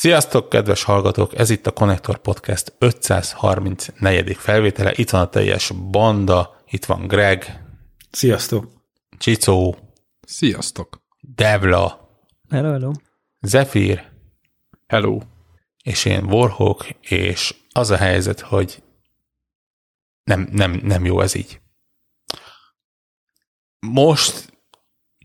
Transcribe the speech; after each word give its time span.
Sziasztok, 0.00 0.48
kedves 0.48 0.82
hallgatók! 0.82 1.38
Ez 1.38 1.50
itt 1.50 1.66
a 1.66 1.72
Connector 1.72 2.18
Podcast 2.18 2.72
534. 2.78 4.36
felvétele. 4.36 4.92
Itt 4.94 5.10
van 5.10 5.20
a 5.20 5.28
teljes 5.28 5.70
banda, 5.90 6.62
itt 6.70 6.84
van 6.84 7.06
Greg, 7.06 7.64
Sziasztok! 8.10 8.72
Csicó, 9.18 9.76
Sziasztok! 10.26 11.02
Devla, 11.20 12.08
Hello, 12.48 12.70
hello. 12.70 12.90
Zephyr, 13.40 14.10
Hello! 14.86 15.18
és 15.82 16.04
én 16.04 16.24
Warhawk, 16.24 16.86
és 17.00 17.54
az 17.72 17.90
a 17.90 17.96
helyzet, 17.96 18.40
hogy 18.40 18.82
nem, 20.24 20.48
nem, 20.52 20.80
nem 20.82 21.04
jó 21.04 21.20
ez 21.20 21.34
így. 21.34 21.60
Most 23.78 24.52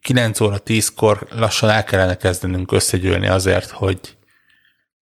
9 0.02 0.40
óra 0.40 0.58
10-kor 0.66 1.28
lassan 1.30 1.70
el 1.70 1.84
kellene 1.84 2.18
kezdenünk 2.18 2.72
összegyűlni 2.72 3.28
azért, 3.28 3.70
hogy 3.70 4.15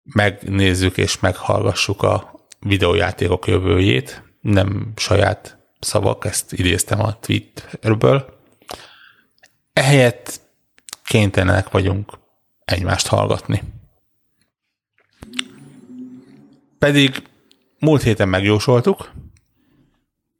megnézzük 0.03 0.97
és 0.97 1.19
meghallgassuk 1.19 2.01
a 2.03 2.45
videójátékok 2.59 3.47
jövőjét, 3.47 4.23
nem 4.41 4.91
saját 4.95 5.57
szavak, 5.79 6.25
ezt 6.25 6.53
idéztem 6.53 6.99
a 7.01 7.19
tweetből. 7.19 8.39
Ehelyett 9.73 10.41
kénytelenek 11.03 11.69
vagyunk 11.69 12.11
egymást 12.65 13.07
hallgatni. 13.07 13.63
Pedig 16.79 17.23
múlt 17.79 18.01
héten 18.01 18.29
megjósoltuk, 18.29 19.11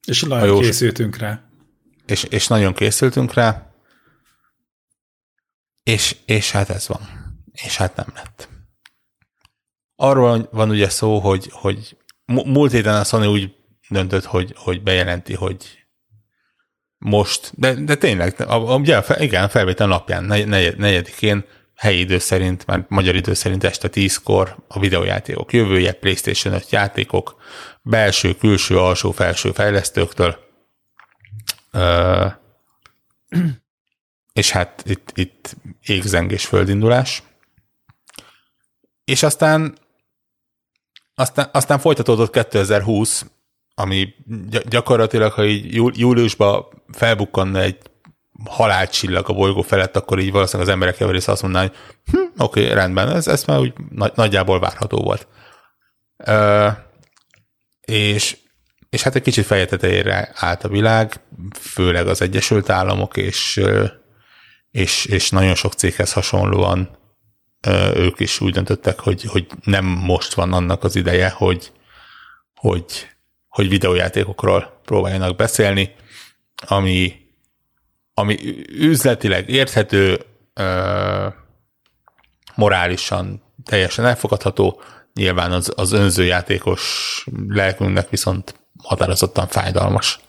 És 0.05 0.21
nagyon 0.21 0.47
jós- 0.47 0.65
készültünk 0.65 1.17
rá. 1.17 1.41
és, 2.05 2.23
és 2.23 2.47
nagyon 2.47 2.73
készültünk 2.73 3.33
rá, 3.33 3.73
és, 5.83 6.15
és 6.25 6.51
hát 6.51 6.69
ez 6.69 6.87
van. 6.87 7.01
És 7.51 7.77
hát 7.77 7.95
nem 7.95 8.07
lett. 8.15 8.49
Arról 9.95 10.49
van 10.51 10.69
ugye 10.69 10.89
szó, 10.89 11.19
hogy, 11.19 11.49
hogy 11.51 11.97
múlt 12.25 12.71
héten 12.71 12.95
a 12.95 13.03
Sony 13.03 13.25
úgy 13.25 13.55
döntött, 13.89 14.23
hogy, 14.23 14.53
hogy 14.57 14.83
bejelenti, 14.83 15.33
hogy 15.33 15.85
most, 16.97 17.51
de, 17.55 17.73
de 17.73 17.95
tényleg, 17.95 18.41
a, 18.41 18.71
a, 18.71 18.75
ugye, 18.75 19.01
igen, 19.17 19.49
felvétel 19.49 19.87
napján, 19.87 20.23
negy- 20.23 20.47
negy- 20.47 20.77
negyedikén, 20.77 21.45
helyi 21.75 21.99
idő 21.99 22.17
szerint, 22.17 22.65
már 22.65 22.85
magyar 22.87 23.15
idő 23.15 23.33
szerint 23.33 23.63
este 23.63 23.89
10-kor 23.91 24.55
a 24.67 24.79
videójátékok 24.79 25.53
jövője, 25.53 25.93
PlayStation 25.93 26.53
5 26.53 26.69
játékok, 26.69 27.41
belső, 27.81 28.35
külső, 28.35 28.77
alsó, 28.79 29.11
felső 29.11 29.51
fejlesztőktől, 29.51 30.37
Ö, 31.71 32.27
és 34.33 34.51
hát 34.51 34.83
itt, 34.85 35.11
itt 35.15 35.55
égzengés 35.85 36.45
földindulás. 36.45 37.23
És 39.03 39.23
aztán, 39.23 39.77
aztán, 41.15 41.49
aztán 41.51 41.79
folytatódott 41.79 42.31
2020, 42.31 43.25
ami 43.75 44.13
gy- 44.25 44.67
gyakorlatilag, 44.67 45.31
ha 45.31 45.45
így 45.45 45.73
jú- 45.73 45.97
júliusban 45.97 46.65
felbukkanna 46.91 47.59
egy 47.59 47.77
halálcsillag 48.49 49.29
a 49.29 49.33
bolygó 49.33 49.61
felett, 49.61 49.95
akkor 49.95 50.19
így 50.19 50.31
valószínűleg 50.31 50.67
az 50.67 50.73
emberek 50.73 50.97
javarészt 50.97 51.27
azt 51.27 51.41
mondaná, 51.41 51.65
hogy 51.65 51.75
hm, 52.11 52.43
oké, 52.43 52.61
okay, 52.61 52.73
rendben, 52.73 53.09
ez, 53.09 53.27
ez 53.27 53.43
már 53.43 53.59
úgy 53.59 53.73
nagy, 53.89 54.11
nagyjából 54.15 54.59
várható 54.59 54.97
volt. 54.97 55.27
Ö, 56.17 56.67
és 57.81 58.37
és 58.93 59.03
hát 59.03 59.15
egy 59.15 59.21
kicsit 59.21 59.45
feje 59.45 59.65
tetejére 59.65 60.31
állt 60.33 60.63
a 60.63 60.67
világ, 60.67 61.21
főleg 61.59 62.07
az 62.07 62.21
Egyesült 62.21 62.69
Államok, 62.69 63.17
és, 63.17 63.61
és, 64.71 65.05
és 65.05 65.29
nagyon 65.29 65.55
sok 65.55 65.73
céghez 65.73 66.13
hasonlóan 66.13 66.97
ők 67.95 68.19
is 68.19 68.41
úgy 68.41 68.53
döntöttek, 68.53 68.99
hogy, 68.99 69.23
hogy 69.23 69.47
nem 69.63 69.85
most 69.85 70.33
van 70.33 70.53
annak 70.53 70.83
az 70.83 70.95
ideje, 70.95 71.29
hogy, 71.29 71.71
hogy, 72.55 73.07
hogy 73.47 73.69
videójátékokról 73.69 74.79
próbáljanak 74.85 75.35
beszélni, 75.35 75.95
ami, 76.67 77.15
ami 78.13 78.37
üzletileg 78.67 79.49
érthető, 79.49 80.25
ö, 80.53 81.27
morálisan 82.55 83.41
teljesen 83.63 84.05
elfogadható, 84.05 84.81
nyilván 85.13 85.51
az, 85.51 85.73
az 85.75 85.91
önzőjátékos 85.91 87.25
lelkünknek 87.47 88.09
viszont 88.09 88.59
határozottan 88.83 89.47
fájdalmas. 89.47 90.19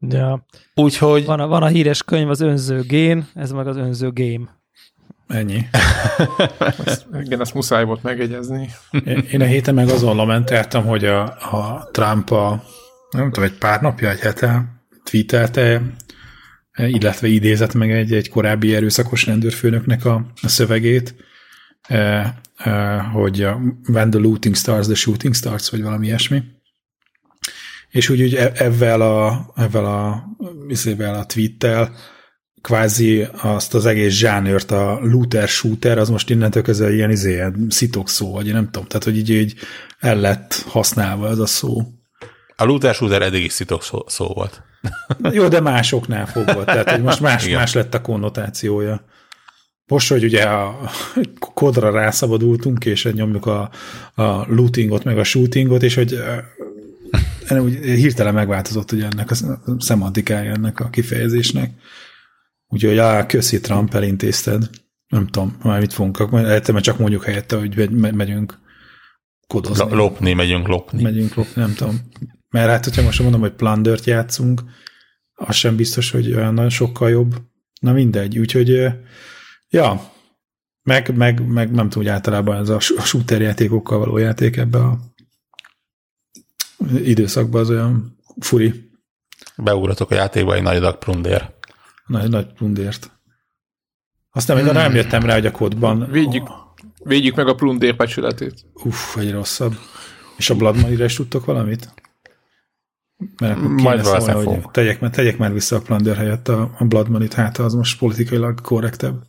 Ja. 0.00 0.46
Úgyhogy 0.74 1.24
Van, 1.24 1.40
a, 1.40 1.46
van 1.46 1.62
a 1.62 1.66
híres 1.66 2.02
könyv, 2.02 2.30
az 2.30 2.40
önző 2.40 2.80
gén, 2.80 3.28
ez 3.34 3.50
meg 3.50 3.66
az 3.66 3.76
önző 3.76 4.10
game. 4.12 4.57
Ennyi. 5.28 5.68
Igen, 7.24 7.40
ezt 7.40 7.54
muszáj 7.54 7.84
volt 7.84 8.02
megegyezni. 8.02 8.70
Én 9.30 9.40
a 9.40 9.44
héten 9.44 9.74
meg 9.74 9.88
azon 9.88 10.16
lamentáltam, 10.16 10.84
hogy 10.84 11.04
a, 11.04 11.22
a 11.24 11.88
Trump 11.92 12.30
a, 12.30 12.64
nem 13.10 13.30
tudom, 13.30 13.48
egy 13.48 13.58
pár 13.58 13.80
napja, 13.80 14.10
egy 14.10 14.20
hete 14.20 14.64
tweetelte, 15.04 15.82
illetve 16.76 17.26
idézett 17.26 17.74
meg 17.74 17.90
egy, 17.90 18.12
egy 18.12 18.28
korábbi 18.28 18.74
erőszakos 18.74 19.26
rendőrfőnöknek 19.26 20.04
a, 20.04 20.26
a 20.42 20.48
szövegét, 20.48 21.14
eh, 21.82 22.32
eh, 22.56 23.12
hogy 23.12 23.42
a, 23.42 23.60
when 23.86 24.10
the 24.10 24.20
looting 24.20 24.56
starts, 24.56 24.86
the 24.86 24.94
shooting 24.94 25.34
starts, 25.34 25.70
vagy 25.70 25.82
valami 25.82 26.06
ilyesmi. 26.06 26.42
És 27.88 28.08
úgy, 28.08 28.22
úgy 28.22 28.34
e- 28.34 28.52
ezzel 28.54 29.00
a, 29.00 29.46
ezzel 29.56 29.86
a, 29.86 30.24
ezzel 30.68 31.14
a 31.14 31.26
tweettel 31.26 31.96
kvázi 32.62 33.26
azt 33.42 33.74
az 33.74 33.86
egész 33.86 34.12
zsánőrt, 34.12 34.70
a 34.70 34.98
looter 35.02 35.48
shooter, 35.48 35.98
az 35.98 36.08
most 36.08 36.30
innentől 36.30 36.62
kezdve 36.62 36.92
ilyen 36.92 37.10
izé, 37.10 37.44
szitok 37.68 38.08
szó, 38.08 38.32
vagy 38.32 38.46
én 38.46 38.52
nem 38.52 38.64
tudom, 38.64 38.86
tehát 38.86 39.04
hogy 39.04 39.16
így, 39.16 39.30
így 39.30 39.54
el 39.98 40.16
lett 40.16 40.64
használva 40.66 41.28
ez 41.28 41.38
a 41.38 41.46
szó. 41.46 41.82
a 42.56 42.64
looter 42.64 42.94
shooter 42.94 43.22
eddig 43.22 43.44
is 43.44 43.52
szitok 43.52 43.82
szó, 43.82 44.04
szó 44.06 44.26
volt. 44.26 44.62
Jó, 45.32 45.48
de 45.48 45.60
másoknál 45.60 46.26
fogva, 46.26 46.64
tehát 46.64 46.90
hogy 46.90 47.02
most 47.02 47.20
más, 47.20 47.46
Igen. 47.46 47.58
más 47.58 47.72
lett 47.72 47.94
a 47.94 48.00
konnotációja. 48.00 49.04
Most, 49.86 50.08
hogy 50.08 50.24
ugye 50.24 50.42
a 50.42 50.90
kodra 51.38 51.90
rászabadultunk, 51.90 52.84
és 52.84 53.08
nyomjuk 53.12 53.46
a, 53.46 53.70
a 54.14 54.44
lootingot, 54.54 55.04
meg 55.04 55.18
a 55.18 55.24
shootingot, 55.24 55.82
és 55.82 55.94
hogy 55.94 56.12
eh, 57.48 57.62
úgy 57.62 57.74
hirtelen 57.84 58.34
megváltozott 58.34 58.92
ugye 58.92 59.06
ennek 59.06 59.30
a 59.30 59.34
szemantikája 59.78 60.52
ennek 60.52 60.80
a 60.80 60.88
kifejezésnek. 60.88 61.70
Úgyhogy 62.68 62.98
á, 62.98 63.26
köszi 63.26 63.60
Trump, 63.60 63.94
elintézted. 63.94 64.70
Nem 65.06 65.26
tudom, 65.26 65.56
már 65.62 65.80
mit 65.80 65.92
fogunk, 65.92 66.30
lehet, 66.30 66.72
mert 66.72 66.84
csak 66.84 66.98
mondjuk 66.98 67.24
helyette, 67.24 67.58
hogy 67.58 67.76
megy- 67.76 67.90
me- 67.90 68.14
megyünk 68.14 68.58
kodozni. 69.46 69.84
Lo- 69.84 69.92
lopni, 69.92 70.32
megyünk 70.32 70.66
lopni. 70.66 71.02
Megyünk 71.02 71.34
lopni, 71.34 71.62
nem 71.62 71.74
tudom. 71.74 72.00
Mert 72.48 72.68
hát, 72.68 72.84
hogyha 72.84 73.02
most 73.02 73.22
mondom, 73.22 73.40
hogy 73.40 73.52
Plundert 73.52 74.04
játszunk, 74.04 74.62
az 75.32 75.54
sem 75.54 75.76
biztos, 75.76 76.10
hogy 76.10 76.34
olyan 76.34 76.54
nagyon 76.54 76.70
sokkal 76.70 77.10
jobb. 77.10 77.34
Na 77.80 77.92
mindegy, 77.92 78.38
úgyhogy 78.38 78.86
ja, 79.68 80.12
meg, 80.82 81.16
meg, 81.16 81.46
meg 81.46 81.70
nem 81.70 81.88
tudom, 81.88 82.04
hogy 82.04 82.12
általában 82.12 82.56
ez 82.56 82.68
a 82.68 82.80
sh- 82.80 82.98
a 82.98 83.04
shooter 83.04 83.40
játékokkal 83.40 83.98
való 83.98 84.16
játék 84.16 84.56
ebbe 84.56 84.78
a 84.78 84.98
időszakban 87.04 87.60
az 87.60 87.70
olyan 87.70 88.16
furi, 88.40 88.86
Beugratok 89.56 90.10
a 90.10 90.14
játékba 90.14 90.54
egy 90.54 90.62
nagy 90.62 90.76
adag 90.76 90.98
prundér. 90.98 91.50
Nagy, 92.08 92.30
nagy 92.30 92.52
plundért. 92.52 93.10
Aztán 94.30 94.56
még 94.56 94.66
arra 94.66 94.80
nem 94.80 94.94
jöttem 94.94 95.22
rá, 95.22 95.34
hogy 95.34 95.46
a 95.46 95.50
kódban 95.50 96.10
Védjük, 96.10 96.48
védjük 97.04 97.34
meg 97.34 97.48
a 97.48 97.54
plundér 97.54 97.96
becsületét. 97.96 98.54
Uff, 98.84 99.16
egy 99.16 99.32
rosszabb. 99.32 99.74
És 100.36 100.50
a 100.50 100.54
Blood 100.54 100.76
Money-re 100.76 101.04
is 101.04 101.14
tudtok 101.14 101.44
valamit? 101.44 101.94
Mert 103.40 103.56
akkor 103.56 103.68
Majd 103.70 104.04
szólni, 104.04 104.24
valószínűleg 104.24 104.62
hogy 104.62 104.70
tegyek, 104.70 105.00
már- 105.00 105.12
tegyek 105.12 105.38
már 105.38 105.52
vissza 105.52 105.76
a 105.76 105.80
Plunder 105.80 106.16
helyett 106.16 106.48
a, 106.48 106.70
a 106.78 106.84
Blood 106.84 107.08
Money-t, 107.08 107.32
hát 107.34 107.58
az 107.58 107.74
most 107.74 107.98
politikailag 107.98 108.60
korrektebb. 108.60 109.26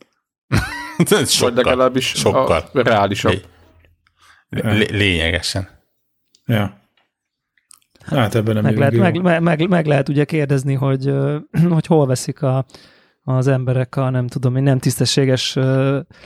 Vagy 0.98 1.28
sokkal, 1.30 1.56
legalábbis 1.56 2.08
sokkal. 2.08 2.70
a 2.74 2.82
reálisabb. 2.82 3.46
Lé- 4.50 4.90
lényegesen. 4.92 5.70
Ja. 6.46 6.80
Hát 8.10 8.36
ebben 8.36 8.54
nem 8.54 8.64
Meg 8.64 8.78
lehet, 8.78 9.22
meg, 9.22 9.42
meg, 9.42 9.70
meg 9.70 9.86
lehet 9.86 10.10
ugye 10.10 10.26
kérdezni, 10.26 10.74
hogy, 10.74 11.14
hogy 11.76 11.86
hol 11.86 12.08
veszik 12.08 12.42
a, 12.42 12.66
az 13.24 13.48
emberek 13.48 13.96
a 13.96 14.10
nem 14.10 14.28
tudom, 14.28 14.56
én 14.56 14.64
nem 14.64 14.80
tisztességes 14.80 15.58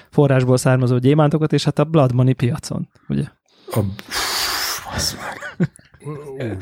forrásból 0.09 0.57
származó 0.57 0.97
gyémántokat, 0.97 1.53
és 1.53 1.63
hát 1.63 1.79
a 1.79 1.83
Blood 1.83 2.13
Money 2.13 2.33
piacon, 2.33 2.89
ugye? 3.07 3.25
A... 3.71 3.79
Az 4.95 5.17
meg. 5.21 5.69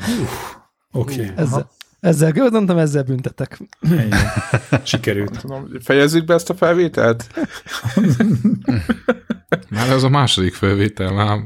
Oké, 0.92 1.14
okay. 1.14 1.30
Ezzel, 1.36 1.70
ezzel 2.00 2.32
gondoltam, 2.32 2.78
ezzel 2.78 3.02
büntetek. 3.02 3.58
ennyi. 3.80 4.10
Sikerült. 4.82 5.40
Tudom, 5.40 5.68
fejezzük 5.80 6.24
be 6.24 6.34
ezt 6.34 6.50
a 6.50 6.54
felvételt? 6.54 7.26
Már 9.68 9.90
ez 9.90 10.02
a 10.02 10.08
második 10.08 10.54
felvétel, 10.54 11.12
már, 11.12 11.38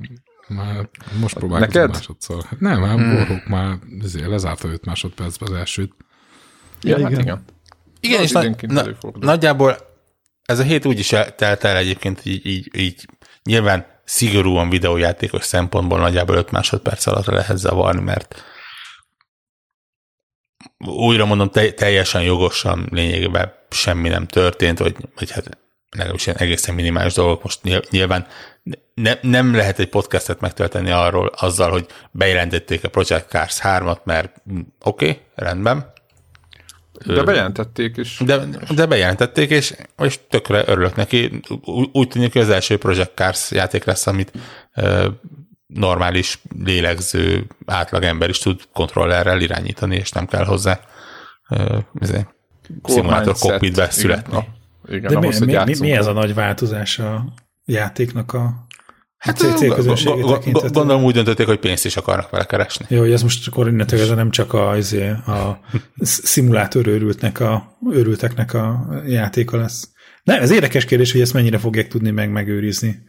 már 0.49 0.89
most 1.21 1.35
próbálkozom 1.35 1.83
Neked? 1.83 1.97
másodszor. 1.97 2.45
Hát 2.45 2.61
nem, 2.61 2.81
már 2.81 2.99
hmm. 2.99 3.15
Borhók 3.15 3.47
már 3.47 3.79
ezért 4.03 4.29
lezárta 4.29 4.69
5 4.69 4.85
másodpercben 4.85 5.53
az 5.53 5.59
elsőt. 5.59 5.93
Ja, 6.83 6.97
igen. 6.97 7.11
hát 7.13 7.23
igen. 7.23 7.45
Igen, 8.01 8.19
Az 8.19 8.25
és 8.25 8.33
na, 8.33 8.83
na, 8.83 8.85
nagyjából 9.21 9.77
ez 10.43 10.59
a 10.59 10.63
hét 10.63 10.87
úgy 10.87 10.99
is 10.99 11.13
el- 11.13 11.35
telt 11.35 11.65
el 11.65 11.77
egyébként 11.77 12.25
így, 12.25 12.47
így, 12.47 12.71
így 12.77 13.07
Nyilván 13.47 13.87
szigorúan 14.05 14.71
videójátékos 14.71 15.45
szempontból 15.45 15.99
nagyjából 15.99 16.37
5 16.37 16.51
másodperc 16.51 17.07
alatt 17.07 17.25
lehet 17.25 17.57
zavarni, 17.57 18.01
mert 18.01 18.45
újra 20.79 21.25
mondom, 21.25 21.51
te, 21.51 21.73
teljesen 21.73 22.23
jogosan 22.23 22.89
lényegében 22.91 23.53
semmi 23.71 24.09
nem 24.09 24.27
történt, 24.27 24.79
vagy, 24.79 24.97
vagy 25.15 25.31
hát 25.31 25.59
legalábbis 25.91 26.27
ilyen 26.27 26.39
egészen 26.39 26.75
minimális 26.75 27.15
dolgok. 27.15 27.43
Most 27.43 27.91
nyilván 27.91 28.27
ne, 28.95 29.13
nem 29.21 29.55
lehet 29.55 29.79
egy 29.79 29.89
podcastet 29.89 30.41
megtölteni 30.41 30.91
arról 30.91 31.27
azzal, 31.27 31.71
hogy 31.71 31.87
bejelentették 32.11 32.85
a 32.85 32.89
Project 32.89 33.29
Cars 33.29 33.59
3-at, 33.63 34.03
mert 34.05 34.43
oké, 34.83 35.09
okay, 35.09 35.21
rendben. 35.35 35.93
De 37.07 37.23
bejelentették 37.23 37.97
is. 37.97 38.21
De, 38.25 38.45
de 38.75 38.87
bejelentették, 38.87 39.51
és, 39.51 39.75
és 39.99 40.19
tökre 40.29 40.63
örülök 40.67 40.97
neki. 40.97 41.41
Úgy, 41.65 41.89
úgy 41.93 42.09
tűnik, 42.09 42.33
hogy 42.33 42.43
az 42.43 42.51
első 42.51 42.79
Project 42.79 43.13
Cars 43.15 43.51
játék 43.51 43.85
lesz, 43.85 44.07
amit 44.07 44.33
ö, 44.75 45.09
normális, 45.67 46.43
lélegző 46.65 47.47
átlagember 47.67 48.29
is 48.29 48.39
tud 48.39 48.61
kontrollerrel 48.73 49.41
irányítani, 49.41 49.97
és 49.97 50.11
nem 50.11 50.27
kell 50.27 50.45
hozzá 50.45 50.81
ö, 51.49 51.79
szimulátor 52.83 53.35
cockpitbe 53.39 53.91
születni. 53.91 54.49
Igen, 54.89 55.13
De 55.13 55.17
ahhoz, 55.17 55.39
mi, 55.39 55.53
mi, 55.53 55.63
mi, 55.65 55.75
mi 55.81 55.91
ez 55.91 56.07
a 56.07 56.13
nagy 56.13 56.35
változás 56.35 56.99
a 56.99 57.25
játéknak 57.67 58.33
a 58.33 58.67
Hát 59.17 59.37
célközönségi 59.37 60.21
tekintetben. 60.21 60.73
Gondolom 60.73 61.05
úgy 61.05 61.15
döntötték, 61.15 61.47
hogy 61.47 61.59
pénzt 61.59 61.85
is 61.85 61.97
akarnak 61.97 62.31
vele 62.31 62.45
keresni. 62.45 62.87
Jó, 62.89 63.01
hogy 63.01 63.13
ez 63.13 63.23
most 63.23 63.49
akkor 63.49 63.69
innentől 63.69 64.01
ez 64.01 64.09
nem 64.09 64.31
csak 64.31 64.53
a, 64.53 64.69
azért, 64.69 65.27
a 65.27 65.61
szimulátor 66.01 66.87
őrültnek 66.87 67.41
a, 67.41 67.79
őrülteknek 67.91 68.55
a 68.55 68.89
játéka 69.07 69.57
lesz. 69.57 69.89
Nem, 70.23 70.43
ez 70.43 70.51
érdekes 70.51 70.85
kérdés, 70.85 71.13
hogy 71.13 71.21
ezt 71.21 71.33
mennyire 71.33 71.59
fogják 71.59 71.89
tudni 71.89 72.11
meg 72.11 72.31
megőrizni 72.31 73.03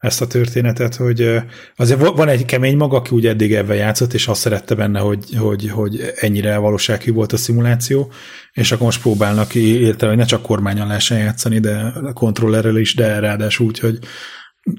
ezt 0.00 0.20
a 0.20 0.26
történetet, 0.26 0.94
hogy 0.94 1.40
azért 1.76 2.00
van 2.00 2.28
egy 2.28 2.44
kemény 2.44 2.76
maga, 2.76 2.96
aki 2.96 3.14
úgy 3.14 3.26
eddig 3.26 3.54
ebben 3.54 3.76
játszott, 3.76 4.12
és 4.12 4.28
azt 4.28 4.40
szerette 4.40 4.74
benne, 4.74 5.00
hogy, 5.00 5.36
hogy, 5.36 5.70
hogy 5.70 6.12
ennyire 6.14 6.56
valósághű 6.56 7.12
volt 7.12 7.32
a 7.32 7.36
szimuláció, 7.36 8.12
és 8.52 8.72
akkor 8.72 8.84
most 8.84 9.00
próbálnak 9.00 9.54
érte, 9.54 10.06
hogy 10.06 10.16
ne 10.16 10.24
csak 10.24 10.42
kormányon 10.42 10.86
lehessen 10.86 11.18
játszani, 11.18 11.58
de 11.58 11.76
a 12.04 12.12
kontrollerrel 12.12 12.76
is, 12.76 12.94
de 12.94 13.18
ráadásul 13.18 13.66
úgy, 13.66 13.78
hogy 13.78 13.98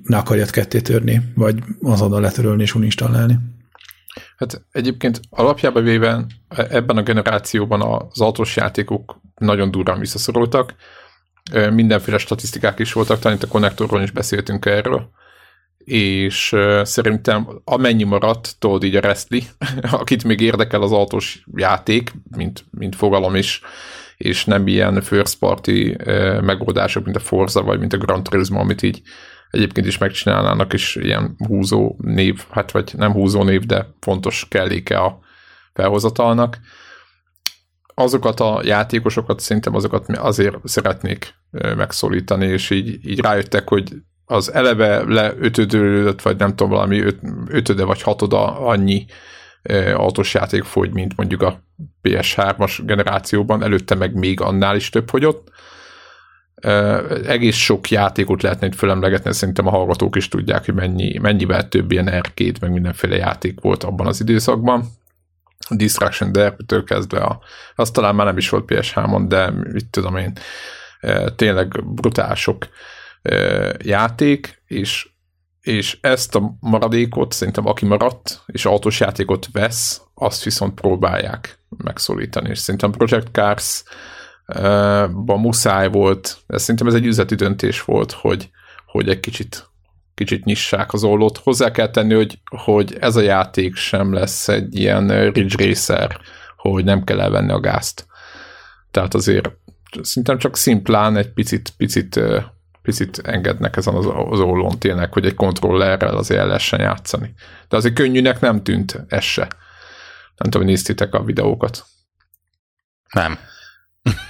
ne 0.04 0.18
akarjad 0.18 0.50
ketté 0.50 0.82
törni, 0.82 1.22
vagy 1.36 1.60
azonnal 1.82 2.22
letörölni 2.22 2.62
és 2.62 2.76
uninstallálni. 2.76 3.40
Hát 4.38 4.66
egyébként 4.72 5.20
alapjában 5.30 5.84
véve 5.84 6.26
ebben 6.50 6.98
a 6.98 7.04
generációban 7.04 7.82
az 7.82 8.22
autós 8.22 8.56
játékok 8.56 9.22
nagyon 9.36 9.72
durván 9.72 10.00
visszaszorultak, 10.00 10.76
mindenféle 11.72 12.18
statisztikák 12.18 12.80
is 12.80 12.94
voltak, 12.94 13.20
talán 13.20 13.38
itt 13.38 13.44
a 13.44 13.48
konnektorról 13.48 14.02
is 14.02 14.12
beszéltünk 14.12 14.66
erről, 14.66 15.10
és 15.78 16.56
szerintem 16.84 17.62
amennyi 17.64 18.04
maradt, 18.04 18.56
tudod 18.60 18.84
így 18.84 18.96
a 18.96 19.00
Restli, 19.00 19.44
akit 19.92 20.24
még 20.24 20.42
érdekel 20.42 20.82
az 20.82 20.92
autós 20.92 21.44
játék, 21.56 22.14
mint, 22.36 22.66
mint 22.72 22.96
fogalom 22.96 23.36
is, 23.36 23.62
és 24.18 24.46
nem 24.46 24.68
ilyen 24.68 25.02
first 25.02 25.40
party 25.40 25.96
megoldások, 26.42 27.04
mint 27.04 27.16
a 27.16 27.20
Forza, 27.20 27.62
vagy 27.62 27.80
mint 27.80 27.94
a 27.94 27.98
Gran 27.98 28.24
Turismo, 28.24 28.60
amit 28.60 28.82
így 28.82 29.02
egyébként 29.52 29.88
is 29.88 29.98
megcsinálnának, 29.98 30.74
és 30.74 30.96
ilyen 30.96 31.36
húzó 31.48 31.96
név, 31.98 32.44
hát 32.50 32.72
vagy 32.72 32.94
nem 32.98 33.12
húzó 33.12 33.44
név, 33.44 33.66
de 33.66 33.88
fontos 34.00 34.46
kelléke 34.50 34.98
a 34.98 35.20
felhozatalnak. 35.74 36.58
Azokat 37.94 38.40
a 38.40 38.62
játékosokat 38.64 39.40
szerintem 39.40 39.76
azokat 39.76 40.18
azért 40.18 40.56
szeretnék 40.64 41.34
megszólítani, 41.52 42.46
és 42.46 42.70
így, 42.70 43.10
így 43.10 43.20
rájöttek, 43.20 43.70
hogy 43.70 43.94
az 44.26 44.54
eleve 44.54 45.04
leötödőlődött, 45.04 46.22
vagy 46.22 46.38
nem 46.38 46.50
tudom, 46.50 46.70
valami 46.70 47.00
öt, 47.00 47.20
ötöde 47.48 47.84
vagy 47.84 48.02
hatoda 48.02 48.60
annyi 48.60 49.06
autós 49.96 50.34
játék 50.34 50.64
fogy, 50.64 50.92
mint 50.94 51.18
mondjuk 51.18 51.42
a 51.42 51.64
PS3-as 52.04 52.80
generációban, 52.86 53.64
előtte 53.64 53.96
meg 53.96 54.14
még 54.14 54.42
annál 54.42 54.76
is 54.76 54.90
több 54.90 55.10
fogyott, 55.10 55.52
egész 57.28 57.56
sok 57.56 57.90
játékot 57.90 58.42
lehetne 58.42 58.68
itt 58.68 58.76
fölemlegetni, 58.76 59.34
szerintem 59.34 59.68
a 59.68 59.70
hallgatók 59.70 60.16
is 60.16 60.28
tudják, 60.28 60.66
hogy 60.66 60.74
mennyi, 60.74 61.18
mennyivel 61.18 61.68
több 61.68 61.92
ilyen 61.92 62.08
arcade, 62.08 62.58
meg 62.62 62.72
mindenféle 62.72 63.16
játék 63.16 63.62
volt 63.62 63.84
abban 63.84 64.08
az 64.08 64.22
időszakban. 64.22 64.86
Distraction 65.76 66.32
Derby-től 66.32 66.84
kezdve, 66.84 67.20
a, 67.20 67.40
az 67.76 67.92
talán 67.92 68.16
már 68.16 68.26
nem 68.26 68.38
is 68.38 68.50
volt 68.50 68.66
PS3-on, 68.68 69.24
de 69.28 69.50
mit 69.50 69.90
tudom 69.90 70.16
én, 70.16 70.34
tényleg 71.36 71.94
brutál 71.94 72.36
sok 72.36 72.68
játék, 73.78 74.62
és, 74.66 75.10
és 75.62 75.98
ezt 76.02 76.36
a 76.36 76.54
maradékot 76.60 77.32
szerintem 77.32 77.68
aki 77.68 77.86
maradt, 77.86 78.44
és 78.46 78.66
autós 78.66 79.00
játékot 79.00 79.48
vesz, 79.52 80.02
azt 80.14 80.44
viszont 80.44 80.74
próbálják 80.74 81.60
megszólítani, 81.78 82.50
és 82.50 82.60
szerintem 82.60 82.92
Project 82.92 83.28
Cars 83.32 83.84
ba 85.26 85.38
muszáj 85.38 85.90
volt, 85.90 86.38
ez 86.48 86.62
szerintem 86.62 86.88
ez 86.88 86.94
egy 86.94 87.06
üzleti 87.06 87.36
döntés 87.36 87.84
volt, 87.84 88.12
hogy, 88.12 88.50
hogy 88.86 89.10
egy 89.10 89.20
kicsit, 89.20 89.70
kicsit 90.24 90.46
nyissák 90.46 90.94
az 90.94 91.04
ollót. 91.04 91.38
Hozzá 91.38 91.72
kell 91.72 91.90
tenni, 91.90 92.14
hogy, 92.14 92.40
hogy 92.64 92.98
ez 93.00 93.16
a 93.16 93.22
játék 93.22 93.76
sem 93.76 94.14
lesz 94.14 94.48
egy 94.48 94.76
ilyen 94.76 95.32
Ridge 95.32 95.66
Racer, 95.66 96.20
hogy 96.58 96.84
nem 96.84 97.04
kell 97.04 97.22
elvenni 97.22 97.52
a 97.52 97.60
gázt. 97.60 98.06
Tehát 98.92 99.14
azért 99.14 99.50
szerintem 100.02 100.38
csak 100.38 100.58
szimplán 100.58 101.18
egy 101.18 101.30
picit, 101.34 101.74
picit, 101.78 102.20
picit 102.82 103.18
engednek 103.18 103.78
ezen 103.78 103.96
az, 103.96 104.06
az 104.30 104.40
ollón 104.40 104.80
tényleg, 104.80 105.13
hogy 105.13 105.25
egy 105.25 105.36
kontrollerrel 105.36 106.18
azért 106.18 106.40
el 106.40 106.48
lehessen 106.48 106.80
játszani. 106.80 107.34
De 107.70 107.78
azért 107.78 107.96
könnyűnek 107.96 108.40
nem 108.40 108.63
tűnt 108.63 109.04
ez 109.08 109.24
se. 109.24 109.48
Nem 110.38 110.51
tudom, 110.51 110.68
néztétek 110.68 111.13
a 111.13 111.24
videókat. 111.24 111.86
Nem. 113.13 113.40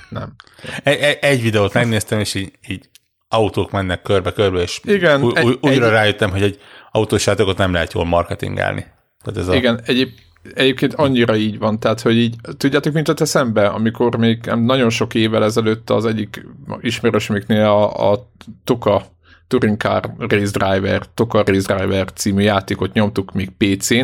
Nem. 0.10 0.36
Egy, 0.84 1.18
egy 1.22 1.42
videót 1.42 1.74
megnéztem, 1.74 2.20
és 2.20 2.34
így, 2.34 2.52
így 2.68 2.90
autók 3.32 3.72
mennek 3.72 4.02
körbe-körbe, 4.02 4.62
és 4.62 4.80
Igen, 4.84 5.24
új, 5.24 5.32
egy, 5.36 5.58
újra 5.62 5.86
egy, 5.86 5.92
rájöttem, 5.92 6.32
hogy 6.32 6.42
egy 6.42 6.60
autós 6.92 7.26
játékot 7.26 7.58
nem 7.58 7.74
lehet 7.74 7.94
jól 7.94 8.06
marketingálni. 8.06 8.86
Tehát 9.24 9.50
ez 9.50 9.56
igen, 9.56 9.76
a... 9.76 9.80
egyéb, 9.86 10.10
egyébként 10.54 10.94
annyira 10.94 11.36
így 11.36 11.58
van, 11.58 11.80
tehát, 11.80 12.02
hogy 12.02 12.18
így, 12.18 12.36
tudjátok, 12.58 12.94
mint 12.94 13.08
a 13.08 13.26
szembe, 13.26 13.68
amikor 13.68 14.18
még 14.18 14.40
nagyon 14.46 14.90
sok 14.90 15.16
évvel 15.16 15.44
ezelőtt 15.44 15.90
az 15.90 16.06
egyik 16.06 16.46
ismerősömiknél 16.82 17.66
a, 17.66 18.12
a 18.12 18.32
Tuka 18.64 19.04
Touring 19.48 19.78
Car 19.78 20.14
Race 20.18 20.60
Driver, 20.60 21.06
Tuka 21.14 21.44
Race 21.46 21.76
Driver 21.76 22.14
című 22.14 22.42
játékot 22.44 22.94
nyomtuk 22.94 23.34
még 23.34 23.50
PC-n, 23.58 24.04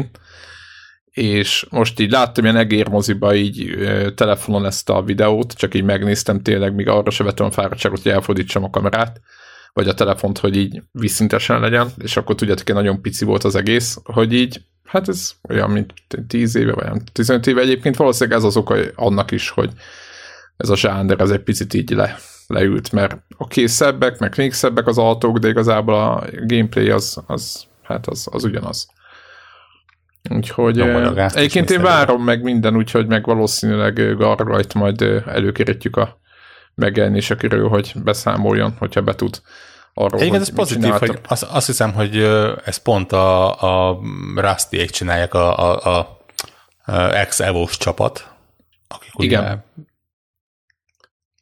és 1.18 1.66
most 1.70 2.00
így 2.00 2.12
láttam 2.12 2.44
ilyen 2.44 2.56
egérmoziba 2.56 3.36
így 3.36 3.78
telefonon 4.16 4.66
ezt 4.66 4.90
a 4.90 5.04
videót, 5.04 5.54
csak 5.54 5.74
így 5.74 5.84
megnéztem 5.84 6.42
tényleg, 6.42 6.76
míg 6.76 6.88
arra 6.88 7.10
se 7.10 7.24
vettem 7.24 7.46
a 7.46 7.52
fáradtságot, 7.52 8.02
hogy 8.02 8.12
elfordítsam 8.12 8.64
a 8.64 8.70
kamerát, 8.70 9.22
vagy 9.74 9.88
a 9.88 9.94
telefont, 9.94 10.38
hogy 10.38 10.58
így 10.58 10.82
visszintesen 10.92 11.60
legyen, 11.60 11.90
és 11.98 12.18
akkor 12.18 12.36
tudjátok, 12.36 12.66
hogy 12.66 12.76
nagyon 12.76 13.02
pici 13.02 13.26
volt 13.26 13.44
az 13.44 13.56
egész, 13.56 13.98
hogy 14.04 14.34
így, 14.34 14.62
hát 14.86 15.08
ez 15.08 15.32
olyan, 15.50 15.70
mint 15.70 15.94
10 16.28 16.56
éve, 16.56 16.74
vagy 16.74 16.86
nem 16.86 17.00
15 17.12 17.48
éve 17.48 17.62
egyébként, 17.62 17.96
valószínűleg 17.96 18.38
ez 18.38 18.44
az 18.44 18.58
oka 18.58 18.76
annak 18.96 19.32
is, 19.32 19.50
hogy 19.50 19.72
ez 20.58 20.70
a 20.70 20.76
zsánder, 20.76 21.20
ez 21.20 21.30
egy 21.30 21.44
picit 21.44 21.74
így 21.74 21.90
le, 21.90 22.18
leült, 22.48 22.92
mert 22.92 23.18
oké, 23.38 23.66
szebbek, 23.66 24.20
meg 24.20 24.34
még 24.38 24.54
szebbek 24.54 24.88
az 24.88 24.98
autók, 24.98 25.38
de 25.38 25.48
igazából 25.48 25.94
a 25.94 26.24
gameplay 26.46 26.90
az, 26.90 27.24
az 27.28 27.66
hát 27.84 28.08
az, 28.08 28.28
az 28.32 28.44
ugyanaz. 28.44 28.88
Úgyhogy 30.30 30.80
eh, 30.80 31.26
egyébként 31.34 31.70
én 31.70 31.82
várom 31.82 32.24
meg 32.24 32.42
minden, 32.42 32.76
úgyhogy 32.76 33.08
meg 33.08 33.26
valószínűleg 33.26 34.18
Garrajt 34.18 34.74
majd 34.74 35.02
előkéretjük 35.26 35.96
a 35.96 36.20
megjelenésekről, 36.76 37.70
hogy 37.70 37.94
beszámoljon, 38.04 38.76
hogyha 38.80 39.02
be 39.02 39.16
tud 39.16 39.42
arról, 39.94 40.20
Egyébként 40.20 40.42
ez 40.42 40.54
pozitív, 40.54 40.92
hogy 40.92 41.20
azt, 41.28 41.44
azt 41.44 41.66
hiszem, 41.66 41.94
hogy 41.94 42.18
ez 42.66 42.78
pont 42.78 43.12
a, 43.12 43.90
a 43.90 44.00
rusty 44.36 44.86
csinálják 44.86 45.34
a, 45.34 45.76
a, 45.76 45.90
a, 45.90 46.20
ex 47.14 47.40
evos 47.40 47.78
csapat, 47.78 48.32
akik 48.88 49.12
Igen. 49.14 49.42
Ugye, 49.42 49.52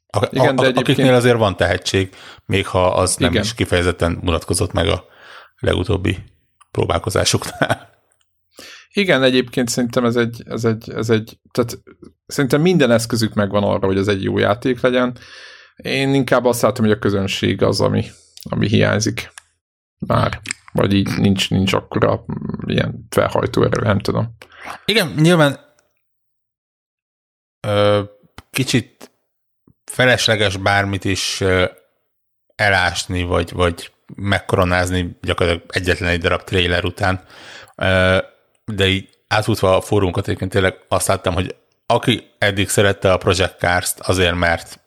a, 0.07 0.27
Igen, 0.29 0.57
a, 0.57 0.61
de 0.61 0.79
akiknél 0.79 1.13
azért 1.13 1.37
van 1.37 1.55
tehetség, 1.55 2.15
még 2.45 2.67
ha 2.67 2.87
az 2.87 3.15
nem 3.15 3.29
Igen. 3.31 3.43
is 3.43 3.53
kifejezetten 3.53 4.19
mutatkozott 4.21 4.71
meg 4.71 4.87
a 4.87 5.05
legutóbbi 5.59 6.17
próbálkozásoknál. 6.71 7.94
Igen, 8.95 9.23
egyébként 9.23 9.69
szerintem 9.69 10.05
ez 10.05 10.15
egy, 10.15 10.43
ez 10.45 10.65
egy, 10.65 10.91
ez 10.91 11.09
egy, 11.09 11.39
tehát 11.51 11.79
szerintem 12.27 12.61
minden 12.61 12.91
eszközük 12.91 13.33
megvan 13.33 13.63
arra, 13.63 13.85
hogy 13.85 13.97
ez 13.97 14.07
egy 14.07 14.23
jó 14.23 14.37
játék 14.37 14.81
legyen. 14.81 15.17
Én 15.75 16.13
inkább 16.13 16.45
azt 16.45 16.61
látom, 16.61 16.85
hogy 16.85 16.93
a 16.93 16.99
közönség 16.99 17.61
az, 17.61 17.81
ami, 17.81 18.05
ami 18.49 18.67
hiányzik 18.67 19.33
már, 20.07 20.41
vagy 20.71 20.93
így 20.93 21.17
nincs, 21.17 21.49
nincs 21.49 21.73
akkora 21.73 22.25
ilyen 22.65 23.07
felhajtó 23.09 23.63
erő, 23.63 23.81
nem 23.81 23.99
tudom. 23.99 24.35
Igen, 24.85 25.07
nyilván 25.07 25.59
ö, 27.67 28.01
kicsit 28.51 29.11
felesleges 29.85 30.57
bármit 30.57 31.05
is 31.05 31.41
ö, 31.41 31.65
elásni, 32.55 33.23
vagy, 33.23 33.51
vagy 33.51 33.91
megkoronázni 34.15 35.17
gyakorlatilag 35.21 35.69
egyetlen 35.71 36.09
egy 36.09 36.21
darab 36.21 36.43
trailer 36.43 36.85
után. 36.85 37.23
Ö, 37.75 38.17
De 38.65 38.87
így 38.87 39.09
átfutva 39.27 39.75
a 39.75 39.81
fórumot 39.81 40.27
egyébként 40.27 40.51
tényleg 40.51 40.79
azt 40.87 41.07
láttam, 41.07 41.33
hogy 41.33 41.55
aki 41.85 42.31
eddig 42.37 42.69
szerette 42.69 43.11
a 43.11 43.17
Project 43.17 43.57
Cars-t 43.57 43.99
azért, 43.99 44.35
mert 44.35 44.79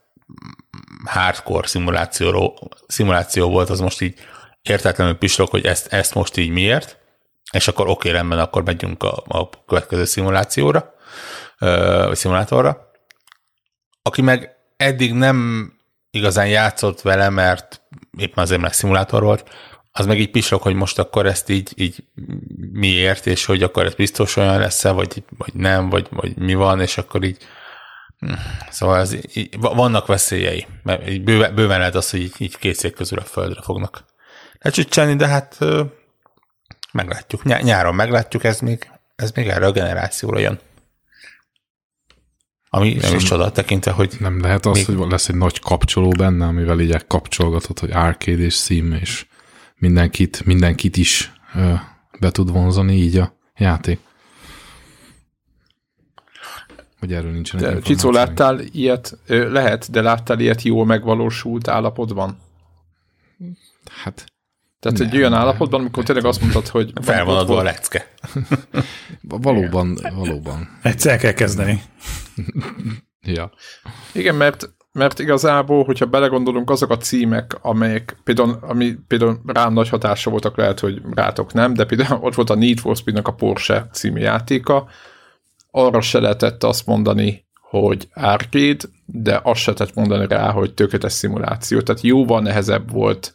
hardcore 1.05 1.67
szimulációról, 1.67 2.55
szimuláció 2.87 3.51
volt, 3.51 3.71
az 3.71 3.81
most 3.81 4.01
így 4.01 4.19
értetlenül 4.63 5.15
pislog, 5.15 5.49
hogy 5.49 5.67
ezt, 5.67 5.93
ezt 5.93 6.15
most 6.15 6.37
így 6.37 6.51
miért, 6.51 6.99
és 7.53 7.69
akkor 7.69 7.89
oké, 7.89 8.11
rendben, 8.11 8.39
akkor 8.39 8.65
megyünk 8.65 9.03
a, 9.03 9.23
a 9.27 9.49
következő 9.67 10.05
szimulációra, 10.05 10.95
vagy 11.59 12.17
szimulátorra. 12.17 12.91
Aki 14.03 14.23
meg 14.23 14.57
eddig 14.77 15.13
nem 15.13 15.73
igazán 16.11 16.49
játszott 16.49 17.01
vele, 17.01 17.29
mert 17.29 17.83
éppen 18.19 18.45
azért, 18.45 18.61
mert 18.61 18.75
szimulátor 18.75 19.23
volt, 19.23 19.51
az 19.93 20.07
meg 20.07 20.21
így 20.21 20.31
pislog, 20.31 20.63
hogy 20.63 20.75
most 20.75 20.99
akkor 20.99 21.27
ezt 21.27 21.49
így, 21.49 21.73
így 21.75 22.05
miért, 22.73 23.27
és 23.27 23.45
hogy 23.45 23.63
akkor 23.63 23.87
ez 23.87 23.95
biztos 23.95 24.37
olyan 24.37 24.59
lesz 24.59 24.83
vagy, 24.83 25.23
vagy 25.39 25.55
nem, 25.55 25.89
vagy, 25.89 26.07
vagy 26.11 26.37
mi 26.37 26.55
van, 26.55 26.81
és 26.81 26.99
akkor 26.99 27.25
így 27.25 27.37
hm, 28.19 28.33
Szóval 28.71 28.99
ez, 29.01 29.17
így, 29.33 29.57
vannak 29.59 30.07
veszélyei, 30.07 30.67
mert 30.83 31.09
így 31.09 31.23
bőven, 31.23 31.55
bőven 31.55 31.79
lehet 31.79 31.95
az, 31.95 32.11
hogy 32.11 32.21
így, 32.21 32.35
így 32.39 32.57
két 32.57 32.75
szék 32.75 32.95
közül 32.95 33.19
a 33.19 33.25
földre 33.25 33.63
fognak 33.63 34.05
lecsücselni, 34.59 35.17
de 35.17 35.27
hát 35.27 35.59
meglátjuk. 36.93 37.45
Ny- 37.45 37.63
nyáron 37.63 37.95
meglátjuk, 37.95 38.45
ez 38.45 38.61
még, 38.61 38.91
ez 39.17 39.31
még 39.31 39.49
erre 39.49 39.67
a 39.67 39.73
generációra 39.73 40.39
jön. 40.39 40.59
Ami 42.71 42.95
nem 42.95 43.15
is 43.15 43.23
csoda 43.23 43.53
tekintve, 43.53 43.91
hogy 43.91 44.17
Nem 44.19 44.41
lehet 44.41 44.67
az, 44.67 44.77
Még- 44.77 44.99
hogy 44.99 45.11
lesz 45.11 45.29
egy 45.29 45.35
nagy 45.35 45.61
kapcsoló 45.61 46.09
benne, 46.09 46.47
amivel 46.47 46.81
így 46.81 47.07
kapcsolgatod, 47.07 47.79
hogy 47.79 47.91
arcade 47.91 48.43
és 48.43 48.55
sim, 48.55 48.93
és 48.93 49.27
mindenkit, 49.79 50.45
mindenkit 50.45 50.97
is 50.97 51.33
ö, 51.55 51.73
be 52.21 52.31
tud 52.31 52.51
vonzani 52.51 52.95
így 52.95 53.17
a 53.17 53.37
játék. 53.57 53.99
Hogy 56.99 57.13
erről 57.13 57.31
nincsen 57.33 57.61
De 57.61 57.81
Csicó, 57.81 58.11
láttál 58.11 58.61
ilyet? 58.61 59.19
Ö, 59.27 59.53
Lehet, 59.53 59.91
de 59.91 60.03
láttál 60.03 60.41
ilyet 60.41 60.63
jól 60.63 60.87
megvalósult 60.87 61.69
állapotban? 61.69 62.39
Hát 64.03 64.27
Tehát 64.81 64.99
Nem, 64.99 65.09
egy 65.09 65.17
olyan 65.17 65.33
állapotban, 65.35 65.81
amikor 65.81 66.05
tényleg 66.05 66.25
azt 66.25 66.41
mondtad, 66.41 66.69
hogy 66.69 66.93
fel 67.01 67.25
van 67.25 67.37
adva 67.37 67.59
a 67.59 67.63
lecke. 67.63 68.13
valóban, 69.23 69.99
valóban. 70.15 70.79
Egyszer 70.83 71.19
kell 71.19 71.33
kezdeni. 71.33 71.83
Ja. 73.21 73.53
Igen, 74.13 74.35
mert, 74.35 74.69
mert 74.99 75.19
igazából, 75.19 75.85
hogyha 75.85 76.07
belegondolunk, 76.07 76.71
azok 76.71 76.91
a 76.91 76.97
címek, 76.97 77.59
amelyek 77.63 78.17
például, 78.25 78.59
ami 78.61 78.95
például 79.09 79.41
rám 79.47 79.73
nagy 79.73 79.89
hatása 79.89 80.31
voltak, 80.31 80.57
lehet, 80.57 80.81
hogy 80.81 81.03
rátok 81.15 81.53
nem, 81.53 81.75
de 81.75 81.85
például 81.85 82.21
ott 82.23 82.35
volt 82.35 82.51
a 82.51 82.55
Need 82.55 82.79
for 82.79 82.97
Speed-nak 82.97 83.29
a 83.29 83.35
Porsche 83.35 83.89
című 83.93 84.21
játéka, 84.21 84.89
arra 85.71 86.01
se 86.01 86.21
lehetett 86.21 86.65
azt 86.65 86.87
mondani, 86.87 87.47
hogy 87.61 88.09
arcade, 88.15 88.85
de 89.05 89.41
azt 89.43 89.61
se 89.61 89.71
lehetett 89.71 89.97
mondani 89.97 90.27
rá, 90.27 90.51
hogy 90.51 90.75
tökéletes 90.75 91.13
szimuláció. 91.13 91.81
Tehát 91.81 92.03
jóval 92.03 92.41
nehezebb 92.41 92.91
volt 92.91 93.33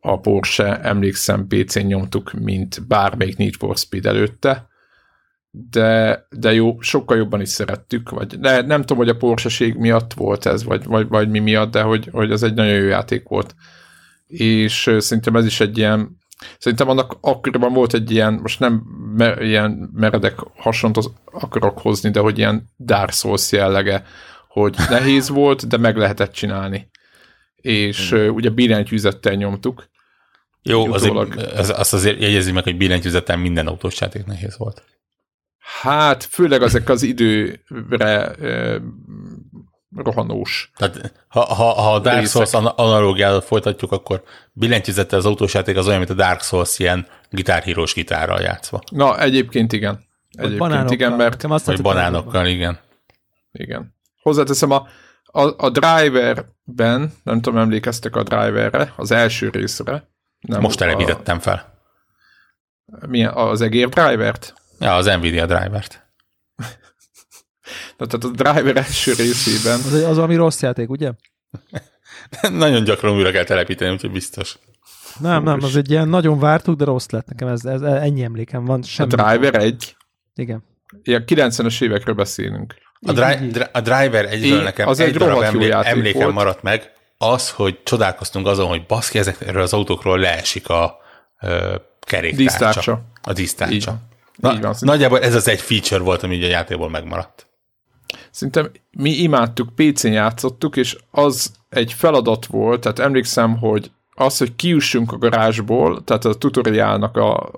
a 0.00 0.20
Porsche, 0.20 0.80
emlékszem, 0.80 1.46
PC-n 1.46 1.86
nyomtuk, 1.86 2.32
mint 2.32 2.86
bármelyik 2.86 3.36
Need 3.36 3.54
for 3.54 3.76
Speed 3.76 4.06
előtte, 4.06 4.69
de, 5.50 6.26
de 6.30 6.52
jó, 6.52 6.80
sokkal 6.80 7.16
jobban 7.16 7.40
is 7.40 7.48
szerettük, 7.48 8.10
vagy 8.10 8.38
de 8.38 8.62
nem 8.62 8.80
tudom, 8.80 8.96
hogy 8.96 9.08
a 9.08 9.16
Porsche-ség 9.16 9.74
miatt 9.74 10.12
volt 10.12 10.46
ez, 10.46 10.64
vagy, 10.64 10.84
vagy, 10.84 11.08
vagy 11.08 11.28
mi 11.28 11.38
miatt, 11.38 11.70
de 11.70 11.82
hogy, 11.82 12.08
hogy 12.12 12.30
ez 12.30 12.42
egy 12.42 12.54
nagyon 12.54 12.74
jó 12.74 12.86
játék 12.86 13.28
volt. 13.28 13.54
És 14.26 14.90
szerintem 14.98 15.36
ez 15.36 15.44
is 15.44 15.60
egy 15.60 15.78
ilyen, 15.78 16.16
szerintem 16.58 16.88
annak 16.88 17.16
akkoriban 17.20 17.72
volt 17.72 17.94
egy 17.94 18.10
ilyen, 18.10 18.34
most 18.34 18.60
nem 18.60 18.82
me, 19.16 19.36
ilyen 19.40 19.90
meredek 19.92 20.38
hasonlót 20.56 21.12
akarok 21.24 21.78
hozni, 21.78 22.10
de 22.10 22.20
hogy 22.20 22.38
ilyen 22.38 22.68
Dark 22.78 23.12
Souls 23.12 23.52
jellege, 23.52 24.04
hogy 24.48 24.76
nehéz 24.90 25.28
volt, 25.28 25.66
de 25.66 25.76
meg 25.76 25.96
lehetett 25.96 26.32
csinálni. 26.32 26.90
És 27.56 28.12
ö, 28.12 28.28
ugye 28.28 28.50
billentyűzettel 28.50 29.34
nyomtuk, 29.34 29.88
Jó, 30.62 30.92
azért, 30.92 31.12
Utólag. 31.12 31.36
az, 31.56 31.72
azt 31.76 31.92
azért 31.92 32.20
jegyezzük 32.20 32.54
meg, 32.54 32.64
hogy 32.64 32.76
billentyűzeten 32.76 33.38
minden 33.38 33.66
autós 33.66 34.00
játék 34.00 34.24
nehéz 34.24 34.58
volt. 34.58 34.84
Hát, 35.80 36.24
főleg 36.24 36.62
ezek 36.62 36.88
az 36.88 37.02
időre 37.02 38.32
ö, 38.38 38.76
rohanós. 39.96 40.70
Tehát 40.76 41.24
ha, 41.28 41.40
ha, 41.40 41.64
ha 41.64 41.94
a 41.94 41.98
Dark 41.98 42.18
Részek. 42.18 42.30
Souls 42.32 42.52
ana- 42.52 42.78
analógiával 42.78 43.40
folytatjuk, 43.40 43.92
akkor 43.92 44.22
billentyűzettel 44.52 45.18
az 45.18 45.26
autós 45.26 45.54
játék 45.54 45.76
az 45.76 45.86
olyan, 45.86 45.98
mint 45.98 46.10
a 46.10 46.14
Dark 46.14 46.40
Souls 46.42 46.78
ilyen 46.78 47.06
gitárhírós 47.30 47.94
gitárral 47.94 48.40
játszva. 48.40 48.80
Na, 48.90 49.18
egyébként 49.20 49.72
igen. 49.72 50.00
Egyébként 50.30 50.58
banánokkal. 50.58 50.92
igen, 50.92 51.12
mert 51.12 51.44
azt 51.44 51.66
Vagy 51.66 51.82
banánokkal, 51.82 52.46
igen. 52.46 52.78
igen. 53.52 53.94
Hozzáteszem, 54.22 54.70
a, 54.70 54.86
a, 55.24 55.54
a 55.56 55.70
driverben, 55.70 57.12
nem 57.22 57.40
tudom, 57.40 57.58
emlékeztek 57.58 58.16
a 58.16 58.22
driverre, 58.22 58.92
az 58.96 59.10
első 59.10 59.48
részre. 59.48 60.08
Nem, 60.40 60.60
Most 60.60 60.78
telepítettem 60.78 61.38
fel. 61.38 61.78
milyen, 63.06 63.32
az 63.32 63.60
egér 63.60 63.88
drivert? 63.88 64.54
Ja, 64.80 64.94
az 64.94 65.06
Nvidia 65.06 65.46
drivert. 65.46 66.08
Na, 67.96 68.06
Tehát 68.06 68.24
a 68.24 68.28
driver 68.52 68.76
első 68.76 69.12
részében 69.12 69.78
Az, 69.78 69.92
az 69.92 70.14
valami 70.16 70.34
rossz 70.34 70.62
játék, 70.62 70.90
ugye? 70.90 71.10
Nagyon 72.50 72.84
gyakran 72.84 73.14
újra 73.14 73.30
kell 73.30 73.44
telepíteni, 73.44 73.92
úgyhogy 73.92 74.10
biztos. 74.10 74.58
Nem, 75.18 75.42
nem, 75.42 75.58
az 75.62 75.76
egy 75.76 75.90
ilyen 75.90 76.08
nagyon 76.08 76.38
vártuk, 76.38 76.76
de 76.76 76.84
rossz 76.84 77.08
lett 77.08 77.26
nekem, 77.26 77.48
ez, 77.48 77.64
ez 77.64 77.80
ennyi 77.82 78.22
emlékem 78.22 78.64
van. 78.64 78.80
a 78.80 78.84
Semmi. 78.86 79.08
driver 79.14 79.54
egy, 79.54 79.96
Igen. 80.34 80.64
ilyen 81.02 81.24
90-es 81.26 81.82
évekről 81.82 82.14
beszélünk. 82.14 82.74
A, 83.00 83.12
dri- 83.12 83.50
dri- 83.50 83.68
a 83.72 83.80
Driver 83.80 84.24
egyről 84.24 84.56
Én- 84.58 84.62
nekem 84.62 84.88
az 84.88 85.00
egy 85.00 85.08
egy 85.08 85.16
darab 85.16 85.42
emlé- 85.42 85.70
emlékem 85.72 86.22
volt. 86.22 86.34
maradt 86.34 86.62
meg, 86.62 86.92
az, 87.18 87.50
hogy 87.50 87.82
csodálkoztunk 87.82 88.46
azon, 88.46 88.66
hogy 88.66 88.86
baszki, 88.86 89.18
ezekről 89.18 89.62
az 89.62 89.72
autókról 89.72 90.18
leesik 90.18 90.68
a 90.68 90.96
ö, 91.40 91.74
keréktárcsa. 92.00 92.42
Dísztárcsa. 92.42 93.02
A 93.22 93.32
dísztárcsa. 93.32 93.90
van. 93.90 94.08
Na, 94.40 94.52
Így 94.52 94.60
van. 94.60 94.74
nagyjából 94.80 95.20
ez 95.20 95.34
az 95.34 95.48
egy 95.48 95.60
feature 95.60 96.02
volt, 96.02 96.22
ami 96.22 96.34
így 96.34 96.42
a 96.42 96.48
játékból 96.48 96.90
megmaradt. 96.90 97.46
Szerintem 98.30 98.70
mi 98.90 99.10
imádtuk, 99.10 99.74
PC-n 99.74 100.12
játszottuk, 100.12 100.76
és 100.76 100.96
az 101.10 101.52
egy 101.68 101.92
feladat 101.92 102.46
volt, 102.46 102.80
tehát 102.80 102.98
emlékszem, 102.98 103.58
hogy 103.58 103.90
az, 104.14 104.38
hogy 104.38 104.56
kiussunk 104.56 105.12
a 105.12 105.18
garázsból, 105.18 106.04
tehát 106.04 106.24
a 106.24 106.34
tutoriálnak 106.34 107.16
a, 107.16 107.50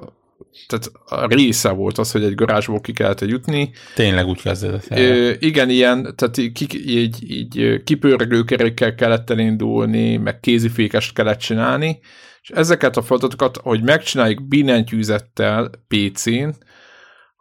tehát 0.67 0.91
a 1.05 1.35
része 1.35 1.71
volt 1.71 1.99
az, 1.99 2.13
hogy 2.13 2.25
egy 2.25 2.35
garázsból 2.35 2.81
ki 2.81 2.93
kellett 2.93 3.21
jutni. 3.21 3.71
Tényleg 3.95 4.27
úgy 4.27 4.43
kezdődött. 4.43 4.87
Ö, 4.91 5.33
igen, 5.39 5.71
ilyen, 5.71 6.15
tehát 6.17 6.37
így, 6.37 6.89
így, 6.89 7.31
így 7.31 7.83
kipörgő 7.85 8.43
kerékkel 8.43 8.95
kellett 8.95 9.31
elindulni, 9.31 10.17
meg 10.17 10.41
kézifékest 10.41 11.15
kellett 11.15 11.39
csinálni, 11.39 12.01
és 12.43 12.51
ezeket 12.51 12.97
a 12.97 13.03
feladatokat, 13.03 13.57
hogy 13.57 13.83
megcsináljuk 13.83 14.49
billentyűzettel 14.49 15.71
PC-n, 15.89 16.49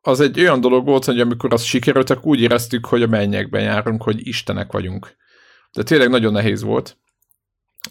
az 0.01 0.19
egy 0.19 0.39
olyan 0.39 0.61
dolog 0.61 0.85
volt, 0.85 1.05
hogy 1.05 1.19
amikor 1.19 1.53
az 1.53 1.63
sikerült, 1.63 2.09
akkor 2.09 2.25
úgy 2.25 2.41
éreztük, 2.41 2.85
hogy 2.85 3.01
a 3.01 3.07
mennyekben 3.07 3.61
járunk, 3.61 4.03
hogy 4.03 4.27
istenek 4.27 4.71
vagyunk. 4.71 5.15
De 5.73 5.83
tényleg 5.83 6.09
nagyon 6.09 6.31
nehéz 6.31 6.61
volt. 6.61 6.97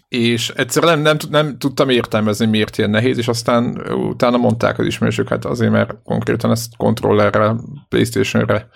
És 0.09 0.49
egyszerűen 0.49 0.99
nem, 0.99 1.17
nem, 1.19 1.31
nem 1.31 1.59
tudtam 1.59 1.89
értelmezni, 1.89 2.47
miért 2.47 2.79
ilyen 2.79 2.91
nehéz, 2.91 3.19
és 3.19 3.29
aztán 3.29 3.93
utána 3.93 4.37
mondták 4.37 4.79
az 4.79 4.87
ismerősök, 4.87 5.29
hát 5.29 5.45
azért, 5.45 5.71
mert 5.71 5.95
konkrétan 6.05 6.51
ezt 6.51 6.77
kontrollerre, 6.77 7.55
Playstation-re 7.89 8.69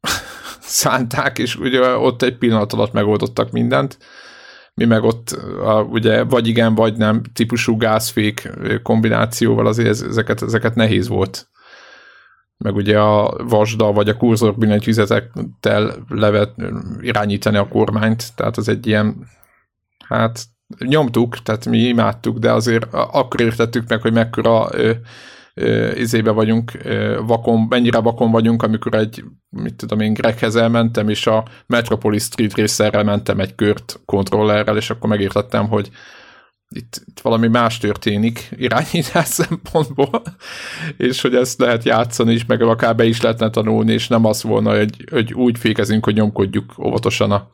szánták, 0.60 1.38
és 1.38 1.56
ugye 1.56 1.96
ott 1.96 2.22
egy 2.22 2.38
pillanat 2.38 2.72
alatt 2.72 2.92
megoldottak 2.92 3.50
mindent. 3.50 3.98
Mi 4.74 4.84
meg 4.84 5.02
ott 5.02 5.30
a, 5.64 5.82
ugye 5.82 6.22
vagy 6.22 6.46
igen, 6.46 6.74
vagy 6.74 6.96
nem 6.96 7.22
típusú 7.32 7.76
gázfék 7.76 8.50
kombinációval 8.82 9.66
azért 9.66 9.88
ez- 9.88 10.02
ezeket, 10.02 10.42
ezeket 10.42 10.74
nehéz 10.74 11.08
volt. 11.08 11.48
Meg 12.64 12.74
ugye 12.74 13.00
a 13.00 13.44
vasda 13.44 13.92
vagy 13.92 14.08
a 14.08 14.16
kurzor 14.16 14.54
billentyűzetekkel 14.54 16.04
levet, 16.08 16.54
irányítani 17.00 17.56
a 17.56 17.68
kormányt, 17.68 18.34
tehát 18.34 18.56
az 18.56 18.68
egy 18.68 18.86
ilyen, 18.86 19.28
hát 20.08 20.44
nyomtuk, 20.78 21.42
tehát 21.42 21.66
mi 21.66 21.78
imádtuk, 21.78 22.38
de 22.38 22.52
azért 22.52 22.86
akkor 22.92 23.40
értettük 23.40 23.88
meg, 23.88 24.00
hogy 24.00 24.12
mekkora 24.12 24.68
ö, 24.70 24.92
ö, 25.54 25.90
izébe 25.92 26.30
vagyunk, 26.30 26.72
ö, 26.82 27.20
vakon, 27.26 27.66
mennyire 27.68 27.98
vakon 27.98 28.30
vagyunk, 28.30 28.62
amikor 28.62 28.94
egy, 28.94 29.24
mit 29.48 29.74
tudom 29.74 30.00
én, 30.00 30.12
Greghez 30.12 30.56
elmentem, 30.56 31.08
és 31.08 31.26
a 31.26 31.44
Metropolis 31.66 32.22
Street 32.22 32.54
részerrel 32.54 33.04
mentem 33.04 33.40
egy 33.40 33.54
kört 33.54 34.00
kontrollerrel, 34.04 34.76
és 34.76 34.90
akkor 34.90 35.08
megértettem, 35.08 35.68
hogy 35.68 35.90
itt, 36.68 37.02
itt 37.06 37.20
valami 37.20 37.48
más 37.48 37.78
történik 37.78 38.48
irányítás 38.56 39.26
szempontból, 39.42 40.22
és 40.96 41.20
hogy 41.20 41.34
ezt 41.34 41.58
lehet 41.58 41.84
játszani 41.84 42.32
is, 42.32 42.44
meg 42.46 42.62
akár 42.62 42.96
be 42.96 43.04
is 43.04 43.20
lehetne 43.20 43.50
tanulni, 43.50 43.92
és 43.92 44.08
nem 44.08 44.24
az 44.24 44.42
volna, 44.42 44.76
hogy, 44.76 45.08
hogy 45.10 45.32
úgy 45.34 45.58
fékezünk, 45.58 46.04
hogy 46.04 46.14
nyomkodjuk 46.14 46.78
óvatosan 46.78 47.30
a, 47.30 47.50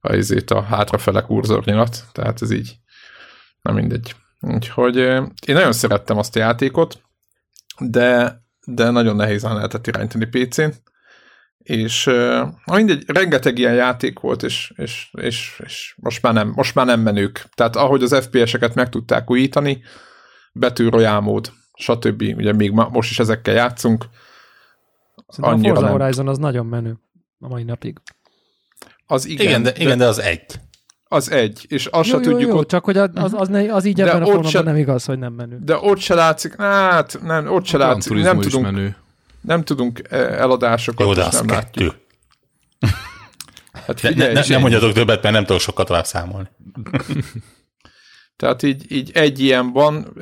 a, 0.00 0.14
izét, 0.14 0.50
a 0.50 0.62
hátrafele 0.62 1.20
kurzornyilat, 1.20 2.04
tehát 2.12 2.42
ez 2.42 2.50
így 2.50 2.76
Na 3.66 3.72
mindegy. 3.72 4.14
Úgyhogy 4.40 4.96
én 4.96 5.54
nagyon 5.54 5.72
szerettem 5.72 6.18
azt 6.18 6.36
a 6.36 6.38
játékot, 6.38 7.02
de, 7.78 8.40
de 8.66 8.90
nagyon 8.90 9.16
nehézen 9.16 9.54
lehetett 9.54 9.86
irányítani 9.86 10.26
PC-n, 10.26 10.70
és 11.66 12.04
na 12.64 12.74
mindegy, 12.74 13.02
rengeteg 13.06 13.58
ilyen 13.58 13.74
játék 13.74 14.18
volt, 14.18 14.42
és, 14.42 14.72
és, 14.76 15.08
és, 15.20 15.60
és 15.64 15.94
most, 15.96 16.22
már 16.22 16.32
nem, 16.32 16.52
most 16.56 16.74
már 16.74 16.86
nem 16.86 17.00
menők. 17.00 17.44
Tehát 17.54 17.76
ahogy 17.76 18.02
az 18.02 18.14
FPS-eket 18.24 18.74
meg 18.74 18.88
tudták 18.88 19.30
újítani, 19.30 19.82
betű 20.52 20.88
royal 20.88 21.20
mód, 21.20 21.52
stb. 21.74 22.22
Ugye 22.36 22.52
még 22.52 22.70
ma, 22.70 22.88
most 22.92 23.10
is 23.10 23.18
ezekkel 23.18 23.54
játszunk, 23.54 24.04
Szerintem 25.28 25.44
a 25.44 25.56
Annyira 25.56 25.74
Forza 25.74 25.90
nem. 25.90 26.00
Horizon 26.00 26.28
az 26.28 26.38
nagyon 26.38 26.66
menő 26.66 26.96
a 27.40 27.48
mai 27.48 27.62
napig. 27.62 27.96
az 29.06 29.26
igen, 29.26 29.46
Igen, 29.46 29.62
de, 29.62 29.72
igen, 29.76 29.98
de 29.98 30.06
az 30.06 30.18
egy. 30.20 30.44
az 31.08 31.30
egy, 31.30 31.64
és 31.68 31.86
azt 31.86 32.08
Jó, 32.10 32.18
se 32.18 32.24
jó, 32.24 32.30
tudjuk 32.32 32.50
jó, 32.50 32.56
ott, 32.56 32.68
csak 32.68 32.84
hogy 32.84 32.96
az, 32.96 33.10
az, 33.14 33.32
az, 33.34 33.48
ne, 33.48 33.74
az 33.74 33.84
így 33.84 33.94
De 33.94 34.02
ebben 34.02 34.22
a 34.22 34.24
formában 34.24 34.50
se- 34.50 34.62
nem 34.62 34.76
igaz, 34.76 35.04
hogy 35.04 35.18
nem 35.18 35.32
menő. 35.32 35.58
de 35.64 35.76
ott 35.80 35.98
se 35.98 36.14
látszik, 36.14 36.56
hát 36.56 37.18
nem, 37.22 37.52
ott 37.52 37.64
se 37.64 37.76
látszik, 37.78 38.12
nem 38.12 38.40
tudunk, 38.40 38.64
menő. 38.64 38.96
Nem 39.46 39.62
tudunk 39.62 40.00
eh, 40.10 40.40
eladásokat, 40.40 41.06
Jó, 41.06 41.12
de 41.12 41.28
nem 41.32 41.46
látjuk. 41.46 41.72
kettő. 41.72 41.94
Hát 43.86 44.02
Ne, 44.02 44.08
figyelj, 44.08 44.32
ne, 44.32 44.40
és 44.40 44.46
nem 44.46 44.60
mondjatok 44.60 44.92
többet, 44.92 45.22
mert 45.22 45.34
nem 45.34 45.44
tudok 45.44 45.60
sokat 45.60 45.86
tovább 45.86 46.04
számolni. 46.04 46.48
Tehát 48.36 48.62
így, 48.62 48.92
így 48.92 49.10
egy 49.14 49.40
ilyen 49.40 49.72
van, 49.72 50.12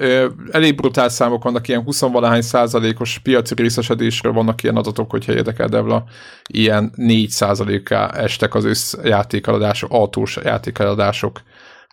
elég 0.51 0.75
brutál 0.75 1.09
számok 1.09 1.43
vannak, 1.43 1.69
ilyen 1.69 1.85
20-valahány 1.87 2.41
százalékos 2.41 3.19
piaci 3.19 3.55
részesedésről 3.55 4.33
vannak 4.33 4.63
ilyen 4.63 4.77
adatok, 4.77 5.11
hogyha 5.11 5.33
érdekel 5.33 5.69
Devla, 5.69 6.05
ilyen 6.47 6.93
4 6.97 7.29
százaléká 7.29 8.11
estek 8.11 8.55
az 8.55 8.65
összjátékeladások, 8.65 9.91
autós 9.93 10.39
játékeladások. 10.45 11.43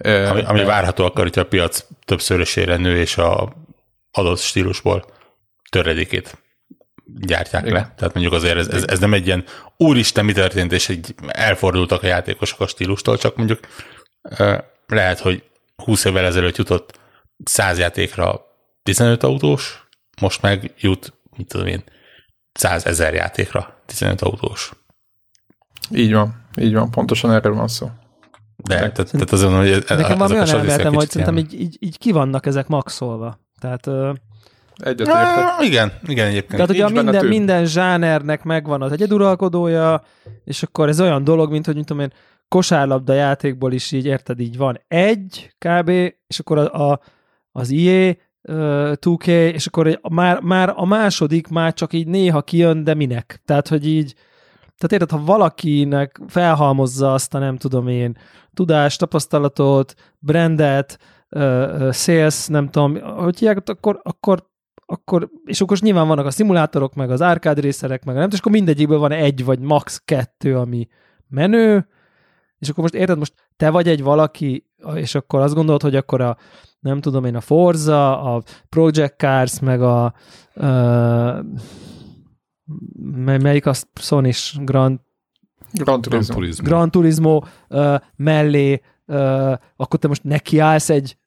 Ami, 0.03 0.41
ami 0.41 0.63
várható 0.63 1.05
akkor, 1.05 1.23
hogyha 1.23 1.41
a 1.41 1.45
piac 1.45 1.85
többszörösére 2.05 2.77
nő, 2.77 2.97
és 2.97 3.17
a 3.17 3.53
adott 4.11 4.39
stílusból 4.39 5.05
töredékét 5.69 6.37
gyártják 7.19 7.61
Igen. 7.61 7.73
le. 7.73 7.93
Tehát 7.97 8.13
mondjuk 8.13 8.33
azért 8.33 8.57
ez, 8.57 8.67
ez, 8.67 8.83
ez 8.87 8.99
nem 8.99 9.13
egy 9.13 9.25
ilyen 9.25 9.43
úristen, 9.77 10.25
mi 10.25 10.33
történt, 10.33 10.71
és 10.71 10.89
egy 10.89 11.15
elfordultak 11.27 12.03
a 12.03 12.07
játékosok 12.07 12.59
a 12.59 12.67
stílustól, 12.67 13.17
csak 13.17 13.35
mondjuk 13.35 13.59
lehet, 14.87 15.19
hogy 15.19 15.43
20 15.75 16.05
évvel 16.05 16.25
ezelőtt 16.25 16.55
jutott 16.55 16.99
100 17.43 17.77
játékra 17.77 18.41
15 18.83 19.23
autós, 19.23 19.87
most 20.21 20.41
meg 20.41 20.73
jut, 20.79 21.13
mit 21.37 21.47
tudom 21.47 21.67
én, 21.67 21.83
100 22.53 22.85
ezer 22.85 23.13
játékra 23.13 23.81
15 23.85 24.21
autós. 24.21 24.71
Így 25.91 26.13
van, 26.13 26.45
így 26.59 26.73
van, 26.73 26.91
pontosan 26.91 27.31
erről 27.31 27.53
van 27.53 27.67
szó. 27.67 27.89
De 28.55 28.75
tehát, 28.75 29.11
tehát 29.11 29.31
azon, 29.31 29.55
hogy 29.57 29.69
ez, 29.69 29.83
Nekem 29.87 30.17
valami 30.17 30.33
olyan 30.33 30.47
elméletem, 30.47 30.93
hogy 30.93 31.09
szerintem 31.09 31.37
így... 31.37 31.53
így, 31.59 31.77
így, 31.79 31.97
ki 31.97 32.11
vannak 32.11 32.45
ezek 32.45 32.67
maxolva. 32.67 33.39
Tehát, 33.59 33.87
Egyetértek. 34.75 35.61
Igen, 35.61 35.91
igen 36.07 36.27
egyébként. 36.27 36.55
tehát 36.55 36.69
ugye 36.69 36.89
minden, 36.89 37.19
több. 37.19 37.29
minden 37.29 37.65
zsánernek 37.65 38.43
megvan 38.43 38.81
az 38.81 38.91
egyeduralkodója, 38.91 40.03
és 40.43 40.63
akkor 40.63 40.87
ez 40.87 41.01
olyan 41.01 41.23
dolog, 41.23 41.51
mint 41.51 41.65
hogy 41.65 41.75
mint 41.75 41.87
tudom 41.87 42.03
én, 42.03 42.13
kosárlabda 42.47 43.13
játékból 43.13 43.71
is 43.71 43.91
így, 43.91 44.05
érted, 44.05 44.39
így 44.39 44.57
van 44.57 44.81
egy 44.87 45.55
kb, 45.57 45.89
és 46.27 46.39
akkor 46.39 46.57
a, 46.57 46.91
a, 46.91 46.99
az 47.51 47.71
ö, 48.41 48.91
2K, 48.95 49.27
és 49.27 49.67
akkor 49.67 49.99
már, 50.09 50.39
már 50.39 50.73
a 50.75 50.85
második 50.85 51.47
már 51.47 51.73
csak 51.73 51.93
így 51.93 52.07
néha 52.07 52.41
kijön, 52.41 52.83
de 52.83 52.93
minek? 52.93 53.41
Tehát, 53.45 53.67
hogy 53.67 53.87
így, 53.87 54.13
tehát 54.77 54.91
érted, 54.91 55.11
ha 55.11 55.25
valakinek 55.25 56.19
felhalmozza 56.27 57.13
azt 57.13 57.33
a 57.33 57.39
nem 57.39 57.57
tudom 57.57 57.87
én, 57.87 58.17
tudást, 58.53 58.99
tapasztalatot, 58.99 59.93
brandet, 60.19 60.99
sales, 61.91 62.47
nem 62.47 62.69
tudom, 62.69 63.01
hogy 63.01 63.39
hívják, 63.39 63.69
akkor, 63.69 63.99
akkor 64.03 64.49
akkor, 64.91 65.29
és 65.45 65.57
akkor 65.57 65.69
most 65.69 65.83
nyilván 65.83 66.07
vannak 66.07 66.25
a 66.25 66.31
szimulátorok, 66.31 66.93
meg 66.93 67.11
az 67.11 67.21
arcade 67.21 67.61
részerek, 67.61 68.05
meg 68.05 68.15
a 68.15 68.19
nem, 68.19 68.29
és 68.31 68.39
akkor 68.39 68.51
mindegyikből 68.51 68.99
van 68.99 69.11
egy 69.11 69.45
vagy 69.45 69.59
max 69.59 70.01
kettő, 70.05 70.57
ami 70.57 70.87
menő, 71.27 71.87
és 72.59 72.69
akkor 72.69 72.81
most 72.83 72.93
érted, 72.93 73.17
most 73.17 73.33
te 73.57 73.69
vagy 73.69 73.87
egy 73.87 74.03
valaki, 74.03 74.69
és 74.93 75.15
akkor 75.15 75.39
azt 75.39 75.53
gondolod, 75.53 75.81
hogy 75.81 75.95
akkor 75.95 76.21
a, 76.21 76.37
nem 76.79 77.01
tudom 77.01 77.25
én, 77.25 77.35
a 77.35 77.41
Forza, 77.41 78.35
a 78.35 78.43
Project 78.69 79.15
Cars, 79.17 79.59
meg 79.59 79.81
a 79.81 80.13
uh, 80.55 81.39
melyik 83.41 83.65
a 83.65 83.73
sony 83.93 84.31
Grand, 84.55 84.99
Gran 85.71 85.99
Gran 85.99 86.01
Turismo. 86.01 86.33
Turismo. 86.33 86.65
Gran 86.65 86.91
Turismo 86.91 87.43
uh, 87.69 87.95
mellé, 88.15 88.81
uh, 89.05 89.53
akkor 89.75 89.99
te 89.99 90.07
most 90.07 90.23
nekiállsz 90.23 90.89
egy 90.89 91.17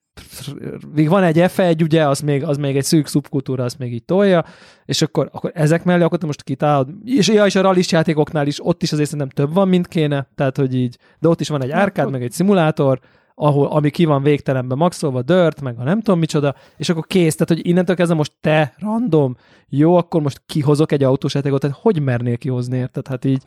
még 0.94 1.08
van 1.08 1.22
egy 1.22 1.36
F1, 1.38 1.82
ugye, 1.82 2.08
az 2.08 2.20
még, 2.20 2.44
az 2.44 2.56
még 2.56 2.76
egy 2.76 2.84
szűk 2.84 3.06
szubkultúra, 3.06 3.64
azt 3.64 3.78
még 3.78 3.92
így 3.92 4.04
tolja, 4.04 4.44
és 4.84 5.02
akkor, 5.02 5.28
akkor 5.32 5.50
ezek 5.54 5.84
mellé, 5.84 6.02
akkor 6.02 6.18
te 6.18 6.26
most 6.26 6.42
kitálod, 6.42 6.88
és, 7.04 7.28
ja, 7.28 7.46
és 7.46 7.54
a 7.54 7.60
rallis 7.60 7.92
játékoknál 7.92 8.46
is, 8.46 8.66
ott 8.66 8.82
is 8.82 8.92
azért 8.92 9.08
szerintem 9.08 9.44
több 9.44 9.54
van, 9.54 9.68
mint 9.68 9.88
kéne, 9.88 10.28
tehát, 10.34 10.56
hogy 10.56 10.74
így, 10.74 10.96
de 11.18 11.28
ott 11.28 11.40
is 11.40 11.48
van 11.48 11.62
egy 11.62 11.70
árkád, 11.70 12.10
meg 12.10 12.22
egy 12.22 12.32
szimulátor, 12.32 13.00
ahol, 13.34 13.66
ami 13.66 13.90
ki 13.90 14.04
van 14.04 14.22
végtelenben 14.22 14.78
maxolva, 14.78 15.22
dört, 15.22 15.60
meg 15.60 15.78
a 15.78 15.82
nem 15.82 16.00
tudom 16.00 16.18
micsoda, 16.18 16.54
és 16.76 16.88
akkor 16.88 17.06
kész, 17.06 17.34
tehát, 17.36 17.48
hogy 17.48 17.66
innentől 17.68 17.96
kezdve 17.96 18.16
most 18.16 18.32
te, 18.40 18.74
random, 18.78 19.36
jó, 19.68 19.96
akkor 19.96 20.22
most 20.22 20.42
kihozok 20.46 20.92
egy 20.92 21.02
autós 21.02 21.34
játékot, 21.34 21.60
tehát 21.60 21.76
hogy 21.80 22.02
mernél 22.02 22.36
kihozni, 22.36 22.76
érted? 22.76 23.06
Hát 23.06 23.24
így, 23.24 23.42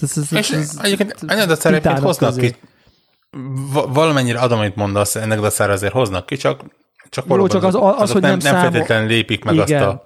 ez, 0.00 0.16
ez, 0.16 0.32
És 0.32 0.50
ez, 0.50 0.78
egyébként 0.82 1.14
dacára 1.24 1.44
egyébként 1.46 1.72
titának 1.72 2.02
hoznak 2.02 2.34
közé. 2.34 2.50
ki. 2.50 2.56
Va- 3.72 3.94
valamennyire 3.94 4.38
adom, 4.38 4.58
amit 4.58 4.76
mondasz, 4.76 5.16
ennek 5.16 5.40
dacára 5.40 5.72
azért 5.72 5.92
hoznak 5.92 6.26
ki, 6.26 6.36
csak, 6.36 6.60
csak 7.08 7.24
Jó, 7.24 7.30
valóban 7.30 7.50
csak 7.50 7.64
az- 7.64 7.74
az, 7.74 7.82
azok 7.96 8.12
hogy 8.12 8.22
nem, 8.22 8.30
nem 8.30 8.40
számol- 8.40 8.60
feltétlenül 8.60 9.08
lépik 9.08 9.44
meg 9.44 9.58
azt 9.58 9.68
Igen. 9.68 9.82
a, 9.82 10.02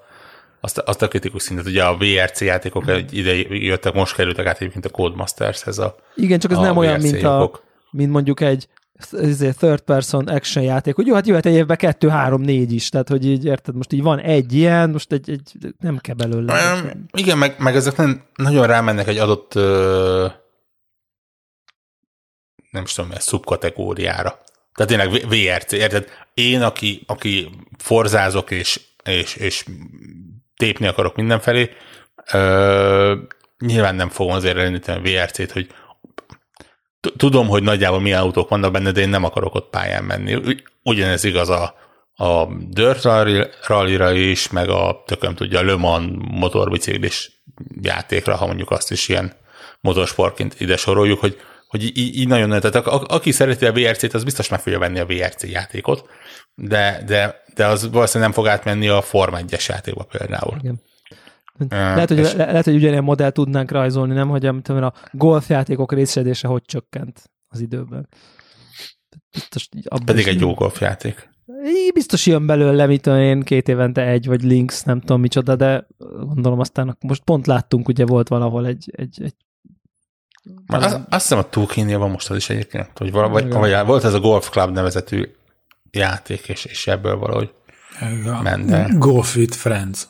azt, 0.61 0.79
a, 0.79 0.83
azt 0.87 1.03
a 1.03 1.09
kritikus 1.09 1.43
szintet. 1.43 1.67
Ugye 1.67 1.85
a 1.85 1.97
VRC 1.97 2.41
játékok 2.41 2.85
ide 3.11 3.33
jöttek, 3.49 3.95
most 3.95 4.15
kerültek 4.15 4.47
át 4.47 4.57
egyébként 4.57 4.85
a 4.85 4.89
Codemastershez 4.89 5.79
a 5.79 5.95
Igen, 6.17 6.39
csak 6.39 6.51
ez 6.51 6.59
nem 6.59 6.77
olyan, 6.77 7.01
mint, 7.01 7.23
a, 7.23 7.51
mint 7.91 8.11
mondjuk 8.11 8.41
egy 8.41 8.69
third 9.59 9.81
person 9.81 10.27
action 10.29 10.65
játék, 10.65 10.95
hogy 10.95 11.07
jó, 11.07 11.15
hát 11.15 11.27
jöhet 11.27 11.47
egy 11.47 11.55
évben 11.55 11.77
kettő, 11.77 12.09
három, 12.09 12.41
négy 12.41 12.73
is, 12.73 12.89
tehát 12.89 13.09
hogy 13.09 13.27
így 13.27 13.45
érted, 13.45 13.75
most 13.77 13.93
így 13.93 14.03
van 14.03 14.19
egy 14.19 14.53
ilyen, 14.53 14.91
most 14.91 15.13
egy, 15.13 15.31
egy 15.31 15.75
nem 15.81 15.99
kell 15.99 16.15
belőle. 16.15 16.55
Um, 16.75 17.05
igen, 17.13 17.39
meg, 17.39 17.55
meg 17.59 17.77
ezek 17.77 17.97
nem, 17.97 18.23
nagyon 18.37 18.67
rámennek 18.67 19.09
egy 19.09 19.19
adott 19.19 19.55
ö, 19.55 20.27
nem 22.73 22.83
is 22.83 22.93
tudom, 22.93 23.11
ez 23.11 23.25
szubkategóriára. 23.25 24.39
Tehát 24.75 24.91
tényleg 24.91 25.29
VRC, 25.29 25.73
érted? 25.73 26.09
Én, 26.35 26.63
aki, 26.63 27.03
aki 27.07 27.51
forzázok 27.79 28.51
és, 28.51 28.81
és, 29.05 29.37
és 29.37 29.65
tépni 30.57 30.87
akarok 30.87 31.17
mindenfelé, 31.17 31.71
ö, 32.33 33.17
nyilván 33.59 33.95
nem 33.95 34.09
fogom 34.09 34.33
azért 34.33 34.57
elindítani 34.57 34.99
a 34.99 35.25
VRC-t, 35.25 35.53
hogy 35.53 35.67
tudom, 37.17 37.49
hogy 37.49 37.63
nagyjából 37.63 38.01
milyen 38.01 38.21
autók 38.21 38.49
vannak 38.49 38.73
benne, 38.73 38.91
de 38.91 39.01
én 39.01 39.09
nem 39.09 39.25
akarok 39.25 39.55
ott 39.55 39.71
pályán 39.71 40.05
menni. 40.05 40.35
Ugy- 40.35 40.63
Ugyanez 40.83 41.25
igaz 41.25 41.49
a, 41.49 41.75
a 42.15 42.47
Dirt 42.69 43.03
Rally- 43.67 44.17
is, 44.17 44.51
meg 44.51 44.69
a 44.69 45.03
tököm 45.07 45.35
tudja, 45.35 45.59
a 45.59 45.63
Le 45.63 45.77
Mans 45.77 46.11
motorbiciklis 46.31 47.43
játékra, 47.83 48.37
ha 48.37 48.47
mondjuk 48.47 48.71
azt 48.71 48.91
is 48.91 49.09
ilyen 49.09 49.33
motorsportként 49.81 50.61
ide 50.61 50.77
soroljuk, 50.77 51.21
hogy, 51.21 51.41
hogy 51.73 51.85
így, 51.85 52.17
így 52.17 52.29
nagyon 52.29 52.49
tehát 52.49 52.75
a, 52.75 52.95
a, 52.95 53.05
aki 53.09 53.31
szereti 53.31 53.67
a 53.67 53.73
VRC-t, 53.73 54.15
az 54.15 54.25
biztos 54.25 54.49
meg 54.49 54.61
fogja 54.61 54.79
venni 54.79 54.99
a 54.99 55.07
VRC 55.07 55.45
játékot, 55.45 56.09
de, 56.55 57.03
de, 57.07 57.43
de 57.55 57.67
az 57.67 57.91
valószínűleg 57.91 58.33
nem 58.33 58.43
fog 58.43 58.53
átmenni 58.53 58.89
a 58.89 59.03
Form 59.03 59.35
1-es 59.37 59.69
játékba 59.69 60.05
például. 60.05 60.57
Igen. 60.61 60.81
Lehet, 61.69 62.09
hogy, 62.09 62.19
és- 62.19 62.33
le, 62.33 62.45
lehet, 62.45 62.65
hogy 62.65 62.75
ugyanilyen 62.75 63.05
modellt 63.05 63.35
tudnánk 63.35 63.71
rajzolni, 63.71 64.15
nem, 64.15 64.29
hogy 64.29 64.51
tudom 64.63 64.83
a 64.83 64.93
golfjátékok 65.11 65.93
részedése 65.93 66.49
hogy 66.49 66.63
csökkent 66.63 67.31
az 67.49 67.61
időben. 67.61 68.09
Biztos, 69.33 69.69
Pedig 70.05 70.27
egy 70.27 70.41
jó 70.41 70.55
golfjáték. 70.55 71.31
Biztos 71.95 72.27
jön 72.27 72.47
belőle, 72.47 72.87
mit 72.87 73.01
tudom 73.03 73.19
én, 73.19 73.41
két 73.41 73.69
évente 73.69 74.07
egy, 74.07 74.27
vagy 74.27 74.43
links, 74.43 74.83
nem 74.83 75.01
tudom 75.01 75.21
micsoda, 75.21 75.57
de 75.57 75.87
gondolom 76.21 76.61
aztán 76.61 76.97
most 77.01 77.23
pont 77.23 77.47
láttunk, 77.47 77.89
ugye 77.89 78.07
volt 78.07 78.29
valahol 78.29 78.67
egy, 78.67 78.91
egy, 78.97 79.23
egy 79.23 79.35
Már 80.67 80.83
azt, 80.83 80.95
azt 80.95 81.23
hiszem 81.23 81.39
a 81.39 81.49
Tukinél 81.49 81.99
van 81.99 82.11
most 82.11 82.31
az 82.31 82.37
is 82.37 82.51
egyébként, 82.51 82.91
hogy 82.99 83.13
val, 83.13 83.29
vagy, 83.29 83.47
Igen. 83.47 83.59
vagy 83.61 83.87
volt 83.87 84.05
ez 84.05 84.15
a 84.15 84.21
Golf 84.21 84.51
Club 84.51 84.71
nevezetű 84.71 85.25
játék, 85.91 86.49
és, 86.49 86.65
és 86.65 86.87
ebből 86.87 87.17
valahogy 87.17 87.51
ment 88.43 88.71
el. 88.71 88.91
Golf 88.99 89.37
with 89.37 89.57
Friends. 89.57 90.07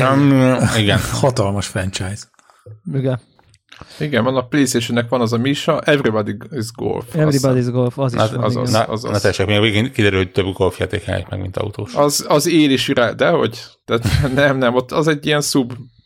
Um, 0.00 0.56
igen. 0.76 0.98
Hatalmas 1.20 1.66
franchise. 1.66 2.22
igen, 2.94 3.20
Igen, 3.98 4.24
van 4.24 4.36
a 4.36 4.46
Playstation-nek 4.46 5.08
van 5.08 5.20
az 5.20 5.32
a 5.32 5.36
Misha, 5.38 5.80
Everybody 5.80 6.36
is 6.50 6.70
Golf. 6.72 7.14
azt 7.14 7.16
Everybody's 7.16 7.68
Golf, 7.70 7.98
az 7.98 8.12
is 8.12 8.18
Na, 8.18 8.28
van, 8.30 8.44
az- 8.44 8.52
igen. 8.52 8.62
az- 8.64 8.70
Na, 8.72 8.82
az- 8.82 9.02
na 9.02 9.18
tessék, 9.18 9.46
még 9.46 9.60
végén 9.60 9.92
kiderül, 9.92 10.18
hogy 10.18 10.32
több 10.32 10.52
golfjáték 10.52 11.06
meg, 11.06 11.40
mint 11.40 11.56
autós. 11.56 11.94
Az, 11.94 12.24
az 12.28 12.46
él 12.46 12.70
is 12.70 12.88
de 13.16 13.28
hogy? 13.28 13.58
Tehát 13.84 14.04
nem, 14.34 14.56
nem, 14.58 14.74
ott 14.74 14.92
az 14.92 15.08
egy 15.08 15.26
ilyen 15.26 15.40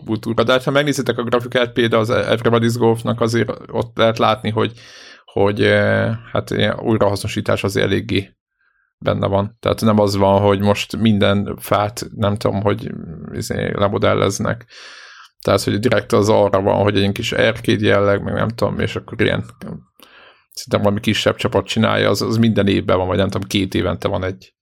szubkultúra, 0.07 0.45
de 0.45 0.53
hát, 0.53 0.64
ha 0.64 0.71
megnézitek 0.71 1.19
a 1.19 1.23
grafikát, 1.23 1.73
például 1.73 2.03
az 2.03 2.11
Everybody's 2.12 2.75
Golfnak 2.79 3.21
azért 3.21 3.51
ott 3.71 3.97
lehet 3.97 4.19
látni, 4.19 4.51
hogy, 4.51 4.73
hogy 5.25 5.62
eh, 5.62 6.16
hát 6.33 6.55
újrahasznosítás 6.79 7.64
az 7.64 7.77
eléggé 7.77 8.37
benne 8.99 9.27
van. 9.27 9.57
Tehát 9.61 9.81
nem 9.81 9.99
az 9.99 10.16
van, 10.16 10.40
hogy 10.40 10.61
most 10.61 10.97
minden 10.97 11.57
fát 11.61 12.07
nem 12.14 12.37
tudom, 12.37 12.62
hogy 12.62 12.90
izé, 13.33 13.73
lemodelleznek. 13.75 14.66
Tehát, 15.40 15.62
hogy 15.62 15.79
direkt 15.79 16.12
az 16.12 16.29
arra 16.29 16.61
van, 16.61 16.83
hogy 16.83 16.97
egy 16.97 17.12
kis 17.12 17.33
erkéd 17.33 17.81
jelleg, 17.81 18.23
meg 18.23 18.35
nem 18.35 18.49
tudom, 18.49 18.79
és 18.79 18.97
akkor 18.97 19.21
ilyen 19.21 19.45
szerintem 20.51 20.83
valami 20.83 21.01
kisebb 21.01 21.37
csapat 21.37 21.66
csinálja, 21.66 22.11
az, 22.11 22.23
az 22.23 22.37
minden 22.37 22.66
évben 22.66 22.97
van, 22.97 23.07
vagy 23.07 23.16
nem 23.16 23.29
tudom, 23.29 23.49
két 23.49 23.75
évente 23.75 24.09
van 24.09 24.25
egy. 24.25 24.55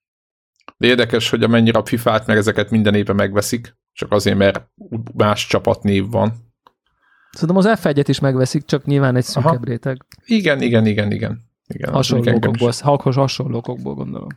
De 0.76 0.87
érdekes, 0.87 1.30
hogy 1.30 1.42
amennyire 1.42 1.78
a 1.78 1.85
FIFA-t, 1.85 2.26
meg 2.26 2.37
ezeket 2.37 2.70
minden 2.70 2.94
évben 2.94 3.16
megveszik, 3.16 3.76
csak 3.94 4.12
azért, 4.12 4.37
mert 4.37 4.68
más 5.14 5.46
csapatnév 5.46 6.11
van. 6.11 6.33
Szerintem 7.33 7.57
az 7.72 7.80
F1-et 7.83 8.04
is 8.09 8.20
megveszik, 8.20 8.64
csak 8.64 8.85
nyilván 8.85 9.16
egy 9.16 9.24
szűkebb 9.24 9.44
Aha. 9.52 9.59
réteg. 9.64 10.04
Igen, 10.24 10.61
igen, 10.62 10.87
igen, 10.87 11.11
igen. 11.12 11.40
igen 11.66 11.92
Hasonló 11.92 12.24
engem 12.26 12.37
is- 12.37 12.46
okokból, 12.46 12.72
halkos 12.80 13.14
hasonló 13.16 13.57
okokból 13.57 13.94
gondolom. 13.94 14.28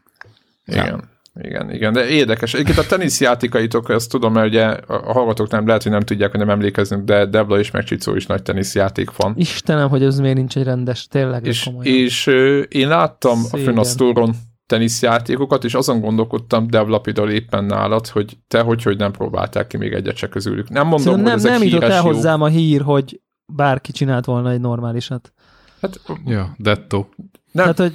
Igen. 0.65 1.03
Igen, 1.41 1.71
igen, 1.73 1.93
de 1.93 2.07
érdekes. 2.07 2.53
Egyébként 2.53 2.77
a 2.77 2.85
teniszjátékaitok, 2.85 3.89
ezt 3.89 4.09
tudom, 4.09 4.33
mert 4.33 4.47
ugye 4.47 4.65
a 4.67 5.11
hallgatók 5.13 5.49
nem 5.49 5.67
lehet, 5.67 5.83
hogy 5.83 5.91
nem 5.91 6.01
tudják, 6.01 6.31
hogy 6.31 6.39
nem 6.39 6.49
emlékezünk, 6.49 7.03
de 7.03 7.25
Debla 7.25 7.59
és 7.59 7.71
Megcsicó 7.71 8.15
is 8.15 8.25
nagy 8.25 8.41
teniszjáték 8.43 9.15
van. 9.15 9.33
Istenem, 9.37 9.89
hogy 9.89 10.03
ez 10.03 10.19
miért 10.19 10.35
nincs 10.35 10.57
egy 10.57 10.63
rendes, 10.63 11.07
tényleg 11.07 11.45
És, 11.45 11.63
komolyan. 11.63 11.95
és 11.95 12.27
ö, 12.27 12.59
én 12.59 12.87
láttam 12.87 13.31
a 13.39 13.47
fönn 13.47 13.59
Szégyen. 13.59 13.77
a 13.77 13.83
sztóron 13.83 14.35
teniszjátékokat, 14.67 15.63
és 15.63 15.73
azon 15.73 15.99
gondolkodtam 15.99 16.67
Debla 16.67 16.99
például 16.99 17.29
éppen 17.29 17.63
nálad, 17.63 18.07
hogy 18.07 18.37
te 18.47 18.61
hogy, 18.61 18.83
hogy 18.83 18.97
nem 18.97 19.11
próbálták 19.11 19.67
ki 19.67 19.77
még 19.77 19.93
egyet 19.93 20.15
se 20.15 20.29
közülük. 20.29 20.69
Nem 20.69 20.87
mondom, 20.87 20.99
Szerintem 20.99 21.33
hogy 21.33 21.41
nem, 21.41 21.51
ezek 21.51 21.51
nem 21.51 21.67
jutott 21.67 21.89
el 21.89 22.01
hozzám 22.01 22.41
a 22.41 22.47
hír, 22.47 22.81
hogy 22.81 23.21
bárki 23.45 23.91
csinált 23.91 24.25
volna 24.25 24.51
egy 24.51 24.59
normálisat. 24.59 25.33
Hát, 25.81 25.99
Ja, 26.25 26.55
Detto. 26.57 27.05
Nem. 27.51 27.73
Tehát, 27.73 27.77
hogy 27.77 27.93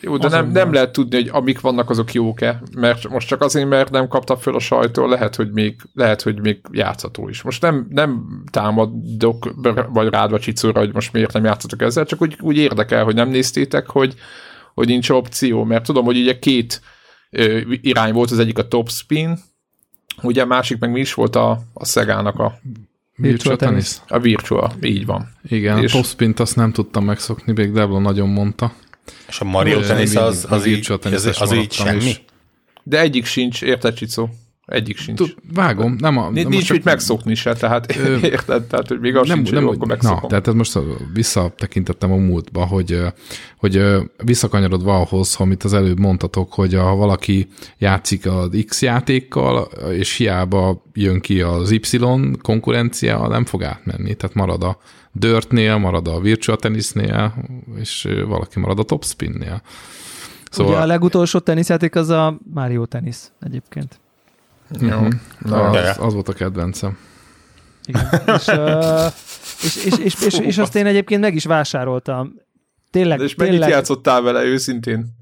jó, 0.00 0.16
de 0.16 0.28
nem, 0.28 0.50
nem 0.50 0.72
lehet 0.72 0.92
tudni, 0.92 1.16
hogy 1.16 1.28
amik 1.32 1.60
vannak, 1.60 1.90
azok 1.90 2.12
jók-e, 2.12 2.62
mert 2.76 3.08
most 3.08 3.28
csak 3.28 3.42
azért, 3.42 3.68
mert 3.68 3.90
nem 3.90 4.08
kapta 4.08 4.36
föl 4.36 4.54
a 4.54 4.58
sajtó, 4.58 5.06
lehet, 5.06 5.36
hogy 5.36 5.50
még, 5.50 5.76
lehet, 5.94 6.22
hogy 6.22 6.40
még 6.40 6.60
játszható 6.72 7.28
is. 7.28 7.42
Most 7.42 7.62
nem, 7.62 7.86
nem 7.90 8.26
támadok, 8.50 9.54
vagy 9.92 10.08
rád 10.08 10.30
vagy 10.30 10.40
csicóra, 10.40 10.78
hogy 10.78 10.94
most 10.94 11.12
miért 11.12 11.32
nem 11.32 11.44
játszatok 11.44 11.82
ezzel, 11.82 12.04
csak 12.04 12.22
úgy, 12.22 12.36
úgy 12.40 12.56
érdekel, 12.56 13.04
hogy 13.04 13.14
nem 13.14 13.28
néztétek, 13.28 13.88
hogy, 13.88 14.14
hogy 14.78 14.86
nincs 14.88 15.08
opció, 15.10 15.64
mert 15.64 15.84
tudom, 15.84 16.04
hogy 16.04 16.18
ugye 16.18 16.38
két 16.38 16.80
ö, 17.30 17.60
irány 17.80 18.12
volt, 18.12 18.30
az 18.30 18.38
egyik 18.38 18.58
a 18.58 18.68
top 18.68 18.90
spin, 18.90 19.38
ugye 20.22 20.42
a 20.42 20.46
másik 20.46 20.78
meg 20.78 20.90
mi 20.90 21.00
is 21.00 21.14
volt 21.14 21.36
a, 21.36 21.60
a 21.72 21.84
Szegának 21.84 22.38
a, 22.38 22.58
Virtual 23.16 23.56
tennis. 23.56 23.94
tennis. 23.94 24.10
a 24.10 24.18
Virtua, 24.18 24.72
így 24.82 25.06
van. 25.06 25.32
Igen, 25.48 25.82
És- 25.82 25.92
a 25.92 25.96
topspint 25.96 26.40
azt 26.40 26.56
nem 26.56 26.72
tudtam 26.72 27.04
megszokni, 27.04 27.52
még 27.52 27.72
Debla 27.72 27.98
nagyon 27.98 28.28
mondta. 28.28 28.72
És 29.28 29.40
a 29.40 29.44
Mario 29.44 29.78
mindig 29.78 30.16
az, 30.16 30.46
a 30.48 30.54
az, 30.54 30.66
így, 30.66 30.74
virtual 30.74 30.98
az, 31.14 31.36
az 31.40 31.52
így 31.52 31.72
semmi? 31.72 32.04
és- 32.04 32.20
De 32.82 33.00
egyik 33.00 33.24
sincs, 33.24 33.62
érted, 33.62 33.94
Csicó? 33.94 34.28
Egyik 34.68 34.96
sincs. 34.96 35.18
Tud, 35.18 35.34
vágom, 35.52 35.96
nem 35.98 36.16
a... 36.16 36.30
Nincs, 36.30 36.48
nincs 36.48 36.64
csak- 36.64 36.76
mit 36.76 36.84
megszokni 36.84 37.34
se, 37.34 37.52
tehát 37.54 37.96
Ö, 37.96 38.16
érted? 38.22 38.64
Tehát, 38.64 38.88
hogy 38.88 39.00
még 39.00 39.16
az 39.16 39.28
nem, 39.28 39.36
sincs, 39.36 39.50
nem, 39.52 39.64
hogy 39.64 39.74
akkor 39.74 39.86
na, 39.86 39.94
megszokom. 39.94 40.28
tehát 40.28 40.48
ez 40.48 40.54
most 40.54 40.78
visszatekintettem 41.12 42.12
a 42.12 42.16
múltba, 42.16 42.64
hogy, 42.66 42.98
hogy 43.56 43.82
visszakanyarodva 44.24 45.00
ahhoz, 45.00 45.36
amit 45.38 45.64
az 45.64 45.72
előbb 45.72 45.98
mondtatok, 45.98 46.52
hogy 46.52 46.74
ha 46.74 46.94
valaki 46.94 47.48
játszik 47.78 48.26
az 48.26 48.64
X 48.66 48.82
játékkal, 48.82 49.68
és 49.92 50.16
hiába 50.16 50.82
jön 50.92 51.20
ki 51.20 51.40
az 51.40 51.70
Y 51.70 51.98
konkurencia, 52.42 53.28
nem 53.28 53.44
fog 53.44 53.62
átmenni, 53.62 54.14
tehát 54.14 54.36
marad 54.36 54.62
a 54.62 54.78
Dirtnél, 55.12 55.76
marad 55.76 56.08
a 56.08 56.20
Virtual 56.20 56.56
Tennisnél, 56.56 57.34
és 57.80 58.08
valaki 58.26 58.58
marad 58.58 58.78
a 58.78 58.82
Topspinnél. 58.82 59.62
szóval... 60.50 60.72
ugye 60.72 60.82
a 60.82 60.86
legutolsó 60.86 61.38
teniszjáték 61.38 61.94
az 61.94 62.08
a 62.08 62.38
Mario 62.54 62.84
tenisz 62.86 63.32
egyébként. 63.40 64.00
Jó. 64.80 64.88
Na, 64.88 65.56
Ja, 65.56 65.74
ja. 65.74 65.90
az, 65.90 65.96
az 65.98 66.12
volt 66.12 66.28
a 66.28 66.32
kedvencem. 66.32 66.98
Igen. 67.84 68.06
és, 68.26 68.46
uh, 68.46 69.12
és, 69.62 69.84
és, 69.84 69.98
és, 69.98 70.22
és, 70.22 70.38
és, 70.38 70.58
azt 70.58 70.74
én 70.74 70.86
egyébként 70.86 71.20
meg 71.20 71.34
is 71.34 71.44
vásároltam. 71.44 72.34
Tényleg, 72.90 73.18
de 73.18 73.24
és 73.24 73.34
mennyit 73.34 73.52
tényleg 73.52 73.70
játszottál 73.70 74.22
vele 74.22 74.42
őszintén? 74.42 75.16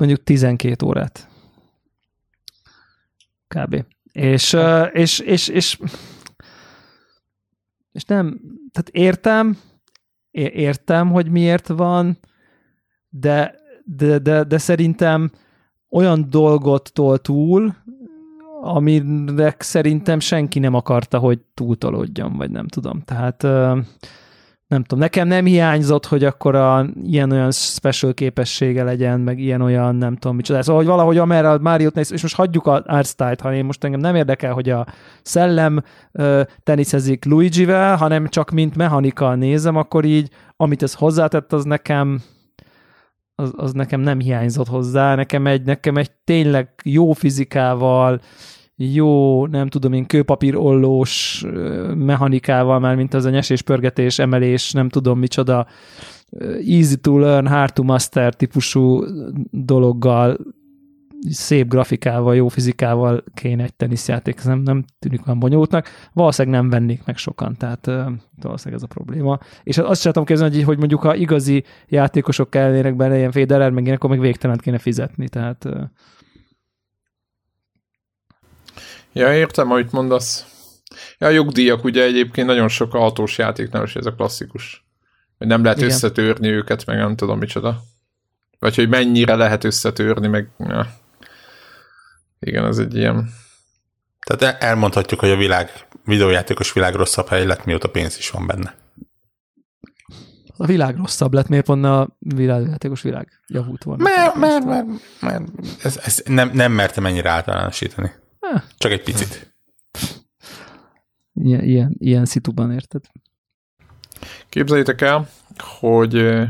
mondjuk 0.00 0.22
12 0.22 0.86
órát. 0.86 1.28
Kb. 3.48 3.84
És, 4.12 4.52
uh, 4.52 4.88
és, 4.92 5.18
és, 5.18 5.48
és, 5.48 5.78
és 7.92 8.04
nem, 8.04 8.40
tehát 8.72 8.88
értem, 8.90 9.58
é- 10.30 10.54
értem, 10.54 11.10
hogy 11.10 11.30
miért 11.30 11.68
van, 11.68 12.18
de, 13.08 13.54
de, 13.84 14.18
de, 14.18 14.44
de 14.44 14.58
szerintem 14.58 15.30
olyan 15.88 16.30
dolgot 16.30 16.92
tol 16.92 17.18
túl, 17.18 17.76
amire 18.62 19.54
szerintem 19.58 20.20
senki 20.20 20.58
nem 20.58 20.74
akarta, 20.74 21.18
hogy 21.18 21.38
túltolódjon, 21.54 22.36
vagy 22.36 22.50
nem 22.50 22.66
tudom. 22.68 23.02
Tehát 23.04 23.42
nem 24.70 24.82
tudom, 24.82 24.98
nekem 24.98 25.28
nem 25.28 25.44
hiányzott, 25.44 26.06
hogy 26.06 26.24
akkor 26.24 26.54
a 26.54 26.86
ilyen-olyan 27.02 27.50
special 27.50 28.14
képessége 28.14 28.82
legyen, 28.84 29.20
meg 29.20 29.38
ilyen-olyan, 29.38 29.96
nem 29.96 30.16
tudom 30.16 30.36
micsoda. 30.36 30.62
Szóval, 30.62 30.80
hogy 30.80 30.90
valahogy 30.90 31.18
amerre 31.18 31.50
a 31.50 31.58
Mario 31.58 31.88
néz, 31.94 32.12
és 32.12 32.22
most 32.22 32.34
hagyjuk 32.34 32.66
a 32.66 32.82
artstyle-t, 32.86 33.40
ha 33.40 33.54
én 33.54 33.64
most 33.64 33.84
engem 33.84 34.00
nem 34.00 34.14
érdekel, 34.14 34.52
hogy 34.52 34.70
a 34.70 34.86
szellem 35.22 35.82
ö, 36.12 36.42
teniszezik 36.62 37.24
Luigi-vel, 37.24 37.96
hanem 37.96 38.28
csak 38.28 38.50
mint 38.50 38.76
mechanika 38.76 39.34
nézem, 39.34 39.76
akkor 39.76 40.04
így, 40.04 40.30
amit 40.56 40.82
ez 40.82 40.94
hozzátett, 40.94 41.52
az 41.52 41.64
nekem 41.64 42.20
az, 43.40 43.52
az 43.56 43.72
nekem 43.72 44.00
nem 44.00 44.20
hiányzott 44.20 44.68
hozzá, 44.68 45.14
nekem 45.14 45.46
egy, 45.46 45.62
nekem 45.62 45.96
egy 45.96 46.10
tényleg 46.24 46.68
jó 46.84 47.12
fizikával, 47.12 48.20
jó, 48.76 49.46
nem 49.46 49.68
tudom 49.68 49.92
én, 49.92 50.06
kőpapírollós 50.06 51.44
mechanikával, 51.94 52.78
már 52.78 52.96
mint 52.96 53.14
az 53.14 53.24
a 53.24 53.30
nyesés, 53.30 53.62
pörgetés, 53.62 54.18
emelés, 54.18 54.72
nem 54.72 54.88
tudom 54.88 55.18
micsoda, 55.18 55.66
easy 56.66 56.96
to 56.96 57.18
learn, 57.18 57.46
hard 57.46 57.72
to 57.72 57.82
master 57.82 58.34
típusú 58.34 59.04
dologgal, 59.50 60.36
szép 61.28 61.68
grafikával, 61.68 62.34
jó 62.34 62.48
fizikával 62.48 63.24
kéne 63.34 63.62
egy 63.62 63.74
teniszjáték, 63.74 64.38
ez 64.38 64.44
nem, 64.44 64.58
nem 64.58 64.84
tűnik 64.98 65.26
olyan 65.26 65.38
bonyolultnak. 65.38 65.88
Valószínűleg 66.12 66.60
nem 66.60 66.70
vennék 66.70 67.04
meg 67.04 67.16
sokan, 67.16 67.56
tehát 67.56 67.86
ö, 67.86 68.02
valószínűleg 68.42 68.82
ez 68.82 68.88
a 68.90 68.94
probléma. 68.94 69.38
És 69.62 69.78
azt 69.78 70.00
sem 70.00 70.12
tudom 70.12 70.26
képzelni, 70.26 70.54
hogy, 70.54 70.64
hogy 70.64 70.78
mondjuk 70.78 71.00
ha 71.00 71.14
igazi 71.14 71.64
játékosok 71.88 72.50
kellenének 72.50 72.96
benne, 72.96 73.16
ilyen 73.16 73.32
Federer, 73.32 73.70
meg 73.70 73.84
ilyen, 73.84 73.96
akkor 73.96 74.10
meg 74.10 74.20
végtelent 74.20 74.60
kéne 74.60 74.78
fizetni, 74.78 75.28
tehát 75.28 75.64
ö, 75.64 75.82
Ja, 79.12 79.34
értem, 79.34 79.70
amit 79.70 79.92
mondasz. 79.92 80.44
Ja, 81.18 81.26
a 81.26 81.30
jogdíjak 81.30 81.84
ugye 81.84 82.02
egyébként 82.02 82.46
nagyon 82.46 82.68
sok 82.68 82.94
autós 82.94 83.38
játéknál 83.38 83.84
is 83.84 83.96
ez 83.96 84.06
a 84.06 84.14
klasszikus. 84.14 84.84
Hogy 85.38 85.46
nem 85.46 85.62
lehet 85.62 85.78
Igen. 85.78 85.90
összetörni 85.90 86.48
őket, 86.48 86.86
meg 86.86 86.96
nem 86.96 87.16
tudom 87.16 87.38
micsoda. 87.38 87.80
Vagy 88.58 88.74
hogy 88.74 88.88
mennyire 88.88 89.34
lehet 89.34 89.64
összetörni, 89.64 90.26
meg... 90.26 90.48
Ja. 90.58 90.86
Igen, 92.40 92.64
ez 92.64 92.78
egy 92.78 92.96
ilyen... 92.96 93.30
Tehát 94.26 94.42
el- 94.42 94.68
elmondhatjuk, 94.68 95.20
hogy 95.20 95.30
a 95.30 95.36
világ, 95.36 95.70
videójátékos 96.04 96.72
világ 96.72 96.94
rosszabb 96.94 97.28
hely 97.28 97.46
lett, 97.46 97.64
mióta 97.64 97.88
pénz 97.90 98.18
is 98.18 98.30
van 98.30 98.46
benne. 98.46 98.74
a 100.56 100.66
világ 100.66 100.96
rosszabb 100.96 101.32
lett, 101.34 101.48
miért 101.48 101.64
pont 101.64 101.84
a 101.84 102.16
világjátékos 102.18 103.02
világ 103.02 103.28
javult 103.46 103.82
volna. 103.84 104.02
Mert, 104.02 104.34
mert, 104.34 104.64
mert, 104.64 104.86
mert 105.20 105.42
ez, 105.82 106.00
ez 106.04 106.22
nem, 106.26 106.50
nem 106.52 106.72
mertem 106.72 107.06
ennyire 107.06 107.30
általánosítani. 107.30 108.10
Eh. 108.40 108.62
Csak 108.78 108.92
egy 108.92 109.02
picit. 109.02 109.54
Ilyen, 111.34 111.64
ilyen, 111.64 111.94
ilyen 111.98 112.24
szituban 112.24 112.72
érted? 112.72 113.04
Képzeljétek 114.48 115.00
el, 115.00 115.28
hogy 115.58 116.14
ö, 116.14 116.44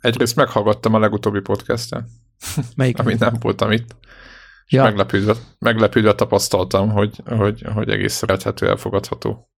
egyrészt 0.00 0.36
meghallgattam 0.36 0.94
a 0.94 0.98
legutóbbi 0.98 1.40
podcasten, 1.40 2.08
Melyik? 2.76 2.98
amit 2.98 3.18
nem 3.18 3.36
voltam 3.40 3.70
itt, 3.70 3.96
Ja. 4.68 4.82
meglepődve, 4.82 5.34
meglepődve 5.58 6.14
tapasztaltam, 6.14 6.90
hogy, 6.90 7.22
hogy, 7.26 7.64
hogy 7.74 7.90
egész 7.90 8.14
szerethető, 8.14 8.68
elfogadható. 8.68 9.48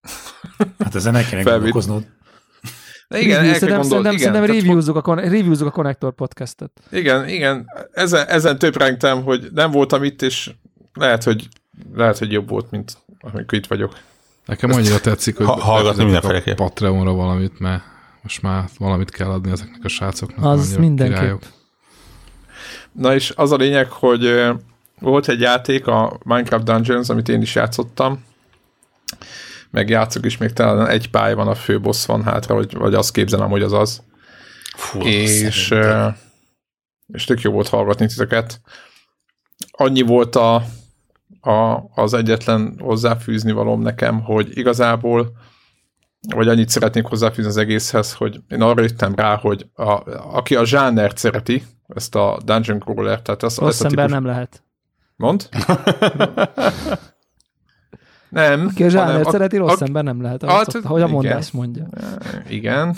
Hát 0.79 0.95
ezen 0.95 1.15
el 1.15 1.25
kéne 1.25 1.41
gondolkoznod. 1.41 2.03
De 3.07 3.19
igen, 3.19 3.43
kell 3.43 3.53
szerintem, 3.53 3.69
gondol, 3.69 3.83
szerintem, 3.89 4.11
igen, 4.11 4.33
szerintem 4.33 4.45
tehát 4.45 4.61
reviewzuk, 4.61 5.07
a, 5.07 5.13
reviewzuk 5.15 5.67
a 5.67 5.71
Connector 5.71 6.13
podcastet. 6.13 6.71
Igen, 6.91 7.27
igen. 7.27 7.65
Ezen, 7.91 8.27
ezen 8.27 8.57
töprengtem, 8.57 9.23
hogy 9.23 9.47
nem 9.53 9.71
voltam 9.71 10.03
itt, 10.03 10.21
és 10.21 10.51
lehet, 10.93 11.23
hogy, 11.23 11.47
lehet, 11.93 12.17
hogy 12.17 12.31
jobb 12.31 12.49
volt, 12.49 12.71
mint 12.71 12.97
amikor 13.19 13.57
itt 13.57 13.67
vagyok. 13.67 13.97
Nekem 14.45 14.71
annyira 14.71 14.99
tetszik, 14.99 15.37
hogy 15.37 15.45
Ha- 15.45 15.59
hallgatni 15.61 16.03
mindenféleképp. 16.03 16.59
a 16.59 16.63
Patreonra 16.63 17.13
valamit, 17.13 17.59
mert 17.59 17.83
most 18.21 18.41
már 18.41 18.63
valamit 18.77 19.09
kell 19.09 19.29
adni 19.29 19.51
ezeknek 19.51 19.83
a 19.83 19.87
srácoknak. 19.87 20.45
Az 20.45 20.75
mindenképp. 20.75 21.17
királyok. 21.17 21.41
Na 22.91 23.13
és 23.13 23.33
az 23.35 23.51
a 23.51 23.55
lényeg, 23.55 23.91
hogy 23.91 24.51
volt 24.99 25.27
egy 25.27 25.41
játék, 25.41 25.87
a 25.87 26.19
Minecraft 26.23 26.63
Dungeons, 26.63 27.09
amit 27.09 27.29
én 27.29 27.41
is 27.41 27.55
játszottam, 27.55 28.23
meg 29.71 29.89
játszok 29.89 30.25
is, 30.25 30.37
még 30.37 30.53
talán 30.53 30.87
egy 30.87 31.09
pálya 31.09 31.35
van, 31.35 31.47
a 31.47 31.55
főbossz 31.55 32.05
van 32.05 32.23
hátra, 32.23 32.55
vagy, 32.55 32.77
vagy 32.77 32.93
azt 32.93 33.11
képzelem, 33.11 33.49
hogy 33.49 33.61
az 33.61 33.73
az. 33.73 34.03
Fú, 34.75 34.99
és, 35.01 35.65
szerintem. 35.65 36.17
és 37.07 37.23
tök 37.23 37.41
jó 37.41 37.51
volt 37.51 37.67
hallgatni 37.67 38.07
titeket. 38.07 38.61
Annyi 39.71 40.01
volt 40.01 40.35
a, 40.35 40.55
a, 41.41 41.83
az 41.95 42.13
egyetlen 42.13 42.79
hozzáfűzni 42.79 43.51
valóm 43.51 43.81
nekem, 43.81 44.21
hogy 44.23 44.57
igazából 44.57 45.31
vagy 46.35 46.47
annyit 46.47 46.69
szeretnék 46.69 47.05
hozzáfűzni 47.05 47.49
az 47.49 47.57
egészhez, 47.57 48.13
hogy 48.13 48.41
én 48.47 48.61
arra 48.61 48.81
jöttem 48.81 49.15
rá, 49.15 49.35
hogy 49.35 49.65
a, 49.73 49.91
aki 50.35 50.55
a 50.55 50.65
zsánert 50.65 51.17
szereti, 51.17 51.63
ezt 51.87 52.15
a 52.15 52.39
Dungeon 52.45 52.79
Crawler, 52.79 53.21
tehát 53.21 53.43
az, 53.43 53.57
Rossz 53.57 53.69
ezt 53.69 53.81
a 53.81 53.85
ember 53.85 54.05
típus... 54.05 54.21
nem 54.21 54.31
lehet. 54.31 54.63
Mond? 55.19 55.49
nem. 58.29 58.69
Ki 58.75 58.83
a 58.83 58.89
zsánert 58.89 59.25
a- 59.25 59.31
szereti, 59.31 59.57
rossz 59.57 59.81
a- 59.81 59.85
ember 59.85 60.03
nem 60.03 60.21
lehet. 60.21 60.41
Hát, 60.45 60.67
Ahogy, 60.67 60.85
ahogy 60.85 61.01
a 61.01 61.07
mondás 61.07 61.51
mondja. 61.51 61.87
Igen. 62.49 62.95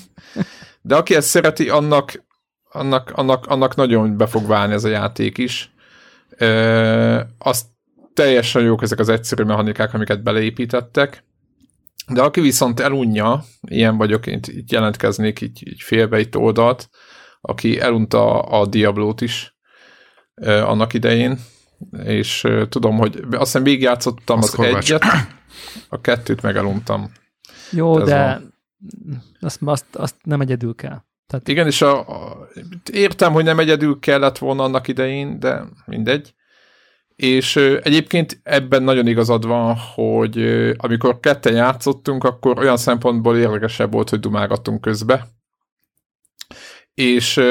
De 0.81 0.95
aki 0.95 1.15
ezt 1.15 1.27
szereti, 1.27 1.69
annak, 1.69 2.23
annak, 2.71 3.11
annak, 3.15 3.45
annak 3.45 3.75
nagyon 3.75 4.17
be 4.17 4.25
fog 4.25 4.47
válni 4.47 4.73
ez 4.73 4.83
a 4.83 4.89
játék 4.89 5.37
is. 5.37 5.73
Ö, 6.37 7.21
azt 7.37 7.65
teljesen 8.13 8.61
jók 8.63 8.81
ezek 8.81 8.99
az 8.99 9.09
egyszerű 9.09 9.43
mechanikák, 9.43 9.93
amiket 9.93 10.23
beleépítettek. 10.23 11.23
De 12.07 12.21
aki 12.21 12.41
viszont 12.41 12.79
elunja, 12.79 13.43
ilyen 13.61 13.97
vagyok, 13.97 14.27
én 14.27 14.39
itt 14.47 14.71
jelentkeznék 14.71 15.41
így, 15.41 15.67
így 15.67 15.81
félbe 15.81 16.19
itt 16.19 16.37
oldalt, 16.37 16.89
aki 17.41 17.79
elunta 17.79 18.39
a 18.39 18.65
Diablót 18.65 19.21
is 19.21 19.55
ö, 20.35 20.61
annak 20.61 20.93
idején, 20.93 21.39
és 22.03 22.47
tudom, 22.69 22.97
hogy 22.97 23.19
azt 23.31 23.39
hiszem 23.39 23.63
végigjátszottam 23.63 24.37
Az 24.37 24.59
az 24.59 24.65
egyet, 24.65 25.03
a 25.89 26.01
kettőt 26.01 26.41
meg 26.41 26.55
eluntam. 26.55 27.11
Jó, 27.71 27.99
Ez 27.99 28.07
de 28.07 28.41
azt, 29.39 29.59
azt, 29.65 29.85
azt 29.95 30.15
nem 30.23 30.41
egyedül 30.41 30.75
kell. 30.75 31.01
Tehát 31.27 31.47
Igen, 31.47 31.67
és 31.67 31.81
a, 31.81 31.99
a, 31.99 32.47
értem, 32.91 33.33
hogy 33.33 33.43
nem 33.43 33.59
egyedül 33.59 33.99
kellett 33.99 34.37
volna 34.37 34.63
annak 34.63 34.87
idején, 34.87 35.39
de 35.39 35.63
mindegy. 35.85 36.33
És 37.15 37.55
ö, 37.55 37.79
egyébként 37.83 38.39
ebben 38.43 38.83
nagyon 38.83 39.07
igazad 39.07 39.45
van, 39.45 39.75
hogy 39.93 40.37
ö, 40.37 40.73
amikor 40.77 41.19
ketten 41.19 41.53
játszottunk, 41.53 42.23
akkor 42.23 42.59
olyan 42.59 42.77
szempontból 42.77 43.37
érdekesebb 43.37 43.91
volt, 43.91 44.09
hogy 44.09 44.19
dumálgattunk 44.19 44.81
közbe. 44.81 45.27
És 46.93 47.41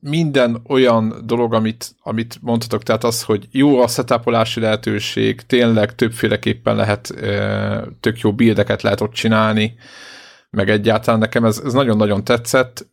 minden 0.00 0.62
olyan 0.68 1.22
dolog, 1.24 1.54
amit, 1.54 1.94
amit 2.02 2.38
mondhatok, 2.40 2.82
tehát 2.82 3.04
az, 3.04 3.22
hogy 3.22 3.48
jó 3.50 3.80
a 3.80 3.88
setupolási 3.88 4.60
lehetőség, 4.60 5.40
tényleg 5.40 5.94
többféleképpen 5.94 6.76
lehet, 6.76 7.14
tök 8.00 8.20
jó 8.20 8.34
buildeket 8.34 8.82
lehet 8.82 9.00
ott 9.00 9.12
csinálni, 9.12 9.74
meg 10.50 10.70
egyáltalán 10.70 11.20
nekem 11.20 11.44
ez, 11.44 11.62
ez 11.64 11.72
nagyon-nagyon 11.72 12.24
tetszett. 12.24 12.86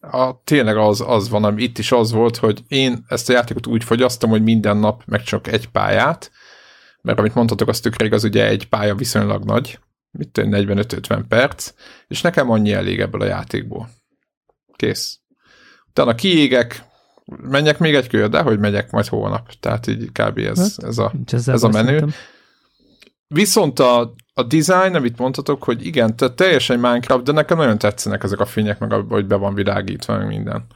A, 0.00 0.42
tényleg 0.44 0.76
az, 0.76 1.04
az 1.06 1.28
van, 1.28 1.44
ami 1.44 1.62
itt 1.62 1.78
is 1.78 1.92
az 1.92 2.12
volt, 2.12 2.36
hogy 2.36 2.62
én 2.68 3.04
ezt 3.08 3.28
a 3.30 3.32
játékot 3.32 3.66
úgy 3.66 3.84
fogyasztom, 3.84 4.30
hogy 4.30 4.42
minden 4.42 4.76
nap 4.76 5.02
meg 5.06 5.22
csak 5.22 5.46
egy 5.46 5.68
pályát, 5.68 6.30
mert 7.02 7.18
amit 7.18 7.34
mondhatok, 7.34 7.68
az 7.68 7.80
tökre 7.80 8.04
igaz, 8.04 8.24
ugye 8.24 8.46
egy 8.46 8.68
pálya 8.68 8.94
viszonylag 8.94 9.44
nagy, 9.44 9.78
mit 10.10 10.28
tudom, 10.28 10.50
45-50 10.52 11.22
perc, 11.28 11.72
és 12.06 12.20
nekem 12.20 12.50
annyi 12.50 12.72
elég 12.72 13.00
ebből 13.00 13.20
a 13.20 13.26
játékból. 13.26 13.88
Kész. 14.76 15.20
Utána 15.96 16.14
kiégek, 16.14 16.84
menjek 17.24 17.78
még 17.78 17.94
egy 17.94 18.08
kör, 18.08 18.28
de 18.28 18.40
hogy 18.40 18.58
megyek 18.58 18.90
majd 18.90 19.06
holnap. 19.06 19.52
Tehát 19.60 19.86
így 19.86 20.12
kb. 20.12 20.38
ez, 20.38 20.76
ez 20.82 20.98
a 20.98 21.12
ez 21.32 21.62
a 21.62 21.68
menő. 21.68 21.86
szerintem. 21.86 22.10
Viszont 23.28 23.78
a, 23.78 24.14
a 24.34 24.42
design, 24.42 24.94
amit 24.94 25.18
mondhatok, 25.18 25.64
hogy 25.64 25.86
igen, 25.86 26.16
tehát 26.16 26.34
teljesen 26.34 26.78
Minecraft, 26.78 27.24
de 27.24 27.32
nekem 27.32 27.56
nagyon 27.56 27.78
tetszenek 27.78 28.22
ezek 28.22 28.40
a 28.40 28.44
fények, 28.44 28.78
meg 28.78 28.92
hogy 29.08 29.26
be 29.26 29.36
van 29.36 29.54
világítva, 29.54 30.16
meg 30.16 30.26
minden. 30.26 30.66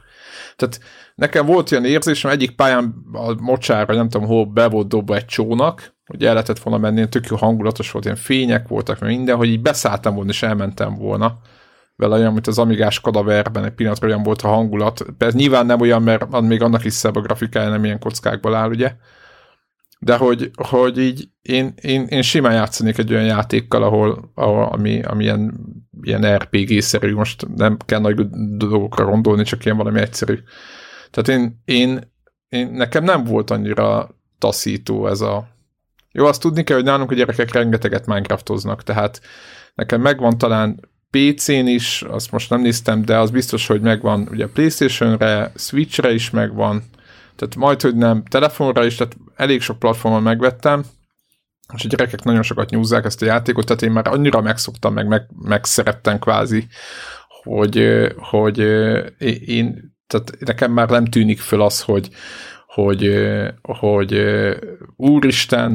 Tehát 0.55 0.79
nekem 1.15 1.45
volt 1.45 1.71
olyan 1.71 1.85
érzésem, 1.85 2.31
egyik 2.31 2.55
pályán 2.55 3.05
a 3.13 3.33
mocsárra, 3.41 3.95
nem 3.95 4.09
tudom 4.09 4.27
hol, 4.27 4.45
be 4.45 4.67
volt 4.67 4.87
dobva 4.87 5.15
egy 5.15 5.25
csónak, 5.25 5.95
hogy 6.05 6.25
el 6.25 6.33
lehetett 6.33 6.59
volna 6.59 6.79
menni, 6.79 7.09
tök 7.09 7.25
jó 7.25 7.35
hangulatos 7.35 7.91
volt, 7.91 8.05
ilyen 8.05 8.17
fények 8.17 8.67
voltak, 8.67 8.99
meg 8.99 9.09
minden, 9.09 9.35
hogy 9.35 9.49
így 9.49 9.61
beszálltam 9.61 10.15
volna, 10.15 10.29
és 10.29 10.43
elmentem 10.43 10.95
volna 10.95 11.37
vele 12.01 12.15
olyan, 12.17 12.33
mint 12.33 12.47
az 12.47 12.59
Amigás 12.59 12.99
kadaverben, 12.99 13.63
egy 13.63 13.71
pillanatra 13.71 14.07
olyan 14.07 14.23
volt 14.23 14.41
a 14.41 14.47
hangulat. 14.47 15.05
Persze 15.17 15.37
nyilván 15.37 15.65
nem 15.65 15.81
olyan, 15.81 16.01
mert 16.01 16.41
még 16.41 16.61
annak 16.61 16.85
is 16.85 16.93
szebb 16.93 17.15
a 17.15 17.21
grafikája, 17.21 17.69
nem 17.69 17.85
ilyen 17.85 17.99
kockákból 17.99 18.55
áll, 18.55 18.69
ugye? 18.69 18.93
De 19.99 20.15
hogy, 20.15 20.51
hogy 20.53 20.97
így 20.97 21.29
én, 21.41 21.73
én, 21.81 22.05
én 22.05 22.21
simán 22.21 22.53
játszanék 22.53 22.97
egy 22.97 23.13
olyan 23.13 23.25
játékkal, 23.25 23.83
ahol, 23.83 24.31
ahol 24.35 24.63
ami, 24.63 25.01
ami 25.01 25.23
ilyen, 25.23 25.53
ilyen 26.01 26.37
RPG-szerű, 26.37 27.13
most 27.13 27.47
nem 27.55 27.77
kell 27.85 27.99
nagy 27.99 28.29
dolgokra 28.57 29.05
gondolni, 29.05 29.43
csak 29.43 29.65
ilyen 29.65 29.77
valami 29.77 29.99
egyszerű. 29.99 30.39
Tehát 31.11 31.41
én, 31.41 31.61
én, 31.65 32.11
én 32.49 32.71
nekem 32.71 33.03
nem 33.03 33.23
volt 33.23 33.49
annyira 33.49 34.09
taszító 34.37 35.07
ez 35.07 35.21
a... 35.21 35.47
Jó, 36.11 36.25
azt 36.25 36.41
tudni 36.41 36.63
kell, 36.63 36.75
hogy 36.75 36.85
nálunk 36.85 37.11
a 37.11 37.15
gyerekek 37.15 37.51
rengeteget 37.51 38.05
Minecraftoznak, 38.05 38.83
tehát 38.83 39.21
nekem 39.75 40.01
megvan 40.01 40.37
talán 40.37 40.79
PC-n 41.11 41.67
is, 41.67 42.01
azt 42.01 42.31
most 42.31 42.49
nem 42.49 42.61
néztem, 42.61 43.01
de 43.01 43.17
az 43.17 43.31
biztos, 43.31 43.67
hogy 43.67 43.81
megvan. 43.81 44.27
Ugye 44.31 44.47
Playstation-re, 44.47 45.51
Switch-re 45.55 46.13
is 46.13 46.29
megvan, 46.29 46.83
tehát 47.35 47.55
majd, 47.55 47.81
hogy 47.81 47.95
nem, 47.95 48.23
telefonra 48.23 48.85
is, 48.85 48.95
tehát 48.95 49.17
elég 49.35 49.61
sok 49.61 49.79
platformon 49.79 50.21
megvettem, 50.21 50.83
és 51.73 51.85
a 51.85 51.87
gyerekek 51.87 52.23
nagyon 52.23 52.43
sokat 52.43 52.69
nyúzzák 52.69 53.05
ezt 53.05 53.21
a 53.21 53.25
játékot, 53.25 53.65
tehát 53.65 53.81
én 53.81 53.91
már 53.91 54.07
annyira 54.07 54.41
megszoktam, 54.41 54.93
meg, 54.93 55.07
meg 55.07 55.27
megszerettem 55.41 56.19
kvázi, 56.19 56.67
hogy, 57.43 57.87
hogy 58.15 58.57
én, 59.45 59.95
tehát 60.07 60.31
nekem 60.39 60.71
már 60.71 60.89
nem 60.89 61.05
tűnik 61.05 61.39
föl 61.39 61.61
az, 61.61 61.81
hogy, 61.81 62.09
hogy, 62.73 63.27
hogy 63.61 64.21
úristen, 64.95 65.71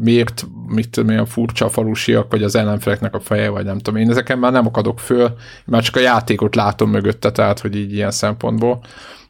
miért, 0.00 0.46
mit 0.66 0.96
olyan 0.96 1.26
furcsa 1.26 1.68
falusiak, 1.68 2.30
vagy 2.30 2.42
az 2.42 2.54
ellenfeleknek 2.54 3.14
a 3.14 3.20
feje, 3.20 3.48
vagy 3.48 3.64
nem 3.64 3.78
tudom, 3.78 4.00
én 4.00 4.10
ezeken 4.10 4.38
már 4.38 4.52
nem 4.52 4.66
akadok 4.66 4.98
föl, 4.98 5.36
már 5.66 5.82
csak 5.82 5.96
a 5.96 6.00
játékot 6.00 6.54
látom 6.54 6.90
mögötte, 6.90 7.30
tehát, 7.30 7.60
hogy 7.60 7.76
így 7.76 7.92
ilyen 7.92 8.10
szempontból. 8.10 8.80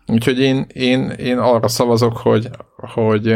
Úgyhogy 0.06 0.38
én, 0.38 0.66
én, 0.72 1.10
én 1.10 1.38
arra 1.38 1.68
szavazok, 1.68 2.16
hogy, 2.16 2.48
hogy, 2.76 3.34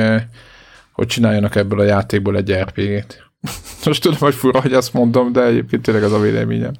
hogy 0.92 1.06
csináljanak 1.06 1.56
ebből 1.56 1.80
a 1.80 1.84
játékból 1.84 2.36
egy 2.36 2.52
RPG-t. 2.52 3.30
Most 3.84 4.02
tudom, 4.02 4.18
hogy 4.18 4.34
fura, 4.34 4.60
hogy 4.60 4.72
azt 4.72 4.92
mondom, 4.92 5.32
de 5.32 5.44
egyébként 5.44 5.82
tényleg 5.82 6.02
az 6.02 6.12
a 6.12 6.20
véleményem. 6.20 6.72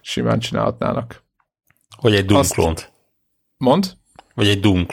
Simán 0.00 0.38
csinálhatnának. 0.38 1.22
Vagy 2.00 2.14
egy 2.14 2.24
Doom 2.24 2.40
Azt-. 2.40 2.92
Mond? 3.56 3.96
Vagy 4.34 4.48
egy 4.48 4.60
Doom. 4.60 4.86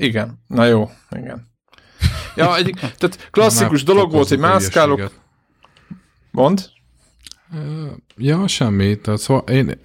Igen. 0.00 0.42
Na 0.46 0.64
jó, 0.64 0.90
igen. 1.10 1.48
Ja, 2.36 2.56
egy, 2.56 2.74
tehát 2.78 3.28
klasszikus 3.30 3.82
dolog 3.82 4.12
volt, 4.12 4.28
hogy 4.28 4.38
mászkálok. 4.38 5.12
Mond? 6.30 6.68
Ja, 8.16 8.46
semmi. 8.46 9.00
Tehát 9.00 9.20
szóval 9.20 9.42
én 9.48 9.80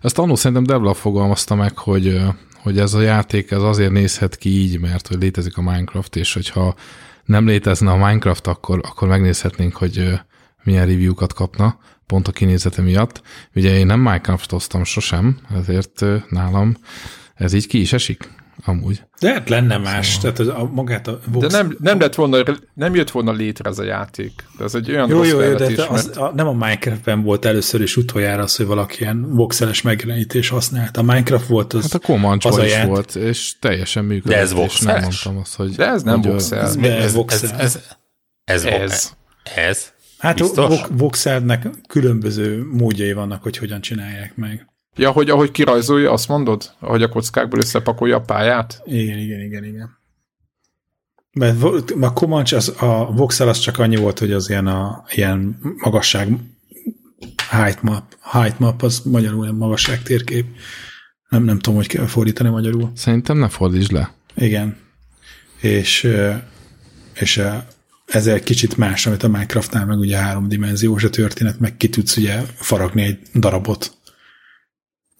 ezt 0.00 0.18
annól 0.18 0.36
szerintem 0.36 0.64
Devla 0.64 0.94
fogalmazta 0.94 1.54
meg, 1.54 1.78
hogy, 1.78 2.20
hogy 2.62 2.78
ez 2.78 2.94
a 2.94 3.00
játék 3.00 3.50
ez 3.50 3.62
azért 3.62 3.92
nézhet 3.92 4.36
ki 4.36 4.48
így, 4.48 4.80
mert 4.80 5.06
hogy 5.06 5.18
létezik 5.20 5.56
a 5.56 5.62
Minecraft, 5.62 6.16
és 6.16 6.32
hogyha 6.32 6.74
nem 7.24 7.46
létezne 7.46 7.90
a 7.90 7.96
Minecraft, 7.96 8.46
akkor, 8.46 8.80
akkor 8.82 9.08
megnézhetnénk, 9.08 9.76
hogy 9.76 10.20
milyen 10.62 10.86
review-kat 10.86 11.32
kapna, 11.32 11.78
pont 12.06 12.28
a 12.28 12.32
kinézete 12.32 12.82
miatt. 12.82 13.22
Ugye 13.54 13.78
én 13.78 13.86
nem 13.86 14.00
Minecraftoztam 14.00 14.84
sosem, 14.84 15.38
ezért 15.54 16.04
nálam 16.28 16.76
ez 17.34 17.52
így 17.52 17.66
ki 17.66 17.80
is 17.80 17.92
esik, 17.92 18.28
amúgy. 18.64 19.02
De 19.20 19.32
hát 19.32 19.48
lenne 19.48 19.76
más, 19.76 20.18
tehát 20.18 20.38
az, 20.38 20.48
a, 20.48 20.70
magát 20.72 21.06
a 21.08 21.20
Vox... 21.26 21.46
De 21.46 21.56
nem, 21.62 21.76
nem, 21.80 22.00
lett 22.00 22.14
volna, 22.14 22.42
nem 22.74 22.94
jött 22.94 23.10
volna 23.10 23.32
létre 23.32 23.70
ez 23.70 23.78
a 23.78 23.82
játék. 23.84 24.44
De 24.58 24.64
ez 24.64 24.74
egy 24.74 24.90
olyan 24.90 25.08
Jó, 25.08 25.16
rossz 25.16 25.28
jó, 25.28 25.40
jó, 25.40 25.54
de 25.54 25.64
az, 25.88 26.04
mert- 26.06 26.16
a, 26.16 26.32
nem 26.34 26.46
a 26.48 26.52
Minecraftben 26.52 27.22
volt 27.22 27.44
először 27.44 27.80
és 27.80 27.96
utoljára 27.96 28.42
az, 28.42 28.56
hogy 28.56 28.66
valaki 28.66 28.96
ilyen 29.00 29.34
voxeles 29.34 29.82
megjelenítés 29.82 30.48
használt. 30.48 30.96
A 30.96 31.02
Minecraft 31.02 31.46
volt 31.46 31.72
az... 31.72 31.82
Hát 31.82 31.94
a 31.94 31.98
Comanche 31.98 32.48
az 32.48 32.56
a 32.56 32.64
is 32.64 32.72
ját- 32.72 32.86
volt, 32.86 33.14
és 33.14 33.58
teljesen 33.58 34.04
működött. 34.04 34.36
De 34.36 34.40
ez 34.42 34.48
és 34.50 34.54
nem 34.54 34.60
voxeles? 34.64 35.02
mondtam 35.02 35.36
azt, 35.38 35.54
hogy... 35.54 35.70
De 35.74 35.86
ez 35.88 36.02
nem 36.02 36.20
voxel. 36.20 36.60
Ez, 36.60 36.76
ez, 36.76 37.02
ez, 37.02 37.12
voxel. 37.14 37.50
ez, 37.58 37.78
ez, 38.44 38.64
Ez. 38.64 39.12
ez. 39.56 39.92
Hát 40.18 40.38
Biztos? 40.38 40.68
vo- 40.68 40.88
voxelnek 40.92 41.68
különböző 41.88 42.64
módjai 42.72 43.12
vannak, 43.12 43.42
hogy 43.42 43.56
hogyan 43.56 43.80
csinálják 43.80 44.36
meg. 44.36 44.66
Ja, 44.96 45.10
hogy 45.10 45.30
ahogy 45.30 45.50
kirajzolja, 45.50 46.12
azt 46.12 46.28
mondod? 46.28 46.70
Ahogy 46.78 47.02
a 47.02 47.08
kockákból 47.08 47.58
összepakolja 47.58 48.16
a 48.16 48.20
pályát? 48.20 48.80
Igen, 48.84 49.18
igen, 49.18 49.40
igen, 49.40 49.64
igen. 49.64 49.96
Mert 51.32 51.62
a 52.00 52.12
Comanche, 52.12 52.56
az, 52.56 52.74
a 52.78 53.12
voxel 53.12 53.48
az 53.48 53.58
csak 53.58 53.78
annyi 53.78 53.96
volt, 53.96 54.18
hogy 54.18 54.32
az 54.32 54.48
ilyen, 54.48 54.66
a, 54.66 55.04
ilyen 55.10 55.58
magasság 55.76 56.28
height 57.50 57.82
map. 57.82 58.16
Height 58.20 58.58
map 58.58 58.82
az 58.82 59.00
magyarul 59.04 59.42
ilyen 59.42 59.54
magasság 59.56 60.02
térkép. 60.02 60.46
Nem, 61.28 61.42
nem 61.42 61.58
tudom, 61.58 61.78
hogy 61.78 61.86
kell 61.86 62.06
fordítani 62.06 62.48
magyarul. 62.48 62.92
Szerintem 62.94 63.38
ne 63.38 63.48
fordítsd 63.48 63.92
le. 63.92 64.14
Igen. 64.34 64.76
És, 65.60 66.08
és 67.14 67.42
ez 68.06 68.26
egy 68.26 68.42
kicsit 68.42 68.76
más, 68.76 69.06
amit 69.06 69.22
a 69.22 69.28
Minecraftnál 69.28 69.86
meg 69.86 69.98
ugye 69.98 70.16
háromdimenziós 70.16 71.04
a 71.04 71.10
történet, 71.10 71.58
meg 71.58 71.76
ki 71.76 71.88
tudsz 71.88 72.16
ugye 72.16 72.40
faragni 72.54 73.02
egy 73.02 73.18
darabot. 73.34 73.97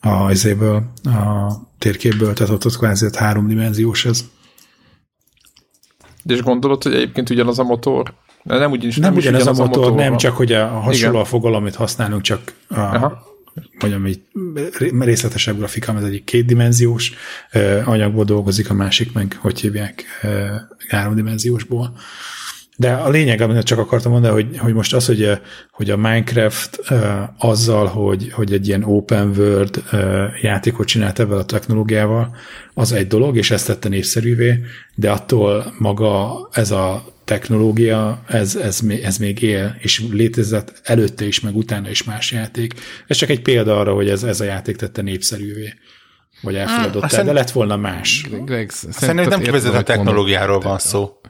A, 0.00 0.30
izéből, 0.30 0.82
a 1.04 1.52
térképből, 1.78 2.32
tehát 2.32 2.52
ott, 2.52 2.66
ott 2.66 2.76
kvázi 2.76 3.08
háromdimenziós 3.16 4.04
ez. 4.04 4.24
De 6.22 6.34
és 6.34 6.42
gondolod, 6.42 6.82
hogy 6.82 6.94
egyébként 6.94 7.30
ugyanaz 7.30 7.58
a 7.58 7.64
motor? 7.64 8.14
De 8.42 8.58
nem, 8.58 8.70
ugyanis, 8.70 8.96
Nem, 8.96 9.10
nem 9.10 9.18
ugyanaz 9.18 9.46
a 9.46 9.52
motor, 9.52 9.66
motor 9.66 9.94
nem 9.94 10.16
csak, 10.16 10.36
hogy 10.36 10.52
a 10.52 10.66
hasonló 10.66 11.08
Igen. 11.08 11.14
a 11.20 11.24
fogalom, 11.24 11.60
amit 11.60 11.74
használunk, 11.74 12.22
csak 12.22 12.52
a, 12.68 12.78
Aha. 12.78 13.22
vagy 13.78 13.92
ami 13.92 14.22
részletesebb 14.98 15.56
grafika, 15.56 15.92
az 15.92 16.04
egyik 16.04 16.24
kétdimenziós 16.24 17.12
anyagból 17.84 18.24
dolgozik, 18.24 18.70
a 18.70 18.74
másik 18.74 19.12
meg, 19.12 19.38
hogy 19.40 19.60
hívják, 19.60 20.04
háromdimenziósból. 20.88 21.96
De 22.80 22.92
a 22.92 23.08
lényeg, 23.08 23.40
amit 23.40 23.62
csak 23.62 23.78
akartam 23.78 24.12
mondani, 24.12 24.32
hogy, 24.32 24.58
hogy 24.58 24.74
most 24.74 24.94
az, 24.94 25.06
hogy 25.06 25.24
a, 25.24 25.40
hogy 25.70 25.90
a 25.90 25.96
Minecraft 25.96 26.80
azzal, 27.38 27.86
hogy, 27.86 28.32
hogy 28.32 28.52
egy 28.52 28.68
ilyen 28.68 28.82
open 28.82 29.28
world 29.36 29.82
játékot 30.42 30.86
csinált 30.86 31.18
ebben 31.18 31.38
a 31.38 31.44
technológiával, 31.44 32.36
az 32.74 32.92
egy 32.92 33.06
dolog, 33.06 33.36
és 33.36 33.50
ezt 33.50 33.66
tette 33.66 33.88
népszerűvé, 33.88 34.60
de 34.94 35.10
attól 35.10 35.74
maga 35.78 36.48
ez 36.52 36.70
a 36.70 37.04
technológia, 37.24 38.22
ez, 38.26 38.56
ez, 38.56 38.80
még- 38.80 39.02
ez 39.02 39.16
még 39.16 39.42
él, 39.42 39.76
és 39.78 40.02
létezett 40.10 40.80
előtte 40.84 41.24
is, 41.26 41.40
meg 41.40 41.56
utána 41.56 41.90
is 41.90 42.04
más 42.04 42.32
játék. 42.32 42.74
Ez 43.06 43.16
csak 43.16 43.28
egy 43.28 43.42
példa 43.42 43.78
arra, 43.80 43.94
hogy 43.94 44.08
ez, 44.08 44.22
ez 44.22 44.40
a 44.40 44.44
játék 44.44 44.76
tette 44.76 45.02
népszerűvé, 45.02 45.74
vagy 46.42 46.54
elfogadott 46.54 47.02
azt 47.02 47.14
el, 47.14 47.24
de 47.24 47.32
lett 47.32 47.50
volna 47.50 47.76
más. 47.76 48.26
Greg, 48.44 48.70
Szerintem 48.70 49.28
nem 49.28 49.40
kifejezetten 49.40 49.84
technológiáról 49.84 50.60
van 50.60 50.78
szó. 50.78 51.20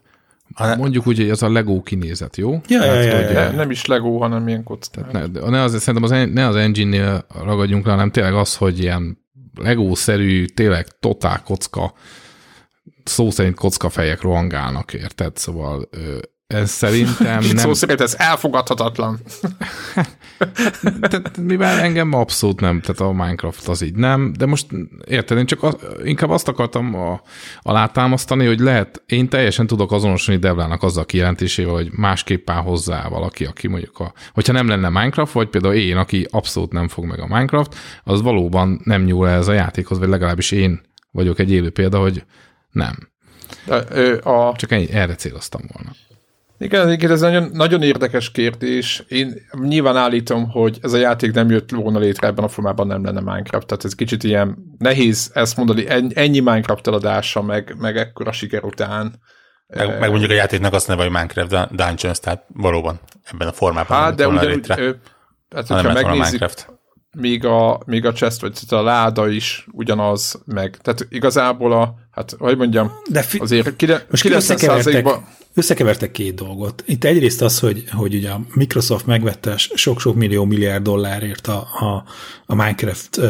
Mondjuk 0.77 1.07
úgy, 1.07 1.17
hogy 1.17 1.31
az 1.31 1.43
a 1.43 1.51
Lego 1.51 1.83
kinézet, 1.83 2.37
jó? 2.37 2.61
Ja, 2.69 2.85
ja, 2.85 2.95
ja, 2.95 3.17
hogy, 3.17 3.35
ja. 3.35 3.51
Ne, 3.51 3.51
nem 3.51 3.71
is 3.71 3.87
Lego, 3.87 4.19
hanem 4.19 4.49
ilyen 4.49 4.63
kocka. 4.63 5.07
Ne, 5.13 5.27
de 5.27 5.51
ne 5.51 5.63
az, 5.63 5.81
szerintem 5.81 6.03
az, 6.03 6.31
ne 6.33 6.47
az 6.47 6.57
engine-nél 6.57 7.27
ragadjunk 7.45 7.87
le, 7.87 7.91
hanem 7.93 8.11
tényleg 8.11 8.35
az, 8.35 8.57
hogy 8.57 8.79
ilyen 8.79 9.19
Lego-szerű, 9.55 10.45
tényleg 10.45 10.87
totál 11.01 11.43
kocka, 11.43 11.93
szó 13.05 13.31
szerint 13.31 13.55
kocka 13.55 13.89
fejek 13.89 14.21
rohangálnak, 14.21 14.93
érted? 14.93 15.37
Szóval 15.37 15.89
ö, 15.91 16.19
ez 16.55 16.71
szerintem 16.71 17.41
Itt 17.41 17.53
nem... 17.53 17.65
szó 17.65 17.75
szerint 17.75 18.01
ez 18.01 18.15
elfogadhatatlan. 18.19 19.19
tehát, 21.01 21.37
mivel 21.37 21.79
engem 21.79 22.13
abszolút 22.13 22.61
nem, 22.61 22.81
tehát 22.81 23.01
a 23.01 23.13
Minecraft 23.13 23.69
az 23.69 23.83
így 23.83 23.95
nem, 23.95 24.33
de 24.33 24.47
most 24.47 24.67
érted, 25.07 25.39
én 25.39 25.47
csak 25.47 25.63
az, 25.63 25.77
inkább 26.05 26.31
azt 26.31 26.49
akartam 26.49 26.95
a, 26.95 27.21
alátámasztani, 27.63 28.47
hogy 28.47 28.61
lehet, 28.61 29.03
én 29.07 29.29
teljesen 29.29 29.67
tudok 29.67 29.93
azonosulni 29.93 30.41
Devlának 30.41 30.83
azzal 30.83 31.03
a 31.03 31.07
kijelentésével, 31.07 31.73
hogy 31.73 31.91
másképp 31.93 32.51
áll 32.51 32.63
hozzá 32.63 33.09
valaki, 33.09 33.45
aki 33.45 33.69
mondjuk 33.69 33.99
a, 33.99 34.13
hogyha 34.33 34.53
nem 34.53 34.69
lenne 34.69 34.89
Minecraft, 34.89 35.33
vagy 35.33 35.49
például 35.49 35.75
én, 35.75 35.97
aki 35.97 36.27
abszolút 36.31 36.73
nem 36.73 36.89
fog 36.89 37.05
meg 37.05 37.21
a 37.21 37.27
Minecraft, 37.27 37.75
az 38.05 38.23
valóban 38.23 38.81
nem 38.85 39.03
nyúl 39.03 39.29
ez 39.29 39.49
a 39.49 39.53
játékhoz, 39.53 39.99
vagy 39.99 40.09
legalábbis 40.09 40.51
én 40.51 40.81
vagyok 41.11 41.39
egy 41.39 41.53
élő 41.53 41.71
példa, 41.71 41.99
hogy 41.99 42.25
nem. 42.71 42.97
Ö, 43.67 44.19
a, 44.23 44.55
Csak 44.57 44.73
ennyi, 44.73 44.91
erre 44.91 45.15
céloztam 45.15 45.61
volna. 45.73 45.91
Igen, 46.59 46.91
igen, 46.91 47.11
ez 47.11 47.21
nagyon, 47.21 47.51
nagyon 47.53 47.83
érdekes 47.83 48.31
kérdés. 48.31 49.05
Én 49.09 49.35
nyilván 49.63 49.97
állítom, 49.97 50.51
hogy 50.51 50.79
ez 50.83 50.93
a 50.93 50.97
játék 50.99 51.33
nem 51.33 51.51
jött 51.51 51.71
volna 51.71 51.99
létre 51.99 52.27
ebben 52.27 52.45
a 52.45 52.49
formában, 52.49 52.87
nem 52.87 53.05
lenne 53.05 53.21
Minecraft. 53.21 53.67
Tehát 53.67 53.85
ez 53.85 53.95
kicsit 53.95 54.25
ilyen 54.25 54.57
nehéz 54.79 55.31
ezt 55.35 55.57
mondani, 55.57 55.89
en- 55.89 56.13
ennyi 56.15 56.39
Minecraft 56.41 56.87
eladása, 56.87 57.43
meg, 57.43 57.75
meg 57.79 57.97
ekkora 57.97 58.33
siker 58.33 58.65
után. 58.65 59.21
Meg, 59.67 59.99
meg 59.99 60.11
mondjuk 60.11 60.31
a 60.31 60.35
játéknak 60.35 60.73
azt 60.73 60.89
neve, 60.89 61.03
hogy 61.03 61.11
Minecraft 61.11 61.51
Dun- 61.51 61.75
Dungeons, 61.75 62.21
tehát 62.21 62.45
valóban 62.55 63.01
ebben 63.33 63.49
a 63.49 63.53
formában 63.53 63.97
Hát, 63.97 64.15
de 64.15 64.29
ugyanúgy, 64.29 64.55
létre, 64.55 64.75
hát, 65.55 65.67
ha 65.67 65.75
nem 65.75 65.85
lett 65.85 65.95
megnézzük, 65.95 66.25
Minecraft. 66.25 66.78
Még 67.19 67.45
a, 67.45 67.81
még 67.87 68.05
a 68.05 68.13
chest, 68.13 68.41
vagy 68.41 68.53
tehát 68.53 68.85
a 68.85 68.89
láda 68.89 69.29
is 69.29 69.67
ugyanaz, 69.73 70.43
meg, 70.45 70.77
tehát 70.77 71.07
igazából 71.11 71.73
a, 71.73 71.95
hát, 72.11 72.35
hogy 72.39 72.57
mondjam, 72.57 72.93
De 73.11 73.23
fi- 73.23 73.41
azért 73.41 73.77
kire, 73.77 74.07
Most 74.11 74.23
90 74.23 74.57
összekevertek, 74.57 75.21
összekevertek 75.55 76.11
két 76.11 76.35
dolgot. 76.35 76.83
Itt 76.87 77.05
egyrészt 77.05 77.43
az, 77.43 77.59
hogy, 77.59 77.85
hogy 77.91 78.15
ugye 78.15 78.31
a 78.31 78.41
Microsoft 78.55 79.07
megvette 79.07 79.57
sok-sok 79.57 80.15
millió 80.15 80.45
milliárd 80.45 80.83
dollárért 80.83 81.47
a, 81.47 81.67
a, 81.79 82.05
a 82.47 82.55
Minecraft 82.55 83.21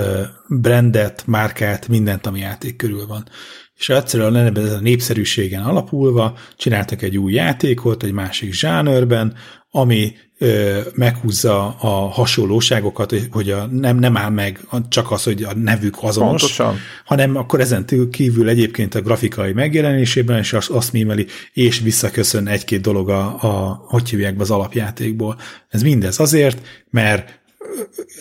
brandet, 0.48 1.22
márkát, 1.26 1.88
mindent, 1.88 2.26
ami 2.26 2.38
játék 2.38 2.76
körül 2.76 3.06
van. 3.06 3.28
És 3.74 3.88
egyszerűen 3.88 4.32
lenne 4.32 4.60
ez 4.60 4.72
a 4.72 4.80
népszerűségen 4.80 5.62
alapulva, 5.62 6.36
csináltak 6.56 7.02
egy 7.02 7.18
új 7.18 7.32
játékot, 7.32 8.02
egy 8.02 8.12
másik 8.12 8.52
zsánőrben, 8.52 9.34
ami 9.70 10.12
ö, 10.38 10.80
meghúzza 10.94 11.76
a 11.78 11.88
hasonlóságokat, 12.08 13.14
hogy 13.30 13.50
a, 13.50 13.66
nem, 13.66 13.98
nem 13.98 14.16
áll 14.16 14.30
meg 14.30 14.60
csak 14.88 15.10
az, 15.10 15.22
hogy 15.22 15.42
a 15.42 15.54
nevük 15.54 15.96
azonos, 16.00 16.40
Pontosan. 16.40 16.76
hanem 17.04 17.36
akkor 17.36 17.60
ezen 17.60 17.84
kívül 18.10 18.48
egyébként 18.48 18.94
a 18.94 19.00
grafikai 19.00 19.52
megjelenésében 19.52 20.38
is 20.38 20.52
azt, 20.52 20.70
azt 20.70 20.92
mímeli, 20.92 21.26
és 21.52 21.80
visszaköszön 21.80 22.46
egy-két 22.46 22.80
dolog 22.80 23.08
a, 23.08 23.42
a 23.42 23.82
hogy 23.86 24.08
hívják 24.08 24.36
be 24.36 24.42
az 24.42 24.50
alapjátékból. 24.50 25.38
Ez 25.68 25.82
mindez 25.82 26.20
azért, 26.20 26.66
mert 26.90 27.40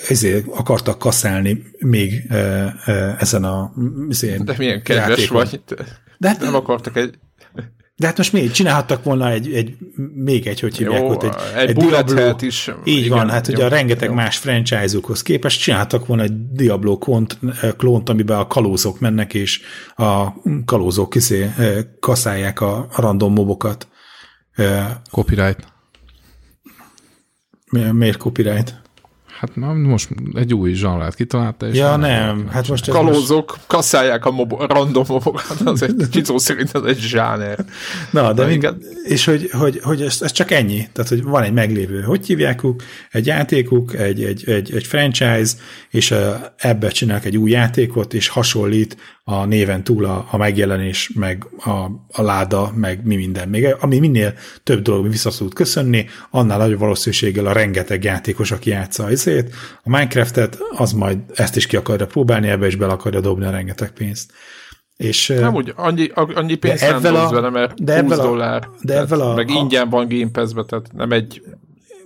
ezért 0.09 0.45
akartak 0.47 0.99
kaszálni 0.99 1.63
még 1.79 2.23
ezen 3.19 3.43
a 3.43 3.73
ezért 4.09 4.43
De 4.43 4.55
milyen 4.57 4.81
kedves 4.81 5.07
játékon. 5.07 5.37
vagy. 5.37 5.61
De 6.17 6.27
hát, 6.27 6.39
Nem 6.39 6.55
akartak 6.55 6.97
egy 6.97 7.13
de 7.99 8.05
hát 8.07 8.17
most 8.17 8.33
még 8.33 8.51
csinálhattak 8.51 9.03
volna 9.03 9.29
egy, 9.29 9.53
egy 9.53 9.75
még 10.13 10.47
egy, 10.47 10.59
hogy 10.59 10.77
hívják 10.77 11.01
Jó, 11.01 11.09
ott, 11.09 11.23
egy, 11.23 11.33
egy 11.55 11.73
bullet 11.73 12.05
Diablo- 12.05 12.41
is. 12.41 12.71
Így 12.85 12.97
Igen, 13.05 13.17
van, 13.17 13.29
hát 13.29 13.47
jó, 13.47 13.53
ugye 13.53 13.65
a 13.65 13.67
rengeteg 13.67 14.09
jó. 14.09 14.15
más 14.15 14.37
franchise-okhoz 14.37 15.21
képest 15.21 15.61
csináltak 15.61 16.05
volna 16.05 16.23
egy 16.23 16.51
Diablo 16.51 16.97
klónt, 16.97 17.39
klónt, 17.77 18.09
amiben 18.09 18.37
a 18.39 18.47
kalózok 18.47 18.99
mennek, 18.99 19.33
és 19.33 19.61
a 19.95 20.27
kalózok 20.65 21.09
kiszé, 21.09 21.49
kaszálják 21.99 22.61
a 22.61 22.87
random 22.95 23.33
mobokat. 23.33 23.87
Eh, 24.51 24.87
Copyright. 25.11 25.59
mi- 27.71 27.91
Miért 27.91 28.17
copyright? 28.17 28.81
Hát 29.39 29.55
na, 29.55 29.73
most 29.73 30.09
egy 30.33 30.53
új 30.53 30.73
zsanrát 30.73 31.15
kitalálta. 31.15 31.67
És 31.67 31.77
Ja, 31.77 31.95
nem- 31.95 31.99
nem, 31.99 32.47
hát 32.47 32.67
most 32.67 32.87
ez 32.87 32.93
most, 32.93 33.05
Kalózok 33.05 33.57
kasszálják 33.67 34.25
a 34.25 34.31
mobo- 34.31 34.71
random 34.71 35.03
mobokat, 35.07 35.61
az 35.65 35.81
egy 35.81 35.95
csicó 36.11 36.37
szerint 36.37 36.71
az 36.71 36.85
egy 36.85 36.99
zsáner. 36.99 37.65
na, 38.11 38.33
de 38.33 38.45
mind, 38.45 38.55
igen. 38.57 38.81
és 39.03 39.25
hogy, 39.25 39.49
hogy, 39.51 39.79
hogy 39.83 40.01
ez, 40.01 40.21
ez, 40.21 40.31
csak 40.31 40.51
ennyi, 40.51 40.87
tehát 40.93 41.09
hogy 41.09 41.23
van 41.23 41.43
egy 41.43 41.53
meglévő, 41.53 42.01
hogy 42.01 42.25
hívjákuk, 42.25 42.83
egy 43.11 43.25
játékuk, 43.25 43.93
egy, 43.95 44.23
egy, 44.23 44.49
egy, 44.49 44.75
egy 44.75 44.85
franchise, 44.87 45.53
és 45.89 46.13
ebbe 46.57 46.89
csinálnak 46.89 47.25
egy 47.25 47.37
új 47.37 47.51
játékot, 47.51 48.13
és 48.13 48.27
hasonlít 48.27 48.97
a 49.29 49.45
néven 49.45 49.83
túl 49.83 50.05
a, 50.05 50.27
a 50.31 50.37
megjelenés, 50.37 51.11
meg 51.15 51.45
a, 51.57 51.69
a 52.11 52.21
láda, 52.21 52.71
meg 52.75 53.05
mi 53.05 53.15
minden. 53.15 53.49
Még 53.49 53.75
ami 53.79 53.99
minél 53.99 54.33
több 54.63 54.81
dolog 54.81 55.09
vissza 55.09 55.29
tud 55.29 55.53
köszönni, 55.53 56.05
annál 56.29 56.57
nagyobb 56.57 56.79
valószínűséggel 56.79 57.45
a 57.45 57.51
rengeteg 57.51 58.03
játékos, 58.03 58.51
aki 58.51 58.69
játsza 58.69 59.09
ezért. 59.09 59.53
A 59.83 59.89
Minecraftet, 59.89 60.57
az 60.77 60.91
majd 60.91 61.17
ezt 61.35 61.55
is 61.55 61.65
ki 61.67 61.75
akarja 61.75 62.05
próbálni, 62.05 62.47
ebbe 62.47 62.67
is 62.67 62.75
bele 62.75 62.91
akarja 62.93 63.19
dobni 63.19 63.45
a 63.45 63.49
rengeteg 63.51 63.91
pénzt. 63.91 64.31
És, 64.97 65.27
Nem 65.27 65.55
úgy, 65.55 65.73
annyi, 65.75 66.11
annyi 66.13 66.55
pénzt 66.55 66.89
nem 66.89 67.01
dobsz 67.01 67.31
a- 67.31 67.33
vele, 67.33 67.49
mert 67.49 67.83
de 67.83 67.93
20 68.01 68.03
ebben 68.11 68.19
a- 68.19 68.23
dollár. 68.27 68.67
de 68.81 68.97
ebben 68.97 69.19
a- 69.19 69.33
meg 69.33 69.49
a- 69.49 69.53
ingyen 69.53 69.89
van 69.89 70.07
Game 70.07 70.29
Pass-be, 70.31 70.63
tehát 70.63 70.91
nem 70.93 71.11
egy 71.11 71.41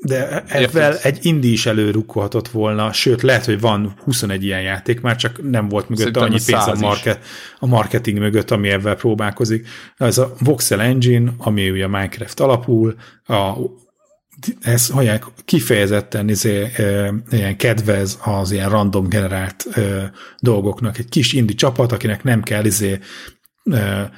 De 0.04 0.44
ezzel 0.48 0.98
egy 0.98 1.26
indi 1.26 1.52
is 1.52 1.66
előrukkolhatott 1.66 2.48
volna, 2.48 2.94
sőt, 2.94 3.22
lehet, 3.22 3.46
hogy 3.46 3.60
van 3.60 3.94
21 4.04 4.44
ilyen 4.44 4.62
játék, 4.62 5.02
már 5.02 5.16
csak 5.16 5.50
nem 5.50 5.68
volt 5.68 5.90
mögötte 5.90 6.20
Szerintem 6.20 6.32
annyi 6.32 6.42
pénz 6.46 6.62
a, 6.62 6.66
100 6.66 6.76
is. 6.76 6.82
market, 6.82 7.26
a 7.60 7.66
marketing 7.66 8.18
mögött, 8.18 8.52
ami 8.52 8.70
ebben 8.70 8.98
próbálkozik. 8.98 9.68
Ez 9.98 10.18
a 10.18 10.34
Voxel 10.40 10.82
Engine, 10.82 11.34
ami 11.38 11.70
ugye 11.70 11.84
a 11.84 11.88
Minecraft 11.88 12.40
alapul, 12.40 12.96
a, 13.26 13.54
ez 14.62 14.90
mondják, 14.90 15.26
kifejezetten 15.46 16.30
izé, 16.30 16.64
e, 16.64 17.14
ilyen 17.32 17.58
kedvez 17.58 18.20
az 18.24 18.52
ilyen 18.52 18.70
random 18.70 19.10
generált 19.10 19.66
e, 19.72 20.12
dolgoknak. 20.40 20.98
Egy 20.98 21.10
kis 21.10 21.34
indi 21.34 21.54
csapat, 21.54 21.92
akinek 21.92 22.24
nem 22.24 22.42
kell 22.42 22.66
izé, 22.66 23.00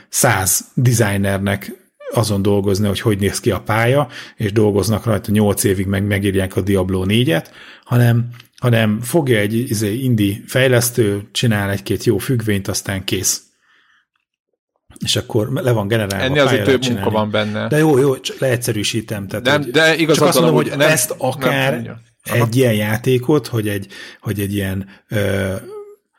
száz 0.10 0.66
designernek 0.74 1.83
azon 2.14 2.42
dolgozni, 2.42 2.88
hogy 2.88 3.00
hogy 3.00 3.20
néz 3.20 3.40
ki 3.40 3.52
a 3.52 3.62
pálya, 3.62 4.08
és 4.36 4.52
dolgoznak 4.52 5.06
rajta 5.06 5.32
8 5.32 5.64
évig, 5.64 5.86
meg 5.86 6.04
megírják 6.04 6.56
a 6.56 6.62
Diablo 6.62 7.04
4-et, 7.08 7.46
hanem, 7.84 8.28
hanem 8.58 9.00
fogja 9.02 9.40
egy 9.40 9.54
izé, 9.54 9.94
indi 9.94 10.44
fejlesztő, 10.48 11.28
csinál 11.32 11.70
egy-két 11.70 12.04
jó 12.04 12.18
függvényt, 12.18 12.68
aztán 12.68 13.04
kész. 13.04 13.42
És 15.06 15.16
akkor 15.16 15.52
le 15.54 15.72
van 15.72 15.88
generálva. 15.88 16.26
ennél 16.26 16.42
azért 16.42 16.64
több 16.64 16.82
lehet 16.82 16.90
munka 16.90 17.10
csinálni. 17.10 17.12
van 17.12 17.32
benne. 17.32 17.68
De 17.68 17.78
jó, 17.78 17.98
jó, 17.98 18.18
csak 18.20 18.38
leegyszerűsítem. 18.38 19.28
Tehát, 19.28 19.46
Nem, 19.46 19.72
de 19.72 19.96
igazad 19.96 20.18
csak 20.18 20.28
azt 20.28 20.38
mondom, 20.40 20.56
hogy 20.56 20.70
nem- 20.78 20.90
ezt 20.90 21.16
akár 21.18 21.82
nem 21.82 22.02
egy 22.24 22.56
ilyen 22.56 22.74
játékot, 22.74 23.48
hogy 23.48 23.68
egy, 23.68 23.88
hogy 24.22 24.40
egy 24.40 24.54
ilyen 24.54 24.90
ö, 25.08 25.54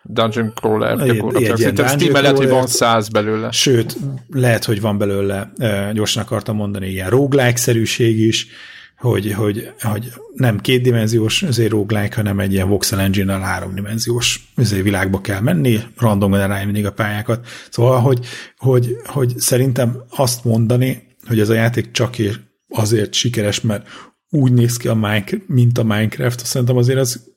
Dungeon 0.05 0.53
Crawler 0.55 1.01
Egy- 1.01 1.13
gyakorlatilag. 1.13 1.57
Szerintem 1.57 1.87
Steam 1.87 2.13
mellett, 2.13 2.37
hogy 2.37 2.49
van 2.49 2.67
száz 2.67 3.09
belőle. 3.09 3.51
Sőt, 3.51 3.97
lehet, 4.29 4.65
hogy 4.65 4.81
van 4.81 4.99
belőle, 4.99 5.53
gyorsan 5.93 6.23
akartam 6.23 6.57
mondani, 6.57 6.89
ilyen 6.89 7.11
roguelike-szerűség 7.11 8.19
is, 8.19 8.47
hogy, 8.99 9.33
hogy, 9.33 9.71
hogy 9.81 10.13
nem 10.35 10.61
kétdimenziós 10.61 11.43
azért 11.43 11.71
roguelike, 11.71 12.17
hanem 12.17 12.41
egy 12.41 12.53
ilyen 12.53 12.69
voxel 12.69 13.01
engine-nel 13.01 13.41
háromdimenziós 13.41 14.53
világba 14.83 15.21
kell 15.21 15.41
menni, 15.41 15.81
random 15.97 16.31
generálni 16.31 16.65
mindig 16.65 16.87
a 16.87 16.93
pályákat. 16.93 17.47
Szóval, 17.71 18.01
hogy, 18.01 18.27
hogy, 18.57 18.97
hogy 19.05 19.35
szerintem 19.37 20.03
azt 20.09 20.45
mondani, 20.45 21.03
hogy 21.27 21.41
ez 21.41 21.49
a 21.49 21.55
játék 21.55 21.91
csak 21.91 22.17
azért 22.69 23.15
sikeres, 23.15 23.61
mert 23.61 23.87
úgy 24.31 24.53
néz 24.53 24.77
ki 24.77 24.89
a 24.89 24.95
Minecraft, 24.95 25.49
mint 25.49 25.79
a 25.79 25.85
Minecraft, 25.85 26.47
szerintem 26.47 26.77
azért 26.77 26.99
az 26.99 27.34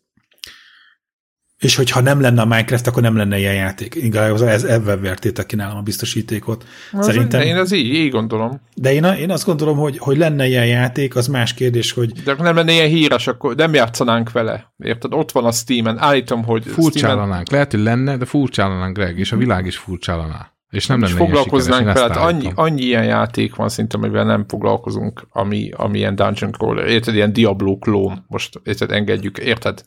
és 1.59 1.75
hogyha 1.75 2.01
nem 2.01 2.21
lenne 2.21 2.41
a 2.41 2.45
Minecraft, 2.45 2.87
akkor 2.87 3.01
nem 3.01 3.15
lenne 3.15 3.37
ilyen 3.37 3.53
játék. 3.53 3.95
Inkább 3.95 4.41
ez 4.41 4.63
ebben 4.63 5.01
vertétek 5.01 5.45
ki 5.45 5.55
nálam 5.55 5.77
a 5.77 5.81
biztosítékot. 5.81 6.65
Az 6.91 7.05
Szerintem, 7.05 7.39
de 7.39 7.45
én 7.45 7.57
az 7.57 7.71
így, 7.71 7.93
így 7.93 8.11
gondolom. 8.11 8.61
De 8.75 8.93
én, 8.93 9.03
én 9.03 9.31
azt 9.31 9.45
gondolom, 9.45 9.77
hogy, 9.77 9.97
hogy 9.97 10.17
lenne 10.17 10.47
ilyen 10.47 10.65
játék, 10.65 11.15
az 11.15 11.27
más 11.27 11.53
kérdés, 11.53 11.91
hogy... 11.91 12.11
De 12.11 12.35
nem 12.37 12.55
lenne 12.55 12.71
ilyen 12.71 12.87
híres, 12.87 13.27
akkor 13.27 13.55
nem 13.55 13.73
játszanánk 13.73 14.31
vele. 14.31 14.73
Érted? 14.77 15.13
Ott 15.13 15.31
van 15.31 15.45
a 15.45 15.51
Steam-en. 15.51 15.97
Állítom, 15.99 16.43
hogy 16.43 16.63
Furcsállanánk. 16.65 17.27
Steam-en... 17.27 17.45
Lehet, 17.51 17.71
hogy 17.71 17.81
lenne, 17.81 18.17
de 18.17 18.25
furcsállanánk, 18.25 18.95
Greg, 18.95 19.19
és 19.19 19.31
a 19.31 19.37
világ 19.37 19.65
is 19.65 19.77
furcsállaná. 19.77 20.51
És 20.69 20.85
nem 20.85 21.01
lenne 21.01 21.15
foglalkoznánk 21.15 21.93
vele, 21.93 22.13
annyi, 22.13 22.51
annyi 22.55 22.81
ilyen 22.81 23.03
játék 23.03 23.55
van 23.55 23.69
szinte, 23.69 23.97
amivel 23.97 24.25
nem 24.25 24.45
foglalkozunk, 24.47 25.27
ami, 25.29 25.69
ami 25.75 25.97
ilyen 25.97 26.15
dungeon 26.15 26.51
crawler, 26.51 26.87
érted, 26.87 27.15
ilyen 27.15 27.33
Diablo 27.33 27.77
klón, 27.77 28.25
most 28.27 28.61
érted, 28.63 28.91
engedjük, 28.91 29.37
érted? 29.37 29.83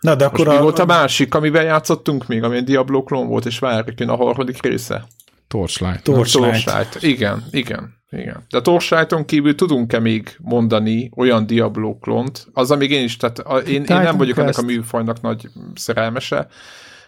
Na, 0.00 0.14
de 0.14 0.24
akkor 0.24 0.38
Most 0.38 0.50
a... 0.50 0.54
mi 0.54 0.62
volt 0.62 0.78
a 0.78 0.84
másik, 0.84 1.34
amivel 1.34 1.64
játszottunk 1.64 2.26
még, 2.26 2.42
ami 2.42 2.56
egy 2.56 2.64
Diablo 2.64 3.02
klón 3.02 3.26
volt, 3.26 3.46
és 3.46 3.58
várjuk, 3.58 4.00
jön 4.00 4.08
a 4.08 4.16
harmadik 4.16 4.62
része? 4.62 5.06
Torchlight. 5.48 6.02
Torchlight. 6.02 6.64
Torchlight. 6.64 7.02
Igen, 7.02 7.44
igen, 7.50 7.94
igen. 8.10 8.44
De 8.50 8.58
a 8.58 8.60
Torchlighton 8.60 9.24
kívül 9.24 9.54
tudunk-e 9.54 9.98
még 9.98 10.36
mondani 10.38 11.10
olyan 11.16 11.46
Diablo 11.46 11.98
klont, 11.98 12.46
az, 12.52 12.70
amíg 12.70 12.90
én 12.90 13.04
is, 13.04 13.16
tehát 13.16 13.66
én, 13.66 13.84
én 13.84 14.00
nem 14.00 14.16
vagyok 14.16 14.34
Quest. 14.34 14.58
ennek 14.58 14.58
a 14.58 14.72
műfajnak 14.72 15.20
nagy 15.20 15.48
szerelmese. 15.74 16.48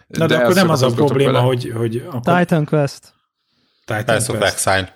Na, 0.07 0.25
de, 0.25 0.35
de 0.35 0.43
akkor 0.43 0.55
nem 0.55 0.69
az 0.69 0.81
a 0.81 0.91
probléma, 0.91 1.31
vele. 1.31 1.43
hogy... 1.43 1.71
hogy 1.75 2.05
akkor... 2.11 2.37
Titan 2.37 2.65
Quest. 2.65 3.13
Titan 3.85 4.03
Quest. 4.05 4.29
of 4.29 4.41
Exile. 4.41 4.95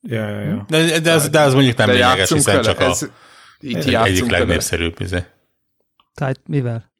Ja, 0.00 0.28
ja, 0.28 0.40
ja. 0.40 0.64
De, 0.68 1.00
de, 1.00 1.12
az, 1.12 1.28
de 1.28 1.40
az 1.40 1.54
mondjuk 1.54 1.76
nem 1.76 1.86
de 1.86 1.92
lényeges, 1.92 2.32
hiszen 2.32 2.54
vele. 2.54 2.66
csak 2.66 2.80
a, 2.80 2.84
Ez, 2.84 3.08
így 3.60 3.94
egyik 3.94 4.30
legnépszerűbb. 4.30 5.00
Izé. 5.00 5.24
Tit- 6.14 6.48
mivel? 6.48 6.92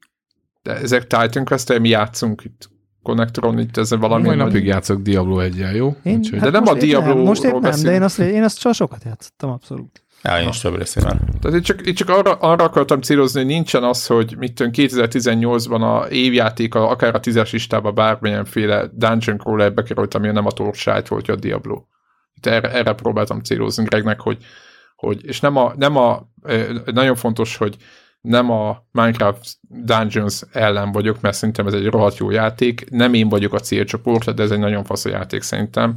De 0.62 0.72
ezek 0.76 1.06
Titan 1.06 1.44
quest 1.44 1.78
mi 1.78 1.88
játszunk 1.88 2.44
itt 2.44 2.70
Connectoron, 3.02 3.58
itt 3.58 3.76
ez 3.76 3.90
valami... 3.90 4.24
Majd 4.24 4.38
napig 4.38 4.66
játszok 4.66 5.02
Diablo 5.02 5.38
1 5.38 5.56
jó? 5.74 5.96
Én, 6.02 6.16
Úgyhogy... 6.16 6.38
hát 6.38 6.50
de 6.50 6.58
nem 6.58 6.74
a 6.74 6.78
Diablo 6.78 7.14
nem, 7.14 7.22
Most 7.22 7.44
épp 7.44 7.58
nem, 7.58 7.82
de 7.82 7.92
én 7.92 8.02
azt, 8.02 8.18
én 8.18 8.42
azt 8.42 8.58
csak 8.58 8.74
sokat 8.74 9.04
játszottam, 9.04 9.50
abszolút. 9.50 10.04
Ja, 10.22 10.40
én 10.40 10.48
is 10.48 10.60
több 10.60 10.76
részében. 10.76 11.20
Tehát 11.40 11.58
itt 11.58 11.64
csak, 11.64 11.86
itt 11.86 11.96
csak 11.96 12.08
arra, 12.08 12.32
arra 12.32 12.64
akartam 12.64 13.00
célozni, 13.00 13.40
hogy 13.40 13.48
nincsen 13.48 13.84
az, 13.84 14.06
hogy 14.06 14.34
mit 14.38 14.54
tudom, 14.54 14.72
2018-ban 14.74 15.80
a 15.80 16.08
évjáték, 16.08 16.74
akár 16.74 17.14
a 17.14 17.20
tízes 17.20 17.52
listában 17.52 17.94
bármilyenféle 17.94 18.90
dungeon 18.92 19.38
crawler 19.38 19.74
bekerült, 19.74 20.14
ami 20.14 20.30
nem 20.30 20.46
a 20.46 20.50
Torchlight 20.50 21.08
volt, 21.08 21.28
a 21.28 21.36
Diablo. 21.36 21.82
Itt 22.34 22.46
erre, 22.46 22.72
erre 22.72 22.92
próbáltam 22.92 23.40
célozni 23.40 23.84
Gregnek, 23.84 24.20
hogy, 24.20 24.44
hogy 24.96 25.24
és 25.24 25.40
nem 25.40 25.56
a, 25.56 25.72
nem 25.76 25.96
a, 25.96 26.28
nagyon 26.84 27.16
fontos, 27.16 27.56
hogy 27.56 27.76
nem 28.22 28.50
a 28.50 28.84
Minecraft 28.90 29.56
Dungeons 29.68 30.42
ellen 30.52 30.92
vagyok, 30.92 31.20
mert 31.20 31.36
szerintem 31.36 31.66
ez 31.66 31.72
egy 31.72 31.86
rohadt 31.86 32.16
jó 32.16 32.30
játék, 32.30 32.90
nem 32.90 33.14
én 33.14 33.28
vagyok 33.28 33.54
a 33.54 33.58
célcsoport, 33.58 34.34
de 34.34 34.42
ez 34.42 34.50
egy 34.50 34.58
nagyon 34.58 34.84
fasz 34.84 35.04
a 35.04 35.08
játék 35.08 35.42
szerintem, 35.42 35.94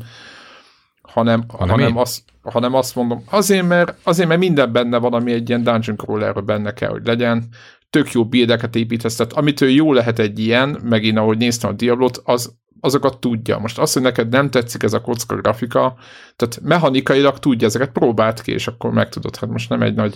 hanem, 1.01 1.43
hanem, 1.47 1.69
hanem, 1.69 1.97
azt, 1.97 2.21
hanem 2.41 2.73
azt 2.73 2.95
mondom, 2.95 3.23
azért 3.30 3.67
mert, 3.67 3.97
azért, 4.03 4.28
mert 4.28 4.39
minden 4.39 4.71
benne 4.71 4.97
van, 4.97 5.13
ami 5.13 5.32
egy 5.32 5.49
ilyen 5.49 5.63
dungeon 5.63 5.97
crawler 5.97 6.43
benne 6.43 6.73
kell, 6.73 6.89
hogy 6.89 7.05
legyen, 7.05 7.47
tök 7.89 8.11
jó 8.11 8.26
buildeket 8.26 8.76
építesz, 8.76 9.15
tehát 9.15 9.34
amitől 9.34 9.69
jó 9.69 9.93
lehet 9.93 10.19
egy 10.19 10.39
ilyen, 10.39 10.80
meg 10.84 11.03
én 11.03 11.17
ahogy 11.17 11.38
néztem 11.38 11.69
a 11.69 11.73
Diablot, 11.73 12.21
az, 12.23 12.55
azokat 12.80 13.19
tudja. 13.19 13.57
Most 13.57 13.80
azt, 13.80 13.93
hogy 13.93 14.01
neked 14.01 14.30
nem 14.30 14.49
tetszik 14.49 14.84
ez 14.84 14.93
a 14.93 15.01
kocka 15.01 15.36
grafika, 15.36 15.95
tehát 16.36 16.59
mechanikailag 16.61 17.39
tudja, 17.39 17.67
ezeket 17.67 17.91
próbált 17.91 18.41
ki, 18.41 18.51
és 18.51 18.67
akkor 18.67 18.91
megtudod, 18.91 19.36
hát 19.36 19.49
most 19.49 19.69
nem 19.69 19.82
egy 19.82 19.93
nagy 19.93 20.15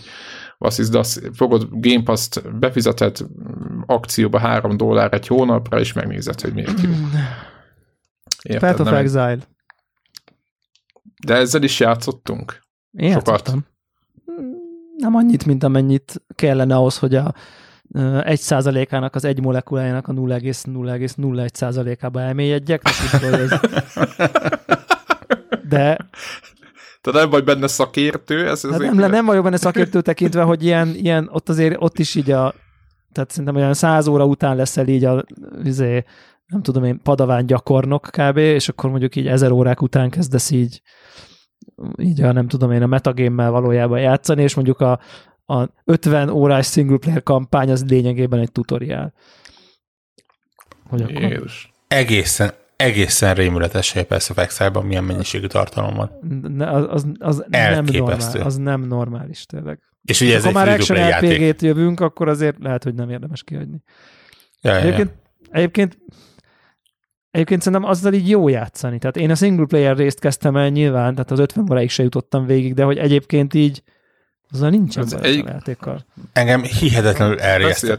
azt 0.62 0.78
hisz, 0.78 0.90
de 0.90 0.98
azt 0.98 1.30
fogod 1.34 1.68
Game 1.72 2.04
Pass-t 2.04 2.58
befizetett 2.60 3.26
akcióba 3.86 4.40
3 4.40 4.78
dollár 4.78 5.14
egy 5.14 5.28
hónapra, 5.28 5.80
és 5.80 5.94
megnézed, 5.94 6.42
hogy 6.42 6.54
miért 6.54 6.82
jó. 6.82 6.92
Érted, 8.42 8.70
Path 8.70 8.82
of 8.82 8.88
nem? 8.88 8.96
Exile. 8.96 9.38
De 11.26 11.36
ezzel 11.36 11.64
is 11.64 11.80
játszottunk. 11.80 12.60
Én 12.92 13.12
Sokat. 13.12 13.28
játszottam. 13.28 13.66
Nem 14.98 15.16
annyit, 15.16 15.46
mint 15.46 15.64
amennyit 15.64 16.22
kellene 16.36 16.76
ahhoz, 16.76 16.98
hogy 16.98 17.16
a 17.16 17.34
egy 18.24 18.40
százalékának 18.40 19.16
az 19.16 19.26
egy 19.26 19.42
molekulájának 19.42 20.08
a 20.08 20.14
0,0,01 20.14 21.54
százalékába 21.54 22.22
elmélyedjek. 22.22 22.82
De 25.70 25.98
te 27.02 27.12
nem 27.12 27.30
vagy 27.30 27.44
benne 27.44 27.68
szakértő? 27.68 28.48
Ez, 28.48 28.66
ez 28.66 28.72
hát 28.72 28.80
nem, 28.80 29.12
nem 29.12 29.26
vagyok 29.26 29.44
benne 29.44 29.58
szakértő 29.68 30.02
tekintve, 30.02 30.42
hogy 30.42 30.64
ilyen, 30.64 30.88
ilyen 30.96 31.30
ott 31.32 31.50
azért 31.50 31.76
ott 31.80 32.00
is 32.00 32.16
így 32.16 32.32
a 32.32 32.54
tehát 33.12 33.30
szerintem 33.30 33.56
olyan 33.56 33.74
száz 33.74 34.08
óra 34.08 34.26
után 34.26 34.56
leszel 34.56 34.88
így 34.88 35.06
a 35.06 35.24
izé, 35.64 36.04
nem 36.46 36.62
tudom 36.62 36.84
én, 36.84 37.02
padaván 37.02 37.46
gyakornok 37.46 38.10
kb., 38.12 38.38
és 38.38 38.70
akkor 38.70 38.90
mondjuk 38.90 39.16
így 39.16 39.28
ezer 39.28 39.52
órák 39.52 39.82
után 39.82 40.10
kezdesz 40.10 40.52
így 40.52 40.82
így 41.98 42.22
a 42.22 42.32
nem 42.32 42.48
tudom 42.48 42.72
én 42.72 42.82
a 42.82 42.88
metagémmel 42.88 43.52
valójában 43.52 44.00
játszani, 44.00 44.42
és 44.42 44.56
mondjuk 44.56 44.80
a, 44.80 45.00
a 45.46 45.68
50 45.86 46.30
órás 46.30 46.68
single 46.68 46.98
player 46.98 47.24
kampány 47.24 47.72
az 47.72 47.86
lényegében 47.86 48.40
egy 48.40 48.52
tutoriál. 48.52 49.14
Hogy 50.90 51.02
akkor... 51.02 51.22
Jézus. 51.22 51.72
Egészen, 51.88 52.54
egészen 52.80 53.36
rémületes, 53.36 53.92
hogy 53.92 54.04
persze 54.04 54.32
of 54.32 54.38
Exile-ban 54.38 54.86
milyen 54.86 55.04
mennyiségű 55.04 55.48
tartalom 55.48 55.94
van. 55.96 56.12
Ne, 56.56 56.70
az, 56.70 56.86
az, 56.92 57.06
az 57.20 57.46
nem 57.48 57.84
normál, 57.84 58.42
az 58.44 58.58
nem 58.58 58.82
normális 58.82 59.46
tényleg. 59.46 59.80
És 60.04 60.22
ugye 60.22 60.36
ez 60.36 60.42
ha 60.42 60.48
egy 60.48 60.54
már 60.54 60.68
action 60.68 61.10
RPG-t 61.10 61.62
jövünk, 61.62 62.00
akkor 62.00 62.28
azért 62.28 62.56
lehet, 62.60 62.84
hogy 62.84 62.94
nem 62.94 63.10
érdemes 63.10 63.44
kihagyni. 63.44 63.84
Ja, 64.62 64.76
egyébként, 64.76 65.10
ja. 65.10 65.50
egyébként 65.52 65.98
Egyébként 67.32 67.62
szerintem 67.62 67.90
azzal 67.90 68.14
így 68.14 68.30
jó 68.30 68.48
játszani. 68.48 69.00
Tehát 69.00 69.18
én 69.18 69.32
a 69.32 69.36
single 69.36 69.66
player 69.66 69.96
részt 69.96 70.20
kezdtem 70.20 70.56
el 70.56 70.70
nyilván, 70.70 71.14
tehát 71.14 71.32
az 71.32 71.40
50 71.40 71.72
óráig 71.72 71.90
se 71.90 72.04
jutottam 72.04 72.46
végig, 72.46 72.74
de 72.74 72.84
hogy 72.84 72.98
egyébként 72.98 73.54
így 73.54 73.84
azzal 74.52 74.70
nincsen 74.70 75.04
az 75.04 75.14
egy... 75.14 75.44
a 75.46 75.50
játékkal. 75.50 76.06
Engem 76.34 76.64
hihetetlenül 76.64 77.40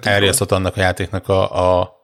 elriasztott 0.02 0.52
annak 0.52 0.76
a 0.76 0.80
játéknak 0.80 1.28
a, 1.28 1.78
a 1.78 1.99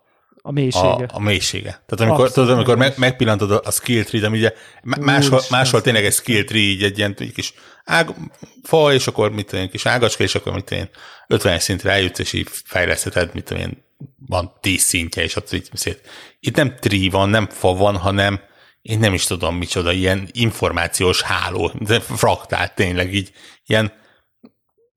a 0.47 0.53
mélysége. 0.53 0.87
A, 0.87 1.07
a 1.09 1.21
mélysége. 1.21 1.83
Tehát 1.87 2.01
amikor, 2.01 2.33
tudod, 2.33 2.51
amikor 2.51 2.77
meg, 2.77 2.95
megpillantod 2.97 3.51
a 3.65 3.71
skill 3.71 4.05
tree-t, 4.05 4.25
ami 4.25 4.39
ugye 4.39 4.53
máshol, 4.83 5.41
máshol 5.51 5.81
tényleg 5.81 6.05
egy 6.05 6.13
skill 6.13 6.45
tree, 6.45 6.61
így 6.61 6.83
egy 6.83 6.99
ilyen 6.99 7.15
egy 7.19 7.33
kis 7.33 7.55
ág, 7.85 8.15
fa, 8.63 8.93
és 8.93 9.07
akkor 9.07 9.31
mit 9.31 9.47
tudom, 9.47 9.69
kis 9.69 9.87
ágacska, 9.87 10.23
és 10.23 10.35
akkor 10.35 10.53
mit 10.53 10.65
tudom 10.65 10.89
50 11.27 11.59
szintre 11.59 11.91
eljutsz, 11.91 12.19
és 12.19 12.33
így 12.33 12.49
fejlesztheted, 12.65 13.35
mit 13.35 13.45
tudom 13.45 13.63
én, 13.63 13.85
van 14.27 14.53
10 14.61 14.83
szintje, 14.83 15.23
és 15.23 15.37
ott 15.37 15.53
így 15.53 15.69
szét. 15.73 16.01
Itt 16.41 16.57
nem 16.57 16.75
tree 16.81 17.11
van, 17.11 17.29
nem 17.29 17.49
fa 17.49 17.75
van, 17.75 17.97
hanem 17.97 18.41
én 18.83 18.99
nem 18.99 19.15
is 19.15 19.25
tudom 19.25 19.57
micsoda, 19.57 19.93
ilyen 19.93 20.29
információs 20.33 21.23
háló, 21.23 21.73
de 21.81 22.01
fraktált 22.01 22.75
tényleg 22.75 23.15
így, 23.15 23.33
ilyen 23.67 23.93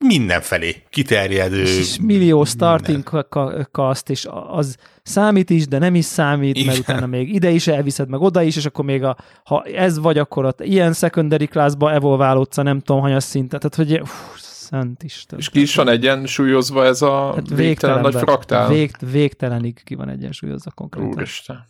mindenfelé 0.05 0.83
kiterjedő. 0.89 1.61
És 1.61 1.97
millió 2.01 2.43
starting 2.43 3.25
cast, 3.71 4.09
és 4.09 4.27
az 4.49 4.77
számít 5.03 5.49
is, 5.49 5.67
de 5.67 5.77
nem 5.77 5.95
is 5.95 6.05
számít, 6.05 6.55
Igen. 6.55 6.67
mert 6.67 6.79
utána 6.79 7.05
még 7.05 7.33
ide 7.33 7.49
is 7.49 7.67
elviszed, 7.67 8.09
meg 8.09 8.21
oda 8.21 8.41
is, 8.41 8.55
és 8.55 8.65
akkor 8.65 8.85
még 8.85 9.03
a, 9.03 9.17
ha 9.43 9.63
ez 9.63 9.99
vagy, 9.99 10.17
akkor 10.17 10.45
ott 10.45 10.61
ilyen 10.61 10.93
secondary 10.93 11.47
classba 11.47 11.93
evolválódsz 11.93 12.57
a 12.57 12.61
nem 12.61 12.79
tudom 12.79 13.01
hanyas 13.01 13.23
szintet, 13.23 13.59
tehát 13.69 13.89
hogy 13.89 14.01
uf, 14.01 14.37
szent 14.69 15.03
Isten. 15.03 15.39
És 15.39 15.49
ki 15.49 15.61
is 15.61 15.75
van 15.75 15.89
egyensúlyozva 15.89 16.85
ez 16.85 17.01
a 17.01 17.33
hát 17.33 17.49
végtelen 17.49 18.01
nagy 18.01 18.15
fraktál? 18.15 18.67
Vég, 18.67 18.91
végtelenig 19.11 19.83
ki 19.83 19.95
van 19.95 20.09
egyensúlyozva 20.09 20.71
konkrétan. 20.71 21.09
Úristen. 21.09 21.67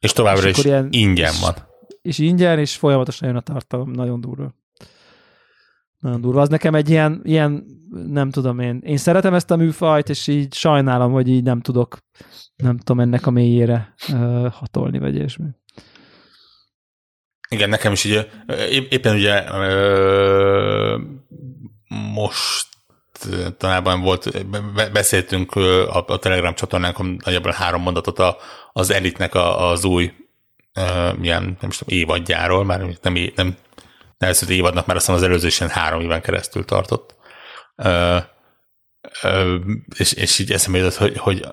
És 0.00 0.12
továbbra 0.12 0.48
és 0.48 0.58
is 0.58 0.64
ilyen, 0.64 0.88
ingyen 0.90 1.34
van. 1.40 1.54
És 2.02 2.18
ingyen, 2.18 2.58
és 2.58 2.76
folyamatosan 2.76 3.28
jön 3.28 3.36
a 3.36 3.40
tartalom, 3.40 3.90
nagyon 3.90 4.20
durva. 4.20 4.54
Nagyon 5.98 6.20
durva. 6.20 6.40
Az 6.40 6.48
nekem 6.48 6.74
egy 6.74 6.90
ilyen, 6.90 7.20
ilyen, 7.24 7.64
nem 8.06 8.30
tudom 8.30 8.58
én, 8.58 8.80
én 8.84 8.96
szeretem 8.96 9.34
ezt 9.34 9.50
a 9.50 9.56
műfajt, 9.56 10.08
és 10.08 10.26
így 10.26 10.54
sajnálom, 10.54 11.12
hogy 11.12 11.28
így 11.28 11.42
nem 11.42 11.60
tudok, 11.60 11.98
nem 12.56 12.78
tudom 12.78 13.00
ennek 13.00 13.26
a 13.26 13.30
mélyére 13.30 13.94
uh, 14.12 14.52
hatolni, 14.52 14.98
vagy 14.98 15.14
ilyesmi. 15.14 15.46
Igen, 17.48 17.68
nekem 17.68 17.92
is 17.92 18.04
így, 18.04 18.28
éppen 18.90 19.14
ugye 19.14 19.44
most 22.12 22.66
talában 23.56 24.00
volt, 24.00 24.46
beszéltünk 24.92 25.54
a, 25.54 26.04
a 26.06 26.18
Telegram 26.18 26.54
csatornánkon 26.54 27.16
nagyjából 27.24 27.52
három 27.52 27.82
mondatot 27.82 28.18
a, 28.18 28.36
az 28.72 28.90
Elitnek 28.90 29.34
a, 29.34 29.70
az 29.70 29.84
új 29.84 30.12
uh, 30.74 31.16
milyen, 31.16 31.42
nem 31.60 31.70
is 31.70 31.76
tudom, 31.76 31.98
évadjáról, 31.98 32.64
már 32.64 32.80
nem, 33.02 33.24
nem 33.34 33.56
első 34.18 34.52
évadnak, 34.52 34.86
mert 34.86 34.98
aztán 34.98 35.16
az 35.16 35.22
előző 35.22 35.66
három 35.68 36.00
éven 36.00 36.20
keresztül 36.20 36.64
tartott. 36.64 37.14
Ö, 37.76 38.16
ö, 39.22 39.56
és, 39.98 40.12
és 40.12 40.38
így 40.38 40.52
eszembe 40.52 40.78
jutott, 40.78 40.96
hogy, 40.96 41.16
hogy 41.16 41.46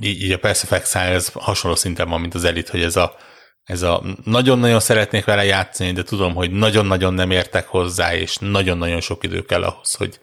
így, 0.00 0.32
a 0.32 0.46
Effect 0.46 0.94
ez 0.94 1.32
hasonló 1.32 1.76
szinten 1.76 2.08
van, 2.08 2.20
mint 2.20 2.34
az 2.34 2.44
Elite, 2.44 2.70
hogy 2.70 2.82
ez 2.82 2.96
a, 2.96 3.16
ez 3.64 3.82
a 3.82 4.02
nagyon-nagyon 4.24 4.80
szeretnék 4.80 5.24
vele 5.24 5.44
játszani, 5.44 5.92
de 5.92 6.02
tudom, 6.02 6.34
hogy 6.34 6.50
nagyon-nagyon 6.50 7.14
nem 7.14 7.30
értek 7.30 7.66
hozzá, 7.66 8.14
és 8.14 8.36
nagyon-nagyon 8.36 9.00
sok 9.00 9.24
idő 9.24 9.44
kell 9.44 9.62
ahhoz, 9.62 9.94
hogy, 9.94 10.20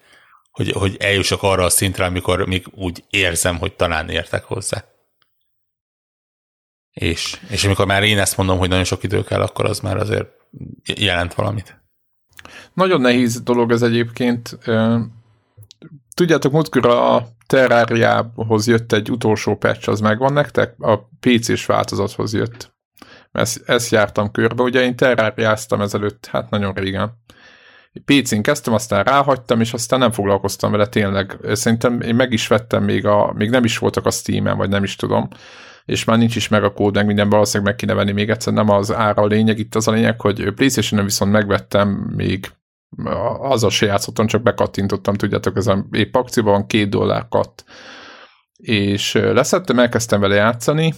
hogy, 0.52 0.72
hogy 0.72 0.98
eljussak 1.00 1.44
arra 1.44 1.64
a 1.64 1.70
szintre, 1.70 2.06
amikor 2.06 2.48
még 2.48 2.66
úgy 2.72 3.04
érzem, 3.10 3.58
hogy 3.58 3.74
talán 3.74 4.10
értek 4.10 4.44
hozzá. 4.44 4.84
És, 6.92 7.40
és 7.50 7.66
amikor 7.66 7.86
már 7.86 8.04
én 8.04 8.20
ezt 8.20 8.38
mondom, 8.38 8.58
hogy 8.58 8.70
nagyon 8.70 8.84
sok 8.84 9.04
idő 9.04 9.24
kell, 9.24 9.42
akkor 9.42 9.66
az 9.66 9.80
már 9.80 9.98
azért 9.98 10.28
jelent 10.96 11.34
valamit. 11.34 11.82
Nagyon 12.74 13.02
nehéz 13.02 13.42
dolog 13.42 13.72
ez 13.72 13.82
egyébként. 13.82 14.58
Tudjátok, 16.14 16.52
múltkor 16.52 16.86
a 16.86 17.28
Terrariához 17.48 18.68
jött 18.68 18.92
egy 18.92 19.12
utolsó 19.12 19.56
patch, 19.56 19.90
az 19.90 20.00
megvan 20.00 20.34
nektek? 20.34 20.76
A 20.80 21.10
PC-s 21.20 21.66
változathoz 21.66 22.34
jött. 22.34 22.74
Ezt, 23.32 23.70
ezt 23.70 23.92
jártam 23.92 24.32
körbe, 24.32 24.64
ugye 24.64 24.82
én 24.82 24.96
terráriáztam 24.96 25.82
ezelőtt, 25.82 26.26
hát 26.26 26.50
nagyon 26.50 26.74
régen. 26.74 27.18
PC-n 28.06 28.42
kezdtem, 28.42 28.74
aztán 28.74 29.04
ráhagytam, 29.04 29.62
és 29.62 29.74
aztán 29.74 30.00
nem 30.00 30.12
foglalkoztam 30.12 30.72
vele 30.72 30.88
tényleg. 30.88 31.38
Szerintem 31.52 32.02
én 32.02 32.16
meg 32.16 32.32
is 32.32 32.48
vettem 32.48 32.84
még 32.84 33.06
a, 33.06 33.34
még 33.36 33.50
nem 33.50 33.64
is 33.64 33.78
voltak 33.78 34.06
a 34.06 34.12
Steam-en, 34.12 34.58
vagy 34.58 34.70
nem 34.70 34.84
is 34.84 34.96
tudom, 34.96 35.28
és 35.90 36.04
már 36.04 36.18
nincs 36.18 36.36
is 36.36 36.48
meg 36.48 36.64
a 36.64 36.74
kód, 36.74 36.96
meg 36.96 37.06
minden 37.06 37.30
valószínűleg 37.30 37.68
meg 37.68 37.76
kéne 37.76 37.94
venni 37.94 38.12
még 38.12 38.30
egyszer, 38.30 38.54
nem 38.54 38.70
az 38.70 38.94
ára 38.94 39.22
a 39.22 39.26
lényeg, 39.26 39.60
itt 39.60 39.76
az 39.76 39.88
a 39.88 39.92
lényeg, 39.92 40.22
hogy 40.22 40.54
playstation 40.54 41.04
viszont 41.04 41.32
megvettem 41.32 41.90
még 42.16 42.52
azzal 43.40 43.70
se 43.70 43.86
játszottam, 43.86 44.28
csak 44.28 44.42
bekattintottam, 44.42 45.14
tudjátok, 45.14 45.58
ez 45.58 45.68
a 45.68 45.86
épp 45.92 46.16
akcióban 46.16 46.54
van, 46.54 46.68
két 46.68 46.90
dollár 46.90 47.28
katt. 47.30 47.64
És 48.56 49.14
leszettem, 49.14 49.80
elkezdtem 49.80 50.20
vele 50.20 50.36
játszani, 50.36 50.94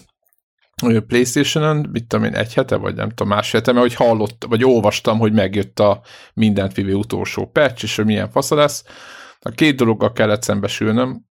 Playstation-on, 1.08 1.88
mit 1.92 2.08
tudom 2.08 2.26
én, 2.26 2.34
egy 2.34 2.54
hete, 2.54 2.76
vagy 2.76 2.96
nem 2.96 3.10
tudom, 3.10 3.28
más 3.28 3.52
hete, 3.52 3.72
mert 3.72 3.86
hogy 3.86 4.08
hallott, 4.08 4.46
vagy 4.50 4.64
olvastam, 4.64 5.20
hogy 5.20 5.34
megjött 5.34 5.80
a 5.80 6.02
mindent 6.34 6.74
vívő 6.74 6.94
utolsó 6.94 7.46
patch, 7.46 7.84
és 7.84 7.96
hogy 7.96 8.06
milyen 8.06 8.30
fasza 8.30 8.56
lesz. 8.56 8.84
A 9.40 9.50
két 9.50 9.76
dologgal 9.76 10.12
kellett 10.12 10.44
szembesülnöm. 10.44 11.26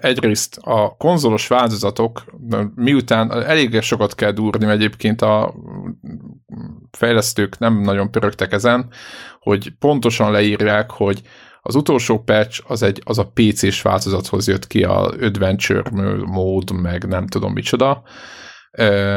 Egyrészt 0.00 0.58
a 0.60 0.96
konzolos 0.98 1.46
változatok, 1.46 2.24
miután 2.74 3.32
elég 3.32 3.80
sokat 3.80 4.14
kell 4.14 4.30
durni, 4.30 4.66
egyébként 4.66 5.22
a 5.22 5.54
fejlesztők 6.90 7.58
nem 7.58 7.80
nagyon 7.80 8.10
pörögtek 8.10 8.52
ezen, 8.52 8.90
hogy 9.40 9.72
pontosan 9.78 10.30
leírják, 10.30 10.90
hogy 10.90 11.22
az 11.62 11.74
utolsó 11.74 12.22
patch 12.22 12.62
az, 12.66 12.82
egy, 12.82 13.02
az 13.04 13.18
a 13.18 13.30
PC-s 13.34 13.82
változathoz 13.82 14.48
jött 14.48 14.66
ki, 14.66 14.84
a 14.84 15.00
Adventure 15.00 15.82
mód, 16.24 16.70
meg 16.70 17.04
nem 17.04 17.26
tudom 17.26 17.52
micsoda, 17.52 18.02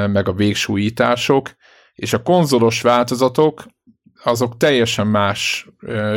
meg 0.08 0.28
a 0.28 0.34
végsújítások, 0.34 1.50
és 1.94 2.14
a 2.14 2.22
konzolos 2.22 2.82
változatok 2.82 3.64
azok 4.24 4.58
teljesen 4.58 5.08
más 5.08 5.68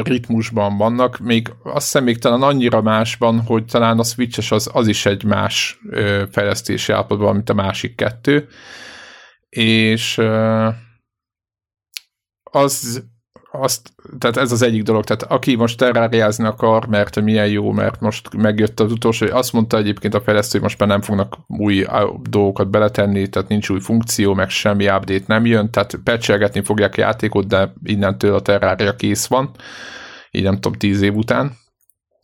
ritmusban 0.03 0.77
vannak, 0.77 1.19
még 1.19 1.53
azt 1.63 1.85
hiszem 1.85 2.05
még 2.05 2.19
talán 2.19 2.43
annyira 2.43 2.83
másban, 2.83 3.41
hogy 3.41 3.65
talán 3.65 3.99
a 3.99 4.05
Switches 4.05 4.51
az, 4.51 4.71
az 4.73 4.87
is 4.87 5.07
egy 5.07 5.25
más 5.25 5.81
fejlesztési 6.31 6.93
állapotban, 6.93 7.35
mint 7.35 7.51
a 7.51 7.55
másik 7.55 7.95
kettő, 7.95 8.49
és 9.49 10.19
az 12.43 13.05
azt, 13.61 13.93
tehát 14.19 14.37
ez 14.37 14.53
az 14.53 14.63
egyik 14.63 14.83
dolog, 14.83 15.05
tehát 15.05 15.23
aki 15.23 15.55
most 15.55 15.79
terráriázni 15.79 16.45
akar, 16.45 16.87
mert 16.87 17.21
milyen 17.21 17.49
jó, 17.49 17.73
mert 17.73 18.01
most 18.01 18.37
megjött 18.37 18.81
az 18.81 18.93
utolsó, 18.93 19.27
azt 19.31 19.53
mondta 19.53 19.77
egyébként 19.77 20.15
a 20.15 20.21
fejlesztő, 20.21 20.53
hogy 20.53 20.63
most 20.63 20.79
már 20.79 20.89
nem 20.89 21.01
fognak 21.01 21.37
új 21.47 21.87
dolgokat 22.23 22.71
beletenni, 22.71 23.29
tehát 23.29 23.49
nincs 23.49 23.69
új 23.69 23.81
funkció, 23.81 24.35
meg 24.35 24.49
semmi 24.49 24.89
update 24.89 25.25
nem 25.27 25.47
jön, 25.47 25.71
tehát 25.71 25.99
pecselgetni 26.05 26.63
fogják 26.63 26.95
a 26.97 27.01
játékot, 27.01 27.47
de 27.47 27.73
innentől 27.83 28.35
a 28.35 28.43
terrária 28.43 28.95
kész 28.95 29.27
van, 29.27 29.51
így 30.31 30.43
nem 30.43 30.55
tudom, 30.55 30.73
tíz 30.73 31.03
év 31.03 31.15
után, 31.15 31.53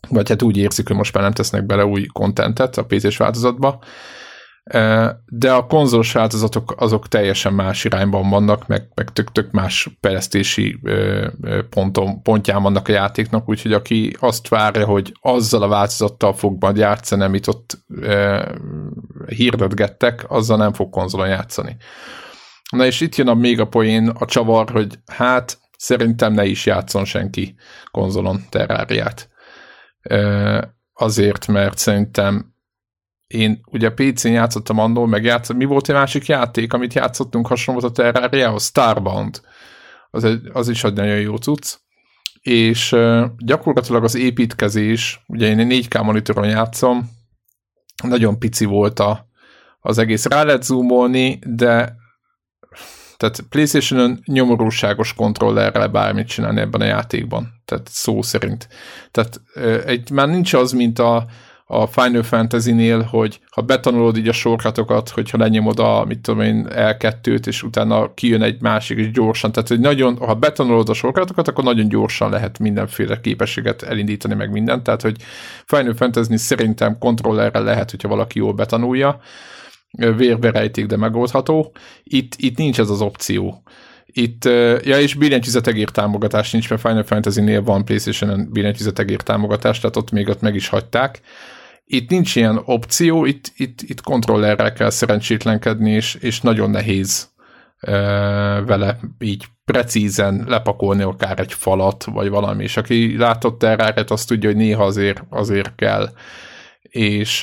vagy 0.08 0.28
hát 0.28 0.42
úgy 0.42 0.56
érzik, 0.56 0.86
hogy 0.86 0.96
most 0.96 1.14
már 1.14 1.22
nem 1.22 1.32
tesznek 1.32 1.66
bele 1.66 1.84
új 1.84 2.06
kontentet 2.06 2.76
a 2.76 2.84
PC-s 2.84 3.16
változatba, 3.16 3.82
de 5.26 5.52
a 5.52 5.66
konzolos 5.66 6.12
változatok 6.12 6.74
azok 6.76 7.08
teljesen 7.08 7.52
más 7.52 7.84
irányban 7.84 8.30
vannak, 8.30 8.66
meg, 8.66 8.88
meg 8.94 9.12
tök-tök 9.12 9.50
más 9.50 9.88
fejlesztési 10.00 10.80
ponton, 11.70 12.22
pontján 12.22 12.62
vannak 12.62 12.88
a 12.88 12.92
játéknak, 12.92 13.48
úgyhogy 13.48 13.72
aki 13.72 14.16
azt 14.20 14.48
várja, 14.48 14.86
hogy 14.86 15.12
azzal 15.20 15.62
a 15.62 15.68
változattal 15.68 16.32
fog 16.32 16.62
majd 16.62 16.76
játszani, 16.76 17.22
amit 17.22 17.46
ott 17.46 17.78
e, 18.02 18.46
hirdetgettek, 19.26 20.24
azzal 20.30 20.56
nem 20.56 20.72
fog 20.72 20.90
konzolon 20.90 21.28
játszani. 21.28 21.76
Na 22.70 22.84
és 22.84 23.00
itt 23.00 23.16
jön 23.16 23.28
a 23.28 23.34
még 23.34 23.60
a 23.60 23.68
poén, 23.68 24.08
a 24.08 24.24
csavar, 24.24 24.70
hogy 24.70 24.98
hát 25.06 25.58
szerintem 25.78 26.32
ne 26.32 26.44
is 26.44 26.66
játszon 26.66 27.04
senki 27.04 27.54
konzolon 27.90 28.40
terráriát. 28.48 29.28
E, 30.02 30.76
azért, 30.92 31.46
mert 31.46 31.78
szerintem 31.78 32.51
én 33.32 33.60
ugye 33.66 33.90
PC-n 33.90 34.28
játszottam 34.28 34.78
annól, 34.78 35.06
meg 35.06 35.24
játszottam, 35.24 35.56
mi 35.56 35.64
volt 35.64 35.88
egy 35.88 35.94
másik 35.94 36.26
játék, 36.26 36.72
amit 36.72 36.94
játszottunk 36.94 37.46
hasonlót 37.46 37.84
a 37.84 37.90
Terrariához? 37.90 38.64
Starbound. 38.64 39.40
Az, 40.10 40.24
egy, 40.24 40.40
az 40.52 40.68
is 40.68 40.84
egy 40.84 40.92
nagyon 40.92 41.20
jó 41.20 41.36
cucc. 41.36 41.74
És 42.40 42.92
uh, 42.92 43.24
gyakorlatilag 43.38 44.04
az 44.04 44.14
építkezés, 44.14 45.20
ugye 45.26 45.48
én 45.48 45.66
4K 45.70 46.04
monitoron 46.04 46.48
játszom, 46.48 47.10
nagyon 48.04 48.38
pici 48.38 48.64
volt 48.64 48.98
a, 48.98 49.26
az 49.80 49.98
egész. 49.98 50.26
Rá 50.26 50.42
lehet 50.42 50.62
zoomolni, 50.62 51.38
de 51.46 52.00
tehát 53.16 53.40
PlayStation-ön 53.48 54.22
nyomorúságos 54.24 55.14
kontrollerrel 55.14 55.88
bármit 55.88 56.26
csinálni 56.26 56.60
ebben 56.60 56.80
a 56.80 56.84
játékban. 56.84 57.62
Tehát 57.64 57.88
szó 57.88 58.22
szerint. 58.22 58.68
Tehát 59.10 59.40
egy, 59.86 60.10
már 60.10 60.28
nincs 60.28 60.52
az, 60.52 60.72
mint 60.72 60.98
a, 60.98 61.26
a 61.72 61.86
Final 61.86 62.22
Fantasy-nél, 62.22 63.02
hogy 63.02 63.40
ha 63.50 63.62
betanulod 63.62 64.16
így 64.16 64.28
a 64.28 64.32
sorkatokat, 64.32 65.08
hogyha 65.08 65.38
lenyomod 65.38 65.78
a, 65.78 66.04
mit 66.04 66.20
tudom 66.20 66.40
én, 66.40 66.66
L2-t, 66.70 67.46
és 67.46 67.62
utána 67.62 68.14
kijön 68.14 68.42
egy 68.42 68.60
másik, 68.60 68.98
és 68.98 69.10
gyorsan, 69.10 69.52
tehát 69.52 69.68
hogy 69.68 69.80
nagyon, 69.80 70.16
ha 70.16 70.34
betanulod 70.34 70.88
a 70.88 70.94
sorkatokat, 70.94 71.48
akkor 71.48 71.64
nagyon 71.64 71.88
gyorsan 71.88 72.30
lehet 72.30 72.58
mindenféle 72.58 73.20
képességet 73.20 73.82
elindítani, 73.82 74.34
meg 74.34 74.50
mindent, 74.50 74.82
tehát 74.82 75.02
hogy 75.02 75.16
Final 75.66 75.94
Fantasy 75.94 76.36
szerintem 76.36 76.98
kontrollerrel 76.98 77.62
lehet, 77.62 77.90
hogyha 77.90 78.08
valaki 78.08 78.38
jól 78.38 78.52
betanulja, 78.52 79.20
vérberejték, 80.16 80.86
de 80.86 80.96
megoldható. 80.96 81.72
Itt, 82.02 82.34
itt 82.36 82.56
nincs 82.56 82.78
ez 82.78 82.90
az 82.90 83.00
opció. 83.00 83.62
Itt, 84.06 84.44
ja, 84.84 85.00
és 85.00 85.14
billentyűzetegér 85.14 85.88
támogatás 85.88 86.50
nincs, 86.50 86.70
mert 86.70 86.80
Final 86.80 87.02
Fantasy-nél 87.02 87.62
van 87.62 87.84
PlayStation-en 87.84 88.48
billentyűzetegér 88.50 89.20
támogatás, 89.20 89.80
tehát 89.80 89.96
ott 89.96 90.10
még 90.10 90.28
ott 90.28 90.40
meg 90.40 90.54
is 90.54 90.68
hagyták 90.68 91.20
itt 91.84 92.10
nincs 92.10 92.36
ilyen 92.36 92.62
opció, 92.64 93.24
itt, 93.24 93.52
itt, 93.56 93.80
itt 93.82 94.00
kontrollerrel 94.00 94.72
kell 94.72 94.90
szerencsétlenkedni, 94.90 95.90
és, 95.90 96.14
és 96.14 96.40
nagyon 96.40 96.70
nehéz 96.70 97.28
e, 97.78 97.92
vele 98.60 98.98
így 99.18 99.44
precízen 99.64 100.44
lepakolni 100.48 101.02
akár 101.02 101.38
egy 101.38 101.52
falat, 101.52 102.04
vagy 102.04 102.28
valami, 102.28 102.62
és 102.62 102.76
aki 102.76 103.16
látott 103.16 103.58
terráret, 103.58 104.10
azt 104.10 104.28
tudja, 104.28 104.48
hogy 104.48 104.58
néha 104.58 104.84
azért, 104.84 105.22
azért 105.28 105.74
kell. 105.74 106.08
És 106.82 107.40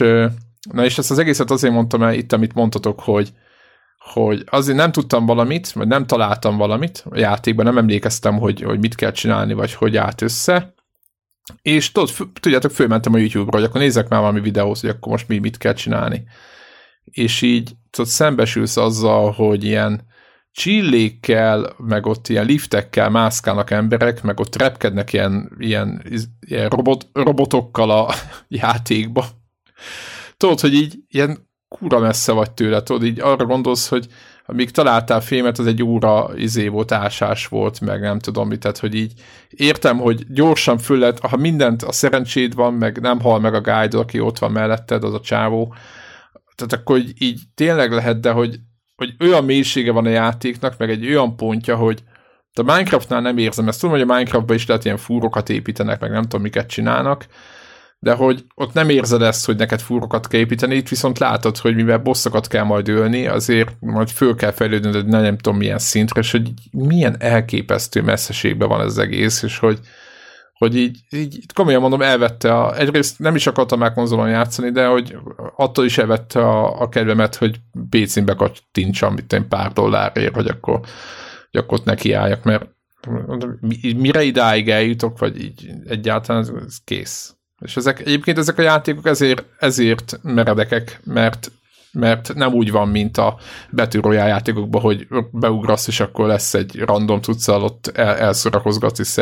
na 0.71 0.83
és 0.83 0.97
ezt 0.97 1.11
az 1.11 1.19
egészet 1.19 1.51
azért 1.51 1.73
mondtam 1.73 2.03
el 2.03 2.13
itt, 2.13 2.33
amit 2.33 2.53
mondtatok, 2.53 2.99
hogy, 2.99 3.29
hogy 4.13 4.43
azért 4.49 4.77
nem 4.77 4.91
tudtam 4.91 5.25
valamit, 5.25 5.71
vagy 5.71 5.87
nem 5.87 6.05
találtam 6.05 6.57
valamit 6.57 7.05
a 7.09 7.17
játékban, 7.17 7.65
nem 7.65 7.77
emlékeztem, 7.77 8.37
hogy, 8.37 8.61
hogy 8.61 8.79
mit 8.79 8.95
kell 8.95 9.11
csinálni, 9.11 9.53
vagy 9.53 9.73
hogy 9.73 9.97
állt 9.97 10.21
össze, 10.21 10.73
és 11.61 11.91
tudod, 11.91 12.29
tudjátok, 12.39 12.71
fölmentem 12.71 13.13
a 13.13 13.17
YouTube-ra, 13.17 13.57
hogy 13.57 13.67
akkor 13.67 13.81
nézzek 13.81 14.07
már 14.07 14.19
valami 14.19 14.39
videót, 14.39 14.79
hogy 14.79 14.89
akkor 14.89 15.11
most 15.11 15.27
mi 15.27 15.37
mit 15.37 15.57
kell 15.57 15.73
csinálni. 15.73 16.23
És 17.03 17.41
így 17.41 17.71
tudod, 17.89 18.09
szembesülsz 18.09 18.77
azzal, 18.77 19.31
hogy 19.31 19.63
ilyen 19.63 20.07
csillékkel, 20.51 21.75
meg 21.77 22.05
ott 22.05 22.27
ilyen 22.27 22.45
liftekkel 22.45 23.09
mászkálnak 23.09 23.71
emberek, 23.71 24.21
meg 24.21 24.39
ott 24.39 24.55
repkednek 24.55 25.13
ilyen, 25.13 25.51
ilyen, 25.57 26.03
ilyen 26.39 26.69
robot, 26.69 27.07
robotokkal 27.13 27.89
a 27.89 28.13
játékba. 28.47 29.25
Tudod, 30.37 30.59
hogy 30.59 30.73
így 30.73 30.99
ilyen 31.07 31.47
kura 31.67 31.99
messze 31.99 32.31
vagy 32.31 32.51
tőle, 32.51 32.83
tudod, 32.83 33.03
így 33.03 33.19
arra 33.19 33.45
gondolsz, 33.45 33.87
hogy 33.87 34.07
amíg 34.49 34.71
találtál 34.71 35.21
filmet, 35.21 35.59
az 35.59 35.67
egy 35.67 35.83
óra 35.83 36.29
izé 36.35 36.67
volt, 36.67 36.91
ásás 36.91 37.47
volt, 37.47 37.81
meg 37.81 38.01
nem 38.01 38.19
tudom 38.19 38.47
mit, 38.47 38.59
tehát 38.59 38.77
hogy 38.77 38.95
így 38.95 39.13
értem, 39.49 39.97
hogy 39.97 40.25
gyorsan 40.29 40.77
föl 40.77 41.13
ha 41.21 41.37
mindent 41.37 41.83
a 41.83 41.91
szerencséd 41.91 42.55
van, 42.55 42.73
meg 42.73 42.99
nem 43.01 43.19
hal 43.19 43.39
meg 43.39 43.53
a 43.53 43.61
guide, 43.61 43.97
aki 43.97 44.19
ott 44.19 44.39
van 44.39 44.51
melletted, 44.51 45.03
az 45.03 45.13
a 45.13 45.19
csávó, 45.19 45.75
tehát 46.55 46.73
akkor 46.73 47.01
így, 47.17 47.41
tényleg 47.55 47.91
lehet, 47.91 48.19
de 48.19 48.31
hogy, 48.31 48.59
hogy 48.95 49.15
olyan 49.19 49.45
mélysége 49.45 49.91
van 49.91 50.05
a 50.05 50.09
játéknak, 50.09 50.77
meg 50.77 50.89
egy 50.89 51.07
olyan 51.07 51.35
pontja, 51.35 51.75
hogy 51.75 52.03
a 52.53 52.61
Minecraftnál 52.61 53.21
nem 53.21 53.37
érzem 53.37 53.67
ezt. 53.67 53.79
Tudom, 53.79 53.95
hogy 53.95 54.09
a 54.09 54.13
Minecraftban 54.13 54.55
is 54.55 54.65
lehet 54.65 54.85
ilyen 54.85 54.97
fúrokat 54.97 55.49
építenek, 55.49 55.99
meg 55.99 56.11
nem 56.11 56.21
tudom, 56.21 56.41
miket 56.41 56.69
csinálnak, 56.69 57.25
de 57.99 58.13
hogy 58.13 58.45
ott 58.55 58.73
nem 58.73 58.89
érzed 58.89 59.21
ezt, 59.21 59.45
hogy 59.45 59.55
neked 59.55 59.79
fúrokat 59.79 60.27
kell 60.27 60.39
építeni, 60.39 60.75
itt 60.75 60.87
viszont 60.87 61.19
látod, 61.19 61.57
hogy 61.57 61.75
mivel 61.75 61.97
bosszokat 61.97 62.47
kell 62.47 62.63
majd 62.63 62.89
ölni, 62.89 63.27
azért 63.27 63.75
majd 63.79 64.09
föl 64.09 64.35
kell 64.35 64.51
fejlődni, 64.51 64.91
de 64.91 65.01
nem, 65.01 65.21
nem 65.21 65.37
tudom 65.37 65.57
milyen 65.57 65.79
szintre, 65.79 66.19
és 66.19 66.31
hogy 66.31 66.51
milyen 66.71 67.15
elképesztő 67.19 68.01
messzeségben 68.01 68.67
van 68.67 68.81
ez 68.81 68.97
egész, 68.97 69.43
és 69.43 69.57
hogy, 69.57 69.79
hogy 70.53 70.75
így, 70.75 70.99
így 71.09 71.45
komolyan 71.53 71.81
mondom, 71.81 72.01
elvette 72.01 72.53
a, 72.53 72.77
egyrészt 72.77 73.19
nem 73.19 73.35
is 73.35 73.47
akartam 73.47 73.79
már 73.79 73.93
konzolon 73.93 74.29
játszani, 74.29 74.71
de 74.71 74.85
hogy 74.85 75.17
attól 75.55 75.85
is 75.85 75.97
elvette 75.97 76.39
a, 76.39 76.81
a 76.81 76.89
kedvemet, 76.89 77.35
hogy 77.35 77.59
PC-n 77.89 78.25
bekattintsam, 78.25 79.13
mit 79.13 79.33
én 79.33 79.47
pár 79.47 79.71
dollárért, 79.71 80.35
hogy 80.35 80.47
akkor, 80.47 80.79
hogy 81.51 81.59
akkor 81.59 81.79
ott 81.79 81.85
nekiálljak, 81.85 82.43
mert 82.43 82.65
mire 83.95 84.23
idáig 84.23 84.69
eljutok, 84.69 85.19
vagy 85.19 85.43
így 85.43 85.69
egyáltalán 85.85 86.41
ez, 86.41 86.51
ez 86.65 86.77
kész. 86.83 87.38
És 87.59 87.77
ezek, 87.77 87.99
egyébként 87.99 88.37
ezek 88.37 88.57
a 88.57 88.61
játékok 88.61 89.05
ezért, 89.05 89.45
ezért 89.57 90.19
meredekek, 90.23 90.99
mert 91.03 91.51
mert 91.91 92.33
nem 92.33 92.53
úgy 92.53 92.71
van, 92.71 92.87
mint 92.87 93.17
a 93.17 93.37
betűrójá 93.69 94.27
játékokban, 94.27 94.81
hogy 94.81 95.07
beugrasz, 95.31 95.87
és 95.87 95.99
akkor 95.99 96.27
lesz 96.27 96.53
egy 96.53 96.79
random 96.79 97.21
cuccal, 97.21 97.63
ott 97.63 97.87
el, 97.87 98.15
elszorakozgatsz 98.15 98.99
és 98.99 99.17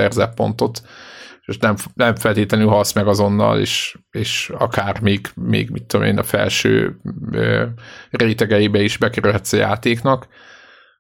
és 1.41 1.57
nem, 1.57 1.75
nem 1.93 2.15
feltétlenül 2.15 2.67
halsz 2.67 2.93
meg 2.93 3.07
azonnal, 3.07 3.59
és, 3.59 3.97
és 4.11 4.51
akár 4.57 5.01
még, 5.01 5.27
még 5.35 5.69
mit 5.69 5.83
tudom 5.83 6.05
én, 6.05 6.17
a 6.17 6.23
felső 6.23 6.99
ö, 7.31 7.65
rétegeibe 8.09 8.81
is 8.81 8.97
bekerülhetsz 8.97 9.53
a 9.53 9.57
játéknak, 9.57 10.27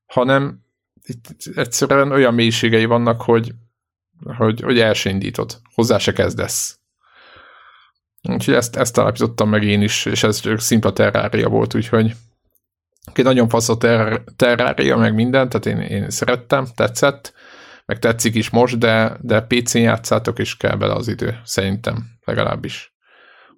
hanem 0.05 0.65
itt 1.03 1.25
egyszerűen 1.55 2.11
olyan 2.11 2.33
mélységei 2.33 2.85
vannak, 2.85 3.21
hogy, 3.21 3.51
hogy, 4.37 4.61
hogy 4.61 4.79
elsindítod, 4.79 5.61
hozzá 5.73 5.97
se 5.97 6.13
kezdesz. 6.13 6.76
Úgyhogy 8.29 8.53
ezt, 8.53 8.75
ezt 8.75 8.97
állapítottam 8.97 9.49
meg 9.49 9.63
én 9.63 9.81
is, 9.81 10.05
és 10.05 10.23
ez 10.23 10.39
csak 10.39 10.59
szimpla 10.59 10.93
terrária 10.93 11.49
volt, 11.49 11.75
úgyhogy 11.75 12.15
egy 13.13 13.23
nagyon 13.23 13.49
fasz 13.49 13.69
a 13.69 13.77
ter- 13.77 14.21
terrária, 14.35 14.97
meg 14.97 15.13
minden, 15.13 15.49
tehát 15.49 15.65
én, 15.65 15.97
én 15.97 16.09
szerettem, 16.09 16.65
tetszett, 16.75 17.33
meg 17.85 17.99
tetszik 17.99 18.35
is 18.35 18.49
most, 18.49 18.77
de, 18.77 19.17
de 19.21 19.41
PC-n 19.41 19.77
játszátok, 19.77 20.39
és 20.39 20.57
kell 20.57 20.75
bele 20.75 20.93
az 20.93 21.07
idő, 21.07 21.39
szerintem, 21.43 22.05
legalábbis. 22.23 22.95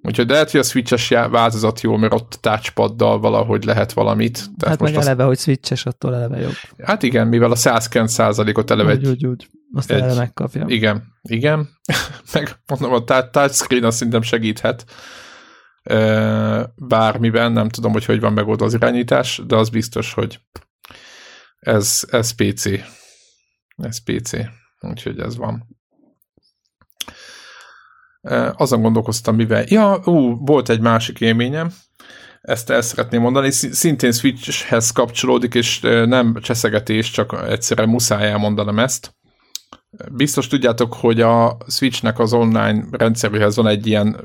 Úgyhogy 0.01 0.25
de 0.25 0.33
lehet, 0.33 0.51
hogy 0.51 0.59
a 0.59 0.63
Switch-es 0.63 1.09
változat 1.09 1.81
jó, 1.81 1.95
mert 1.95 2.13
ott 2.13 2.37
touchpaddal 2.41 3.19
valahogy 3.19 3.63
lehet 3.63 3.93
valamit. 3.93 4.33
Tehát 4.33 4.67
hát 4.67 4.79
most 4.79 4.93
meg 4.93 5.01
eleve, 5.01 5.25
azt... 5.25 5.29
hogy 5.29 5.39
Switch-es, 5.39 5.85
attól 5.85 6.15
eleve 6.15 6.39
jobb. 6.39 6.53
Hát 6.83 7.03
igen, 7.03 7.27
mivel 7.27 7.51
a 7.51 7.55
109%-ot 7.55 8.71
eleve 8.71 8.91
úgy, 8.91 8.97
egy... 8.97 9.07
Úgy, 9.07 9.25
úgy. 9.25 9.47
Azt 9.73 9.91
egy, 9.91 10.17
megkapja. 10.17 10.65
Igen, 10.67 11.03
igen. 11.21 11.69
meg 12.33 12.55
mondom, 12.67 12.93
a 12.93 13.29
touchscreen 13.29 13.83
azt 13.83 13.97
szerintem 13.97 14.21
segíthet 14.21 14.85
bármiben, 16.75 17.51
nem 17.51 17.69
tudom, 17.69 17.91
hogy 17.91 18.05
hogy 18.05 18.19
van 18.19 18.33
megoldva 18.33 18.65
az 18.65 18.73
irányítás, 18.73 19.41
de 19.47 19.55
az 19.55 19.69
biztos, 19.69 20.13
hogy 20.13 20.39
ez, 21.59 22.03
ez 22.09 22.31
PC. 22.31 22.65
Ez 23.75 24.03
PC. 24.03 24.31
Úgyhogy 24.79 25.19
ez 25.19 25.37
van. 25.37 25.77
Azon 28.53 28.81
gondolkoztam, 28.81 29.35
mivel... 29.35 29.63
Ja, 29.67 30.01
ú, 30.05 30.45
volt 30.45 30.69
egy 30.69 30.79
másik 30.79 31.21
élményem, 31.21 31.73
ezt 32.41 32.69
el 32.69 32.81
szeretném 32.81 33.21
mondani, 33.21 33.51
szintén 33.51 34.11
Switchhez 34.11 34.91
kapcsolódik, 34.91 35.53
és 35.53 35.79
nem 35.79 36.37
cseszegetés, 36.41 37.11
csak 37.11 37.45
egyszerűen 37.47 37.89
muszáj 37.89 38.29
elmondanom 38.29 38.79
ezt. 38.79 39.17
Biztos 40.11 40.47
tudjátok, 40.47 40.93
hogy 40.93 41.21
a 41.21 41.57
Switchnek 41.67 42.19
az 42.19 42.33
online 42.33 42.85
rendszeréhez 42.91 43.55
van 43.55 43.67
egy 43.67 43.87
ilyen 43.87 44.17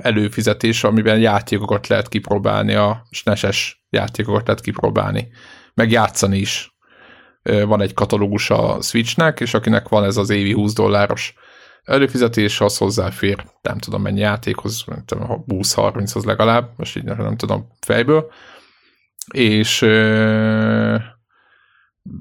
előfizetés, 0.00 0.84
amiben 0.84 1.18
játékokat 1.18 1.86
lehet 1.86 2.08
kipróbálni, 2.08 2.74
a 2.74 3.06
SNES-es 3.10 3.84
játékokat 3.90 4.46
lehet 4.46 4.62
kipróbálni, 4.62 5.28
meg 5.74 5.90
játszani 5.90 6.38
is. 6.38 6.74
Van 7.42 7.80
egy 7.80 7.94
katalógus 7.94 8.50
a 8.50 8.80
Switchnek, 8.80 9.40
és 9.40 9.54
akinek 9.54 9.88
van 9.88 10.04
ez 10.04 10.16
az 10.16 10.30
évi 10.30 10.52
20 10.52 10.72
dolláros 10.72 11.34
előfizetés, 11.84 12.60
az 12.60 12.76
hozzáfér, 12.76 13.44
nem 13.62 13.78
tudom 13.78 14.02
mennyi 14.02 14.20
játékhoz, 14.20 14.84
20-30-hoz 15.46 16.24
legalább, 16.24 16.70
most 16.76 16.96
így 16.96 17.04
nem 17.04 17.36
tudom 17.36 17.66
fejből, 17.80 18.30
és 19.32 19.80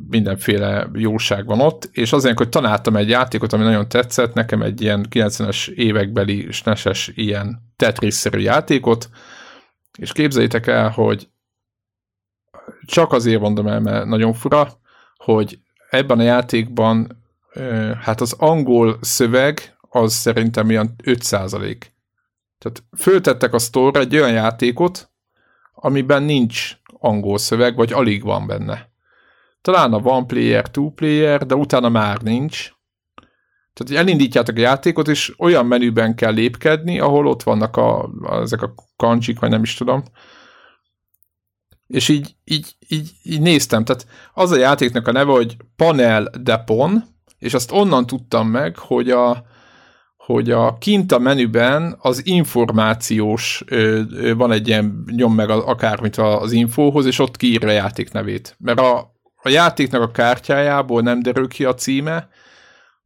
mindenféle 0.10 0.90
jóság 0.94 1.46
van 1.46 1.60
ott, 1.60 1.90
és 1.92 2.14
azért, 2.14 2.38
hogy 2.38 2.50
tanáltam 2.50 2.96
egy 2.96 3.10
játékot, 3.10 3.54
ami 3.54 3.64
nagyon 3.64 3.90
tetszett, 3.90 4.34
nekem 4.34 4.62
egy 4.62 4.82
ilyen 4.82 5.08
90-es 5.10 5.68
évekbeli 5.68 6.48
snes 6.52 7.12
ilyen 7.16 7.74
Tetris-szerű 7.76 8.40
játékot, 8.40 9.10
és 9.98 10.12
képzeljétek 10.12 10.68
el, 10.68 10.90
hogy 10.90 11.30
csak 12.86 13.12
azért 13.12 13.42
mondom 13.42 13.68
el, 13.68 13.80
mert 13.80 14.06
nagyon 14.06 14.34
fura, 14.34 14.80
hogy 15.18 15.60
ebben 15.90 16.20
a 16.20 16.24
játékban 16.24 17.24
hát 18.02 18.22
az 18.22 18.36
angol 18.38 18.98
szöveg 19.02 19.78
az 19.82 20.14
szerintem 20.14 20.70
ilyen 20.70 20.96
5 21.04 21.22
Tehát 21.24 22.84
föltettek 22.98 23.54
a 23.54 23.60
store 23.60 24.00
egy 24.00 24.16
olyan 24.16 24.32
játékot, 24.32 25.12
amiben 25.74 26.24
nincs 26.24 26.78
angol 27.00 27.38
szöveg, 27.38 27.76
vagy 27.76 27.94
alig 27.94 28.24
van 28.24 28.48
benne. 28.48 28.89
Talán 29.62 29.94
a 29.94 29.98
one 29.98 30.26
player, 30.26 30.70
two 30.70 30.90
player, 30.90 31.46
de 31.46 31.56
utána 31.56 31.90
már 31.90 32.22
nincs. 32.22 32.72
Tehát 33.74 34.04
elindítjátok 34.04 34.58
a 34.58 34.60
játékot, 34.60 35.08
és 35.08 35.34
olyan 35.38 35.66
menüben 35.66 36.16
kell 36.16 36.34
lépkedni, 36.34 37.00
ahol 37.00 37.28
ott 37.28 37.44
vannak 37.44 37.78
a, 37.78 38.10
ezek 38.42 38.62
a 38.62 38.74
kancsik, 38.96 39.40
vagy 39.40 39.50
nem 39.50 39.64
is 39.64 39.74
tudom. 39.74 40.04
És 41.88 42.10
így, 42.10 42.36
így, 42.44 42.76
így, 42.88 43.12
így 43.24 43.42
néztem, 43.42 43.84
tehát 43.84 44.08
az 44.34 44.52
a 44.52 44.58
játéknak 44.58 45.08
a 45.08 45.12
neve, 45.12 45.32
hogy 45.32 45.58
Panel 45.76 46.30
Depon, 46.42 47.04
és 47.38 47.54
azt 47.54 47.72
onnan 47.72 48.06
tudtam 48.06 48.48
meg, 48.48 48.78
hogy 48.78 49.10
a, 49.10 49.44
hogy 50.18 50.52
a 50.52 50.78
kint 50.78 51.12
a 51.12 51.20
menüben 51.20 51.98
az 52.00 52.26
információs 52.26 53.64
ö, 53.68 54.02
ö, 54.12 54.36
van 54.36 54.52
egy 54.52 54.68
ilyen 54.68 55.04
nyom 55.16 55.34
meg 55.34 55.50
akármit 55.50 56.18
az 56.18 56.52
infóhoz, 56.52 57.06
és 57.06 57.20
ott 57.20 57.38
kiírja 57.38 57.68
a 57.68 57.72
játék 57.72 58.12
nevét. 58.12 58.56
Mert 58.60 58.80
a, 58.80 59.19
a 59.42 59.50
játéknak 59.50 60.02
a 60.02 60.12
kártyájából 60.12 61.02
nem 61.02 61.22
derül 61.22 61.48
ki 61.48 61.66
a 61.66 61.74
címe, 61.74 62.30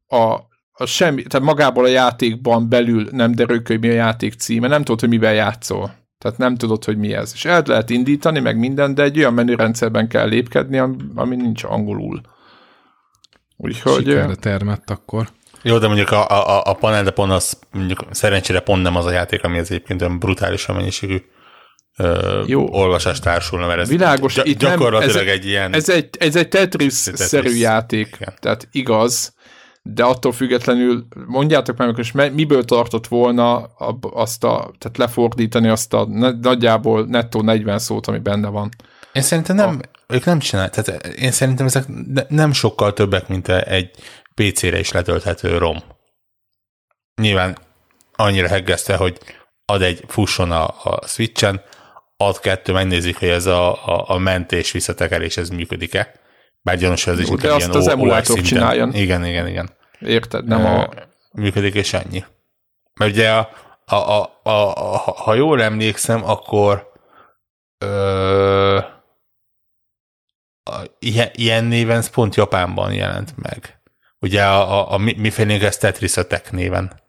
a, 0.07 0.34
a 0.71 0.86
semmi, 0.86 1.23
tehát 1.23 1.47
magából 1.47 1.84
a 1.84 1.88
játékban 1.88 2.69
belül 2.69 3.07
nem 3.11 3.36
derül 3.36 3.63
ki, 3.63 3.71
hogy 3.71 3.81
mi 3.81 3.89
a 3.89 3.93
játék 3.93 4.34
címe, 4.34 4.67
nem 4.67 4.84
tudod, 4.84 4.99
hogy 4.99 5.09
mivel 5.09 5.34
játszol. 5.34 6.01
Tehát 6.17 6.38
nem 6.38 6.55
tudod, 6.55 6.84
hogy 6.84 6.97
mi 6.97 7.13
ez. 7.13 7.31
És 7.34 7.45
el 7.45 7.63
lehet 7.65 7.89
indítani, 7.89 8.39
meg 8.39 8.57
minden, 8.57 8.93
de 8.93 9.03
egy 9.03 9.17
olyan 9.17 9.34
menürendszerben 9.34 10.07
kell 10.07 10.27
lépkedni, 10.27 10.77
ami 11.15 11.36
nincs 11.36 11.63
angolul. 11.63 12.21
Úgyhogy... 13.57 14.05
Sikerre 14.05 14.36
termett 14.36 14.89
akkor. 14.89 15.29
Jó, 15.61 15.77
de 15.77 15.88
mondjuk 15.88 16.11
a, 16.11 16.27
a, 16.29 16.61
a 16.65 16.73
panel, 16.73 17.03
de 17.03 17.11
pont 17.11 17.31
az 17.31 17.59
mondjuk 17.71 18.05
szerencsére 18.11 18.59
pont 18.59 18.84
nem 18.84 18.95
az 18.95 19.05
a 19.05 19.11
játék, 19.11 19.43
ami 19.43 19.59
az 19.59 19.71
egyébként 19.71 20.01
olyan 20.01 20.19
brutálisan 20.19 20.75
mennyiségű 20.75 21.21
jó. 22.46 22.74
olvasás 22.74 23.20
társulna, 23.20 23.68
mert 23.68 23.80
ez 23.80 23.89
Világos, 23.89 24.34
gy- 24.34 24.46
itt 24.46 24.60
gyakorlatilag 24.60 25.26
nem, 25.26 25.34
egy 25.34 25.46
ilyen... 25.46 25.74
Ez 25.74 25.89
egy, 25.89 26.10
ez 26.20 26.36
egy 26.36 26.48
Tetris-szerű 26.48 27.44
Tetris. 27.44 27.60
játék, 27.60 28.16
Igen. 28.20 28.34
tehát 28.39 28.68
igaz, 28.72 29.34
de 29.82 30.04
attól 30.04 30.32
függetlenül 30.32 31.08
mondjátok 31.26 31.78
meg, 31.78 31.96
hogy 31.96 32.32
miből 32.34 32.66
tartott 32.66 33.08
volna 33.08 33.64
azt 34.00 34.44
a, 34.44 34.72
tehát 34.78 34.98
lefordítani 34.98 35.68
azt 35.68 35.94
a 35.94 36.08
nagyjából 36.41 37.06
nettó 37.06 37.41
40 37.41 37.80
szót, 37.80 38.08
ami 38.08 38.20
benne 38.20 38.48
van. 38.48 38.70
Én 39.14 39.22
szerintem 39.22 39.56
nem, 39.56 39.80
a... 39.82 40.14
ők 40.14 40.26
nem 40.26 40.39
csinálják, 40.39 40.74
tehát 40.74 41.06
én 41.06 41.32
szerintem 41.32 41.66
ezek 41.66 41.86
nem 42.28 42.54
sokkal 42.54 42.94
többek, 42.94 43.28
mint 43.28 43.48
egy 43.50 43.91
PC-re 44.36 44.80
is 44.80 44.91
letölthető 44.91 45.58
ROM. 45.58 45.78
Nyilván 47.22 47.58
annyira 48.16 48.48
heggezte, 48.48 48.96
hogy 48.96 49.18
ad 49.66 49.82
egy 49.82 50.04
fusson 50.08 50.52
a, 50.52 50.66
a 50.66 51.08
Switch-en, 51.08 51.62
ad 52.24 52.39
kettő, 52.39 52.74
megnézik, 52.74 53.17
hogy 53.17 53.28
ez 53.28 53.45
a, 53.45 53.86
a, 53.88 54.03
a 54.07 54.17
mentés 54.17 54.71
visszatekerés, 54.71 55.38
ez 55.38 55.49
működik-e. 55.49 56.11
Bár 56.61 56.78
gyanús, 56.78 57.07
ez 57.07 57.19
is 57.19 57.30
de 57.30 57.53
azt 57.53 57.65
ilyen 57.65 57.78
az 57.78 57.88
emulátor 57.88 58.41
csináljon. 58.41 58.93
Igen, 58.93 59.26
igen, 59.26 59.47
igen. 59.47 59.69
Érted, 59.99 60.45
nem 60.45 60.65
a... 60.65 60.89
Működik, 61.32 61.74
és 61.74 61.93
ennyi. 61.93 62.24
Mert 62.93 63.11
ugye, 63.11 63.32
a, 63.32 63.49
a, 63.86 63.95
a, 63.95 64.39
a, 64.43 64.49
a, 64.49 64.97
ha 64.97 65.34
jól 65.34 65.61
emlékszem, 65.61 66.30
akkor 66.30 66.91
ö, 67.78 68.78
a, 70.63 70.76
ilyen, 70.99 71.30
ilyen 71.34 71.63
néven 71.63 71.97
ez 71.97 72.09
pont 72.09 72.36
Japánban 72.36 72.93
jelent 72.93 73.34
meg. 73.38 73.82
Ugye 74.19 74.43
a, 74.43 74.80
a, 74.80 74.91
a 74.91 74.97
mi, 74.97 75.13
mi 75.17 75.30
ez 75.63 75.78
Tetris 75.78 76.17
Attack 76.17 76.51
néven 76.51 77.01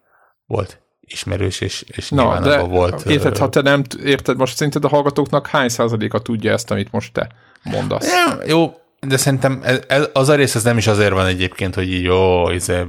volt 0.45 0.84
ismerős, 1.07 1.61
és, 1.61 1.81
és 1.87 2.09
Na, 2.09 2.21
nyilván 2.21 2.43
de 2.43 2.57
volt. 2.57 3.05
Érted, 3.05 3.37
ha 3.37 3.49
te 3.49 3.61
nem 3.61 3.81
érted, 4.03 4.37
most 4.37 4.55
szerinted 4.55 4.85
a 4.85 4.87
hallgatóknak 4.87 5.47
hány 5.47 5.69
százaléka 5.69 6.19
tudja 6.19 6.51
ezt, 6.51 6.71
amit 6.71 6.91
most 6.91 7.13
te 7.13 7.29
mondasz? 7.63 8.11
Nem, 8.11 8.39
jó, 8.47 8.73
de 8.99 9.17
szerintem 9.17 9.59
ez, 9.63 9.79
ez, 9.87 10.09
az 10.13 10.29
a 10.29 10.35
rész 10.35 10.55
az 10.55 10.63
nem 10.63 10.77
is 10.77 10.87
azért 10.87 11.11
van 11.11 11.25
egyébként, 11.25 11.75
hogy 11.75 11.91
így 11.91 12.03
jó, 12.03 12.49
ez, 12.49 12.65
de, 12.65 12.87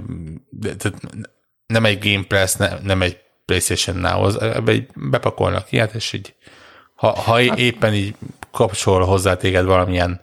de, 0.50 0.90
nem 1.66 1.84
egy 1.84 2.10
Game 2.10 2.24
Pass, 2.28 2.54
ne, 2.54 2.78
nem 2.82 3.02
egy 3.02 3.18
PlayStation 3.44 3.96
Now, 3.96 4.38
ebbe 4.38 4.72
így 4.72 4.86
bepakolnak 4.94 5.72
ilyet, 5.72 5.94
és 5.94 6.12
így 6.12 6.34
ha, 6.94 7.08
ha 7.08 7.34
hát, 7.34 7.58
éppen 7.58 7.94
így 7.94 8.14
kapcsol 8.52 9.04
hozzá 9.04 9.36
téged 9.36 9.64
valamilyen 9.64 10.20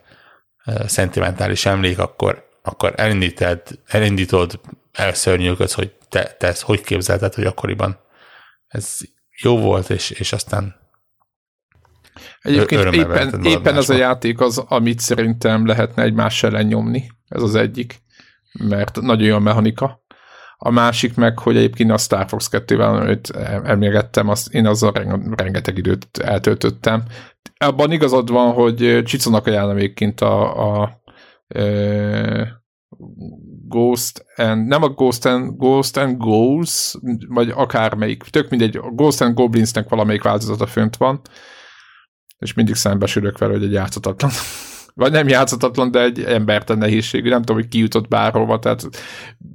uh, 0.66 0.88
szentimentális 0.88 1.66
emlék, 1.66 2.00
akkor, 2.00 2.50
akkor 2.64 2.94
elindítod, 2.96 3.62
elindítod, 3.88 4.60
elszörnyűködsz, 4.94 5.74
hogy 5.74 5.92
te, 6.10 6.36
te 6.40 6.48
ezt 6.48 6.62
hogy 6.62 6.82
képzelted, 6.82 7.34
hogy 7.34 7.46
akkoriban 7.46 8.00
ez 8.68 8.98
jó 9.42 9.60
volt, 9.60 9.90
és, 9.90 10.10
és 10.10 10.34
aztán 10.34 10.82
Egyébként 12.42 12.96
éppen, 12.96 13.44
éppen 13.44 13.76
ez 13.76 13.90
a 13.90 13.96
játék 13.96 14.40
az, 14.40 14.58
amit 14.58 15.00
szerintem 15.00 15.66
lehetne 15.66 16.04
egymás 16.04 16.44
ellen 16.44 16.66
nyomni. 16.66 17.12
Ez 17.28 17.42
az 17.42 17.56
egyik, 17.56 18.02
mert 18.60 19.02
nagyon 19.02 19.28
jó 19.28 19.36
a 19.36 19.40
mechanika. 19.40 20.02
A 20.58 20.70
másik 20.70 21.16
meg, 21.16 21.40
hogy 21.40 21.58
egyébként 21.58 21.92
a 21.92 21.98
Star 21.98 22.28
Fox 22.28 22.50
2-vel, 22.52 23.02
amit 23.02 23.30
emlékeztem, 23.64 24.30
azt 24.30 24.54
én 24.54 24.66
azzal 24.66 24.92
rengeteg 25.36 25.78
időt 25.78 26.18
eltöltöttem. 26.18 27.04
Abban 27.58 27.92
igazad 27.92 28.30
van, 28.30 28.54
hogy 28.54 29.02
Csiconak 29.04 29.48
ajánlom 29.48 29.78
egyébként 29.78 30.22
a, 30.22 30.58
a, 30.58 30.82
a 30.82 31.02
Ghost 33.68 34.26
and, 34.36 34.68
nem 34.68 34.84
a 34.84 34.90
Ghost 34.90 35.26
and, 35.26 35.58
Ghost 35.58 35.98
and 35.98 36.18
Goals, 36.18 36.96
vagy 37.28 37.50
akármelyik, 37.50 38.24
tök 38.24 38.50
mindegy, 38.50 38.78
a 38.78 38.90
Ghost 38.90 39.22
and 39.22 39.36
Goblinsnek 39.36 39.90
valamelyik 39.90 40.24
változata 40.24 40.66
fönt 40.66 40.98
van, 40.98 41.22
és 42.40 42.54
mindig 42.54 42.76
szembesülök 42.76 43.38
vele, 43.38 43.54
hogy 43.54 43.64
egy 43.64 43.72
játszatatlan 43.72 44.32
vagy 44.96 45.12
nem 45.12 45.28
játszatatlan, 45.28 45.92
de 45.92 46.02
egy 46.02 46.24
emberten 46.24 46.78
nehézségű, 46.78 47.30
nem 47.30 47.40
tudom, 47.40 47.56
hogy 47.56 47.68
ki 47.68 47.80
jutott 47.80 48.08
bárhova, 48.08 48.60
tehát 48.60 48.90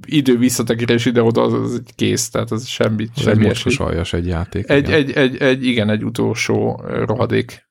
idő 0.05 0.37
visszatekérés 0.37 1.05
ide-oda, 1.05 1.41
az, 1.41 1.53
az 1.53 1.73
egy 1.73 1.95
kész, 1.95 2.29
tehát 2.29 2.51
az 2.51 2.67
semmi, 2.67 3.07
az 3.15 3.21
semmi 3.21 3.47
egy 3.47 3.75
aljas 3.77 4.13
egy 4.13 4.27
játék. 4.27 4.69
Egy, 4.69 4.87
igen. 4.87 4.93
Egy, 4.93 5.11
egy, 5.11 5.37
egy, 5.37 5.65
igen, 5.65 5.89
egy 5.89 6.03
utolsó 6.03 6.81
rohadék. 6.85 7.67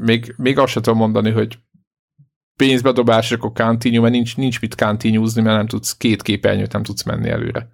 Még, 0.00 0.34
még 0.36 0.58
azt 0.58 0.72
sem 0.72 0.82
tudom 0.82 0.98
mondani, 0.98 1.30
hogy 1.30 1.58
pénzbedobás, 2.56 3.32
akkor 3.32 3.52
continue, 3.52 4.00
mert 4.00 4.12
nincs, 4.12 4.36
nincs 4.36 4.60
mit 4.60 4.74
continuezni, 4.74 5.42
mert 5.42 5.56
nem 5.56 5.66
tudsz, 5.66 5.96
két 5.96 6.22
képernyőt 6.22 6.72
nem 6.72 6.82
tudsz 6.82 7.02
menni 7.02 7.28
előre. 7.28 7.68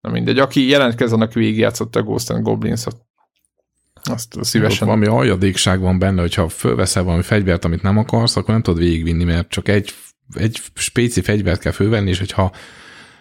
Na 0.00 0.10
mindegy, 0.10 0.38
aki 0.38 0.68
jelentkez, 0.68 1.12
annak 1.12 1.32
végigjátszott 1.32 1.96
a 1.96 2.02
Ghost 2.02 2.30
and 2.30 2.42
Goblins, 2.42 2.84
azt 4.08 4.36
szívesen. 4.40 4.88
Ott 4.88 4.94
valami 4.94 5.06
aljadékság 5.06 5.80
van 5.80 5.98
benne, 5.98 6.20
hogyha 6.20 6.48
fölveszel 6.48 7.02
valami 7.02 7.22
fegyvert, 7.22 7.64
amit 7.64 7.82
nem 7.82 7.98
akarsz, 7.98 8.36
akkor 8.36 8.50
nem 8.50 8.62
tudod 8.62 8.80
végigvinni, 8.80 9.24
mert 9.24 9.48
csak 9.48 9.68
egy, 9.68 9.94
egy 10.34 10.60
spéci 10.74 11.20
fegyvert 11.20 11.60
kell 11.60 11.72
fölvenni, 11.72 12.10
és 12.10 12.18
hogyha 12.18 12.52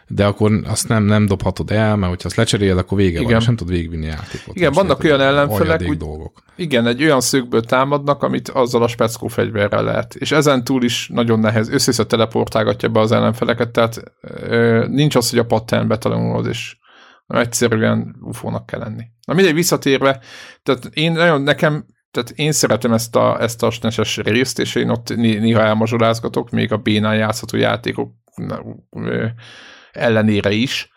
de 0.08 0.26
akkor 0.26 0.62
azt 0.66 0.88
nem, 0.88 1.04
nem 1.04 1.26
dobhatod 1.26 1.72
el, 1.72 1.96
mert 1.96 2.10
hogyha 2.10 2.28
azt 2.28 2.38
lecseréled, 2.38 2.78
akkor 2.78 2.98
vége 2.98 3.20
igen. 3.20 3.24
van, 3.32 3.40
és 3.40 3.46
nem 3.46 3.56
tudod 3.56 3.74
végigvinni 3.74 4.06
a 4.06 4.10
játékot. 4.10 4.56
Igen, 4.56 4.72
vannak 4.72 5.04
olyan 5.04 5.22
ellenfelek, 5.22 5.82
úgy, 5.88 5.98
dolgok. 5.98 6.44
igen, 6.56 6.88
egy 6.88 7.04
olyan 7.04 7.22
szögből 7.22 7.62
támadnak, 7.62 8.24
amit 8.24 8.50
azzal 8.50 8.84
a 8.84 8.88
speckó 8.88 9.28
fegyverrel 9.28 9.84
lehet. 9.84 10.16
És 10.16 10.32
ezen 10.32 10.64
túl 10.64 10.84
is 10.84 11.10
nagyon 11.14 11.40
nehéz, 11.40 11.70
össze 11.70 12.06
teleportálgatja 12.06 12.90
be 12.90 13.00
az 13.00 13.12
ellenfeleket, 13.12 13.70
tehát 13.70 14.04
ö, 14.22 14.86
nincs 14.88 15.16
az, 15.16 15.30
hogy 15.30 15.40
a 15.40 15.46
pattern 15.46 15.88
betanulod, 15.88 16.48
és 16.48 16.78
egyszerűen 17.28 18.16
ufónak 18.22 18.66
kell 18.66 18.80
lenni. 18.80 19.04
Na 19.28 19.34
mindegy, 19.34 19.54
visszatérve, 19.54 20.20
tehát 20.64 20.90
én 20.94 21.12
nagyon 21.12 21.42
nekem, 21.42 21.86
tehát 22.12 22.30
én 22.30 22.52
szeretem 22.52 22.94
ezt 22.94 23.16
a, 23.16 23.42
ezt 23.42 23.64
a 23.64 23.70
SNES-es 23.70 24.18
részt, 24.18 24.60
és 24.60 24.76
én 24.76 24.90
ott 24.90 25.16
néha 25.16 25.62
elmazsolázgatok, 25.62 26.50
még 26.50 26.72
a 26.72 26.78
bénán 26.78 27.16
játszható 27.16 27.58
játékok 27.58 28.12
ellenére 29.96 30.52
is, 30.52 30.90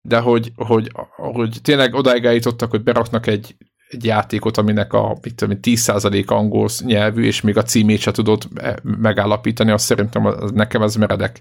de 0.00 0.18
hogy, 0.18 0.52
hogy, 0.56 0.90
hogy 1.16 1.58
tényleg 1.62 1.94
odáig 1.94 2.24
eljutottak, 2.24 2.70
hogy 2.70 2.82
beraknak 2.82 3.26
egy, 3.26 3.56
egy 3.88 4.04
játékot, 4.04 4.56
aminek 4.56 4.92
a 4.92 5.18
mit 5.22 5.34
tudom, 5.34 5.58
10% 5.62 6.26
angol 6.26 6.68
nyelvű, 6.80 7.24
és 7.24 7.40
még 7.40 7.56
a 7.56 7.62
címét 7.62 8.00
se 8.00 8.10
tudod 8.10 8.42
e, 8.54 8.78
megállapítani, 8.82 9.70
azt 9.70 9.84
szerintem 9.84 10.24
az, 10.24 10.50
nekem 10.50 10.82
ez 10.82 10.94
meredek 10.94 11.40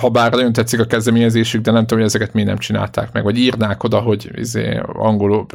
ha 0.00 0.10
bár 0.10 0.32
nagyon 0.32 0.52
tetszik 0.52 0.80
a 0.80 0.86
kezdeményezésük, 0.86 1.62
de 1.62 1.70
nem 1.70 1.80
tudom, 1.80 1.98
hogy 1.98 2.08
ezeket 2.08 2.32
miért 2.32 2.48
nem 2.48 2.58
csinálták 2.58 3.12
meg, 3.12 3.22
vagy 3.22 3.38
írnák 3.38 3.82
oda, 3.82 4.00
hogy 4.00 4.30
izé, 4.34 4.80
angol 4.86 5.46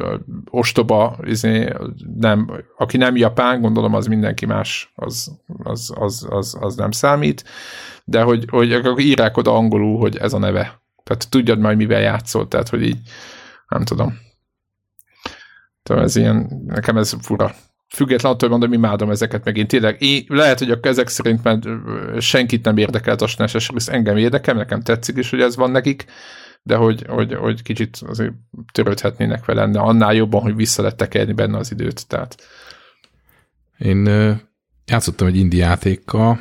ostoba, 0.50 1.18
izé, 1.22 1.72
nem, 2.18 2.50
aki 2.76 2.96
nem 2.96 3.16
japán, 3.16 3.60
gondolom 3.60 3.94
az 3.94 4.06
mindenki 4.06 4.46
más, 4.46 4.92
az, 4.94 5.38
az, 5.62 5.92
az, 5.94 6.26
az, 6.30 6.56
az 6.60 6.74
nem 6.74 6.90
számít, 6.90 7.44
de 8.04 8.22
hogy, 8.22 8.44
hogy 8.48 8.98
írják 8.98 9.36
oda 9.36 9.54
angolul, 9.54 9.98
hogy 9.98 10.16
ez 10.16 10.32
a 10.32 10.38
neve. 10.38 10.82
Tehát 11.02 11.30
tudjad 11.30 11.58
majd, 11.58 11.76
mivel 11.76 12.00
játszol, 12.00 12.48
tehát 12.48 12.68
hogy 12.68 12.82
így, 12.82 12.98
nem 13.68 13.84
tudom. 13.84 14.18
Tehát 15.82 16.02
ez 16.02 16.16
ilyen, 16.16 16.62
nekem 16.66 16.96
ez 16.96 17.16
fura 17.20 17.54
független 17.92 18.32
attól, 18.32 18.48
mondom, 18.48 18.72
imádom 18.72 19.10
ezeket 19.10 19.44
meg 19.44 19.56
én 19.56 19.66
tényleg, 19.66 20.02
én, 20.02 20.24
lehet, 20.28 20.58
hogy 20.58 20.70
a 20.70 20.78
ezek 20.82 21.08
szerint 21.08 21.42
mert 21.42 21.66
senkit 22.20 22.64
nem 22.64 22.76
érdekelt 22.76 23.22
a 23.22 23.26
SNES 23.26 23.68
rész, 23.68 23.88
engem 23.88 24.16
érdekel, 24.16 24.54
nekem 24.54 24.82
tetszik 24.82 25.16
is, 25.16 25.30
hogy 25.30 25.40
ez 25.40 25.56
van 25.56 25.70
nekik, 25.70 26.04
de 26.62 26.76
hogy, 26.76 27.04
hogy, 27.08 27.34
hogy 27.34 27.62
kicsit 27.62 27.96
azért 28.06 28.32
törődhetnének 28.72 29.44
vele, 29.44 29.68
de 29.68 29.78
annál 29.78 30.14
jobban, 30.14 30.42
hogy 30.42 30.56
vissza 30.56 30.82
lett 30.82 30.96
tekerni 30.96 31.32
benne 31.32 31.58
az 31.58 31.70
időt, 31.70 32.06
tehát. 32.06 32.42
Én 33.78 34.04
játszottam 34.86 35.26
egy 35.26 35.36
indie 35.36 35.64
játékkal, 35.64 36.40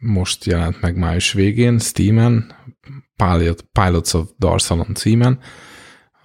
most 0.00 0.44
jelent 0.44 0.80
meg 0.80 0.96
május 0.96 1.32
végén, 1.32 1.78
Steam-en, 1.78 2.54
Pilot, 3.16 3.64
Pilots 3.72 4.14
of 4.14 4.28
Darsalon 4.38 4.94
címen, 4.94 5.38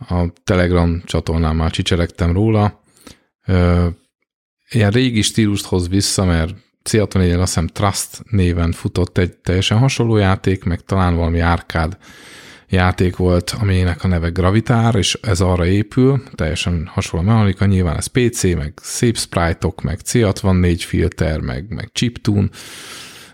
a 0.10 0.26
Telegram 0.44 1.02
csatornán 1.06 1.56
már 1.56 1.72
csicseregtem 1.72 2.34
róla, 2.34 2.82
ilyen 4.70 4.92
régi 4.92 5.22
stílust 5.22 5.66
hoz 5.66 5.90
vissza, 5.90 6.26
mert 6.26 6.56
C64-en 6.90 7.40
azt 7.40 7.54
hiszem 7.54 7.68
Trust 7.68 8.24
néven 8.30 8.72
futott 8.72 9.18
egy 9.18 9.38
teljesen 9.38 9.78
hasonló 9.78 10.18
játék, 10.18 10.64
meg 10.64 10.82
talán 10.82 11.16
valami 11.16 11.40
árkád 11.40 11.98
játék 12.70 13.16
volt, 13.16 13.56
aminek 13.60 14.04
a 14.04 14.08
neve 14.08 14.30
Gravitár, 14.30 14.96
és 14.96 15.18
ez 15.22 15.42
arra 15.42 15.66
épül, 15.66 16.24
teljesen 16.36 16.90
hasonló 16.92 17.26
mechanika, 17.26 17.66
nyilván 17.66 17.98
ez 17.98 18.06
PC, 18.06 18.44
meg 18.44 18.74
szép 18.82 19.18
sprite-ok, 19.18 19.82
meg 19.82 20.00
C64 20.06 20.82
filter, 20.86 21.40
meg, 21.40 21.66
meg 21.70 21.90
chiptune, 21.92 22.50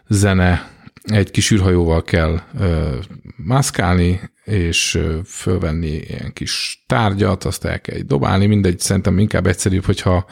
zene, 0.08 0.70
egy 1.04 1.32
kis 1.32 1.52
űrhajóval 1.52 2.04
kell 2.04 2.42
ö, 2.60 2.96
mászkálni, 3.36 4.20
és 4.44 4.96
ö, 4.96 5.20
fölvenni 5.26 5.88
ilyen 5.88 6.34
kis 6.34 6.84
tárgyat, 6.88 7.44
azt 7.44 7.66
el 7.66 7.82
kell 7.82 8.00
dobálni, 8.00 8.46
mindegy, 8.46 8.80
szerintem 8.80 9.20
inkább 9.20 9.48
egyszerűbb, 9.48 9.86
hogyha 9.86 10.26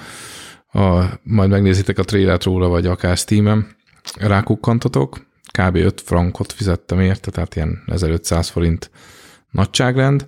a, 0.68 1.04
majd 1.24 1.50
megnézitek 1.50 1.98
a 1.98 2.04
trailert 2.04 2.44
róla, 2.44 2.68
vagy 2.68 2.86
akár 2.86 3.18
Steam-en, 3.18 3.76
rákukkantatok, 4.16 5.28
kb. 5.52 5.76
5 5.76 6.02
frankot 6.02 6.52
fizettem 6.52 7.00
érte, 7.00 7.32
tehát 7.32 7.56
ilyen 7.56 7.84
1500 7.86 8.50
forint 8.50 8.92
nagyságrend. 9.52 10.26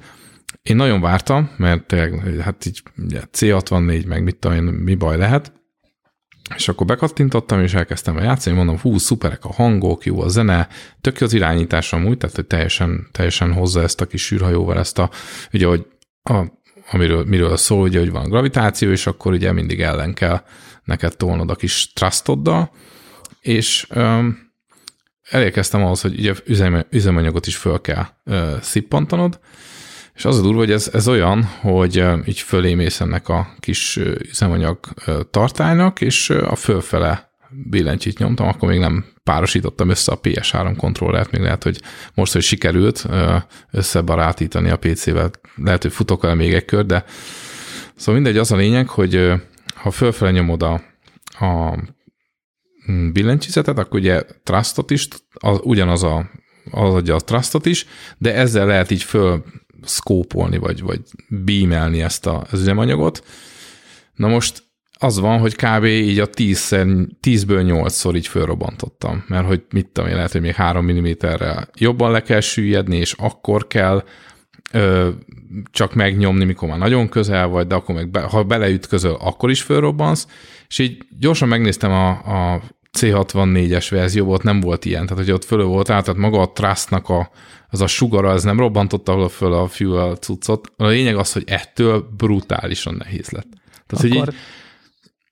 Én 0.62 0.76
nagyon 0.76 1.02
vártam, 1.02 1.52
mert 1.58 1.88
tényleg, 1.88 2.42
hát 2.42 2.66
így 2.66 2.84
C64, 3.38 4.08
meg 4.08 4.24
mit 4.24 4.36
tudom 4.36 4.58
én, 4.58 4.64
mi 4.64 4.96
baj 4.96 5.18
lehet, 5.18 5.54
és 6.56 6.68
akkor 6.68 6.86
bekattintottam, 6.86 7.62
és 7.62 7.74
elkezdtem 7.74 8.18
a 8.18 8.22
játszani, 8.22 8.56
mondom, 8.56 8.80
hú, 8.80 8.98
szuperek 8.98 9.46
a 9.46 9.54
hangok, 9.54 10.06
jó 10.06 10.22
a 10.22 10.28
zene, 10.28 10.68
tök 11.02 11.20
jó 11.20 11.26
az 11.26 11.34
irányítás 11.34 11.94
amúgy, 11.94 12.18
tehát 12.18 12.36
hogy 12.36 12.46
teljesen, 12.46 13.08
teljesen 13.12 13.54
hozza 13.54 13.82
ezt 13.82 14.02
a 14.02 14.06
kis 14.06 14.32
űrhajóval, 14.32 14.78
ezt 14.78 15.00
a, 15.00 15.10
ugye, 15.54 15.68
hogy 15.68 15.86
a 16.24 16.44
amiről 16.92 17.24
miről 17.26 17.58
szól, 17.58 17.82
ugye, 17.82 18.00
hogy 18.00 18.12
van 18.12 18.30
gravitáció, 18.30 18.92
és 18.92 19.08
akkor 19.08 19.32
ugye 19.32 19.52
mindig 19.52 19.82
ellen 19.82 20.14
kell 20.14 20.42
neked 20.84 21.18
tolnod 21.18 21.50
a 21.50 21.56
kis 21.56 21.94
trustoddal, 21.94 22.72
és 23.42 23.88
um, 23.96 24.52
elérkeztem 25.30 25.84
ahhoz, 25.84 26.02
hogy 26.02 26.20
ugye 26.20 26.34
üzemanyagot 26.90 27.48
is 27.48 27.58
föl 27.58 27.82
kell 27.82 28.06
uh, 28.26 28.60
szippantanod, 28.62 29.40
és 30.14 30.26
az 30.26 30.38
a 30.38 30.42
durva, 30.42 30.58
hogy 30.58 30.72
ez, 30.72 30.90
ez 30.94 31.08
olyan, 31.08 31.44
hogy 31.44 32.00
uh, 32.00 32.20
így 32.26 32.40
fölémész 32.40 33.02
ennek 33.02 33.30
a 33.30 33.56
kis 33.60 34.00
üzemanyag 34.30 34.80
uh, 35.08 35.20
tartálynak, 35.32 36.02
és 36.02 36.30
uh, 36.30 36.52
a 36.52 36.56
fölfele 36.56 37.29
billentyűt 37.50 38.18
nyomtam, 38.18 38.48
akkor 38.48 38.70
még 38.70 38.80
nem 38.80 39.06
párosítottam 39.24 39.90
össze 39.90 40.12
a 40.12 40.20
PS3 40.20 40.74
kontrollert, 40.78 41.32
még 41.32 41.42
lehet, 41.42 41.64
hogy 41.64 41.82
most, 42.14 42.34
hogy 42.34 42.42
sikerült 42.42 43.08
összebarátítani 43.72 44.70
a 44.70 44.78
PC-vel, 44.78 45.32
lehet, 45.56 45.82
hogy 45.82 45.92
futok 45.92 46.24
el 46.24 46.36
még 46.36 46.54
egy 46.54 46.66
kör, 46.66 46.86
de 46.86 47.06
szóval 47.96 48.22
mindegy, 48.22 48.38
az 48.38 48.52
a 48.52 48.56
lényeg, 48.56 48.88
hogy 48.88 49.32
ha 49.76 49.92
fölfele 49.92 50.32
nyomod 50.32 50.64
a, 50.64 50.74
a 51.46 51.78
billentyűzetet, 53.12 53.78
akkor 53.78 54.00
ugye 54.00 54.24
trustot 54.44 54.92
is, 54.92 55.08
az, 55.34 55.60
ugyanaz 55.64 56.04
a, 56.04 56.30
az 56.72 56.94
adja 56.94 57.16
a 57.16 57.20
trustot 57.20 57.66
is, 57.66 57.86
de 58.18 58.34
ezzel 58.34 58.66
lehet 58.66 58.92
így 58.92 59.04
föl 59.04 59.44
szkópolni, 59.82 60.58
vagy, 60.58 60.82
vagy 60.82 61.02
beamelni 61.28 62.02
ezt 62.02 62.26
a, 62.26 62.46
az 62.52 62.60
üzemanyagot. 62.60 63.24
Na 64.14 64.28
most 64.28 64.64
az 65.02 65.20
van, 65.20 65.40
hogy 65.40 65.56
kb. 65.56 65.84
így 65.84 66.20
a 66.20 66.26
10 66.26 66.68
10-ből 67.22 67.86
8-szor 67.88 68.16
így 68.16 68.28
fölrobbantottam, 68.28 69.24
mert 69.28 69.46
hogy 69.46 69.64
mit 69.70 69.88
tudom 69.88 70.10
én, 70.10 70.16
lehet, 70.16 70.32
hogy 70.32 70.42
még 70.42 70.54
3 70.54 70.92
mm-rel 70.92 71.70
jobban 71.78 72.12
le 72.12 72.22
kell 72.22 72.40
süllyedni, 72.40 72.98
és 72.98 73.14
akkor 73.18 73.68
kell 73.68 74.04
ö, 74.72 75.10
csak 75.72 75.94
megnyomni, 75.94 76.46
mikor 76.46 76.70
már 76.70 76.78
nagyon 76.78 77.10
közel 77.10 77.48
vagy, 77.48 77.68
de 77.68 77.76
akkor 77.76 77.96
meg, 77.96 78.10
be, 78.10 78.22
ha 78.22 78.44
beleütközöl, 78.44 79.18
akkor 79.20 79.50
is 79.50 79.62
fölrobbansz, 79.62 80.28
és 80.68 80.80
így 80.80 80.98
gyorsan 81.20 81.48
megnéztem 81.48 81.92
a, 81.92 82.10
a 82.10 82.62
C64-es 82.98 83.88
verzióból, 83.90 84.40
nem 84.44 84.60
volt 84.60 84.86
ilyen, 84.86 85.06
tehát 85.06 85.24
hogy 85.24 85.34
ott 85.34 85.46
fölő 85.46 85.64
volt 85.64 85.90
át, 85.90 86.04
tehát 86.04 86.20
maga 86.20 86.42
a 86.42 86.52
trustnak 86.52 87.10
a, 87.10 87.30
az 87.70 87.82
a 87.82 87.88
sugara, 87.88 88.32
ez 88.32 88.44
nem 88.44 88.60
robbantotta 88.60 89.30
föl 89.30 89.54
a 89.54 89.68
fuel 89.68 90.16
cuccot. 90.16 90.72
A 90.78 90.86
lényeg 90.86 91.16
az, 91.16 91.34
hogy 91.34 91.44
ettől 91.46 92.10
brutálisan 92.18 92.96
nehéz 92.98 93.30
lett. 93.30 93.48
Tehát, 93.88 94.06
akkor, 94.06 94.26
hogy 94.26 94.34
így, 94.34 94.40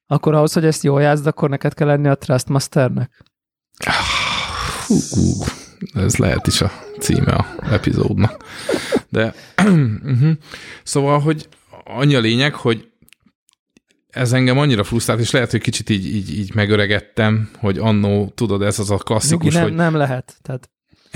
akkor 0.08 0.34
ahhoz, 0.34 0.53
hogy 0.53 0.66
ezt 0.66 0.84
jól 0.84 1.01
játszd, 1.01 1.28
akkor 1.28 1.49
neked 1.49 1.74
kell 1.74 1.88
lenni 1.88 2.08
a 2.08 2.16
Trustmasternek? 2.16 3.26
hú, 4.88 5.43
ez 5.93 6.16
lehet 6.16 6.47
is 6.47 6.62
a 6.62 6.72
címe 6.99 7.32
a 7.32 7.45
epizódnak. 7.72 8.43
De, 9.10 9.34
uh-huh. 9.58 10.32
szóval, 10.84 11.20
hogy 11.20 11.47
annyi 11.84 12.16
a 12.16 12.20
lényeg, 12.20 12.53
hogy 12.53 12.91
ez 14.10 14.34
engem 14.34 14.58
annyira 14.58 14.84
frusztrált, 14.84 15.20
és 15.20 15.32
lehet, 15.32 15.51
hogy 15.51 15.62
kicsit 15.62 15.89
így, 15.89 16.05
így, 16.05 16.38
így 16.38 16.53
megöregettem, 16.53 17.49
hogy 17.60 17.78
annó, 17.78 18.32
tudod, 18.36 18.62
ez 18.62 18.80
az 18.80 18.91
a 18.91 18.97
klasszikus, 18.97 19.53
Nyugi, 19.53 19.55
nem, 19.55 19.64
hogy, 19.64 19.74
nem 19.74 19.95
lehet. 19.95 20.38
Tehát 20.41 20.70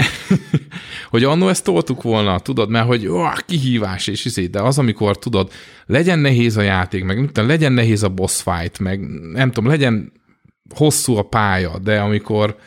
hogy 1.09 1.23
annó 1.23 1.47
ezt 1.47 1.63
toltuk 1.63 2.01
volna, 2.01 2.39
tudod, 2.39 2.69
mert 2.69 2.85
hogy 2.85 3.07
ó, 3.07 3.23
kihívás 3.45 4.07
és 4.07 4.25
izé, 4.25 4.45
de 4.45 4.61
az, 4.61 4.77
amikor 4.77 5.19
tudod, 5.19 5.51
legyen 5.85 6.19
nehéz 6.19 6.57
a 6.57 6.61
játék, 6.61 7.03
meg 7.03 7.19
mit 7.19 7.37
legyen 7.37 7.71
nehéz 7.71 8.03
a 8.03 8.09
boss 8.09 8.41
fight, 8.41 8.79
meg 8.79 8.99
nem 9.31 9.51
tudom, 9.51 9.69
legyen 9.69 10.11
hosszú 10.75 11.15
a 11.15 11.23
pálya, 11.23 11.79
de 11.79 11.99
amikor 11.99 12.57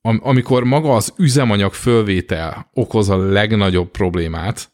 am, 0.00 0.20
amikor 0.22 0.64
maga 0.64 0.94
az 0.94 1.12
üzemanyag 1.16 1.72
fölvétel 1.72 2.70
okoz 2.72 3.08
a 3.08 3.16
legnagyobb 3.16 3.90
problémát, 3.90 4.72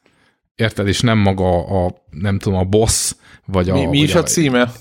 érted, 0.55 0.87
és 0.87 1.01
nem 1.01 1.19
maga 1.19 1.85
a, 1.85 1.95
nem 2.11 2.39
tudom, 2.39 2.59
a 2.59 2.65
boss, 2.65 3.15
vagy 3.45 3.71
a... 3.71 3.75
Mi, 3.75 3.87
mi 3.87 3.99
is 3.99 4.15
a 4.15 4.23
címe? 4.23 4.73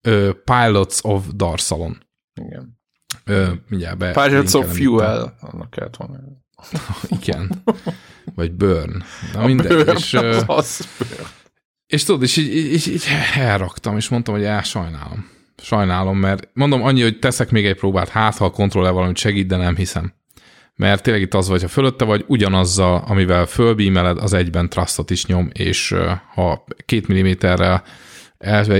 Ö, 0.00 0.30
Pilots 0.44 0.98
of 1.02 1.26
Darsalon. 1.34 2.02
Igen. 2.34 2.82
Ö, 3.24 3.46
mindjárt 3.68 3.98
be. 3.98 4.10
Pilots 4.10 4.54
of 4.54 4.64
a- 4.70 4.72
Fuel. 4.74 5.36
Annak 5.40 5.70
kellett 5.70 5.96
volna. 5.96 6.18
Igen. 7.20 7.62
Vagy 8.34 8.52
Burn. 8.52 9.02
Na 9.34 9.46
mindegy. 9.46 9.84
Burn, 9.84 9.96
És, 9.96 10.14
az, 10.14 10.44
az 10.46 10.88
burn. 10.98 11.26
és 11.86 12.04
tudod, 12.04 12.22
és 12.22 12.36
így, 12.36 12.54
így, 12.56 12.88
így 12.88 13.04
elraktam, 13.34 13.96
és 13.96 14.08
mondtam, 14.08 14.34
hogy 14.34 14.44
el 14.44 14.62
sajnálom. 14.62 15.28
Sajnálom, 15.62 16.18
mert 16.18 16.48
mondom 16.52 16.82
annyi, 16.82 17.02
hogy 17.02 17.18
teszek 17.18 17.50
még 17.50 17.66
egy 17.66 17.76
próbát, 17.76 18.08
hát 18.08 18.36
ha 18.36 18.44
a 18.44 18.50
kontroller 18.50 18.92
valamit 18.92 19.16
segít, 19.16 19.46
de 19.46 19.56
nem 19.56 19.76
hiszem. 19.76 20.12
Mert 20.76 21.02
tényleg 21.02 21.22
itt 21.22 21.34
az 21.34 21.48
vagy, 21.48 21.62
ha 21.62 21.68
fölötte 21.68 22.04
vagy, 22.04 22.24
ugyanazzal, 22.26 23.04
amivel 23.06 23.46
fölbímeled, 23.46 24.18
az 24.18 24.32
egyben 24.32 24.68
trustot 24.68 25.10
is 25.10 25.26
nyom, 25.26 25.50
és 25.52 25.94
ha 26.34 26.64
két 26.86 27.08
milliméterrel 27.08 27.82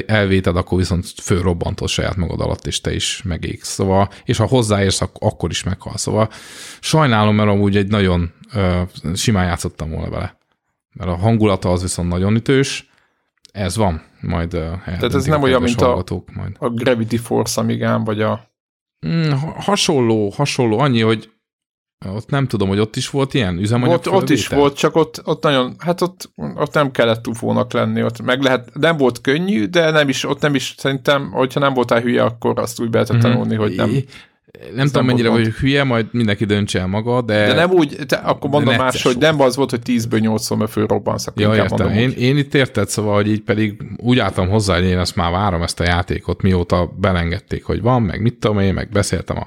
elvéted, 0.06 0.56
akkor 0.56 0.78
viszont 0.78 1.06
fölrobbantod 1.22 1.88
saját 1.88 2.16
magad 2.16 2.40
alatt, 2.40 2.66
és 2.66 2.80
te 2.80 2.94
is 2.94 3.22
megégsz. 3.24 3.68
Szóval, 3.68 4.08
és 4.24 4.36
ha 4.36 4.46
hozzáérsz, 4.46 5.00
ak- 5.00 5.22
akkor 5.22 5.50
is 5.50 5.62
meghal. 5.62 5.96
Szóval 5.96 6.28
sajnálom, 6.80 7.34
mert 7.34 7.48
amúgy 7.48 7.76
egy 7.76 7.88
nagyon 7.88 8.32
ö, 8.54 8.82
simán 9.14 9.46
játszottam 9.46 9.90
volna 9.90 10.10
vele. 10.10 10.38
Mert 10.92 11.10
a 11.10 11.16
hangulata 11.16 11.70
az 11.72 11.82
viszont 11.82 12.08
nagyon 12.08 12.34
ütős, 12.34 12.90
ez 13.52 13.76
van, 13.76 14.02
majd 14.20 14.54
uh, 14.54 14.84
Tehát 14.84 15.14
ez 15.14 15.24
nem 15.24 15.42
olyan, 15.42 15.62
mint 15.62 15.80
a- 15.80 16.04
majd. 16.34 16.56
A 16.58 16.68
Gravity 16.68 17.16
Force 17.16 17.60
Amigán, 17.60 18.04
vagy 18.04 18.20
a... 18.22 18.50
Mm, 19.06 19.30
ha- 19.30 19.54
hasonló, 19.62 20.28
hasonló, 20.36 20.78
annyi, 20.78 21.00
hogy 21.00 21.30
ott 22.14 22.30
nem 22.30 22.46
tudom, 22.46 22.68
hogy 22.68 22.78
ott 22.78 22.96
is 22.96 23.10
volt 23.10 23.34
ilyen 23.34 23.58
üzemanyag 23.58 23.94
Ott, 23.96 24.10
ott 24.10 24.30
is 24.30 24.48
volt, 24.48 24.76
csak 24.76 24.96
ott, 24.96 25.20
ott 25.24 25.42
nagyon, 25.42 25.74
hát 25.78 26.00
ott, 26.00 26.30
ott 26.36 26.74
nem 26.74 26.90
kellett 26.90 27.26
ufónak 27.26 27.72
lenni, 27.72 28.02
ott 28.02 28.22
meg 28.22 28.42
lehet, 28.42 28.68
nem 28.74 28.96
volt 28.96 29.20
könnyű, 29.20 29.64
de 29.64 29.90
nem 29.90 30.08
is, 30.08 30.24
ott 30.24 30.40
nem 30.40 30.54
is, 30.54 30.74
szerintem, 30.78 31.30
hogyha 31.32 31.60
nem 31.60 31.74
voltál 31.74 32.00
hülye, 32.00 32.22
akkor 32.22 32.58
azt 32.58 32.80
úgy 32.80 32.90
be 32.90 32.98
lehetett 32.98 33.22
Mhm. 33.22 33.30
tanulni, 33.30 33.54
hogy 33.54 33.74
nem. 33.76 33.90
Nem 34.74 34.86
tudom, 34.86 35.06
mennyire 35.06 35.28
vagy 35.28 35.46
hülye, 35.46 35.84
majd 35.84 36.06
mindenki 36.10 36.44
döntse 36.44 36.80
el 36.80 36.86
maga, 36.86 37.22
de... 37.22 37.46
De 37.46 37.54
nem 37.54 37.70
úgy, 37.70 37.96
te, 38.06 38.16
akkor 38.16 38.50
mondom 38.50 38.74
más, 38.76 39.02
hogy 39.02 39.16
nem 39.18 39.40
az 39.40 39.56
volt, 39.56 39.70
hogy 39.70 39.80
10-ből 39.86 40.20
8-szor, 40.22 40.56
mert 40.58 40.70
fölrobbansz, 40.70 41.26
akkor 41.26 41.42
Ja, 41.42 41.54
értem. 41.54 41.66
mondom 41.70 41.96
Én, 41.98 42.08
úgy. 42.08 42.20
én 42.20 42.36
itt 42.36 42.54
érted, 42.54 42.88
szóval, 42.88 43.14
hogy 43.14 43.28
így 43.28 43.40
pedig 43.40 43.82
úgy 43.96 44.18
álltam 44.18 44.48
hozzá, 44.48 44.74
hogy 44.74 44.84
én 44.84 44.98
ezt 44.98 45.16
már 45.16 45.30
várom, 45.30 45.62
ezt 45.62 45.80
a 45.80 45.84
játékot, 45.84 46.42
mióta 46.42 46.92
belengedték, 47.00 47.64
hogy 47.64 47.82
van, 47.82 48.02
meg 48.02 48.20
mit 48.22 48.34
tudom 48.34 48.58
én, 48.58 48.74
meg 48.74 48.88
beszéltem 48.92 49.36
a, 49.36 49.46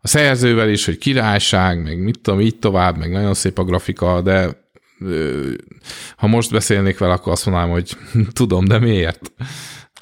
a 0.00 0.08
szerzővel 0.08 0.68
is, 0.68 0.84
hogy 0.84 0.98
királyság, 0.98 1.82
meg 1.82 1.98
mit 1.98 2.20
tudom, 2.20 2.40
így 2.40 2.58
tovább, 2.58 2.96
meg 2.96 3.10
nagyon 3.10 3.34
szép 3.34 3.58
a 3.58 3.64
grafika, 3.64 4.20
de 4.20 4.68
ha 6.16 6.26
most 6.26 6.50
beszélnék 6.50 6.98
vele, 6.98 7.12
akkor 7.12 7.32
azt 7.32 7.46
mondanám, 7.46 7.70
hogy 7.70 7.96
tudom, 8.32 8.64
de 8.64 8.78
miért? 8.78 9.32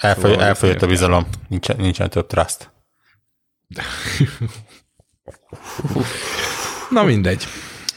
Elfogy, 0.01 0.31
Szóval 0.31 0.47
elfogyott 0.47 0.83
a 0.83 0.87
bizalom, 0.87 1.27
nincsen, 1.49 1.77
nincsen 1.77 2.11
több 2.11 2.27
trust. 2.27 2.71
Na 6.91 7.03
mindegy. 7.03 7.45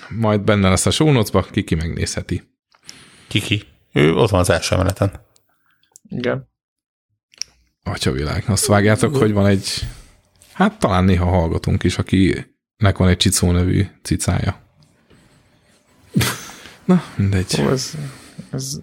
Majd 0.10 0.42
benne 0.42 0.70
lesz 0.70 0.86
a 0.86 0.92
show 0.92 1.12
notes-ba, 1.12 1.42
ki 1.42 1.76
megnézheti. 1.76 2.44
Kiki. 3.28 3.64
Ő 3.94 4.14
ott 4.14 4.30
van 4.30 4.40
az 4.40 4.50
első 4.50 4.76
emeleten. 4.76 5.26
Igen. 6.10 6.50
Atyavilág. 7.84 8.44
Azt 8.48 8.66
vágjátok, 8.66 9.16
hogy 9.16 9.34
van 9.34 9.46
egy, 9.46 9.88
hát 10.54 10.80
talán 10.80 11.04
néha 11.04 11.26
hallgatunk 11.26 11.84
is, 11.84 11.98
akinek 11.98 12.98
van 12.98 13.08
egy 13.08 13.18
Csicó 13.18 13.52
nevű 13.52 13.86
cicája. 14.02 14.62
Na, 16.86 17.04
mindegy. 17.16 17.62
Ó, 17.62 17.70
ez, 17.70 17.94
ez, 18.52 18.80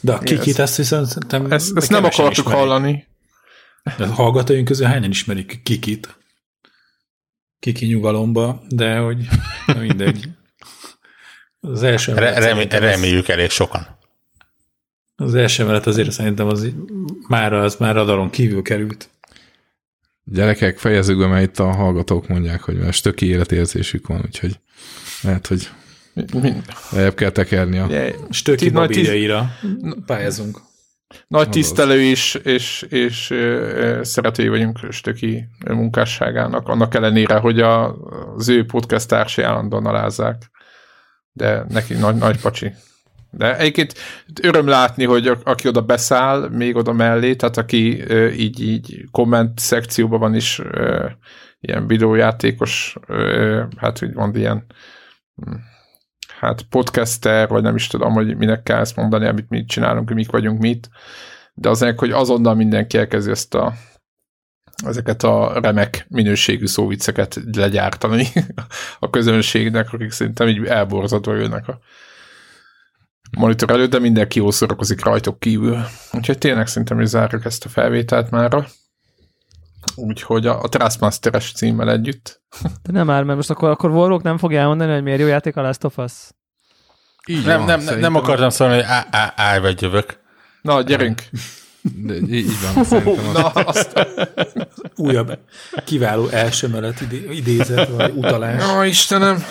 De 0.00 0.12
a 0.12 0.18
kikit 0.18 0.58
ezt 0.58 0.76
viszont 0.76 1.06
szerintem 1.06 1.52
ezt, 1.52 1.76
ezt 1.76 1.90
nem 1.90 2.04
akartuk 2.04 2.30
ismerik. 2.30 2.58
hallani. 2.58 3.06
De 3.96 4.04
a 4.04 4.12
hallgatóink 4.12 4.64
közül 4.64 4.86
hányan 4.86 5.10
ismerik 5.10 5.60
Kikit? 5.62 6.18
Kiki 7.58 7.86
nyugalomba, 7.86 8.62
de 8.68 8.98
hogy 8.98 9.28
na 9.66 9.78
mindegy. 9.80 10.28
Az 11.60 11.82
első 11.82 12.12
Re, 12.14 12.38
remé, 12.38 12.62
reméljük 12.70 13.28
elég 13.28 13.50
sokan. 13.50 13.98
Az 15.16 15.34
első 15.34 15.62
emelet 15.62 15.86
azért 15.86 16.10
szerintem 16.12 16.46
az 16.46 16.68
már 17.28 17.52
az 17.52 17.76
már 17.76 17.94
radaron 17.94 18.30
kívül 18.30 18.62
került. 18.62 19.08
Gyerekek, 20.24 20.78
fejezzük 20.78 21.18
be, 21.18 21.26
mert 21.26 21.44
itt 21.44 21.58
a 21.58 21.72
hallgatók 21.72 22.28
mondják, 22.28 22.62
hogy 22.62 22.78
mert 22.78 22.92
stöki 22.92 23.26
életérzésük 23.26 24.06
van, 24.06 24.22
úgyhogy 24.24 24.60
lehet, 25.22 25.46
hogy 25.46 25.68
lejjebb 26.90 27.14
kell 27.14 27.30
tekerni 27.30 27.78
a... 27.78 27.84
Ugye, 27.84 28.14
Stöki 28.30 28.70
babírjaira 28.70 29.50
pályázunk. 30.06 30.60
Nagy 31.28 31.48
tisztelő 31.48 32.00
is, 32.00 32.34
és, 32.34 32.86
és 32.88 33.30
ö, 33.30 34.00
szeretői 34.02 34.48
vagyunk 34.48 34.78
Stöki 34.90 35.44
munkásságának, 35.66 36.68
annak 36.68 36.94
ellenére, 36.94 37.36
hogy 37.36 37.60
a, 37.60 37.96
az 38.36 38.48
ő 38.48 38.64
podcast 38.64 39.08
társai 39.08 39.44
állandóan 39.44 39.86
alázzák. 39.86 40.50
De 41.32 41.64
neki 41.68 41.94
nagy, 41.94 42.14
nagy 42.14 42.40
pacsi. 42.40 42.72
De 43.34 43.56
egyébként 43.56 43.94
öröm 44.42 44.66
látni, 44.66 45.04
hogy 45.04 45.26
a, 45.26 45.38
aki 45.44 45.68
oda 45.68 45.82
beszáll, 45.82 46.48
még 46.48 46.76
oda 46.76 46.92
mellé, 46.92 47.34
tehát 47.34 47.56
aki 47.56 48.00
ö, 48.00 48.28
így, 48.28 48.62
így 48.62 49.04
komment 49.10 49.58
szekcióban 49.58 50.20
van 50.20 50.34
is 50.34 50.58
ö, 50.58 51.06
ilyen 51.60 51.86
videójátékos, 51.86 52.96
ö, 53.06 53.62
hát 53.76 53.98
hogy 53.98 54.14
mond 54.14 54.36
ilyen 54.36 54.66
hm, 55.34 55.52
hát 56.38 56.62
podcaster, 56.62 57.48
vagy 57.48 57.62
nem 57.62 57.74
is 57.74 57.86
tudom, 57.86 58.12
hogy 58.12 58.36
minek 58.36 58.62
kell 58.62 58.80
ezt 58.80 58.96
mondani, 58.96 59.26
amit 59.26 59.48
mi 59.48 59.64
csinálunk, 59.64 60.06
hogy 60.06 60.16
mik 60.16 60.30
vagyunk 60.30 60.60
mit, 60.60 60.88
de 61.54 61.68
az 61.68 61.82
ennek, 61.82 61.98
hogy 61.98 62.10
azonnal 62.10 62.54
mindenki 62.54 62.98
elkezdi 62.98 63.30
ezt 63.30 63.54
a 63.54 63.72
ezeket 64.84 65.22
a 65.22 65.60
remek 65.60 66.06
minőségű 66.08 66.66
szóvicceket 66.66 67.40
legyártani 67.52 68.26
a 68.98 69.10
közönségnek, 69.10 69.92
akik 69.92 70.10
szerintem 70.10 70.48
így 70.48 70.64
elborzadva 70.64 71.34
jönnek 71.34 71.68
a 71.68 71.78
monitor 73.36 73.70
előtt, 73.70 73.90
de 73.90 73.98
mindenki 73.98 74.38
jól 74.38 74.52
szórakozik 74.52 75.04
rajtok 75.04 75.38
kívül. 75.40 75.84
Úgyhogy 76.12 76.38
tényleg 76.38 76.66
szerintem 76.66 77.00
is 77.00 77.08
zárjuk 77.08 77.44
ezt 77.44 77.64
a 77.64 77.68
felvételt 77.68 78.30
mára. 78.30 78.66
Úgyhogy 79.94 80.46
a, 80.46 80.62
a 80.62 80.68
Trustmaster-es 80.68 81.52
címmel 81.52 81.90
együtt. 81.90 82.42
De 82.82 82.92
nem 82.92 83.10
áll, 83.10 83.22
mert 83.22 83.36
most 83.36 83.50
akkor, 83.50 83.68
akkor 83.70 83.90
Warlock 83.90 84.22
nem 84.22 84.38
fogja 84.38 84.60
elmondani, 84.60 84.92
hogy 84.92 85.02
miért 85.02 85.20
jó 85.20 85.26
játék 85.26 85.56
a 85.56 85.62
Last 85.62 85.84
of 85.84 85.96
Us. 85.98 86.12
Így 87.26 87.44
Nem, 87.44 87.56
van, 87.58 87.66
nem, 87.66 87.66
nem, 87.66 87.78
szerintem- 87.86 88.12
nem 88.12 88.22
akartam 88.22 88.48
szólni, 88.48 88.74
hogy 88.74 88.84
á- 88.86 89.06
á- 89.10 89.32
állj 89.36 89.60
vagy 89.60 89.82
jövök. 89.82 90.18
Na, 90.62 90.82
gyerünk! 90.82 91.22
De 91.80 92.14
így 92.14 92.52
van, 92.74 92.84
szerintem 92.84 93.26
az, 93.26 93.32
Na, 93.32 93.46
azt, 93.48 94.06
Újabb 94.96 95.38
kiváló 95.84 96.28
első 96.28 96.92
idé, 97.00 97.28
idézet, 97.30 97.88
vagy 97.88 98.12
utalás. 98.16 98.64
Ó, 98.76 98.82
Istenem! 98.82 99.44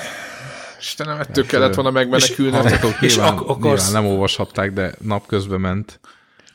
Istenem, 0.81 1.19
ettől 1.19 1.45
kellett 1.45 1.73
volna 1.75 1.91
megmenekülnem. 1.91 2.61
hallgatók 2.61 3.01
és 3.01 3.15
nyilván, 3.15 3.33
ak- 3.37 3.49
akarsz- 3.49 3.83
nyilván 3.85 4.03
nem 4.03 4.11
olvashatták, 4.11 4.71
de 4.73 4.93
napközben 5.01 5.59
ment. 5.59 5.99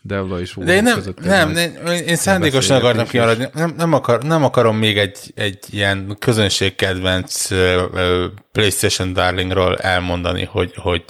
Devla 0.03 0.41
és 0.41 0.55
De 0.57 0.75
én 0.75 0.83
nem, 0.83 1.03
nem, 1.23 1.51
nem, 1.51 1.95
én 1.95 2.17
szándékosan 2.17 2.77
akartam 2.77 3.07
kimaradni. 3.07 3.49
Nem, 3.55 3.75
nem, 3.77 3.93
akar, 3.93 4.23
nem 4.23 4.45
akarom 4.45 4.77
még 4.77 4.99
egy, 4.99 5.19
egy 5.35 5.59
ilyen 5.71 6.17
közönségkedvenc 6.19 7.51
ö, 7.51 8.27
PlayStation 8.53 9.13
Darlingról 9.13 9.77
elmondani, 9.79 10.45
hogy, 10.45 10.73
hogy 10.77 11.05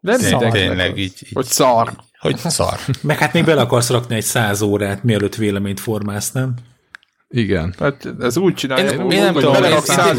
Nem 0.00 0.20
mindenkinek 0.20 0.52
tényleg 0.52 0.98
így, 0.98 1.12
így, 1.22 1.30
Hogy 1.32 1.44
szar. 1.46 1.92
hogy 2.18 2.36
szar. 2.38 2.78
Meg 3.02 3.18
hát 3.18 3.32
még 3.32 3.44
bele 3.44 3.60
akarsz 3.60 3.90
rakni 3.90 4.14
egy 4.14 4.24
száz 4.24 4.60
órát, 4.62 5.02
mielőtt 5.02 5.34
véleményt 5.34 5.80
formálsz, 5.80 6.32
nem? 6.32 6.54
Igen. 7.28 7.74
Hát 7.78 8.08
ez 8.20 8.36
úgy 8.36 8.54
csinálja. 8.54 8.90
én, 8.90 9.02
úgy, 9.02 9.12
én 9.12 9.22
nem 9.22 9.32
hogy 9.32 9.42
tudom, 9.42 9.64
én, 9.64 9.72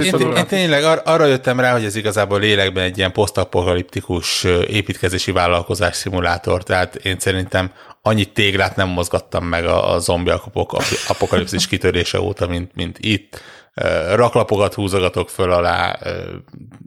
én, 0.04 0.36
én, 0.36 0.48
tényleg 0.48 0.84
ar- 0.84 1.08
arra 1.08 1.26
jöttem 1.26 1.60
rá, 1.60 1.72
hogy 1.72 1.84
ez 1.86 1.96
igazából 1.96 2.40
lélekben 2.40 2.84
egy 2.84 2.98
ilyen 2.98 3.12
posztapokaliptikus 3.12 4.44
építkezési 4.68 5.32
vállalkozás 5.32 5.96
szimulátor, 5.96 6.64
tehát 6.64 6.96
én 6.96 7.20
szerintem 7.20 7.72
annyi 8.02 8.26
téglát 8.26 8.76
nem 8.76 8.88
mozgattam 8.88 9.46
meg 9.46 9.66
a, 9.66 9.94
a 9.94 10.00
zombi 10.00 10.30
apok- 10.30 10.84
apokalipszis 11.08 11.68
kitörése 11.68 12.22
óta, 12.22 12.48
mint, 12.48 12.72
mint 12.76 12.98
itt. 13.00 13.42
Raklapokat 14.16 14.74
húzogatok 14.74 15.30
föl 15.30 15.52
alá, 15.52 16.00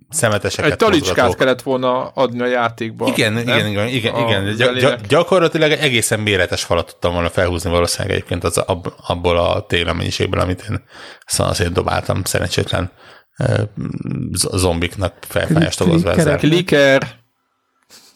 szemeteseket 0.09 0.71
Egy 0.71 0.77
talicskát 0.77 1.37
kellett 1.37 1.63
volna 1.63 2.09
adni 2.09 2.41
a 2.41 2.47
játékba. 2.47 3.07
Igen, 3.07 3.33
nem? 3.33 3.43
igen, 3.43 3.67
igen, 3.67 3.89
igen, 3.89 4.15
A 4.15 4.21
igen. 4.21 4.57
Gy- 4.57 5.07
gyakorlatilag 5.07 5.71
egy 5.71 5.79
egészen 5.79 6.21
méretes 6.21 6.65
falat 6.65 6.87
tudtam 6.87 7.13
volna 7.13 7.29
felhúzni 7.29 7.71
valószínűleg 7.71 8.17
egyébként 8.17 8.45
az, 8.45 8.59
ab, 8.59 8.93
abból 9.07 9.39
a 9.39 9.67
télemennyiségből, 9.67 10.41
amit 10.41 10.67
én 10.71 10.83
szanaszét 11.27 11.73
dobáltam 11.73 12.25
szerencsétlen 12.25 12.91
zombiknak 14.53 15.15
felfájást 15.21 15.81
okozva 15.81 16.13
ezzel. 16.13 16.39
Kliker. 16.39 17.09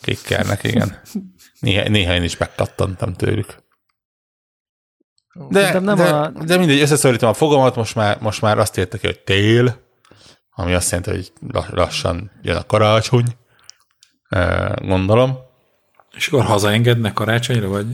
Klikkernek, 0.02 0.64
igen. 0.64 1.00
Néha, 1.60 1.88
néha 1.88 2.14
én 2.14 2.22
is 2.22 2.36
megkattantam 2.36 3.12
tőlük. 3.12 3.62
De, 5.34 5.58
Szerintem 5.58 5.82
nem 5.84 5.96
de, 5.96 6.04
a- 6.14 6.28
de 6.30 6.56
mindegy, 6.56 6.80
összeszorítom 6.80 7.28
a 7.28 7.32
fogamat, 7.34 7.76
most 7.76 7.94
már, 7.94 8.20
most 8.20 8.40
már 8.40 8.58
azt 8.58 8.78
írta 8.78 8.98
ki, 8.98 9.06
hogy 9.06 9.20
tél, 9.20 9.82
ami 10.50 10.74
azt 10.74 10.90
jelenti, 10.90 11.10
hogy 11.10 11.32
la- 11.52 11.66
lassan 11.70 12.30
jön 12.42 12.56
a 12.56 12.66
karácsony, 12.66 13.24
Ö, 14.30 14.72
gondolom. 14.80 15.36
És 16.16 16.26
akkor 16.28 16.44
hazaengednek 16.44 17.12
karácsonyra, 17.12 17.68
vagy 17.68 17.86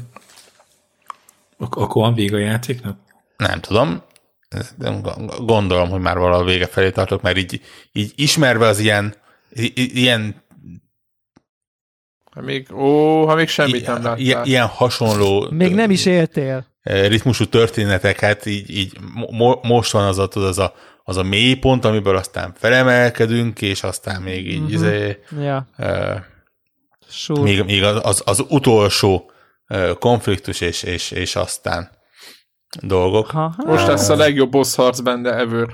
Ak- 1.58 1.76
akkor 1.76 2.02
van 2.02 2.14
vége 2.14 2.36
a 2.36 2.38
játéknak? 2.38 2.98
Nem 3.36 3.60
tudom. 3.60 4.02
Gondolom, 5.38 5.88
hogy 5.88 6.00
már 6.00 6.18
valahol 6.18 6.44
vége 6.44 6.66
felé 6.66 6.90
tartok, 6.90 7.22
mert 7.22 7.36
így, 7.36 7.60
így 7.92 8.12
ismerve 8.16 8.66
az 8.66 8.78
ilyen, 8.78 9.14
i- 9.50 9.72
i- 9.82 10.00
ilyen, 10.00 10.42
Ha 12.32 12.40
még, 12.40 12.72
ó, 12.74 13.26
ha 13.26 13.34
még 13.34 13.48
semmit 13.48 13.86
nem 13.86 13.96
ilyen, 14.16 14.36
láttál. 14.36 14.46
ilyen 14.46 14.66
hasonló 14.66 15.50
Még 15.50 15.74
nem 15.74 15.90
is 15.90 16.06
éltél. 16.06 16.66
Eh, 16.82 17.08
ritmusú 17.08 17.44
történeteket, 17.44 18.46
így, 18.46 18.70
így 18.70 18.96
mo- 19.30 19.62
most 19.62 19.92
van 19.92 20.04
az 20.06 20.18
a, 20.18 20.28
tudod, 20.28 20.48
az 20.48 20.58
a, 20.58 20.74
az 21.04 21.16
a 21.16 21.22
mély 21.22 21.54
pont, 21.54 21.84
amiből 21.84 22.16
aztán 22.16 22.54
felemelkedünk, 22.58 23.62
és 23.62 23.82
aztán 23.82 24.22
még 24.22 24.46
így, 24.50 24.60
Mhm. 24.62 24.72
izé, 24.72 25.18
Ja, 25.40 25.68
eh, 25.76 26.22
sure. 27.08 27.42
még, 27.42 27.62
még 27.64 27.82
az, 27.82 28.00
az, 28.02 28.22
az 28.26 28.44
utolsó 28.48 29.30
eh, 29.66 29.90
konfliktus, 29.98 30.60
és, 30.60 30.82
és, 30.82 31.10
és 31.10 31.36
aztán 31.36 31.90
dolgok. 32.82 33.26
Ha, 33.30 33.54
ha. 33.56 33.64
Most 33.64 33.86
lesz 33.86 34.08
a 34.08 34.16
legjobb 34.16 34.50
boss 34.50 34.74
harc 34.74 35.00
benne 35.00 35.34
ever. 35.34 35.66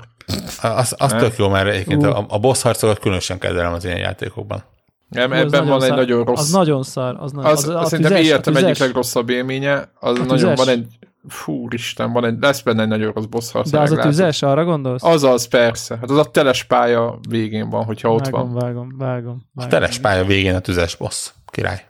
Az, 0.61 0.95
az 0.97 1.11
tök 1.11 1.37
jó, 1.37 1.49
mert 1.49 1.67
egyébként 1.69 2.03
Ú. 2.05 2.09
a, 2.09 2.25
a 2.29 2.39
boss 2.39 2.61
harcokat 2.61 2.99
különösen 2.99 3.39
kedvelem 3.39 3.73
az 3.73 3.85
ilyen 3.85 3.97
játékokban. 3.97 4.63
Nem, 5.09 5.31
Ú, 5.31 5.33
az 5.33 5.39
ebben 5.53 5.67
van 5.67 5.81
egy 5.81 5.87
szar. 5.87 5.97
nagyon 5.97 6.23
rossz. 6.23 6.39
Az 6.39 6.51
nagyon 6.51 6.83
szar. 6.83 7.15
Az, 7.19 7.31
na, 7.31 7.41
az, 7.41 7.63
az, 7.63 7.67
az 7.67 7.75
a 7.75 7.85
szerintem 7.85 8.15
tüzes, 8.15 8.27
életem 8.29 8.53
a 8.53 8.57
egyik 8.57 8.69
tüzes, 8.69 8.87
legrosszabb 8.87 9.29
élménye. 9.29 9.91
Az 9.99 10.19
A 10.19 10.23
nagyon, 10.23 10.27
tüzes? 10.27 10.57
van 10.57 10.67
egy, 10.69 10.87
fú, 11.27 11.67
Isten, 11.71 12.11
van 12.11 12.25
egy, 12.25 12.35
lesz 12.39 12.61
benne 12.61 12.81
egy 12.81 12.87
nagyon 12.87 13.11
rossz 13.13 13.25
boss 13.25 13.51
harc. 13.51 13.69
De 13.69 13.79
az 13.79 13.91
a 13.91 13.95
tüzes, 13.97 14.41
arra 14.41 14.63
gondolsz? 14.63 15.03
Azaz, 15.03 15.45
persze. 15.47 15.97
Hát 15.97 16.09
az 16.09 16.17
a 16.17 16.23
teles 16.31 16.63
pálya 16.63 17.19
végén 17.29 17.69
van, 17.69 17.83
hogyha 17.85 18.13
ott 18.13 18.23
vágom, 18.29 18.53
van. 18.53 18.61
vágom, 18.61 18.93
vágom, 18.97 19.37
A 19.37 19.49
vágom. 19.53 19.69
teres 19.69 19.99
pálya 19.99 20.23
végén 20.25 20.55
a 20.55 20.59
tüzes 20.59 20.95
boss. 20.95 21.31
Király. 21.45 21.85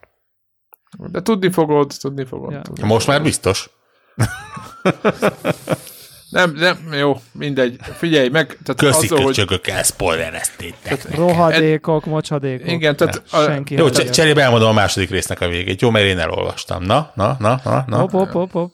De 1.11 1.21
tudni 1.21 1.51
fogod, 1.51 1.91
tudni 2.01 2.25
fogod. 2.25 2.51
Ja. 2.51 2.61
tudni 2.61 2.87
Most 2.87 3.07
már 3.07 3.15
fogod. 3.15 3.31
biztos. 3.31 3.69
Nem, 6.29 6.53
nem, 6.55 6.77
jó, 6.93 7.21
mindegy. 7.31 7.75
Figyelj 7.97 8.29
meg. 8.29 8.45
Tehát 8.47 8.75
Köszi 8.75 9.05
azzal, 9.05 9.17
hogy, 9.17 9.35
köcsögök, 9.35 9.65
spoilereztétek. 9.83 11.15
Rohadékok, 11.15 12.05
mocsadékok. 12.05 12.71
igen, 12.71 12.95
tehát 12.95 13.23
a, 13.31 13.41
Senki. 13.41 13.75
Jó, 13.75 13.89
cse- 13.89 14.13
cserébe 14.13 14.41
elmondom 14.41 14.69
a 14.69 14.73
második 14.73 15.09
résznek 15.09 15.41
a 15.41 15.47
végét. 15.47 15.81
Jó, 15.81 15.89
mert 15.89 16.05
én 16.05 16.19
elolvastam. 16.19 16.83
Na, 16.83 17.11
na, 17.15 17.35
na, 17.39 17.61
na, 17.63 17.83
na. 17.87 17.97
Hop, 17.97 18.11
hop, 18.11 18.31
hop, 18.31 18.51
hop. 18.51 18.71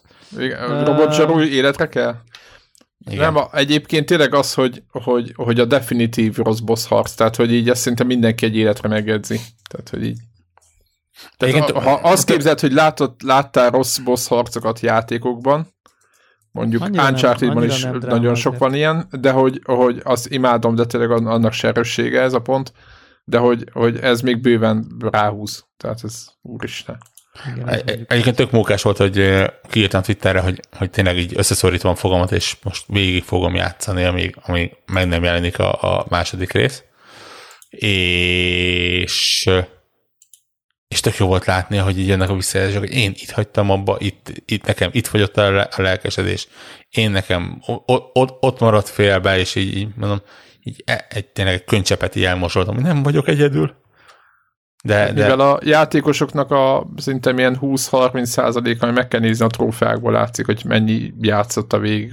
robot 0.86 1.14
zsarú 1.14 1.41
életre 1.41 1.88
kell? 1.88 2.16
Igen. 3.10 3.34
Nem, 3.34 3.43
egyébként 3.51 4.06
tényleg 4.06 4.34
az, 4.36 4.54
hogy, 4.54 4.84
hogy, 4.91 5.34
hogy 5.36 5.60
a 5.60 5.66
definitív 5.66 6.36
rossz 6.36 6.60
boss 6.60 6.86
harc, 6.86 7.14
tehát 7.14 7.36
hogy 7.36 7.54
így 7.54 7.70
ezt 7.70 7.82
szinte 7.82 8.04
mindenki 8.04 8.45
egy 8.45 8.56
életre 8.56 8.88
megjegyzi. 8.88 9.39
Tehát, 9.70 9.89
hogy 9.89 10.04
így. 10.06 10.18
Tehát 11.38 11.56
Igen, 11.56 11.70
a, 11.70 11.82
ha 11.82 11.91
azt 11.91 12.26
képzeld, 12.26 12.60
hogy 12.60 12.74
látott, 12.74 13.22
láttál 13.22 13.70
rossz 13.70 13.97
boss 13.97 14.28
harcokat 14.28 14.80
játékokban, 14.80 15.68
mondjuk 16.54 16.82
Annyira 16.82 17.04
nem- 17.04 17.64
is 17.64 17.82
nem 17.84 17.99
dráma 17.99 18.16
nagyon 18.16 18.36
sok 18.36 18.58
van 18.58 18.74
ilyen, 18.74 19.08
de 19.12 19.32
hogy, 19.32 19.62
hogy 19.64 20.01
azt 20.04 20.32
imádom, 20.32 20.76
de 20.76 20.86
tényleg 20.86 21.12
an- 21.12 21.28
annak 21.28 21.54
se 21.54 21.68
erőssége 21.68 22.22
ez 22.22 22.34
a 22.34 22.39
pont, 22.39 22.74
de 23.24 23.38
hogy, 23.38 23.70
hogy 23.72 23.97
ez 23.97 24.22
még 24.22 24.41
bőven 24.41 24.88
ráhúz. 25.12 25.66
Tehát 25.78 25.99
ez 26.04 26.26
úristen. 26.41 26.97
Igen, 27.56 27.68
Egyébként 28.08 28.36
tök 28.36 28.51
mókás 28.51 28.82
volt, 28.82 28.97
hogy 28.97 29.43
kiírtam 29.70 30.01
Twitterre, 30.01 30.39
hogy, 30.39 30.60
hogy 30.78 30.89
tényleg 30.89 31.18
így 31.18 31.34
összeszorítom 31.36 31.91
a 31.91 31.95
fogamat, 31.95 32.32
és 32.32 32.58
most 32.64 32.86
végig 32.88 33.24
fogom 33.24 33.56
játszani, 33.56 34.04
amíg, 34.04 34.36
amíg 34.41 34.72
meg 34.86 35.08
nem 35.08 35.24
jelenik 35.24 35.60
a, 35.60 35.97
a 35.97 36.06
második 36.10 36.51
rész. 36.51 36.84
És 37.70 39.49
és 40.93 40.99
tök 40.99 41.17
jó 41.17 41.27
volt 41.27 41.45
látni, 41.45 41.77
hogy 41.77 41.99
így 41.99 42.07
jönnek 42.07 42.29
a 42.29 42.35
visszajelzések, 42.35 42.81
hogy 42.81 42.93
én 42.93 43.11
itt 43.15 43.31
hagytam 43.31 43.69
abba, 43.69 43.95
itt, 43.99 44.31
itt 44.45 44.65
nekem 44.65 44.89
itt 44.93 45.07
fogyott 45.07 45.37
a, 45.37 45.51
le- 45.51 45.69
a 45.75 45.81
lelkesedés, 45.81 46.47
én 46.89 47.11
nekem 47.11 47.61
ott, 47.85 48.37
ott 48.39 48.59
maradt 48.59 48.89
félbe, 48.89 49.37
és 49.37 49.55
így, 49.55 49.77
így 49.77 49.87
mondom, 49.95 50.21
így 50.63 50.83
e- 50.85 51.05
egy, 51.09 51.25
tényleg 51.25 51.53
egy 51.53 51.63
könycsepet 51.63 52.15
így 52.15 52.23
elmosoltam, 52.23 52.75
hogy 52.75 52.83
nem 52.83 53.03
vagyok 53.03 53.27
egyedül. 53.27 53.75
De, 54.83 55.05
de 55.05 55.21
Mivel 55.21 55.39
a 55.39 55.59
játékosoknak 55.63 56.51
a 56.51 56.87
szinte 56.95 57.31
ilyen 57.31 57.57
20-30 57.61 58.23
százaléka, 58.23 58.85
ami 58.85 58.95
meg 58.95 59.07
kell 59.07 59.19
nézni 59.19 59.45
a 59.45 59.47
trófeákból 59.47 60.11
látszik, 60.11 60.45
hogy 60.45 60.63
mennyi 60.67 61.13
játszott 61.19 61.73
a 61.73 61.79
végig, 61.79 62.11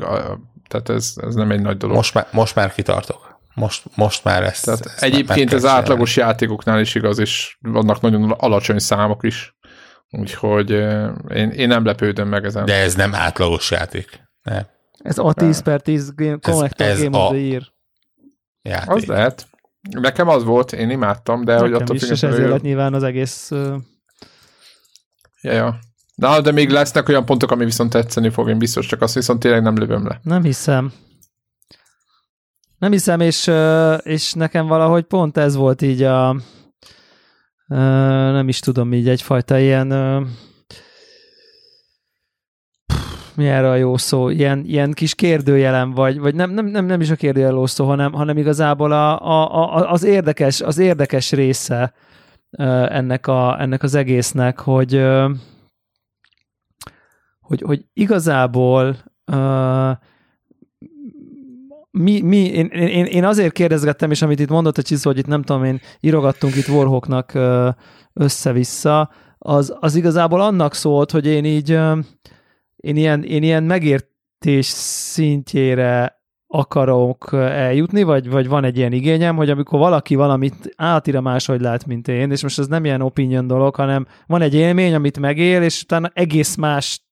tehát 0.69 0.89
ez, 0.89 1.15
ez 1.17 1.35
nem 1.35 1.51
egy 1.51 1.61
nagy 1.61 1.77
dolog. 1.77 1.97
most 1.97 2.15
már, 2.15 2.27
most 2.33 2.55
már 2.55 2.73
kitartok. 2.73 3.40
Most, 3.55 3.85
most 3.97 4.25
már 4.25 4.43
ezt, 4.43 4.65
tehát 4.65 4.87
ezt 4.87 5.03
egyébként 5.03 5.53
ez 5.53 5.65
átlagos 5.65 6.17
játékoknál 6.17 6.81
is 6.81 6.95
igaz, 6.95 7.19
és 7.19 7.57
vannak 7.61 8.01
nagyon 8.01 8.31
alacsony 8.31 8.79
számok 8.79 9.25
is. 9.25 9.57
Úgyhogy 10.11 10.71
én, 11.35 11.51
én 11.51 11.69
nem 11.69 11.85
lepődöm 11.85 12.29
meg 12.29 12.45
ezen. 12.45 12.65
De 12.65 12.75
ez 12.75 12.95
nem 12.95 13.15
átlagos 13.15 13.71
játék. 13.71 14.21
Nem. 14.43 14.67
Ez 15.03 15.19
a 15.19 15.33
10 15.33 15.63
per 15.63 15.81
10 15.81 16.15
game, 16.15 16.37
Collector 16.43 16.87
ez 16.87 17.03
Game 17.03 17.19
a- 17.19 17.21
of 17.25 17.31
the 17.31 17.39
Year. 17.41 17.63
játék. 18.63 18.91
Az 18.91 19.05
lehet. 19.05 19.49
Nekem 19.91 20.29
az 20.29 20.45
volt, 20.45 20.73
én 20.73 20.91
imádtam, 20.91 21.45
de 21.45 21.53
hogy 21.59 21.71
Nekem 21.71 21.83
attól 21.83 21.97
is, 21.97 22.03
és 22.03 22.23
ezért 22.23 22.49
lett 22.49 22.63
nyilván 22.63 22.95
az 22.95 23.03
egész... 23.03 23.51
Ja, 25.41 25.53
ja. 25.53 25.79
Na, 26.15 26.41
de 26.41 26.51
még 26.53 26.71
lesznek 26.71 27.09
olyan 27.09 27.25
pontok, 27.25 27.51
ami 27.51 27.65
viszont 27.65 27.91
tetszeni 27.91 28.31
fog, 28.31 28.49
én 28.49 28.59
biztos, 28.59 28.87
csak 28.87 29.03
azt 29.03 29.15
viszont 29.15 29.41
tényleg 29.41 29.63
nem 29.63 29.77
lövöm 29.79 30.07
le. 30.07 30.21
Nem 30.23 30.43
hiszem. 30.43 30.93
Nem 32.81 32.91
hiszem, 32.91 33.21
és, 33.21 33.51
és 34.03 34.33
nekem 34.33 34.67
valahogy 34.67 35.05
pont 35.05 35.37
ez 35.37 35.55
volt 35.55 35.83
így 35.83 36.03
a 36.03 36.37
nem 38.33 38.49
is 38.49 38.61
tudom, 38.61 38.93
így 38.93 39.09
egyfajta 39.09 39.59
ilyen 39.59 39.87
mi 43.35 43.49
erre 43.49 43.69
a 43.69 43.75
jó 43.75 43.97
szó, 43.97 44.29
ilyen, 44.29 44.65
ilyen 44.65 44.93
kis 44.93 45.15
kérdőjelem 45.15 45.91
vagy, 45.91 46.19
vagy 46.19 46.35
nem, 46.35 46.51
nem, 46.51 46.67
nem, 46.67 46.85
nem 46.85 47.01
is 47.01 47.11
a 47.11 47.17
kérdőjel 47.17 47.67
szó, 47.67 47.87
hanem, 47.87 48.13
hanem 48.13 48.39
igazából 48.39 48.93
a, 48.93 49.21
a, 49.21 49.77
a, 49.77 49.91
az, 49.91 50.05
érdekes, 50.05 50.61
az 50.61 50.79
érdekes 50.79 51.33
része 51.33 51.95
ennek, 52.89 53.27
a, 53.27 53.61
ennek 53.61 53.83
az 53.83 53.95
egésznek, 53.95 54.59
hogy, 54.59 55.07
hogy, 57.41 57.63
hogy 57.63 57.85
igazából 57.93 58.97
mi, 61.91 62.21
mi 62.21 62.37
én, 62.37 62.67
én, 62.67 63.05
én 63.05 63.25
azért 63.25 63.53
kérdezgettem, 63.53 64.11
és 64.11 64.23
amit 64.23 64.41
itt 64.41 64.49
mondott 64.49 64.79
a 64.79 64.83
Csiszó, 64.83 65.11
hogy 65.11 65.19
itt 65.19 65.27
nem 65.27 65.43
tudom 65.43 65.65
én, 65.65 65.81
írogattunk 66.01 66.57
itt 66.57 66.69
Warhawknak 66.69 67.39
össze-vissza, 68.13 69.11
az, 69.39 69.77
az 69.81 69.95
igazából 69.95 70.41
annak 70.41 70.75
szólt, 70.75 71.11
hogy 71.11 71.27
én 71.27 71.45
így 71.45 71.71
én 72.77 72.97
ilyen, 72.97 73.23
én 73.23 73.43
ilyen 73.43 73.63
megértés 73.63 74.67
szintjére 74.67 76.19
akarok 76.47 77.29
eljutni, 77.33 78.03
vagy, 78.03 78.31
vagy 78.31 78.49
van 78.49 78.65
egy 78.65 78.77
ilyen 78.77 78.93
igényem, 78.93 79.37
hogy 79.37 79.51
amikor 79.51 79.79
valaki 79.79 80.15
valamit 80.15 80.75
átira 80.77 81.21
máshogy 81.21 81.61
lát, 81.61 81.87
mint 81.87 82.09
én, 82.09 82.31
és 82.31 82.43
most 82.43 82.59
ez 82.59 82.67
nem 82.67 82.85
ilyen 82.85 83.01
opinion 83.01 83.47
dolog, 83.47 83.75
hanem 83.75 84.07
van 84.27 84.43
egy 84.43 84.55
élmény, 84.55 84.95
amit 84.95 85.19
megél, 85.19 85.63
és 85.63 85.83
utána 85.83 86.11
egész 86.15 86.55
más 86.55 87.10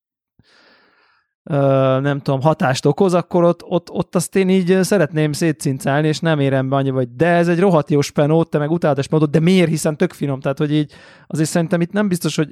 nem 2.01 2.21
tudom, 2.21 2.41
hatást 2.41 2.87
okoz, 2.87 3.15
akkor 3.15 3.45
ott, 3.45 3.65
ott, 3.65 3.91
ott 3.91 4.15
azt 4.15 4.37
én 4.37 4.49
így 4.49 4.79
szeretném 4.83 5.33
szétcincálni, 5.33 6.09
és 6.09 6.19
nem 6.19 6.41
érem 6.41 6.69
be 6.69 6.77
annyi, 6.77 6.91
vagy 6.91 7.15
de 7.15 7.27
ez 7.27 7.49
egy 7.49 7.61
rohadt 7.61 7.91
jó 7.91 8.01
spenót, 8.01 8.51
te 8.51 8.59
meg 8.59 8.71
utálod 8.71 8.99
a 8.99 9.03
spenót, 9.03 9.31
de 9.31 9.41
miért, 9.41 9.69
hiszen 9.69 9.97
tök 9.97 10.13
finom, 10.13 10.41
tehát 10.41 10.59
hogy 10.59 10.73
így 10.73 10.93
azért 11.27 11.49
szerintem 11.49 11.81
itt 11.81 11.93
nem 11.93 12.09
biztos, 12.09 12.37
hogy 12.37 12.49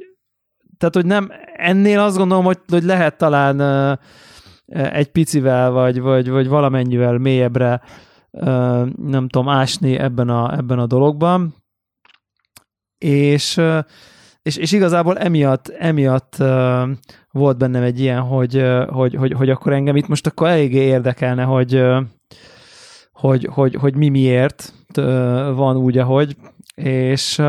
tehát, 0.78 0.94
hogy 0.94 1.07
nem, 1.07 1.30
ennél 1.57 2.01
azt 2.01 2.16
gondolom, 2.16 2.44
hogy, 2.44 2.59
hogy 2.68 2.82
lehet 2.82 3.18
talán 3.18 3.61
egy 4.66 5.11
picivel, 5.11 5.70
vagy, 5.70 6.01
vagy, 6.01 6.28
vagy 6.30 6.49
valamennyivel 6.49 7.18
mélyebbre 7.18 7.80
nem 8.97 9.28
tudom, 9.28 9.49
ásni 9.49 9.99
ebben 9.99 10.28
a, 10.28 10.57
ebben 10.57 10.78
a 10.78 10.86
dologban. 10.86 11.55
És, 12.99 13.61
és, 14.47 14.57
és 14.57 14.72
igazából 14.72 15.18
emiatt, 15.18 15.68
emiatt 15.68 16.36
volt 17.30 17.59
bennem 17.59 17.82
egy 17.82 18.01
ilyen, 18.01 18.20
hogy, 18.20 18.64
hogy, 18.88 19.14
hogy, 19.14 19.32
hogy 19.32 19.51
akkor 19.51 19.72
engem 19.72 19.97
itt 19.97 20.09
most 20.09 20.26
akkor 20.26 20.49
eléggé 20.49 20.78
érdekelne, 20.78 21.42
hogy, 21.42 21.82
hogy, 23.12 23.49
hogy, 23.51 23.74
hogy 23.74 23.97
mi 23.97 24.09
miért 24.09 24.72
van 25.55 25.76
úgy, 25.76 25.99
ahogy, 25.99 26.36
és, 26.74 27.42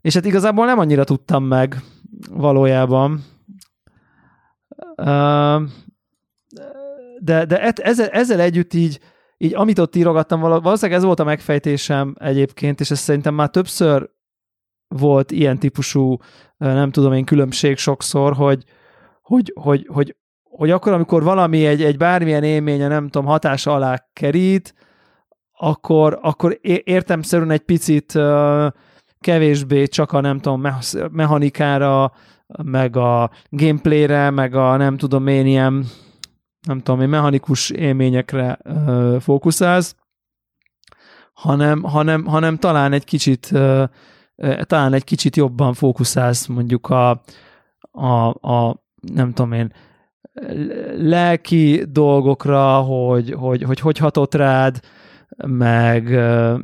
és 0.00 0.14
hát 0.14 0.24
igazából 0.24 0.66
nem 0.66 0.78
annyira 0.78 1.04
tudtam 1.04 1.44
meg 1.44 1.82
valójában. 2.30 3.24
De, 7.20 7.44
de 7.44 7.60
ezzel, 7.60 8.08
ezzel 8.08 8.40
együtt 8.40 8.74
így, 8.74 9.00
így 9.36 9.54
amit 9.54 9.78
ott 9.78 9.96
írogattam, 9.96 10.40
valószínűleg 10.40 10.98
ez 10.98 11.04
volt 11.04 11.20
a 11.20 11.24
megfejtésem 11.24 12.14
egyébként, 12.18 12.80
és 12.80 12.90
ez 12.90 12.98
szerintem 12.98 13.34
már 13.34 13.48
többször 13.48 14.16
volt 14.88 15.30
ilyen 15.30 15.58
típusú, 15.58 16.16
nem 16.56 16.90
tudom 16.90 17.12
én, 17.12 17.24
különbség 17.24 17.76
sokszor, 17.76 18.34
hogy, 18.34 18.64
hogy, 19.22 19.52
hogy, 19.60 19.86
hogy, 19.92 20.16
hogy 20.42 20.70
akkor, 20.70 20.92
amikor 20.92 21.22
valami 21.22 21.66
egy, 21.66 21.82
egy 21.82 21.96
bármilyen 21.96 22.42
élménye, 22.42 22.88
nem 22.88 23.08
tudom, 23.08 23.26
hatása 23.26 23.74
alá 23.74 24.08
kerít, 24.12 24.74
akkor, 25.52 26.18
akkor 26.22 26.58
értemszerűen 26.84 27.50
egy 27.50 27.60
picit 27.60 28.18
kevésbé 29.20 29.86
csak 29.86 30.12
a 30.12 30.20
nem 30.20 30.38
tudom, 30.38 30.66
mechanikára, 31.10 32.12
meg 32.62 32.96
a 32.96 33.30
gameplayre, 33.50 34.30
meg 34.30 34.54
a 34.54 34.76
nem 34.76 34.96
tudom 34.96 35.26
én 35.26 35.46
ilyen 35.46 35.84
nem 36.66 36.80
tudom 36.80 37.00
én, 37.00 37.08
mechanikus 37.08 37.70
élményekre 37.70 38.58
fókuszálsz, 39.20 39.96
hanem, 41.32 41.82
hanem, 41.82 42.24
hanem 42.24 42.56
talán 42.56 42.92
egy 42.92 43.04
kicsit 43.04 43.52
talán 44.62 44.92
egy 44.92 45.04
kicsit 45.04 45.36
jobban 45.36 45.74
fókuszálsz 45.74 46.46
mondjuk 46.46 46.88
a, 46.88 47.22
a, 47.90 48.48
a 48.50 48.82
nem 49.12 49.32
tudom 49.32 49.52
én, 49.52 49.72
lelki 50.96 51.84
dolgokra, 51.88 52.78
hogy 52.78 53.32
hogy, 53.32 53.62
hogy, 53.62 53.80
hogy 53.80 53.98
hatott 53.98 54.34
rád, 54.34 54.80
meg, 55.46 56.08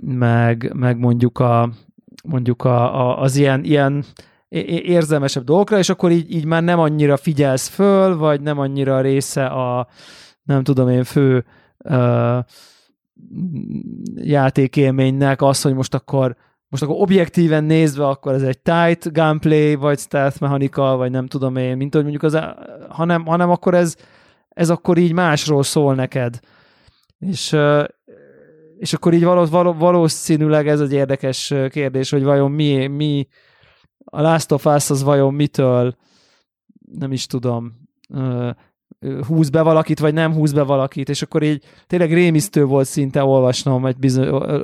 meg, 0.01 0.71
meg 0.75 0.99
mondjuk, 0.99 1.39
a, 1.39 1.71
mondjuk 2.25 2.65
a, 2.65 3.09
a, 3.09 3.21
az 3.21 3.37
ilyen, 3.37 3.65
ilyen 3.65 4.05
érzelmesebb 4.49 5.45
dolgokra, 5.45 5.79
és 5.79 5.89
akkor 5.89 6.11
így, 6.11 6.35
így 6.35 6.45
már 6.45 6.63
nem 6.63 6.79
annyira 6.79 7.17
figyelsz 7.17 7.69
föl, 7.69 8.17
vagy 8.17 8.41
nem 8.41 8.59
annyira 8.59 9.01
része 9.01 9.47
a, 9.47 9.89
nem 10.43 10.63
tudom 10.63 10.89
én, 10.89 11.05
fő 11.05 11.45
uh, 11.79 12.39
játékélménynek 14.15 15.43
az, 15.43 15.63
hogy 15.63 15.75
most 15.75 15.95
akkor 15.95 16.37
most 16.75 16.87
akkor 16.87 17.03
objektíven 17.03 17.65
nézve, 17.65 18.07
akkor 18.07 18.33
ez 18.33 18.43
egy 18.43 18.59
tight 18.59 19.13
gunplay, 19.13 19.75
vagy 19.75 19.99
stealth 19.99 20.41
mechanika, 20.41 20.97
vagy 20.97 21.11
nem 21.11 21.27
tudom 21.27 21.57
én, 21.57 21.77
mint 21.77 21.95
hogy 21.95 22.03
mondjuk 22.03 22.23
az, 22.23 22.39
hanem, 22.89 23.27
hanem 23.27 23.51
akkor 23.51 23.75
ez, 23.75 23.97
ez 24.49 24.71
akkor 24.71 24.99
így 24.99 25.13
másról 25.13 25.63
szól 25.63 25.95
neked. 25.95 26.41
És, 27.19 27.57
és 28.79 28.93
akkor 28.93 29.13
így 29.13 29.25
való, 29.25 29.45
való, 29.45 29.73
valószínűleg 29.73 30.69
ez 30.69 30.81
egy 30.81 30.93
érdekes 30.93 31.55
kérdés, 31.69 32.11
hogy 32.11 32.23
vajon 32.23 32.51
mi, 32.51 32.87
mi 32.87 33.29
a 34.05 34.21
Last 34.21 34.53
of 34.53 34.65
Us 34.65 34.91
az 34.91 35.03
vajon 35.03 35.35
mitől, 35.35 35.97
nem 36.99 37.13
is 37.13 37.27
tudom, 37.27 37.89
húz 39.27 39.51
be 39.51 39.63
valakit, 39.63 39.99
vagy 39.99 40.15
nem 40.15 40.33
húz 40.33 40.53
be 40.53 40.63
valakit, 40.63 41.09
és 41.09 41.23
akkor 41.23 41.43
így 41.43 41.65
tényleg 41.87 42.13
rémisztő 42.13 42.65
volt 42.65 42.87
szinte 42.87 43.25
olvasnom 43.25 43.87
egy 43.87 43.97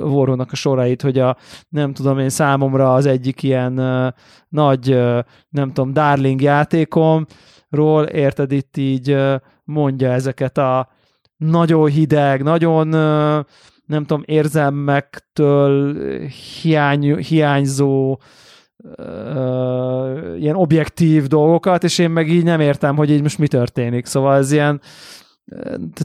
Warhol-nak 0.03 0.53
a 0.53 0.57
sorait, 0.57 1.03
hogy 1.03 1.19
a, 1.19 1.37
nem 1.69 1.93
tudom 1.93 2.19
én, 2.19 2.29
számomra 2.29 2.95
az 2.95 3.07
egyik 3.07 3.43
ilyen 3.43 3.79
uh, 3.79 4.13
nagy, 4.49 4.95
uh, 4.95 5.19
nem 5.49 5.73
tudom, 5.73 5.93
darling 5.93 6.41
játékomról, 6.41 8.05
érted, 8.13 8.53
itt 8.53 8.77
így 8.77 9.13
uh, 9.13 9.35
mondja 9.65 10.13
ezeket 10.13 10.59
a 10.59 10.89
nagyon 11.37 11.89
hideg, 11.89 12.43
nagyon 12.43 12.87
uh, 12.87 13.45
nem 13.87 14.05
tudom, 14.07 14.23
érzelmektől 14.27 15.97
hiány, 16.63 17.17
hiányzó 17.17 18.19
ilyen 20.39 20.55
objektív 20.55 21.27
dolgokat, 21.27 21.85
és 21.85 21.99
én 21.99 22.11
meg 22.11 22.29
így 22.29 22.45
nem 22.45 22.61
értem, 22.61 22.97
hogy 22.97 23.11
így 23.11 23.23
most 23.23 23.39
mi 23.39 23.49
történik. 23.49 24.07
Szóval 24.07 24.37
ez 24.37 24.53
ilyen 24.53 24.81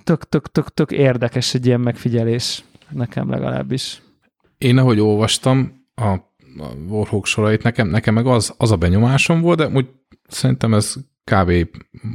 tök, 0.03 0.23
tök, 0.23 0.51
tök, 0.51 0.73
tök 0.73 0.91
érdekes 0.91 1.53
egy 1.53 1.65
ilyen 1.65 1.80
megfigyelés, 1.80 2.63
nekem 2.89 3.30
legalábbis. 3.30 4.01
Én 4.57 4.78
ahogy 4.78 4.99
olvastam 4.99 5.86
a, 5.95 6.07
a 6.57 6.73
Warhawk 6.88 7.26
sorait, 7.26 7.63
nekem, 7.63 7.88
nekem 7.88 8.13
meg 8.13 8.26
az, 8.26 8.53
az 8.57 8.71
a 8.71 8.76
benyomásom 8.76 9.41
volt, 9.41 9.57
de 9.57 9.67
úgy 9.67 9.88
szerintem 10.28 10.73
ez 10.73 10.95
kb. 11.23 11.51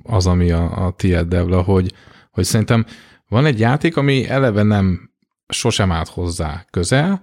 az, 0.02 0.26
ami 0.26 0.50
a, 0.50 0.86
a 0.86 0.92
tiéd, 0.92 1.26
Devla, 1.26 1.62
hogy, 1.62 1.92
hogy 2.30 2.44
szerintem 2.44 2.84
van 3.28 3.46
egy 3.46 3.58
játék, 3.58 3.96
ami 3.96 4.28
eleve 4.28 4.62
nem 4.62 5.10
sosem 5.48 5.92
állt 5.92 6.08
hozzá 6.08 6.64
közel, 6.70 7.22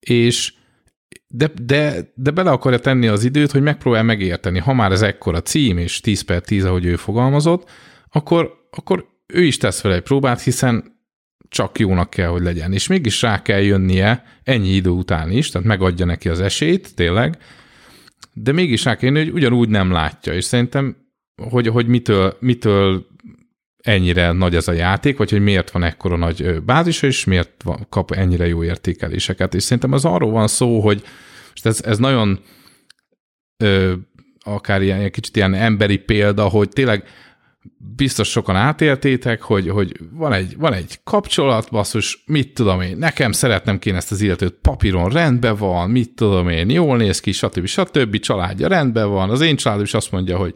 és 0.00 0.54
de, 1.36 1.50
de, 1.62 2.12
de 2.14 2.30
bele 2.30 2.50
akarja 2.50 2.78
tenni 2.78 3.06
az 3.06 3.24
időt, 3.24 3.50
hogy 3.50 3.62
megpróbál 3.62 4.02
megérteni. 4.02 4.58
Ha 4.58 4.72
már 4.72 4.92
ez 4.92 5.02
ekkora 5.02 5.42
cím, 5.42 5.78
és 5.78 6.00
10 6.00 6.20
per 6.20 6.40
10, 6.40 6.64
ahogy 6.64 6.84
ő 6.84 6.96
fogalmazott, 6.96 7.70
akkor, 8.10 8.68
akkor 8.70 9.06
ő 9.26 9.42
is 9.42 9.56
tesz 9.56 9.80
fel 9.80 9.92
egy 9.92 10.02
próbát, 10.02 10.40
hiszen 10.40 10.98
csak 11.48 11.78
jónak 11.78 12.10
kell, 12.10 12.28
hogy 12.28 12.42
legyen. 12.42 12.72
És 12.72 12.86
mégis 12.86 13.22
rá 13.22 13.42
kell 13.42 13.60
jönnie 13.60 14.24
ennyi 14.42 14.68
idő 14.68 14.90
után 14.90 15.30
is, 15.30 15.50
tehát 15.50 15.66
megadja 15.66 16.04
neki 16.06 16.28
az 16.28 16.40
esélyt, 16.40 16.94
tényleg, 16.94 17.38
de 18.32 18.52
mégis 18.52 18.84
rá 18.84 18.96
kell 18.96 19.10
jönni, 19.10 19.24
hogy 19.24 19.34
ugyanúgy 19.34 19.68
nem 19.68 19.90
látja. 19.90 20.32
És 20.32 20.44
szerintem, 20.44 20.96
hogy, 21.50 21.66
hogy 21.66 21.86
mitől, 21.86 22.36
mitől 22.40 23.06
ennyire 23.84 24.32
nagy 24.32 24.54
ez 24.54 24.68
a 24.68 24.72
játék, 24.72 25.16
vagy 25.16 25.30
hogy 25.30 25.40
miért 25.40 25.70
van 25.70 25.82
ekkora 25.82 26.16
nagy 26.16 26.62
bázisa, 26.62 27.06
és 27.06 27.24
miért 27.24 27.62
van, 27.62 27.86
kap 27.88 28.10
ennyire 28.10 28.46
jó 28.46 28.64
értékeléseket. 28.64 29.54
És 29.54 29.62
szerintem 29.62 29.92
az 29.92 30.04
arról 30.04 30.30
van 30.30 30.46
szó, 30.46 30.80
hogy 30.80 31.02
ez, 31.62 31.82
ez 31.84 31.98
nagyon 31.98 32.40
ö, 33.56 33.92
akár 34.44 34.82
ilyen, 34.82 35.10
kicsit 35.10 35.36
ilyen 35.36 35.54
emberi 35.54 35.96
példa, 35.96 36.48
hogy 36.48 36.68
tényleg 36.68 37.04
biztos 37.96 38.28
sokan 38.28 38.56
átéltétek, 38.56 39.42
hogy, 39.42 39.68
hogy 39.68 40.00
van, 40.12 40.32
egy, 40.32 40.56
van 40.58 40.72
egy 40.72 41.00
kapcsolat, 41.04 41.70
basszus, 41.70 42.22
mit 42.26 42.54
tudom 42.54 42.80
én, 42.80 42.96
nekem 42.96 43.32
szeretnem 43.32 43.78
kéne 43.78 43.96
ezt 43.96 44.10
az 44.10 44.20
illetőt, 44.20 44.58
papíron 44.62 45.10
rendben 45.10 45.56
van, 45.56 45.90
mit 45.90 46.10
tudom 46.14 46.48
én, 46.48 46.70
jól 46.70 46.96
néz 46.96 47.20
ki, 47.20 47.32
stb. 47.32 47.66
stb. 47.66 48.18
családja 48.18 48.68
rendben 48.68 49.08
van, 49.08 49.30
az 49.30 49.40
én 49.40 49.56
családom 49.56 49.84
is 49.84 49.94
azt 49.94 50.10
mondja, 50.10 50.36
hogy 50.36 50.54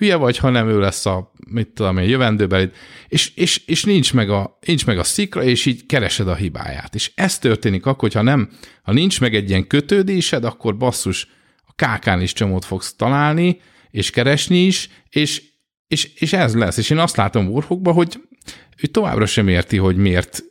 hülye 0.00 0.16
vagy, 0.16 0.36
ha 0.36 0.50
nem 0.50 0.68
ő 0.68 0.78
lesz 0.78 1.06
a, 1.06 1.32
mit 1.48 1.68
tudom 1.68 1.98
én, 1.98 2.08
jövendőbeli, 2.08 2.70
és, 3.08 3.32
és, 3.34 3.62
és 3.66 3.84
nincs, 3.84 4.14
meg 4.14 4.30
a, 4.30 4.58
nincs 4.66 4.86
meg 4.86 4.98
a 4.98 5.04
szikra, 5.04 5.42
és 5.42 5.66
így 5.66 5.86
keresed 5.86 6.28
a 6.28 6.34
hibáját. 6.34 6.94
És 6.94 7.10
ez 7.14 7.38
történik 7.38 7.86
akkor, 7.86 8.00
hogyha 8.00 8.22
nem, 8.22 8.50
ha 8.82 8.92
nincs 8.92 9.20
meg 9.20 9.34
egy 9.34 9.48
ilyen 9.48 9.66
kötődésed, 9.66 10.44
akkor 10.44 10.76
basszus, 10.76 11.28
a 11.66 11.72
kákán 11.74 12.20
is 12.20 12.32
csomót 12.32 12.64
fogsz 12.64 12.94
találni, 12.94 13.60
és 13.90 14.10
keresni 14.10 14.58
is, 14.58 14.88
és, 15.08 15.42
és, 15.88 16.10
és 16.14 16.32
ez 16.32 16.54
lesz. 16.54 16.76
És 16.76 16.90
én 16.90 16.98
azt 16.98 17.16
látom 17.16 17.48
Warhawkban, 17.48 17.94
hogy 17.94 18.20
ő 18.82 18.86
továbbra 18.86 19.26
sem 19.26 19.48
érti, 19.48 19.76
hogy 19.76 19.96
miért 19.96 20.42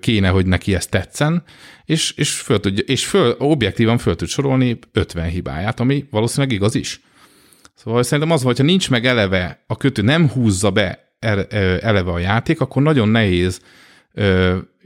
kéne, 0.00 0.28
hogy 0.28 0.46
neki 0.46 0.74
ezt 0.74 0.90
tetszen, 0.90 1.42
és, 1.84 2.12
és, 2.16 2.30
föl 2.30 2.60
tudja, 2.60 2.84
és 2.86 3.06
föl, 3.06 3.34
objektívan 3.38 3.98
föl 3.98 4.16
tud 4.16 4.28
sorolni 4.28 4.78
50 4.92 5.28
hibáját, 5.28 5.80
ami 5.80 6.04
valószínűleg 6.10 6.52
igaz 6.52 6.74
is. 6.74 7.00
Szóval 7.74 8.02
szerintem 8.02 8.34
az, 8.34 8.42
hogyha 8.42 8.64
nincs 8.64 8.90
meg 8.90 9.06
eleve 9.06 9.64
a 9.66 9.76
kötő, 9.76 10.02
nem 10.02 10.28
húzza 10.28 10.70
be 10.70 11.14
eleve 11.80 12.10
a 12.10 12.18
játék, 12.18 12.60
akkor 12.60 12.82
nagyon 12.82 13.08
nehéz 13.08 13.60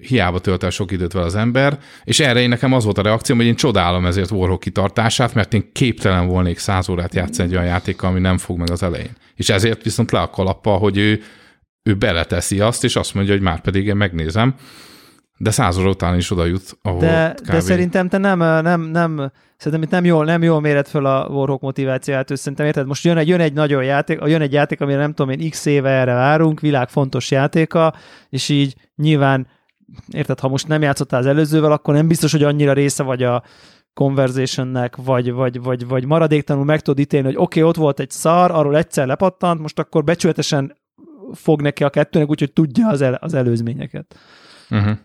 hiába 0.01 0.39
tölt 0.39 0.62
el 0.62 0.70
sok 0.70 0.90
időt 0.90 1.12
vele 1.12 1.27
az 1.27 1.35
ember, 1.35 1.78
és 2.05 2.20
erre 2.20 2.40
én 2.40 2.48
nekem 2.48 2.73
az 2.73 2.85
volt 2.85 2.98
a 2.98 3.02
reakcióm, 3.02 3.39
hogy 3.39 3.47
én 3.47 3.55
csodálom 3.55 4.06
ezért 4.06 4.31
Warhawk 4.31 4.60
kitartását, 4.60 5.35
mert 5.35 5.55
én 5.55 5.73
képtelen 5.73 6.27
volnék 6.27 6.59
száz 6.59 6.89
órát 6.89 7.15
játszani 7.15 7.48
egy 7.48 7.55
olyan 7.55 7.66
játékkal, 7.66 8.10
ami 8.10 8.20
nem 8.20 8.39
fog 8.39 8.59
meg 8.59 8.70
az 8.70 8.82
elején. 8.82 9.16
És 9.35 9.48
ezért 9.48 9.82
viszont 9.82 10.10
le 10.10 10.20
a 10.20 10.31
kalappa, 10.31 10.70
hogy 10.70 10.98
ő, 10.98 11.23
ő 11.82 11.94
beleteszi 11.94 12.60
azt, 12.60 12.85
és 12.85 12.97
azt 12.97 13.15
mondja, 13.15 13.32
hogy 13.32 13.43
már 13.43 13.60
pedig 13.60 13.86
én 13.86 13.97
megnézem, 13.97 14.55
de 15.39 15.51
száz 15.51 15.78
óra 15.78 15.89
után 15.89 16.16
is 16.16 16.31
oda 16.31 16.44
jut, 16.44 16.78
ahol 16.82 17.01
De, 17.01 17.35
kb. 17.36 17.51
de 17.51 17.60
szerintem 17.60 18.09
te 18.09 18.19
nem, 18.19 18.39
nem, 18.39 18.81
nem, 18.81 19.32
szerintem 19.56 19.82
itt 19.82 19.90
nem 19.90 20.05
jól, 20.05 20.24
nem 20.24 20.43
jól 20.43 20.60
méred 20.60 20.89
föl 20.89 21.06
a 21.06 21.27
Warhawk 21.28 21.60
motivációját, 21.60 22.31
ő 22.31 22.35
szerintem 22.35 22.66
érted, 22.66 22.86
most 22.86 23.05
jön 23.05 23.16
egy, 23.16 23.28
jön 23.28 23.40
egy 23.40 23.52
nagyon 23.52 23.85
játék, 23.85 24.20
jön 24.24 24.40
egy 24.40 24.52
játék, 24.52 24.81
amire 24.81 24.98
nem 24.98 25.12
tudom 25.12 25.39
én 25.39 25.51
x 25.51 25.66
éve 25.66 25.90
erre 25.90 26.15
várunk, 26.15 26.60
világ 26.60 26.89
fontos 26.89 27.31
játéka, 27.31 27.94
és 28.28 28.48
így 28.48 28.74
nyilván, 28.97 29.47
érted, 30.09 30.40
ha 30.40 30.48
most 30.48 30.69
nem 30.69 30.82
játszottál 30.82 31.20
az 31.20 31.27
előzővel, 31.27 31.73
akkor 31.73 31.94
nem 31.94 32.09
biztos, 32.09 32.32
hogy 32.32 32.43
annyira 32.43 32.73
része 32.73 33.02
vagy 33.02 33.23
a 33.23 33.43
conversationnek, 33.94 34.97
vagy, 34.97 35.32
vagy, 35.32 35.62
vagy, 35.62 35.86
vagy 35.86 36.05
maradéktanul 36.05 36.65
meg 36.65 36.81
tudod 36.81 37.01
ítélni, 37.01 37.27
hogy 37.27 37.36
oké, 37.36 37.59
okay, 37.59 37.70
ott 37.70 37.77
volt 37.77 38.01
egy 38.01 38.10
szar, 38.10 38.51
arról 38.51 38.77
egyszer 38.77 39.06
lepattant, 39.06 39.60
most 39.60 39.78
akkor 39.78 40.05
becsületesen 40.05 40.77
fog 41.32 41.62
neki 41.62 41.85
a 41.85 41.90
kettőnek, 41.90 42.31
úgyhogy 42.31 42.52
tudja 42.52 42.89
az, 42.89 43.01
el, 43.01 43.15
az 43.15 43.35
előzményeket. 43.35 44.16
Uh-huh. 44.70 44.98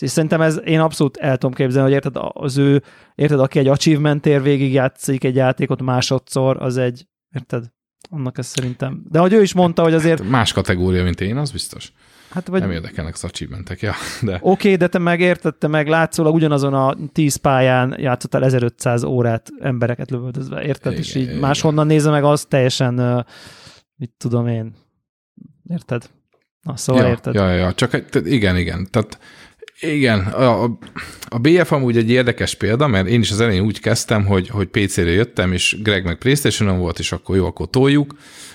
És 0.00 0.10
szerintem 0.10 0.40
ez, 0.40 0.60
én 0.64 0.80
abszolút 0.80 1.16
el 1.16 1.36
tudom 1.36 1.54
képzelni, 1.54 1.92
hogy 1.92 2.04
érted, 2.04 2.22
az 2.32 2.56
ő, 2.56 2.82
érted, 3.14 3.40
aki 3.40 3.58
egy 3.58 3.68
achievement 3.68 4.26
ér 4.26 4.42
végig 4.42 4.72
játszik 4.72 5.24
egy 5.24 5.34
játékot 5.34 5.82
másodszor, 5.82 6.62
az 6.62 6.76
egy, 6.76 7.06
érted, 7.34 7.64
annak 8.10 8.38
ez 8.38 8.46
szerintem. 8.46 9.02
De 9.08 9.18
hogy 9.18 9.32
ő 9.32 9.42
is 9.42 9.52
mondta, 9.52 9.82
hogy 9.82 9.94
azért... 9.94 10.20
Hát 10.20 10.30
más 10.30 10.52
kategória, 10.52 11.02
mint 11.02 11.20
én, 11.20 11.36
az 11.36 11.50
biztos. 11.50 11.92
Hát 12.30 12.46
vagy, 12.46 12.60
Nem 12.60 12.70
érdekelnek 12.70 13.14
az 13.14 13.24
achievementek, 13.24 13.80
ja, 13.80 13.94
de... 14.22 14.34
Oké, 14.34 14.44
okay, 14.50 14.76
de 14.76 14.86
te 14.86 14.98
meg 14.98 15.20
érted, 15.20 15.54
te 15.54 15.66
meg 15.66 15.88
látszólag 15.88 16.34
ugyanazon 16.34 16.74
a 16.74 16.96
10 17.12 17.36
pályán 17.36 17.94
játszottál 17.98 18.44
1500 18.44 19.02
órát 19.02 19.48
embereket 19.60 20.10
lövöldözve, 20.10 20.62
érted? 20.64 20.92
Igen, 20.92 21.04
és 21.04 21.14
így 21.14 21.22
igen. 21.22 21.36
máshonnan 21.36 21.86
nézze 21.86 22.10
meg, 22.10 22.24
az 22.24 22.44
teljesen, 22.44 23.24
mit 23.96 24.12
tudom 24.18 24.46
én, 24.46 24.74
érted? 25.68 26.10
Na, 26.62 26.76
szóval 26.76 27.02
ja, 27.02 27.08
érted? 27.08 27.34
Ja, 27.34 27.50
ja, 27.50 27.72
csak 27.72 28.04
igen, 28.24 28.56
igen. 28.56 28.88
Tehát 28.90 29.18
igen, 29.82 30.20
a, 30.20 30.62
a- 31.28 31.38
BF 31.38 31.72
amúgy 31.72 31.96
egy 31.96 32.10
érdekes 32.10 32.54
példa, 32.54 32.86
mert 32.86 33.08
én 33.08 33.20
is 33.20 33.30
az 33.30 33.40
elején 33.40 33.62
úgy 33.62 33.80
kezdtem, 33.80 34.26
hogy, 34.26 34.48
hogy 34.48 34.66
PC-re 34.66 35.10
jöttem, 35.10 35.52
és 35.52 35.76
Greg 35.82 36.04
meg 36.04 36.18
Playstation-on 36.18 36.78
volt, 36.78 36.98
és 36.98 37.12
akkor 37.12 37.36
jó, 37.36 37.46
akkor 37.46 37.70
toljuk. 37.70 38.14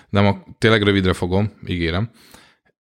Nem, 0.09 0.25
a, 0.25 0.43
tényleg 0.57 0.83
rövidre 0.83 1.13
fogom, 1.13 1.51
ígérem. 1.67 2.09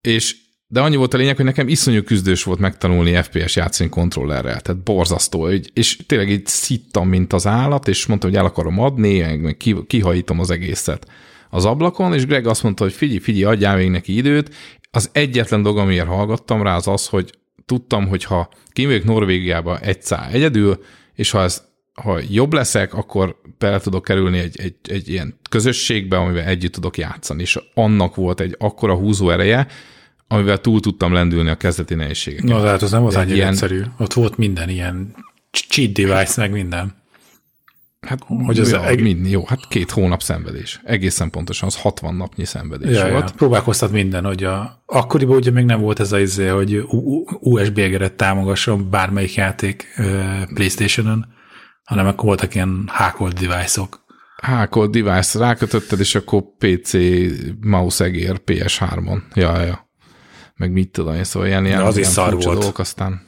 És 0.00 0.36
de 0.66 0.80
annyi 0.80 0.96
volt 0.96 1.14
a 1.14 1.16
lényeg, 1.16 1.36
hogy 1.36 1.44
nekem 1.44 1.68
iszonyú 1.68 2.02
küzdős 2.02 2.42
volt 2.42 2.58
megtanulni 2.58 3.22
FPS 3.22 3.56
játszani 3.56 3.88
kontrollerrel, 3.88 4.60
tehát 4.60 4.82
borzasztó, 4.82 5.48
és 5.48 5.96
tényleg 6.06 6.30
így 6.30 6.46
szittam, 6.46 7.08
mint 7.08 7.32
az 7.32 7.46
állat, 7.46 7.88
és 7.88 8.06
mondtam, 8.06 8.30
hogy 8.30 8.38
el 8.38 8.44
akarom 8.44 8.78
adni, 8.78 9.20
meg, 9.20 9.40
meg 9.40 9.56
ki, 9.56 9.76
kihajítom 9.86 10.40
az 10.40 10.50
egészet 10.50 11.06
az 11.50 11.64
ablakon, 11.64 12.14
és 12.14 12.26
Greg 12.26 12.46
azt 12.46 12.62
mondta, 12.62 12.84
hogy 12.84 12.92
figyelj, 12.92 13.18
figyelj, 13.18 13.44
adjál 13.54 13.76
még 13.76 13.90
neki 13.90 14.16
időt. 14.16 14.54
Az 14.90 15.10
egyetlen 15.12 15.62
dolog, 15.62 15.78
amiért 15.78 16.06
hallgattam 16.06 16.62
rá, 16.62 16.76
az 16.76 16.88
az, 16.88 17.06
hogy 17.06 17.32
tudtam, 17.66 18.06
hogy 18.08 18.24
ha 18.24 18.48
kimegyek 18.72 19.04
Norvégiába 19.04 19.78
egy 19.78 20.02
szá 20.02 20.28
egyedül, 20.28 20.84
és 21.14 21.30
ha 21.30 21.42
ez 21.42 21.70
ha 22.02 22.18
jobb 22.30 22.52
leszek, 22.52 22.94
akkor 22.94 23.40
bele 23.58 23.78
tudok 23.78 24.04
kerülni 24.04 24.38
egy, 24.38 24.60
egy, 24.60 24.74
egy 24.82 25.08
ilyen 25.08 25.38
közösségbe, 25.50 26.16
amivel 26.16 26.44
együtt 26.44 26.72
tudok 26.72 26.98
játszani, 26.98 27.42
és 27.42 27.58
annak 27.74 28.14
volt 28.14 28.40
egy 28.40 28.54
akkora 28.58 28.94
húzó 28.94 29.30
ereje, 29.30 29.66
amivel 30.28 30.58
túl 30.58 30.80
tudtam 30.80 31.12
lendülni 31.12 31.50
a 31.50 31.56
kezdeti 31.56 31.94
nehézségeken. 31.94 32.46
Na, 32.46 32.62
de 32.62 32.68
hát 32.68 32.82
az 32.82 32.90
nem 32.90 33.06
Egy 33.06 33.14
annyira 33.14 33.34
ilyen- 33.36 33.48
egyszerű. 33.48 33.82
Ott 33.98 34.12
volt 34.12 34.36
minden 34.36 34.68
ilyen 34.68 35.14
cheat 35.50 35.92
device, 35.92 36.40
meg 36.40 36.50
minden. 36.50 37.01
Hát, 38.06 38.18
Hogy 38.26 38.58
az 38.58 38.70
ja, 38.70 38.84
eg- 38.84 39.00
mind, 39.00 39.30
jó, 39.30 39.44
hát 39.46 39.68
két 39.68 39.90
hónap 39.90 40.22
szenvedés. 40.22 40.80
Egészen 40.84 41.30
pontosan, 41.30 41.68
az 41.68 41.76
60 41.76 42.14
napnyi 42.14 42.44
szenvedés 42.44 42.96
Ja, 42.96 43.06
ja, 43.06 43.12
volt. 43.12 43.32
próbálkoztat 43.32 43.90
minden, 43.92 44.24
hogy 44.24 44.44
a, 44.44 44.82
akkoriban 44.86 45.36
ugye 45.36 45.50
még 45.50 45.64
nem 45.64 45.80
volt 45.80 46.00
ez 46.00 46.12
az 46.12 46.20
izé, 46.20 46.46
hogy 46.46 46.82
USB 47.40 47.78
egeret 47.78 48.12
támogasson 48.12 48.90
bármelyik 48.90 49.34
játék 49.34 49.86
ö, 49.96 50.22
Playstation-on, 50.54 51.26
hanem 51.84 52.06
akkor 52.06 52.24
voltak 52.24 52.54
ilyen 52.54 52.84
hákolt 52.92 53.34
device-ok. 53.46 54.00
Hákolt 54.42 54.90
device 54.90 55.38
rákötötted, 55.38 56.00
és 56.00 56.14
akkor 56.14 56.42
PC 56.58 56.92
mouse 57.60 58.04
egér 58.04 58.40
PS3-on. 58.46 59.18
Ja, 59.34 59.60
ja. 59.62 59.88
Meg 60.56 60.72
mit 60.72 60.90
tudom 60.90 61.14
én, 61.14 61.24
szóval 61.24 61.48
ilyen, 61.48 61.64
ilyen, 61.66 61.80
az 61.80 61.94
is 61.96 62.00
ilyen 62.00 62.12
szar 62.12 62.30
furcsa 62.30 62.46
volt. 62.46 62.58
dolgok, 62.58 62.78
aztán 62.78 63.22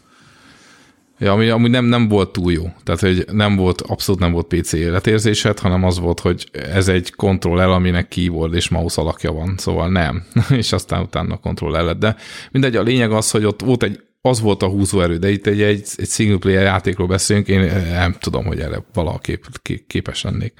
Ja, 1.24 1.32
ami 1.32 1.48
amúgy 1.48 1.70
nem, 1.70 1.84
nem 1.84 2.08
volt 2.08 2.32
túl 2.32 2.52
jó. 2.52 2.72
Tehát, 2.82 3.00
hogy 3.00 3.24
nem 3.32 3.56
volt, 3.56 3.80
abszolút 3.80 4.20
nem 4.20 4.32
volt 4.32 4.46
PC 4.46 4.72
életérzésed, 4.72 5.58
hanem 5.58 5.84
az 5.84 5.98
volt, 5.98 6.20
hogy 6.20 6.48
ez 6.52 6.88
egy 6.88 7.14
kontroller, 7.14 7.68
aminek 7.68 8.08
keyboard 8.08 8.54
és 8.54 8.68
mouse 8.68 9.00
alakja 9.00 9.32
van, 9.32 9.54
szóval 9.56 9.88
nem. 9.90 10.24
és 10.50 10.72
aztán 10.72 11.02
utána 11.02 11.36
kontroller 11.36 11.82
lett. 11.82 11.98
De 11.98 12.16
mindegy, 12.50 12.76
a 12.76 12.82
lényeg 12.82 13.12
az, 13.12 13.30
hogy 13.30 13.44
ott 13.44 13.60
volt 13.60 13.82
egy, 13.82 14.00
az 14.20 14.40
volt 14.40 14.62
a 14.62 14.68
húzóerő, 14.68 15.16
de 15.16 15.30
itt 15.30 15.46
egy, 15.46 15.62
egy, 15.62 15.86
egy 15.96 16.08
single 16.08 16.38
player 16.38 16.62
játékról 16.62 17.06
beszélünk, 17.06 17.48
én 17.48 17.60
nem 17.88 18.16
tudom, 18.20 18.44
hogy 18.44 18.60
erre 18.60 18.84
valaha 18.92 19.18
kép, 19.18 19.46
képes 19.86 20.22
lennék. 20.22 20.52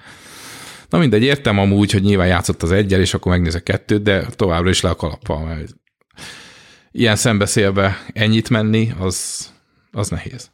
Na 0.88 0.98
mindegy, 0.98 1.22
értem 1.22 1.58
amúgy, 1.58 1.92
hogy 1.92 2.02
nyilván 2.02 2.26
játszott 2.26 2.62
az 2.62 2.72
egyel, 2.72 3.00
és 3.00 3.14
akkor 3.14 3.32
megnézek 3.32 3.62
kettőt, 3.62 4.02
de 4.02 4.26
továbbra 4.26 4.70
is 4.70 4.80
le 4.80 4.90
a 4.90 4.94
kalappal, 4.94 5.44
mert 5.44 5.74
ilyen 6.90 7.16
szembeszélve 7.16 8.04
ennyit 8.12 8.50
menni, 8.50 8.92
az, 8.98 9.48
az 9.92 10.08
nehéz. 10.08 10.52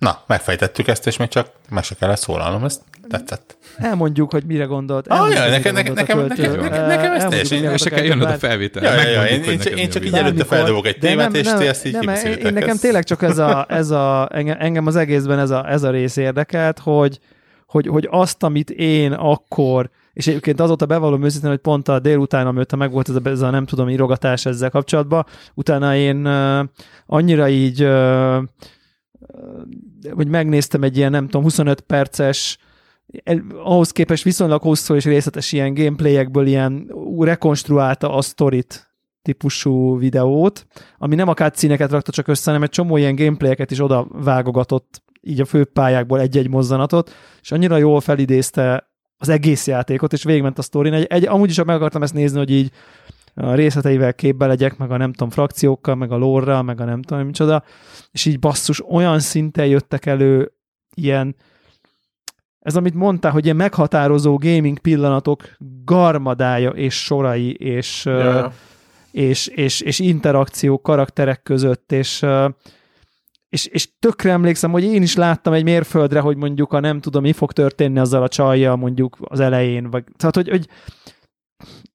Na, 0.00 0.22
megfejtettük 0.26 0.88
ezt, 0.88 1.06
és 1.06 1.16
még 1.16 1.28
csak 1.28 1.46
meg 1.68 1.82
se 1.84 1.94
kellett 1.94 2.18
szólalnom, 2.18 2.64
ezt 2.64 2.80
tetszett. 3.08 3.56
Elmondjuk, 3.76 4.30
hogy 4.30 4.44
mire 4.44 4.64
gondolt. 4.64 5.06
Ah, 5.08 5.30
jaj, 5.32 5.42
hogy 5.42 5.50
nekem- 5.50 5.74
mire 5.74 5.92
nekem- 5.92 6.18
nekem- 6.18 6.36
költő. 6.36 6.60
nekem- 6.60 6.86
nekem 6.86 7.12
ez 7.12 7.22
Elmondjuk, 7.22 7.28
teljesen- 7.28 7.64
El 7.64 7.76
se 7.76 7.90
kell 7.90 8.04
jönnöd 8.04 8.28
a 8.28 8.38
felvétel. 8.38 8.82
Ja, 8.82 8.92
ja, 9.02 9.08
ja, 9.10 9.20
Megmondjuk, 9.20 9.64
én, 9.64 9.72
én, 9.72 9.78
én 9.78 9.90
csak 9.90 10.02
a 10.02 10.04
így 10.06 10.14
előtte 10.14 10.44
feldobok 10.44 10.86
egy 10.86 10.98
témát, 10.98 11.34
és 11.34 11.52
ti 11.58 11.66
ezt 11.66 11.86
így 11.86 11.92
nem, 11.92 12.14
én, 12.44 12.52
nekem 12.52 12.76
tényleg 12.76 13.04
csak 13.04 13.22
ez 13.22 13.38
a, 13.38 13.66
ez 13.68 13.90
a 13.90 14.28
engem, 14.32 14.56
engem 14.60 14.86
az 14.86 14.96
egészben 14.96 15.38
ez 15.38 15.50
a, 15.50 15.70
ez 15.70 15.82
a 15.82 15.90
rész 15.90 16.16
érdekelt, 16.16 16.78
hogy, 16.78 17.18
hogy, 17.66 17.86
hogy 17.86 18.08
azt, 18.10 18.42
amit 18.42 18.70
én 18.70 19.12
akkor, 19.12 19.90
és 20.12 20.26
egyébként 20.26 20.60
azóta 20.60 20.86
bevallom 20.86 21.24
őszintén, 21.24 21.50
hogy 21.50 21.58
pont 21.58 21.88
a 21.88 21.98
délután, 21.98 22.46
amióta 22.46 22.76
meg 22.76 22.90
volt 22.90 23.08
ez 23.08 23.14
a, 23.14 23.20
ez 23.28 23.40
a 23.40 23.50
nem 23.50 23.66
tudom, 23.66 23.88
írogatás 23.88 24.46
ezzel 24.46 24.70
kapcsolatban, 24.70 25.26
utána 25.54 25.94
én 25.96 26.26
uh, 26.26 26.64
annyira 27.06 27.48
így 27.48 27.84
uh, 27.84 28.42
hogy 30.10 30.28
megnéztem 30.28 30.82
egy 30.82 30.96
ilyen, 30.96 31.10
nem 31.10 31.24
tudom, 31.24 31.42
25 31.42 31.80
perces 31.80 32.58
el, 33.22 33.42
ahhoz 33.62 33.90
képest 33.90 34.24
viszonylag 34.24 34.62
hosszú 34.62 34.94
és 34.94 35.04
részletes 35.04 35.52
ilyen 35.52 35.74
gameplayekből 35.74 36.46
ilyen 36.46 36.92
rekonstruálta 37.18 38.14
a 38.14 38.20
sztorit 38.20 38.88
típusú 39.22 39.98
videót, 39.98 40.66
ami 40.98 41.14
nem 41.14 41.28
a 41.28 41.34
cutscene-eket 41.34 41.90
rakta 41.90 42.12
csak 42.12 42.28
össze, 42.28 42.42
hanem 42.44 42.62
egy 42.62 42.70
csomó 42.70 42.96
ilyen 42.96 43.14
gameplayeket 43.14 43.70
is 43.70 43.80
oda 43.80 44.06
vágogatott 44.10 45.02
így 45.20 45.40
a 45.40 45.44
főpályákból 45.44 46.20
egy-egy 46.20 46.48
mozzanatot, 46.48 47.10
és 47.40 47.52
annyira 47.52 47.76
jól 47.76 48.00
felidézte 48.00 48.90
az 49.16 49.28
egész 49.28 49.66
játékot, 49.66 50.12
és 50.12 50.22
végigment 50.22 50.58
a 50.58 50.62
sztorin. 50.62 50.92
Egy, 50.92 51.04
egy, 51.04 51.26
amúgy 51.26 51.50
is 51.50 51.62
meg 51.64 51.76
akartam 51.76 52.02
ezt 52.02 52.14
nézni, 52.14 52.38
hogy 52.38 52.50
így 52.50 52.70
a 53.40 53.54
részleteivel 53.54 54.14
képbe 54.14 54.46
legyek, 54.46 54.76
meg 54.76 54.90
a 54.90 54.96
nem 54.96 55.12
tudom, 55.12 55.30
frakciókkal, 55.30 55.94
meg 55.94 56.12
a 56.12 56.16
lore 56.16 56.62
meg 56.62 56.80
a 56.80 56.84
nem 56.84 57.02
tudom, 57.02 57.26
micsoda, 57.26 57.64
és 58.10 58.24
így 58.24 58.38
basszus, 58.38 58.84
olyan 58.88 59.18
szinten 59.18 59.66
jöttek 59.66 60.06
elő 60.06 60.52
ilyen 60.94 61.36
ez, 62.60 62.76
amit 62.76 62.94
mondtál, 62.94 63.32
hogy 63.32 63.44
ilyen 63.44 63.56
meghatározó 63.56 64.38
gaming 64.38 64.78
pillanatok 64.78 65.56
garmadája 65.84 66.70
és 66.70 67.04
sorai, 67.04 67.52
és, 67.52 68.04
yeah. 68.04 68.52
és, 69.10 69.46
és, 69.46 69.80
és 69.80 69.98
interakció 69.98 70.80
karakterek 70.80 71.42
között, 71.42 71.92
és, 71.92 72.26
és, 73.48 73.66
és 73.66 73.98
tökre 73.98 74.30
emlékszem, 74.30 74.70
hogy 74.70 74.84
én 74.84 75.02
is 75.02 75.16
láttam 75.16 75.52
egy 75.52 75.62
mérföldre, 75.62 76.20
hogy 76.20 76.36
mondjuk 76.36 76.72
a 76.72 76.80
nem 76.80 77.00
tudom, 77.00 77.22
mi 77.22 77.32
fog 77.32 77.52
történni 77.52 77.98
azzal 77.98 78.22
a 78.22 78.28
csajjal 78.28 78.76
mondjuk 78.76 79.16
az 79.20 79.40
elején, 79.40 79.90
vagy 79.90 80.04
tehát, 80.16 80.34
hogy, 80.34 80.48
hogy 80.48 80.66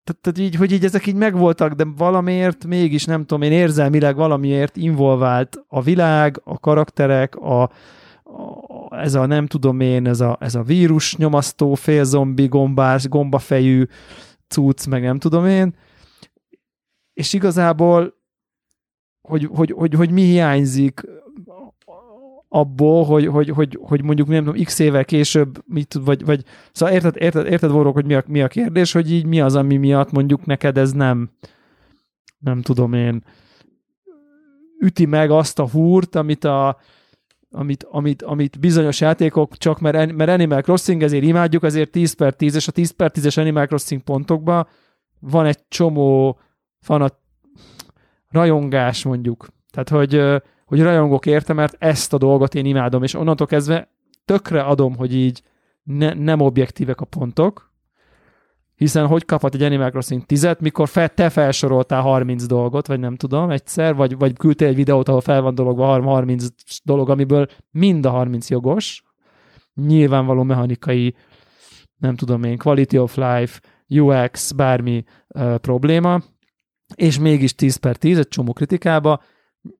tehát, 0.03 0.21
tehát 0.21 0.37
így, 0.37 0.55
hogy 0.55 0.71
így 0.71 0.83
ezek 0.83 1.07
így 1.07 1.15
megvoltak, 1.15 1.73
de 1.73 1.85
valamiért 1.97 2.65
mégis 2.65 3.05
nem 3.05 3.25
tudom, 3.25 3.41
én 3.41 3.51
érzelmileg 3.51 4.15
valamiért 4.15 4.77
involvált 4.77 5.63
a 5.67 5.81
világ, 5.81 6.41
a 6.43 6.59
karakterek, 6.59 7.35
a, 7.35 7.61
a 7.61 7.69
ez 8.89 9.13
a 9.13 9.25
nem 9.25 9.47
tudom 9.47 9.79
én, 9.79 10.07
ez 10.07 10.21
a, 10.21 10.37
ez 10.39 10.55
a 10.55 10.63
vírus 10.63 11.15
nyomasztó, 11.15 11.73
félzombi, 11.73 12.47
gombás, 12.47 13.07
gombafejű 13.07 13.85
cucc, 14.47 14.85
meg 14.87 15.01
nem 15.01 15.19
tudom 15.19 15.45
én, 15.45 15.75
és 17.13 17.33
igazából 17.33 18.13
hogy, 19.21 19.49
hogy, 19.51 19.71
hogy, 19.71 19.93
hogy 19.93 20.11
mi 20.11 20.21
hiányzik 20.21 21.01
abból, 22.55 23.03
hogy, 23.05 23.25
hogy, 23.25 23.49
hogy, 23.49 23.79
hogy 23.81 24.03
mondjuk 24.03 24.27
nem 24.27 24.43
tudom, 24.43 24.63
x 24.63 24.79
évvel 24.79 25.05
később, 25.05 25.63
mit, 25.65 25.93
vagy, 25.93 26.25
vagy 26.25 26.43
szóval 26.71 26.95
érted, 26.95 27.15
érted, 27.17 27.45
érted 27.45 27.71
Vorok, 27.71 27.93
hogy 27.93 28.05
mi 28.05 28.13
a, 28.13 28.23
mi 28.27 28.41
a 28.41 28.47
kérdés, 28.47 28.91
hogy 28.91 29.11
így 29.11 29.25
mi 29.25 29.41
az, 29.41 29.55
ami 29.55 29.77
miatt 29.77 30.11
mondjuk 30.11 30.45
neked 30.45 30.77
ez 30.77 30.91
nem 30.91 31.29
nem 32.39 32.61
tudom 32.61 32.93
én 32.93 33.23
üti 34.79 35.05
meg 35.05 35.31
azt 35.31 35.59
a 35.59 35.69
húrt, 35.69 36.15
amit 36.15 36.43
a 36.43 36.77
amit, 37.51 37.83
amit, 37.83 38.21
amit 38.21 38.59
bizonyos 38.59 38.99
játékok 38.99 39.57
csak 39.57 39.79
mert, 39.79 40.11
mert 40.11 40.29
Animal 40.29 40.61
Crossing, 40.61 41.03
ezért 41.03 41.23
imádjuk, 41.23 41.63
azért 41.63 41.91
10 41.91 42.13
per 42.13 42.33
10, 42.33 42.55
és 42.55 42.67
a 42.67 42.71
10 42.71 42.91
per 42.91 43.11
10-es 43.13 43.39
Animal 43.39 43.65
Crossing 43.65 44.01
pontokban 44.01 44.67
van 45.19 45.45
egy 45.45 45.59
csomó 45.67 46.39
fanat, 46.79 47.15
rajongás 48.29 49.03
mondjuk. 49.03 49.47
Tehát, 49.71 49.89
hogy, 49.89 50.41
hogy 50.75 50.85
rajongok 50.85 51.25
érte, 51.25 51.53
mert 51.53 51.75
ezt 51.79 52.13
a 52.13 52.17
dolgot 52.17 52.55
én 52.55 52.65
imádom, 52.65 53.03
és 53.03 53.13
onnantól 53.13 53.47
kezdve 53.47 53.91
tökre 54.25 54.61
adom, 54.61 54.95
hogy 54.95 55.15
így 55.15 55.41
ne, 55.83 56.13
nem 56.13 56.39
objektívek 56.39 57.01
a 57.01 57.05
pontok, 57.05 57.73
hiszen 58.75 59.07
hogy 59.07 59.25
kaphat 59.25 59.53
egy 59.53 59.63
Animal 59.63 59.89
Crossing 59.89 60.25
10 60.25 60.49
mikor 60.59 60.87
fel, 60.87 61.09
te 61.09 61.29
felsoroltál 61.29 62.01
30 62.01 62.45
dolgot, 62.45 62.87
vagy 62.87 62.99
nem 62.99 63.15
tudom, 63.15 63.49
egyszer, 63.49 63.95
vagy, 63.95 64.17
vagy 64.17 64.37
küldtél 64.37 64.67
egy 64.67 64.75
videót, 64.75 65.09
ahol 65.09 65.21
fel 65.21 65.41
van 65.41 65.55
dologva 65.55 66.01
30 66.01 66.45
dolog, 66.83 67.09
amiből 67.09 67.47
mind 67.71 68.05
a 68.05 68.09
30 68.09 68.49
jogos, 68.49 69.03
nyilvánvaló 69.73 70.43
mechanikai, 70.43 71.15
nem 71.97 72.15
tudom 72.15 72.43
én, 72.43 72.57
quality 72.57 72.97
of 72.97 73.15
life, 73.15 73.59
UX, 73.87 74.51
bármi 74.51 75.03
uh, 75.27 75.55
probléma, 75.55 76.21
és 76.95 77.19
mégis 77.19 77.55
10 77.55 77.75
per 77.75 77.95
10, 77.95 78.17
egy 78.17 78.27
csomó 78.27 78.53
kritikába. 78.53 79.21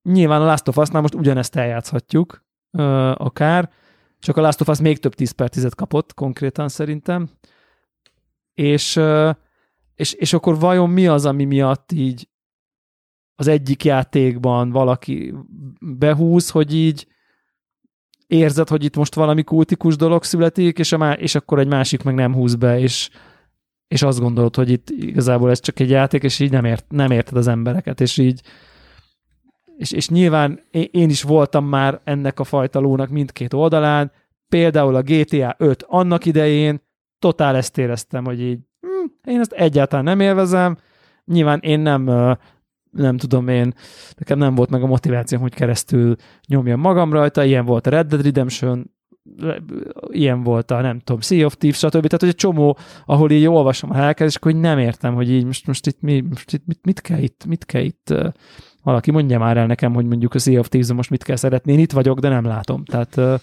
Nyilván 0.03 0.41
a 0.41 0.45
Last 0.45 0.67
of 0.67 0.77
Us-nál 0.77 1.01
most 1.01 1.15
ugyanezt 1.15 1.55
eljátszhatjuk, 1.55 2.43
uh, 2.71 2.81
akár, 3.21 3.69
csak 4.19 4.37
a 4.37 4.41
Last 4.41 4.61
of 4.61 4.67
Us 4.67 4.79
még 4.79 4.99
több 4.99 5.13
10 5.13 5.31
per 5.31 5.49
10-et 5.55 5.71
kapott 5.75 6.13
konkrétan 6.13 6.69
szerintem. 6.69 7.29
És, 8.53 8.95
uh, 8.95 9.35
és, 9.95 10.13
és 10.13 10.33
akkor 10.33 10.59
vajon 10.59 10.89
mi 10.89 11.07
az, 11.07 11.25
ami 11.25 11.43
miatt 11.43 11.91
így 11.91 12.29
az 13.35 13.47
egyik 13.47 13.83
játékban 13.83 14.71
valaki 14.71 15.33
behúz, 15.79 16.49
hogy 16.49 16.75
így 16.75 17.07
érzed, 18.27 18.69
hogy 18.69 18.83
itt 18.83 18.95
most 18.95 19.15
valami 19.15 19.43
kultikus 19.43 19.95
dolog 19.95 20.23
születik, 20.23 20.79
és, 20.79 20.91
a 20.91 20.97
má- 20.97 21.19
és 21.19 21.35
akkor 21.35 21.59
egy 21.59 21.67
másik 21.67 22.03
meg 22.03 22.15
nem 22.15 22.33
húz 22.33 22.55
be, 22.55 22.79
és, 22.79 23.09
és 23.87 24.01
azt 24.01 24.19
gondolod, 24.19 24.55
hogy 24.55 24.69
itt 24.69 24.89
igazából 24.89 25.49
ez 25.49 25.59
csak 25.59 25.79
egy 25.79 25.89
játék, 25.89 26.23
és 26.23 26.39
így 26.39 26.51
nem, 26.51 26.65
ért, 26.65 26.85
nem 26.89 27.11
érted 27.11 27.37
az 27.37 27.47
embereket, 27.47 28.01
és 28.01 28.17
így 28.17 28.41
és, 29.77 29.91
és 29.91 30.09
nyilván 30.09 30.59
én 30.71 31.09
is 31.09 31.23
voltam 31.23 31.65
már 31.65 32.01
ennek 32.03 32.39
a 32.39 32.43
fajta 32.43 32.79
lónak 32.79 33.09
mindkét 33.09 33.53
oldalán, 33.53 34.11
például 34.49 34.95
a 34.95 35.01
GTA 35.01 35.55
5 35.57 35.85
annak 35.87 36.25
idején 36.25 36.81
totál 37.19 37.55
ezt 37.55 37.77
éreztem, 37.77 38.25
hogy 38.25 38.41
így 38.41 38.59
hm, 38.79 39.29
én 39.31 39.39
ezt 39.39 39.51
egyáltalán 39.51 40.05
nem 40.05 40.19
élvezem, 40.19 40.77
nyilván 41.25 41.59
én 41.59 41.79
nem 41.79 42.09
nem 42.95 43.17
tudom 43.17 43.47
én, 43.47 43.73
nekem 44.17 44.37
nem 44.37 44.55
volt 44.55 44.69
meg 44.69 44.83
a 44.83 44.87
motivációm, 44.87 45.41
hogy 45.41 45.53
keresztül 45.53 46.15
nyomjam 46.47 46.79
magam 46.79 47.13
rajta, 47.13 47.43
ilyen 47.43 47.65
volt 47.65 47.87
a 47.87 47.89
Red 47.89 48.07
Dead 48.07 48.23
Redemption, 48.23 48.95
ilyen 50.07 50.43
volt 50.43 50.71
a, 50.71 50.81
nem 50.81 50.99
tudom, 50.99 51.21
Sea 51.21 51.45
of 51.45 51.55
Thieves, 51.55 51.79
stb. 51.79 51.91
Tehát, 51.91 52.19
hogy 52.19 52.29
egy 52.29 52.35
csomó, 52.35 52.77
ahol 53.05 53.31
így 53.31 53.45
olvasom 53.45 53.89
a 53.89 53.93
helket, 53.93 54.27
és 54.27 54.35
akkor 54.35 54.51
így 54.51 54.59
nem 54.59 54.79
értem, 54.79 55.13
hogy 55.13 55.31
így 55.31 55.45
most, 55.45 55.67
most 55.67 55.87
itt, 55.87 56.01
mi, 56.01 56.21
most 56.21 56.53
itt 56.53 56.65
mit, 56.65 56.79
mit, 56.85 57.01
kell 57.01 57.19
itt, 57.19 57.45
mit 57.45 57.65
kell 57.65 57.81
itt 57.81 58.13
valaki 58.85 59.11
mondja 59.11 59.39
már 59.39 59.57
el 59.57 59.65
nekem, 59.65 59.93
hogy 59.93 60.05
mondjuk 60.05 60.33
a 60.33 60.39
Sea 60.39 60.59
of 60.59 60.67
Thieves 60.67 60.93
most 60.93 61.09
mit 61.09 61.23
kell 61.23 61.35
szeretni. 61.35 61.71
Én 61.71 61.79
itt 61.79 61.91
vagyok, 61.91 62.19
de 62.19 62.29
nem 62.29 62.45
látom. 62.45 62.83
Tehát, 62.85 63.41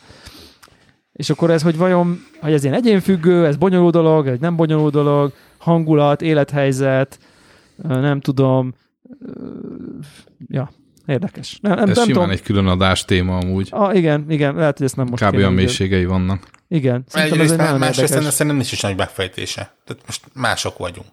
és 1.13 1.31
akkor 1.31 1.51
ez, 1.51 1.63
hogy 1.63 1.77
vajon, 1.77 2.25
hogy 2.41 2.53
ez 2.53 2.63
ilyen 2.65 2.77
egyénfüggő, 2.77 3.47
ez 3.47 3.57
bonyolult 3.57 3.93
dolog, 3.93 4.27
ez 4.27 4.39
nem 4.39 4.57
bonyolult 4.57 4.93
dolog, 4.93 5.33
hangulat, 5.59 6.23
élethelyzet, 6.23 7.19
nem 7.77 8.21
tudom, 8.21 8.75
ja, 10.49 10.71
érdekes. 11.07 11.59
Nem, 11.63 11.75
nem, 11.75 11.89
Ez 11.89 11.97
nem 11.97 12.05
simán 12.07 12.21
tudom. 12.21 12.31
egy 12.31 12.43
külön 12.43 12.67
adás 12.67 13.05
téma 13.05 13.37
amúgy. 13.39 13.69
Ah, 13.71 13.97
igen, 13.97 14.25
igen, 14.29 14.55
lehet, 14.55 14.77
hogy 14.77 14.87
ezt 14.87 14.97
nem 14.97 15.07
most 15.11 15.25
Kb. 15.25 15.35
olyan 15.35 15.53
mélységei 15.53 16.05
vannak. 16.05 16.49
Igen, 16.69 17.05
Egyrészt 17.13 17.53
egy 17.53 17.59
más, 17.59 17.79
másrészt 17.79 18.11
érdekes. 18.11 18.33
szerintem 18.35 18.57
nincs 18.57 18.73
is 18.73 18.81
nagy 18.81 18.97
megfejtése. 18.97 19.75
Tehát 19.85 20.03
most 20.07 20.25
mások 20.35 20.79
vagyunk. 20.79 21.09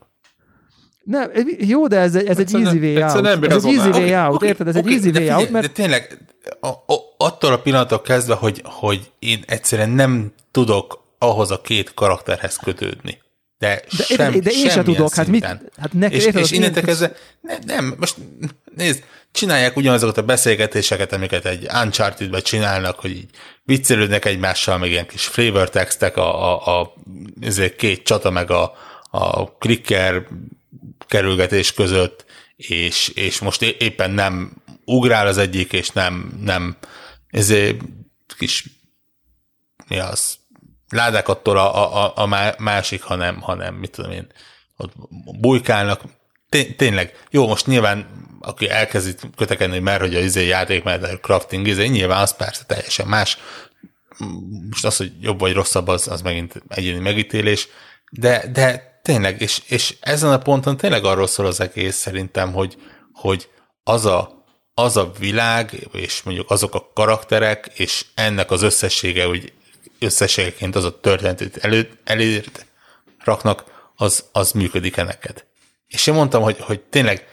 Nem, 1.10 1.32
jó, 1.60 1.88
de 1.88 1.98
ez 1.98 2.16
egy, 2.16 2.26
ez 2.26 2.40
egy 2.40 2.56
easy 2.56 2.78
way 2.78 3.04
out. 3.04 3.22
nem 3.22 3.44
Ez 3.44 3.66
egy 3.66 3.76
easy 3.76 3.90
way 3.90 4.26
out, 4.26 4.36
Oké, 4.36 4.48
érted? 4.48 4.68
Ez 4.68 4.76
egy 4.76 4.84
oké, 4.84 4.94
easy 4.94 5.10
way 5.10 5.14
figyelj, 5.14 5.42
out, 5.42 5.50
mert 5.50 5.66
De 5.66 5.72
tényleg, 5.72 6.18
a, 6.60 6.68
a, 6.68 7.16
attól 7.18 7.52
a 7.52 7.60
pillanattól 7.60 8.02
kezdve, 8.02 8.34
hogy, 8.34 8.62
hogy 8.64 9.12
én 9.20 9.44
egyszerűen 9.48 9.90
nem 9.90 10.34
tudok 10.52 11.04
ahhoz 11.18 11.52
a 11.52 11.62
két 11.62 11.94
karakterhez 11.94 12.56
kötődni. 12.56 13.18
De, 13.58 13.82
de, 13.98 14.04
sem, 14.04 14.40
de, 14.40 14.52
én 14.52 14.70
sem 14.70 14.84
tudok, 14.84 15.14
hát 15.14 15.28
mit, 15.28 15.44
hát 15.44 15.94
neked, 15.94 16.18
És, 16.18 16.26
érted, 16.26 16.42
és 16.42 16.52
innentől 16.52 16.84
kezdve, 16.84 17.12
nem, 17.42 17.60
nem, 17.66 17.96
most 18.00 18.16
nézd, 18.76 19.04
csinálják 19.32 19.78
ugyanazokat 19.78 20.18
a 20.18 20.24
beszélgetéseket, 20.24 21.14
amiket 21.14 21.46
egy 21.46 21.68
Uncharted-ben 21.84 22.42
csinálnak, 22.42 23.00
hogy 23.00 23.12
így 23.12 23.30
viccelődnek 23.64 24.26
egymással, 24.26 24.78
meg 24.78 24.90
ilyen 24.90 25.08
kis 25.08 25.26
flavor 25.26 25.70
textek, 25.70 26.18
a, 26.18 26.54
a, 26.66 26.80
a 26.80 26.94
két 27.78 28.04
csata, 28.04 28.30
meg 28.30 28.52
a, 28.52 28.74
a 29.12 29.44
clicker 29.44 30.28
kerülgetés 31.08 31.74
között, 31.74 32.26
és, 32.56 33.08
és 33.08 33.40
most 33.40 33.62
éppen 33.62 34.12
nem 34.12 34.54
ugrál 34.86 35.28
az 35.28 35.38
egyik, 35.38 35.74
és 35.74 35.90
nem, 35.90 36.40
nem 36.42 36.78
ezért 37.28 37.82
kis 38.38 38.66
mi 39.88 40.00
az, 40.00 40.38
ládákattól 40.90 41.58
a, 41.58 42.04
a, 42.06 42.12
a 42.16 42.26
má- 42.26 42.60
másik, 42.60 43.02
hanem, 43.02 43.42
hanem 43.42 43.76
mit 43.76 43.92
tudom 43.92 44.12
én, 44.12 44.28
ott 44.78 44.94
bujkálnak. 45.40 46.02
Té- 46.50 46.78
tényleg, 46.78 47.26
jó, 47.30 47.48
most 47.48 47.66
nyilván 47.66 48.28
aki 48.42 48.70
elkezdi 48.70 49.16
kötekedni, 49.36 49.80
mert 49.80 50.02
hogy 50.02 50.16
a 50.16 50.20
izé 50.20 50.46
játék, 50.46 50.84
mert 50.84 51.04
a 51.04 51.20
crafting 51.20 51.68
izé, 51.68 51.88
nyilván 51.88 52.22
az 52.22 52.36
persze 52.36 52.64
teljesen 52.64 53.08
más. 53.08 53.38
Most 54.70 54.86
az, 54.86 54.98
hogy 54.98 55.12
jobb 55.22 55.40
vagy 55.40 55.54
rosszabb, 55.54 55.88
az, 55.88 56.08
az 56.08 56.22
megint 56.22 56.64
egyéni 56.68 57.00
megítélés, 57.00 57.68
de, 58.12 58.48
de 58.52 58.99
tényleg, 59.10 59.42
és, 59.42 59.62
és 59.68 59.96
ezen 60.00 60.32
a 60.32 60.38
ponton 60.38 60.78
tényleg 60.78 61.06
arról 61.06 61.28
szól 61.28 61.46
az 61.46 61.60
egész 61.60 61.96
szerintem, 61.96 62.54
hogy, 62.54 62.78
hogy 63.14 63.50
az 63.84 64.06
a, 64.06 64.46
az 64.74 64.98
a 64.98 65.12
világ, 65.20 65.88
és 65.92 66.22
mondjuk 66.24 66.52
azok 66.52 66.76
a 66.76 66.92
karakterek, 66.94 67.72
és 67.76 68.06
ennek 68.16 68.52
az 68.52 68.62
összessége, 68.62 69.26
hogy 69.26 69.54
összességeként 70.00 70.76
az 70.76 70.84
a 70.84 71.00
történet, 71.00 71.42
amit 71.42 71.58
elő, 71.58 71.90
elért 72.04 72.66
raknak, 73.24 73.92
az, 73.96 74.26
az 74.32 74.52
működik-e 74.52 75.04
neked. 75.04 75.46
És 75.88 76.08
én 76.08 76.14
mondtam, 76.14 76.42
hogy, 76.42 76.60
hogy 76.60 76.80
tényleg 76.80 77.28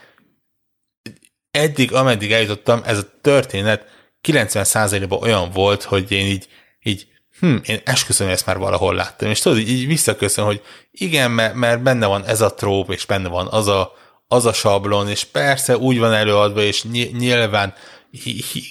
eddig, 1.51 1.93
ameddig 1.93 2.32
eljutottam, 2.32 2.81
ez 2.85 2.98
a 2.98 3.19
történet 3.20 3.86
90%-ban 4.23 5.23
olyan 5.23 5.51
volt, 5.51 5.82
hogy 5.82 6.12
én 6.12 6.27
így, 6.27 6.48
így 6.82 7.09
hm, 7.40 7.56
én 7.64 7.80
esküszöm, 7.84 8.28
ezt 8.28 8.46
már 8.46 8.58
valahol 8.58 8.94
láttam. 8.94 9.30
És 9.30 9.40
tudod, 9.40 9.58
így, 9.58 9.86
visszaköszön, 9.86 10.44
hogy 10.44 10.62
igen, 10.90 11.30
mert, 11.30 11.54
mert 11.54 11.82
benne 11.82 12.06
van 12.06 12.24
ez 12.24 12.40
a 12.40 12.54
tróp, 12.54 12.90
és 12.90 13.04
benne 13.04 13.28
van 13.28 13.46
az 13.50 13.66
a, 13.68 13.92
az 14.28 14.46
a 14.46 14.52
sablon, 14.52 15.08
és 15.08 15.24
persze 15.24 15.76
úgy 15.76 15.98
van 15.98 16.12
előadva, 16.12 16.62
és 16.62 16.82
ny- 16.82 17.16
nyilván 17.16 17.74
hi, 18.10 18.42
hi, 18.52 18.70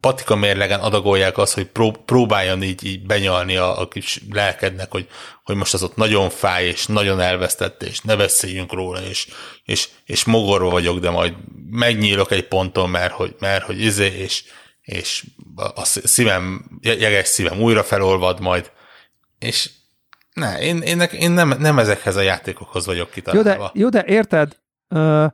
patika 0.00 0.36
mérlegen 0.36 0.80
adagolják 0.80 1.38
azt, 1.38 1.54
hogy 1.54 1.66
pró, 1.66 1.90
próbáljon 1.90 2.62
így, 2.62 2.84
így 2.84 3.06
benyalni 3.06 3.56
a, 3.56 3.80
a 3.80 3.88
kis 3.88 4.20
lelkednek, 4.32 4.90
hogy, 4.90 5.08
hogy 5.44 5.56
most 5.56 5.74
az 5.74 5.82
ott 5.82 5.96
nagyon 5.96 6.30
fáj, 6.30 6.66
és 6.66 6.86
nagyon 6.86 7.20
elvesztett, 7.20 7.82
és 7.82 8.00
ne 8.00 8.16
beszéljünk 8.16 8.72
róla, 8.72 9.02
és, 9.02 9.28
és, 9.64 9.88
és 10.04 10.24
mogorva 10.24 10.70
vagyok, 10.70 10.98
de 10.98 11.10
majd 11.10 11.34
megnyílok 11.70 12.30
egy 12.30 12.48
ponton, 12.48 12.90
mert 12.90 13.12
hogy, 13.12 13.34
mert 13.38 13.64
hogy 13.64 13.80
izé, 13.80 14.06
és, 14.06 14.44
és 14.90 15.26
a 15.74 15.84
szívem, 15.84 16.64
jeges 16.80 17.28
szívem 17.28 17.60
újra 17.60 17.82
felolvad 17.82 18.40
majd, 18.40 18.70
és 19.38 19.70
ne, 20.32 20.60
én, 20.60 20.78
én, 20.78 21.00
én 21.00 21.30
nem, 21.30 21.54
nem 21.58 21.78
ezekhez 21.78 22.16
a 22.16 22.20
játékokhoz 22.20 22.86
vagyok 22.86 23.06
Jó, 23.06 23.12
kitalálva. 23.12 23.70
de, 23.74 23.80
jó, 23.80 23.88
de 23.88 24.04
érted, 24.06 24.56
uh, 24.88 25.24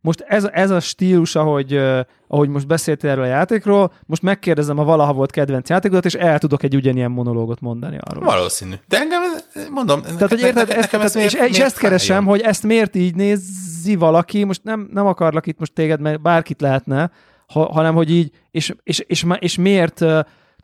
most 0.00 0.24
ez, 0.28 0.48
ez 0.52 0.70
a 0.70 0.80
stílus, 0.80 1.34
ahogy, 1.34 1.74
uh, 1.74 2.00
ahogy 2.28 2.48
most 2.48 2.66
beszéltél 2.66 3.10
erről 3.10 3.24
a 3.24 3.26
játékról, 3.26 3.92
most 4.06 4.22
megkérdezem 4.22 4.78
a 4.78 4.84
valaha 4.84 5.12
volt 5.12 5.30
kedvenc 5.30 5.68
játékodat, 5.68 6.04
és 6.04 6.14
el 6.14 6.38
tudok 6.38 6.62
egy 6.62 6.74
ugyanilyen 6.74 7.10
monológot 7.10 7.60
mondani 7.60 7.98
arról. 8.00 8.24
Valószínű. 8.24 8.74
De 8.88 8.98
engem, 8.98 9.22
mondom, 9.70 10.02
Tehát, 10.02 10.28
hogy 10.28 10.40
érted, 10.40 10.70
ezt, 10.70 10.90
tehát, 10.90 11.14
és, 11.14 11.34
és 11.34 11.58
ezt 11.58 11.78
keresem, 11.78 12.24
hogy 12.24 12.40
ezt 12.40 12.62
miért 12.62 12.94
így 12.94 13.14
nézi 13.14 13.96
valaki, 13.96 14.44
most 14.44 14.62
nem, 14.62 14.88
nem 14.92 15.06
akarlak 15.06 15.46
itt 15.46 15.58
most 15.58 15.72
téged, 15.72 16.00
mert 16.00 16.20
bárkit 16.20 16.60
lehetne, 16.60 17.10
ha, 17.46 17.72
hanem 17.72 17.94
hogy 17.94 18.10
így, 18.10 18.30
és, 18.50 18.74
és, 18.82 18.98
és, 18.98 19.26
és 19.38 19.56
miért 19.56 20.04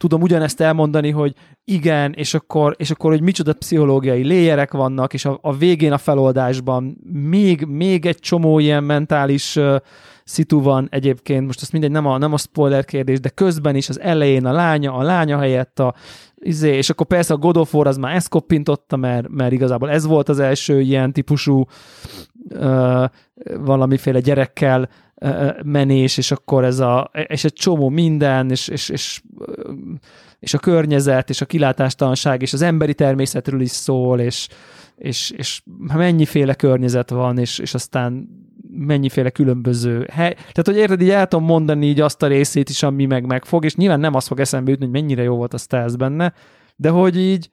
tudom 0.01 0.23
ugyanezt 0.23 0.61
elmondani, 0.61 1.11
hogy 1.11 1.35
igen, 1.65 2.13
és 2.13 2.35
akkor, 2.35 2.75
és 2.79 2.91
akkor 2.91 3.11
hogy 3.11 3.21
micsoda 3.21 3.53
pszichológiai 3.53 4.23
léjerek 4.23 4.73
vannak, 4.73 5.15
és 5.15 5.25
a, 5.25 5.39
a 5.43 5.57
végén 5.57 5.93
a 5.93 5.99
feloldásban 5.99 6.97
még, 7.13 7.65
még 7.65 8.07
egy 8.07 8.19
csomó 8.19 8.59
ilyen 8.59 8.85
mentális 8.85 9.57
uh, 9.57 9.77
szitu 10.25 10.63
van 10.63 10.89
egyébként, 10.91 11.47
most 11.47 11.61
azt 11.61 11.73
mindegy, 11.73 11.91
nem 11.91 12.07
a, 12.07 12.19
nem 12.19 12.33
a 12.33 12.39
spoiler 12.39 12.85
kérdés, 12.85 13.21
de 13.21 13.29
közben 13.29 13.77
is 13.77 13.89
az 13.89 14.01
elején 14.01 14.47
a 14.47 14.53
lánya, 14.53 14.95
a 14.95 15.03
lánya 15.03 15.39
helyett 15.39 15.79
a 15.79 15.95
izé, 16.35 16.77
és 16.77 16.91
akkor 16.91 17.07
persze 17.07 17.35
a 17.35 17.37
God 17.37 17.57
of 17.57 17.75
War 17.75 17.87
az 17.87 17.97
már 17.97 18.15
ezt 18.15 18.29
koppintotta, 18.29 18.97
mert, 18.97 19.29
mert 19.29 19.53
igazából 19.53 19.91
ez 19.91 20.07
volt 20.07 20.29
az 20.29 20.39
első 20.39 20.81
ilyen 20.81 21.13
típusú 21.13 21.65
uh, 22.51 23.05
valamiféle 23.59 24.21
gyerekkel 24.21 24.89
menés, 25.65 26.17
és 26.17 26.31
akkor 26.31 26.65
ez 26.65 26.79
a, 26.79 27.11
és 27.27 27.45
egy 27.45 27.53
csomó 27.53 27.89
minden, 27.89 28.51
és, 28.51 28.69
és, 28.69 28.89
és, 28.89 29.23
és 30.39 30.55
a 30.55 30.59
környezet, 30.59 31.31
és 31.31 31.41
a 31.41 31.47
kilátástalanság, 31.47 32.43
és 32.43 32.53
az 32.53 32.63
emberi 32.63 32.95
természetről 32.95 33.61
is 33.61 33.71
szól, 33.71 34.21
és, 34.21 34.49
és, 34.97 35.31
és 35.31 35.63
mennyiféle 35.95 36.55
környezet 36.55 37.11
van, 37.11 37.39
és, 37.39 37.59
és 37.59 37.75
aztán 37.75 38.29
mennyiféle 38.71 39.31
különböző 39.31 40.07
hely. 40.13 40.35
Tehát, 40.35 40.67
hogy 40.67 40.77
érted, 40.77 41.01
így 41.01 41.11
el 41.11 41.27
tudom 41.27 41.45
mondani 41.45 41.87
így 41.87 42.01
azt 42.01 42.23
a 42.23 42.27
részét 42.27 42.69
is, 42.69 42.83
ami 42.83 43.07
meg 43.07 43.27
megfog, 43.27 43.65
és 43.65 43.77
nyilván 43.77 44.01
nem 44.01 44.15
az 44.15 44.27
fog 44.27 44.41
eszembe 44.41 44.71
jutni, 44.71 44.85
hogy 44.85 44.95
mennyire 44.95 45.23
jó 45.23 45.37
volt 45.37 45.55
a 45.55 45.59
stealth 45.59 45.97
benne, 45.97 46.33
de 46.77 46.89
hogy 46.89 47.17
így 47.19 47.51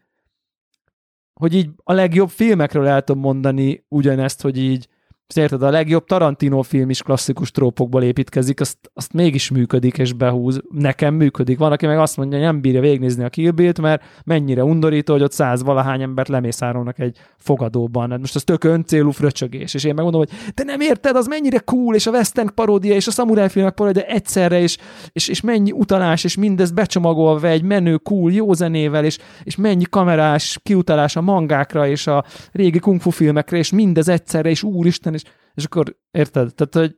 hogy 1.33 1.53
így 1.53 1.69
a 1.83 1.93
legjobb 1.93 2.29
filmekről 2.29 2.87
el 2.87 3.01
tudom 3.01 3.21
mondani 3.21 3.85
ugyanezt, 3.87 4.41
hogy 4.41 4.57
így 4.57 4.87
Érted, 5.35 5.63
a 5.63 5.69
legjobb 5.69 6.05
Tarantino 6.05 6.61
film 6.61 6.89
is 6.89 7.01
klasszikus 7.01 7.51
trópokból 7.51 8.03
építkezik, 8.03 8.59
azt, 8.59 8.77
azt 8.93 9.13
mégis 9.13 9.49
működik 9.49 9.97
és 9.97 10.13
behúz. 10.13 10.61
Nekem 10.71 11.13
működik. 11.13 11.57
Van, 11.57 11.71
aki 11.71 11.85
meg 11.85 11.99
azt 11.99 12.17
mondja, 12.17 12.39
nem 12.39 12.61
bírja 12.61 12.81
végignézni 12.81 13.23
a 13.23 13.29
Kill 13.29 13.51
Bill-t, 13.51 13.81
mert 13.81 14.03
mennyire 14.25 14.63
undorító, 14.63 15.13
hogy 15.13 15.23
ott 15.23 15.31
száz 15.31 15.63
valahány 15.63 16.01
embert 16.01 16.27
lemészárolnak 16.27 16.99
egy 16.99 17.17
fogadóban. 17.37 18.09
Hát 18.11 18.19
most 18.19 18.35
az 18.35 18.43
tök 18.43 18.63
öncélú 18.63 19.11
fröcsögés. 19.11 19.73
És 19.73 19.83
én 19.83 19.93
megmondom, 19.93 20.21
hogy 20.21 20.51
te 20.53 20.63
nem 20.63 20.79
érted, 20.79 21.15
az 21.15 21.27
mennyire 21.27 21.59
cool, 21.59 21.95
és 21.95 22.07
a 22.07 22.11
western 22.11 22.53
paródia, 22.53 22.93
és 22.95 23.07
a 23.07 23.11
samurai 23.11 23.49
filmek 23.49 23.73
paródia 23.73 24.03
egyszerre, 24.03 24.59
és, 24.59 24.77
és, 25.11 25.27
és 25.27 25.41
mennyi 25.41 25.71
utalás, 25.71 26.23
és 26.23 26.37
mindez 26.37 26.71
becsomagolva 26.71 27.47
egy 27.47 27.63
menő, 27.63 27.97
cool, 27.97 28.31
jó 28.31 28.53
zenével, 28.53 29.05
és, 29.05 29.17
és 29.43 29.55
mennyi 29.55 29.83
kamerás 29.89 30.59
kiutalás 30.63 31.15
a 31.15 31.21
mangákra, 31.21 31.87
és 31.87 32.07
a 32.07 32.25
régi 32.51 32.79
kung 32.79 33.01
fu 33.01 33.09
filmekre, 33.09 33.57
és 33.57 33.71
mindez 33.71 34.07
egyszerre, 34.07 34.49
és 34.49 34.63
úristen, 34.63 35.15
és, 35.57 35.63
akkor 35.63 35.95
érted? 36.11 36.53
Tehát, 36.55 36.73
hogy 36.73 36.95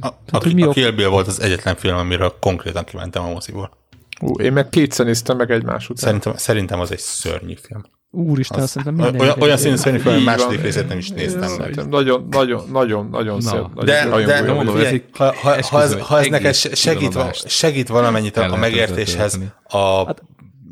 A, 0.00 0.08
Tehát, 0.08 0.28
a, 0.30 0.38
hogy 0.38 0.54
mi 0.54 0.62
a 0.62 0.70
Kill 0.70 0.90
Bill 0.90 1.08
volt 1.08 1.26
az 1.26 1.40
egyetlen 1.40 1.76
film, 1.76 1.96
amiről 1.96 2.36
konkrétan 2.40 2.84
kimentem 2.84 3.22
a 3.22 3.28
moziból. 3.28 3.70
Ú, 4.20 4.40
én 4.40 4.52
meg 4.52 4.68
kétszer 4.68 5.06
néztem 5.06 5.36
meg 5.36 5.50
egymás 5.50 5.88
után. 5.88 6.04
Szerintem, 6.04 6.36
szerintem 6.36 6.80
az 6.80 6.90
egy 6.92 6.98
szörnyű 6.98 7.54
film. 7.62 7.82
úristen, 8.10 8.60
azt 8.60 8.68
szerintem 8.68 8.94
minden 8.94 9.20
olyan, 9.20 9.40
olyan 9.40 9.56
színű 9.56 9.76
szörnyű 9.76 9.98
film, 9.98 10.14
hogy 10.14 10.24
második 10.24 10.60
részét 10.60 10.88
nem 10.88 10.98
is 10.98 11.08
néztem 11.08 11.50
meg. 11.58 11.88
Nagyon, 11.88 12.26
nagyon, 12.30 12.68
nagyon, 12.72 13.08
nagyon 13.10 13.40
szép. 13.40 13.52
nagyon 13.52 13.84
De, 13.84 14.04
nagyon 14.04 14.26
de, 14.26 14.42
de 14.42 14.52
mondom, 14.52 14.76
ez 14.76 14.94
ha, 15.12 15.24
ha, 15.24 15.32
ha, 15.34 15.54
ez, 15.56 15.68
ha 16.00 16.18
ez 16.18 16.24
egy 16.24 16.30
neked 16.30 16.54
segít, 16.54 17.18
segít 17.48 17.88
valamennyit 17.88 18.36
a, 18.36 18.56
megértéshez, 18.56 19.38
a, 19.64 20.04
Hát- 20.06 20.22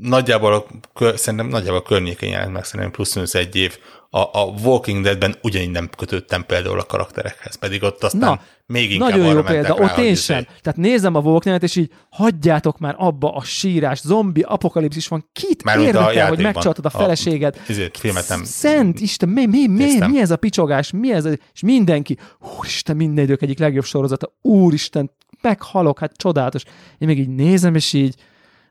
nagyjából, 0.01 0.53
a, 0.53 1.17
szerintem 1.17 1.49
nagyjából 1.49 1.79
a 1.79 1.83
környékén 1.83 2.31
jelent 2.31 2.53
meg, 2.53 2.65
szerintem 2.65 2.91
plusz-minusz 2.91 3.35
egy 3.35 3.57
év, 3.57 3.79
a, 4.11 4.19
a 4.19 4.55
Walking 4.65 5.05
Deadben 5.05 5.35
ugyanígy 5.43 5.71
nem 5.71 5.91
kötődtem 5.97 6.45
például 6.47 6.79
a 6.79 6.85
karakterekhez, 6.85 7.55
pedig 7.55 7.83
ott 7.83 8.05
aztán 8.05 8.21
Na, 8.21 8.41
még 8.67 8.93
inkább 8.93 9.11
Nagyon 9.11 9.35
jó 9.35 9.43
példa, 9.43 9.77
rá, 9.77 9.85
ott 9.85 9.97
én 9.97 10.11
izé- 10.11 10.23
sem. 10.25 10.45
Tehát 10.45 10.79
nézem 10.79 11.15
a 11.15 11.21
Walking 11.21 11.63
és 11.63 11.77
így 11.77 11.91
hagyjátok 12.11 12.79
már 12.79 12.95
abba 12.99 13.35
a 13.35 13.43
sírás, 13.45 14.01
zombi, 14.01 14.43
apokalipszis 14.43 15.09
van, 15.09 15.29
kit 15.33 15.63
a 15.65 15.81
érdekel, 15.81 16.29
hogy 16.29 16.43
megcsaltad 16.43 16.85
a 16.85 16.91
A- 16.93 16.99
feleséged? 16.99 17.61
Izét, 17.69 17.99
filmet 17.99 18.29
nem 18.29 18.45
Szent 18.45 19.01
Isten, 19.01 19.29
mi, 19.29 19.47
mi, 19.47 19.67
mi, 19.67 19.99
mi 20.07 20.21
ez 20.21 20.31
a 20.31 20.37
picsogás, 20.37 20.91
mi 20.91 21.13
ez 21.13 21.25
a, 21.25 21.31
és 21.55 21.61
mindenki, 21.63 22.19
úristen, 22.59 22.97
minden 22.97 23.25
idők 23.25 23.43
egyik 23.43 23.59
legjobb 23.59 23.85
sorozata, 23.85 24.33
úristen, 24.43 25.11
meghalok, 25.41 25.99
hát 25.99 26.17
csodálatos. 26.17 26.63
Én 26.99 27.09
még 27.09 27.19
így 27.19 27.29
nézem, 27.29 27.75
és 27.75 27.93
így, 27.93 28.15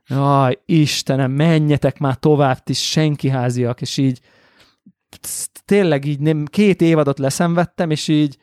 jaj, 0.07 0.60
Istenem, 0.65 1.32
menjetek 1.32 1.99
már 1.99 2.15
tovább, 2.15 2.57
ti 2.64 2.73
senki 2.73 3.30
háziak, 3.30 3.82
és 3.82 3.98
így 3.98 4.22
tényleg 5.65 6.06
így 6.06 6.19
nem, 6.19 6.45
két 6.45 6.82
évadot 6.82 7.19
leszenvedtem, 7.19 7.90
és 7.90 8.07
így 8.07 8.38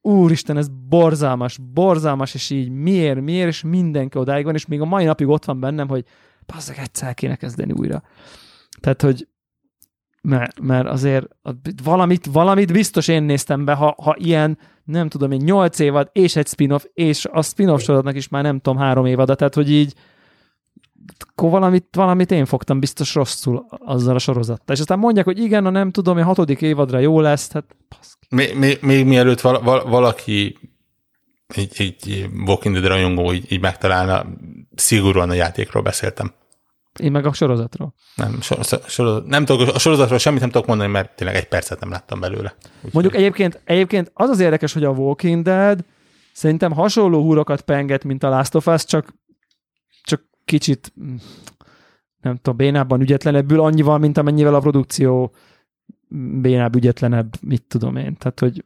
úristen, 0.00 0.56
ez 0.56 0.68
borzalmas, 0.88 1.58
borzalmas, 1.72 2.34
és 2.34 2.50
így 2.50 2.70
miért, 2.70 3.20
miért, 3.20 3.48
és 3.48 3.62
mindenki 3.62 4.18
odáig 4.18 4.44
van, 4.44 4.54
és 4.54 4.66
még 4.66 4.80
a 4.80 4.84
mai 4.84 5.04
napig 5.04 5.28
ott 5.28 5.44
van 5.44 5.60
bennem, 5.60 5.88
hogy 5.88 6.04
bazzeg, 6.46 6.78
egyszer 6.78 7.14
kéne 7.14 7.36
kezdeni 7.36 7.72
újra. 7.72 8.02
Tehát, 8.80 9.02
hogy 9.02 9.28
mert, 10.22 10.60
mert 10.60 10.86
azért 10.86 11.26
valamit, 11.84 12.26
valamit 12.26 12.72
biztos 12.72 13.08
én 13.08 13.22
néztem 13.22 13.64
be, 13.64 13.72
ha, 13.72 13.94
ha 14.02 14.14
ilyen, 14.18 14.58
nem 14.84 15.08
tudom 15.08 15.30
én, 15.30 15.40
nyolc 15.44 15.78
évad, 15.78 16.10
és 16.12 16.36
egy 16.36 16.46
spin-off, 16.46 16.84
és 16.92 17.24
a 17.24 17.42
spin-off 17.42 17.82
sorozatnak 17.82 18.16
is 18.16 18.28
már 18.28 18.42
nem 18.42 18.58
tudom, 18.58 18.78
három 18.78 19.06
évada, 19.06 19.34
tehát, 19.34 19.54
hogy 19.54 19.70
így 19.70 19.94
akkor 21.18 21.50
valamit, 21.50 21.86
valamit 21.92 22.30
én 22.30 22.44
fogtam 22.46 22.80
biztos 22.80 23.14
rosszul 23.14 23.66
azzal 23.68 24.14
a 24.14 24.18
sorozattal. 24.18 24.74
És 24.74 24.80
aztán 24.80 24.98
mondják, 24.98 25.24
hogy 25.24 25.38
igen, 25.38 25.66
a 25.66 25.70
nem 25.70 25.90
tudom, 25.90 26.16
a 26.18 26.24
hatodik 26.24 26.62
évadra 26.62 26.98
jó 26.98 27.20
lesz, 27.20 27.52
hát 27.52 27.64
baszki. 27.88 28.26
Még, 28.30 28.56
még, 28.58 28.78
még 28.80 29.06
mielőtt 29.06 29.40
val, 29.40 29.62
val, 29.62 29.84
valaki 29.88 30.56
egy, 31.46 31.72
egy 31.78 32.28
Walking 32.46 32.74
Dead 32.74 32.86
rajongó 32.86 33.32
így, 33.32 33.52
így 33.52 33.60
megtalálna, 33.60 34.26
szigorúan 34.74 35.30
a 35.30 35.34
játékról 35.34 35.82
beszéltem. 35.82 36.32
Én 37.00 37.10
meg 37.10 37.26
a 37.26 37.32
sorozatról. 37.32 37.94
Nem, 38.14 38.40
sor, 38.40 38.58
sorozat, 38.86 39.26
nem 39.26 39.44
tudok, 39.44 39.74
a 39.74 39.78
sorozatról 39.78 40.18
semmit 40.18 40.40
nem 40.40 40.50
tudok 40.50 40.66
mondani, 40.66 40.90
mert 40.90 41.16
tényleg 41.16 41.36
egy 41.36 41.48
percet 41.48 41.80
nem 41.80 41.90
láttam 41.90 42.20
belőle. 42.20 42.54
Úgyhogy- 42.76 42.92
Mondjuk 42.92 43.14
egyébként, 43.14 43.60
egyébként 43.64 44.10
az 44.14 44.28
az 44.28 44.40
érdekes, 44.40 44.72
hogy 44.72 44.84
a 44.84 44.90
Walking 44.90 45.42
Dead 45.42 45.84
szerintem 46.32 46.72
hasonló 46.72 47.22
húrokat 47.22 47.60
penget, 47.60 48.04
mint 48.04 48.22
a 48.22 48.28
Last 48.28 48.54
of 48.54 48.66
Us, 48.66 48.84
csak 48.84 49.14
kicsit 50.48 50.92
mm, 51.02 51.14
nem 52.20 52.36
tudom, 52.36 52.56
bénábban, 52.56 53.00
ügyetlenebbül, 53.00 53.60
annyival, 53.60 53.98
mint 53.98 54.18
amennyivel 54.18 54.54
a 54.54 54.60
produkció 54.60 55.34
bénább, 56.40 56.76
ügyetlenebb, 56.76 57.34
mit 57.40 57.62
tudom 57.68 57.96
én. 57.96 58.16
Tehát, 58.16 58.40
hogy 58.40 58.64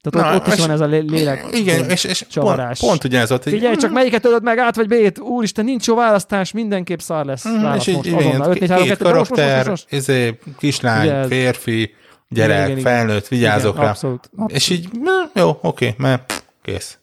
tehát 0.00 0.30
Na, 0.30 0.36
ott, 0.36 0.46
ott 0.46 0.54
is 0.54 0.60
van 0.60 0.70
ez 0.70 0.80
a 0.80 0.86
lé- 0.86 1.10
lélek. 1.10 1.46
Igen, 1.52 1.90
és, 1.90 2.04
és 2.04 2.18
pont, 2.18 2.32
csavarás. 2.32 2.78
pont 2.78 3.04
ugyanez 3.04 3.28
volt. 3.28 3.42
hogy- 3.44 3.52
Figyelj, 3.52 3.76
csak 3.76 3.92
melyiket 3.92 4.24
ölöd 4.24 4.42
meg, 4.42 4.58
át 4.58 4.76
vagy 4.76 4.88
B-t? 4.88 5.18
Úristen, 5.18 5.64
nincs 5.64 5.86
jó 5.86 5.94
választás, 5.94 6.52
mindenképp 6.52 6.98
szar 6.98 7.24
lesz. 7.24 7.48
Mm, 7.48 7.72
és 7.74 7.86
így 7.86 7.94
most, 7.94 8.06
igen, 8.06 8.18
azonnal. 8.18 8.50
5, 8.50 8.60
4, 8.60 8.68
3, 8.70 8.84
két 8.84 8.96
2, 8.96 9.04
most, 9.04 9.18
most, 9.18 9.30
most, 9.30 9.40
karakter, 9.40 9.68
most, 9.68 9.90
most. 9.90 10.02
izé, 10.02 10.38
kislány, 10.58 11.06
Ugye 11.06 11.14
ez- 11.14 11.26
férfi, 11.28 11.94
gyerek, 12.28 12.56
Igen, 12.56 12.70
igen, 12.70 12.82
felnőtt, 12.82 13.28
vigyázok 13.28 13.72
Igen, 13.72 13.84
rá. 13.84 13.90
Abszolút. 13.90 14.24
abszolút. 14.32 14.52
És 14.52 14.68
így, 14.68 14.88
na, 15.02 15.30
jó, 15.40 15.58
oké, 15.62 15.94
mert 15.98 16.44
kész. 16.62 16.98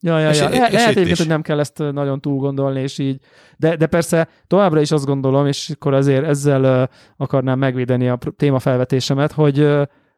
Ja, 0.00 0.18
ja, 0.18 0.28
És- 0.30 0.38
ja. 0.40 0.48
és 0.48 0.52
Le, 0.52 0.58
lehet 0.58 0.74
egyébként, 0.78 1.10
is. 1.10 1.18
hogy 1.18 1.26
nem 1.26 1.42
kell 1.42 1.58
ezt 1.58 1.78
nagyon 1.78 2.20
túl 2.20 2.38
gondolni, 2.38 2.80
és 2.80 2.98
így. 2.98 3.20
De, 3.56 3.76
de 3.76 3.86
persze 3.86 4.28
továbbra 4.46 4.80
is 4.80 4.90
azt 4.90 5.04
gondolom, 5.06 5.46
és 5.46 5.70
akkor 5.70 5.94
azért 5.94 6.24
ezzel 6.24 6.90
akarnám 7.16 7.58
megvédeni 7.58 8.08
a 8.08 8.16
pr- 8.16 8.36
témafelvetésemet, 8.36 9.32
hogy, 9.32 9.68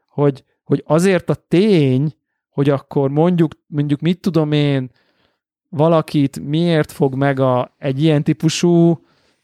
hogy, 0.09 0.44
hogy 0.65 0.82
azért 0.86 1.31
a 1.31 1.35
tény, 1.48 2.12
hogy 2.48 2.69
akkor 2.69 3.11
mondjuk, 3.11 3.52
mondjuk 3.66 4.01
mit 4.01 4.20
tudom 4.20 4.52
én, 4.52 4.90
valakit 5.69 6.40
miért 6.40 6.93
fog 6.93 7.15
meg 7.15 7.40
a, 7.40 7.74
egy 7.78 8.02
ilyen 8.02 8.23
típusú, 8.23 9.01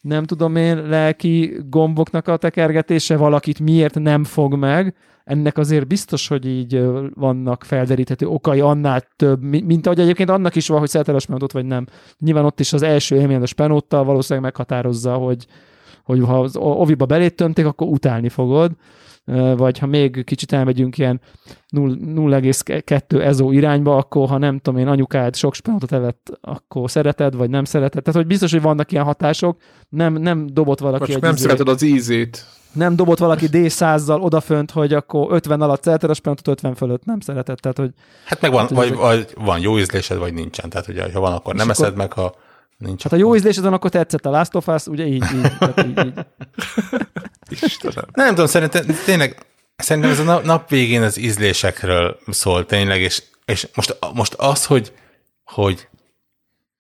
nem 0.06 0.24
tudom 0.24 0.56
én, 0.56 0.88
lelki 0.88 1.56
gomboknak 1.68 2.28
a 2.28 2.36
tekergetése, 2.36 3.16
valakit 3.16 3.60
miért 3.60 3.98
nem 3.98 4.24
fog 4.24 4.54
meg, 4.54 4.94
ennek 5.24 5.58
azért 5.58 5.86
biztos, 5.86 6.28
hogy 6.28 6.46
így 6.46 6.84
vannak 7.14 7.64
felderíthető 7.64 8.26
okai 8.26 8.60
annál 8.60 9.02
több, 9.16 9.42
mi- 9.42 9.62
mint 9.62 9.86
ahogy 9.86 10.00
egyébként 10.00 10.30
annak 10.30 10.54
is 10.54 10.68
van, 10.68 10.78
hogy 10.78 10.88
szeretel 10.88 11.14
a 11.14 11.48
vagy 11.52 11.64
nem. 11.64 11.86
Nyilván 12.18 12.44
ott 12.44 12.60
is 12.60 12.72
az 12.72 12.82
első 12.82 13.16
élmény 13.16 13.42
a 13.42 13.46
spenóttal 13.46 14.04
valószínűleg 14.04 14.44
meghatározza, 14.44 15.14
hogy, 15.14 15.46
hogy 16.06 16.20
ha 16.24 16.40
az 16.40 16.56
oviba 16.56 17.06
belét 17.06 17.36
tömték, 17.36 17.66
akkor 17.66 17.86
utálni 17.88 18.28
fogod, 18.28 18.70
vagy 19.56 19.78
ha 19.78 19.86
még 19.86 20.24
kicsit 20.24 20.52
elmegyünk 20.52 20.98
ilyen 20.98 21.20
0 21.68 21.94
0,2 22.40 23.22
ezó 23.22 23.50
irányba, 23.52 23.96
akkor 23.96 24.28
ha 24.28 24.38
nem 24.38 24.58
tudom 24.58 24.80
én, 24.80 24.86
anyukád 24.88 25.36
sok 25.36 25.54
spenótot 25.54 25.92
evett, 25.92 26.38
akkor 26.40 26.90
szereted, 26.90 27.34
vagy 27.36 27.50
nem 27.50 27.64
szereted. 27.64 28.02
Tehát, 28.02 28.20
hogy 28.20 28.28
biztos, 28.28 28.52
hogy 28.52 28.62
vannak 28.62 28.92
ilyen 28.92 29.04
hatások, 29.04 29.60
nem, 29.88 30.12
nem 30.12 30.46
dobott 30.52 30.78
valaki 30.78 31.04
csak 31.06 31.16
egy 31.16 31.22
nem 31.22 31.30
izé- 31.32 31.42
szereted 31.42 31.68
az 31.68 31.82
ízét. 31.82 32.44
nem 32.72 32.96
dobott 32.96 33.18
valaki 33.18 33.46
D100-zal 33.52 34.20
odafönt, 34.22 34.70
hogy 34.70 34.92
akkor 34.92 35.32
50 35.32 35.60
alatt 35.60 35.82
szereted 35.82 36.10
a 36.10 36.14
spenótot, 36.14 36.48
50 36.48 36.74
fölött 36.74 37.04
nem 37.04 37.20
szereted. 37.20 37.58
Tehát, 37.60 37.78
hogy 37.78 37.90
Hát 38.24 38.40
meg 38.40 38.50
van, 38.50 38.60
Hát, 38.60 38.70
vagy, 38.70 38.94
vagy 38.94 39.26
van 39.34 39.60
jó 39.60 39.78
ízlésed, 39.78 40.18
vagy 40.18 40.34
nincsen. 40.34 40.70
Tehát, 40.70 40.86
hogy 40.86 41.12
ha 41.12 41.20
van, 41.20 41.32
akkor 41.32 41.54
nem 41.54 41.68
akkor- 41.68 41.84
eszed 41.84 41.96
meg, 41.96 42.12
ha 42.12 42.34
nincs. 42.78 43.02
hát 43.02 43.12
ha 43.12 43.18
jó 43.18 43.34
ízlésed 43.36 43.62
van, 43.62 43.72
akkor 43.72 43.90
tetszett 43.90 44.26
a 44.26 44.30
Last 44.30 44.54
of 44.54 44.66
Us, 44.66 44.86
ugye 44.86 45.06
így, 45.06 45.24
így, 45.34 45.52
így, 45.86 46.06
így. 46.06 46.14
Istenem. 47.62 48.04
Nem 48.12 48.28
tudom, 48.28 48.46
szerintem 48.46 48.86
tényleg, 49.04 49.46
szerintem 49.76 50.10
ez 50.10 50.18
a 50.18 50.22
nap, 50.22 50.44
nap 50.44 50.68
végén 50.68 51.02
az 51.02 51.16
ízlésekről 51.16 52.18
szól 52.26 52.66
tényleg, 52.66 53.00
és, 53.00 53.22
és 53.44 53.68
most, 53.74 53.96
most 54.14 54.34
az, 54.34 54.66
hogy, 54.66 54.92
hogy 55.44 55.88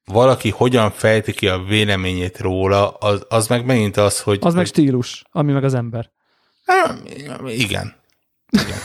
valaki 0.04 0.50
hogyan 0.50 0.90
fejti 0.90 1.32
ki 1.32 1.48
a 1.48 1.58
véleményét 1.58 2.40
róla, 2.40 2.88
az, 2.88 3.26
az 3.28 3.46
meg 3.46 3.64
megint 3.64 3.96
az, 3.96 4.20
hogy... 4.20 4.38
Az 4.40 4.54
meg 4.54 4.66
stílus, 4.66 5.24
ami 5.30 5.52
meg 5.52 5.64
az 5.64 5.74
ember. 5.74 6.10
igen. 7.46 7.94
igen. 8.50 8.78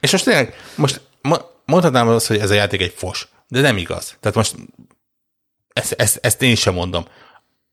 és 0.00 0.12
most 0.12 0.24
tényleg, 0.24 0.54
most 0.76 1.00
mo- 1.22 1.46
mondhatnám 1.64 2.08
azt, 2.08 2.26
hogy 2.26 2.38
ez 2.38 2.50
a 2.50 2.54
játék 2.54 2.80
egy 2.80 2.94
fos, 2.96 3.28
de 3.48 3.60
nem 3.60 3.76
igaz. 3.76 4.16
Tehát 4.20 4.36
most 4.36 4.54
ezt, 5.76 5.92
ezt, 5.92 6.18
ezt 6.22 6.42
én 6.42 6.54
sem 6.54 6.74
mondom. 6.74 7.04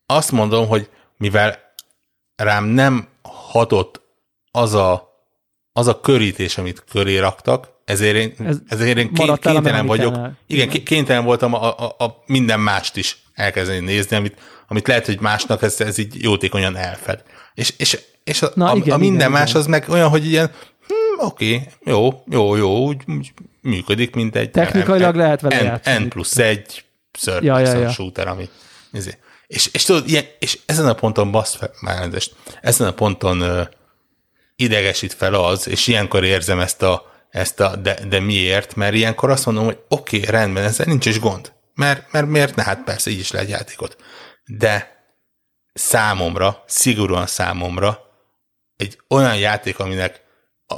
Azt 0.06 0.32
mondom, 0.32 0.68
hogy 0.68 0.90
mivel 1.18 1.60
rám 2.36 2.66
nem 2.66 3.08
hatott 3.22 4.02
az 4.52 4.74
a, 4.74 5.18
az 5.74 5.88
a 5.88 6.00
körítés, 6.00 6.58
amit 6.58 6.84
köré 6.90 7.18
raktak, 7.18 7.72
ezért 7.86 8.16
én, 8.16 8.34
Ez 8.48 8.58
ezért 8.68 8.98
én 8.98 9.14
ké- 9.14 9.40
kénytelen 9.40 9.86
vagyok. 9.86 10.16
Igen, 10.48 10.70
ké- 10.70 10.84
kénytelen 10.84 11.24
voltam 11.24 11.54
a, 11.54 11.78
a, 11.78 11.96
a 11.98 12.24
minden 12.26 12.60
mást 12.60 12.98
is 12.98 13.18
elkezdeni 13.34 13.80
nézni, 13.80 14.16
amit, 14.16 14.40
amit 14.68 14.88
lehet, 14.88 15.06
hogy 15.06 15.20
másnak 15.20 15.62
ez, 15.62 15.82
ez 15.82 15.98
így 15.98 16.24
jótékonyan 16.24 16.76
elfed. 16.76 17.24
És, 17.54 17.74
és, 17.78 18.00
és 18.24 18.42
a, 18.42 18.52
Na, 18.56 18.72
a, 18.72 18.76
igen, 18.76 18.94
a 18.94 18.98
minden 18.98 19.20
igen, 19.20 19.32
más 19.32 19.50
igen. 19.50 19.62
az 19.62 19.68
meg 19.68 19.86
olyan, 19.90 20.10
hogy 20.10 20.28
ilyen, 20.28 20.52
hm, 20.88 21.26
oké, 21.26 21.62
jó, 21.84 22.24
jó, 22.30 22.56
jó, 22.56 22.86
úgy, 22.86 23.02
úgy 23.06 23.34
működik, 23.62 24.16
mint 24.16 24.36
egy 24.36 24.52
Technikailag 24.52 25.16
lehet 25.16 25.42
vele 25.42 25.62
N, 25.62 25.64
játszani. 25.64 26.06
N 26.06 26.10
plusz 26.10 26.38
egy 26.38 26.84
third 27.20 27.44
Ja, 27.44 27.58
ja, 27.58 27.64
person 27.64 27.82
ja. 27.82 27.90
shooter, 27.90 28.28
ami 28.28 28.50
izé. 28.92 29.18
és, 29.48 29.70
és 29.74 29.84
tudod, 29.84 30.10
ilyen, 30.10 30.26
és 30.40 30.60
ezen 30.66 30.88
a 30.88 30.94
ponton 30.94 31.32
basz 31.32 31.56
fel, 31.56 31.72
már 31.82 31.98
elnézést, 31.98 32.36
ezen 32.62 32.88
a 32.88 32.94
ponton 32.94 33.42
uh, 33.42 33.68
idegesít 34.56 35.14
fel 35.14 35.34
az, 35.34 35.68
és 35.68 35.88
ilyenkor 35.88 36.24
érzem 36.24 36.60
ezt 36.60 36.82
a, 36.82 37.12
ezt 37.30 37.60
a 37.60 37.76
de, 37.76 38.06
de 38.08 38.20
miért, 38.20 38.76
mert 38.76 38.94
ilyenkor 38.94 39.30
azt 39.30 39.46
mondom, 39.46 39.66
hogy 39.66 39.80
oké, 39.88 40.18
okay, 40.18 40.30
rendben, 40.30 40.64
ezzel 40.64 40.86
nincs 40.86 41.06
is 41.06 41.20
gond. 41.20 41.54
Mert, 41.74 42.12
mert 42.12 42.28
miért 42.28 42.56
ne? 42.56 42.64
Hát 42.64 42.84
persze, 42.84 43.10
így 43.10 43.20
is 43.20 43.32
lehet 43.32 43.50
játékot. 43.50 43.98
De 44.46 45.04
számomra, 45.74 46.64
szigorúan 46.68 47.28
számomra 47.28 48.00
egy 48.76 49.00
olyan 49.10 49.38
játék, 49.38 49.80
aminek 49.80 50.22
a, 50.68 50.76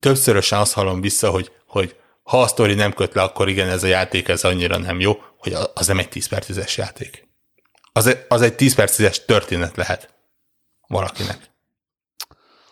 többszörösen 0.00 0.58
azt 0.58 0.72
hallom 0.72 1.00
vissza, 1.00 1.30
hogy, 1.30 1.52
hogy 1.66 1.96
ha 2.22 2.42
a 2.42 2.46
sztori 2.46 2.74
nem 2.74 2.92
köt 2.92 3.14
le, 3.14 3.22
akkor 3.22 3.48
igen, 3.48 3.68
ez 3.68 3.82
a 3.82 3.86
játék 3.86 4.28
ez 4.28 4.44
annyira 4.44 4.78
nem 4.78 5.00
jó, 5.00 5.22
hogy 5.38 5.56
az 5.74 5.86
nem 5.86 5.98
egy 5.98 6.08
10 6.08 6.26
per 6.26 6.42
10-es 6.46 6.74
játék. 6.76 7.28
Az, 7.92 8.06
egy- 8.06 8.24
az 8.28 8.42
egy 8.42 8.54
10 8.54 8.74
per 8.74 8.88
10-es 8.90 9.24
történet 9.24 9.76
lehet 9.76 10.14
valakinek. 10.86 11.38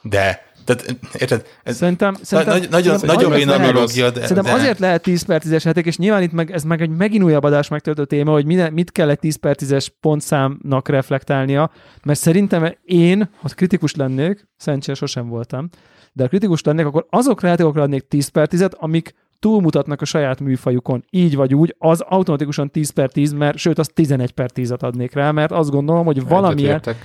De, 0.03 0.45
tehát, 0.65 0.97
érted? 1.19 1.47
Ez 1.63 1.77
Szerintem, 1.77 2.15
szerintem 2.23 2.59
nagy, 2.59 2.69
nagyon, 2.71 2.99
szerintem 2.99 3.29
nagyon 3.31 3.47
lehet- 3.47 3.73
melógia, 3.73 4.11
de, 4.11 4.21
Szerintem 4.21 4.45
de 4.45 4.53
azért 4.61 4.79
lehet 4.79 5.03
10 5.03 5.23
per 5.23 5.43
10-es 5.45 5.63
játék, 5.65 5.87
és 5.87 5.97
nyilván 5.97 6.23
itt 6.23 6.33
meg, 6.33 6.51
ez 6.53 6.63
meg 6.63 6.81
egy 6.81 6.89
megint 6.91 7.25
újabb 7.25 7.43
adás 7.45 7.69
megtöltő 7.69 8.05
téma, 8.05 8.33
hogy 8.33 8.45
minden, 8.45 8.73
mit 8.73 8.93
kell 8.93 9.11
egy 9.11 9.19
10 9.19 9.37
per 9.37 9.57
10-es 9.63 9.87
pontszámnak 10.01 10.89
reflektálnia, 10.89 11.71
mert 12.05 12.19
szerintem 12.19 12.77
én, 12.85 13.31
ha 13.41 13.49
kritikus 13.49 13.95
lennék, 13.95 14.49
szerencsére 14.57 14.97
sosem 14.97 15.29
voltam, 15.29 15.69
de 16.13 16.23
ha 16.23 16.29
kritikus 16.29 16.63
lennék, 16.63 16.87
akkor 16.87 17.07
azokra 17.11 17.49
játékokra 17.49 17.83
adnék 17.83 18.09
10 18.09 18.29
per 18.29 18.49
10-et, 18.51 18.73
amik 18.77 19.15
túlmutatnak 19.39 20.01
a 20.01 20.05
saját 20.05 20.41
műfajukon. 20.41 21.05
Így 21.11 21.37
vagy 21.37 21.55
úgy, 21.55 21.75
az 21.79 22.01
automatikusan 22.01 22.71
10 22.71 22.91
per 22.91 23.11
10, 23.11 23.33
mert 23.33 23.59
sőt, 23.59 23.79
az 23.79 23.89
11 23.95 24.31
per 24.31 24.51
10-et 24.55 24.81
adnék 24.81 25.13
rá, 25.13 25.31
mert 25.31 25.53
azt 25.53 25.71
gondolom, 25.71 26.05
hogy 26.05 26.29
valamiért, 26.29 26.97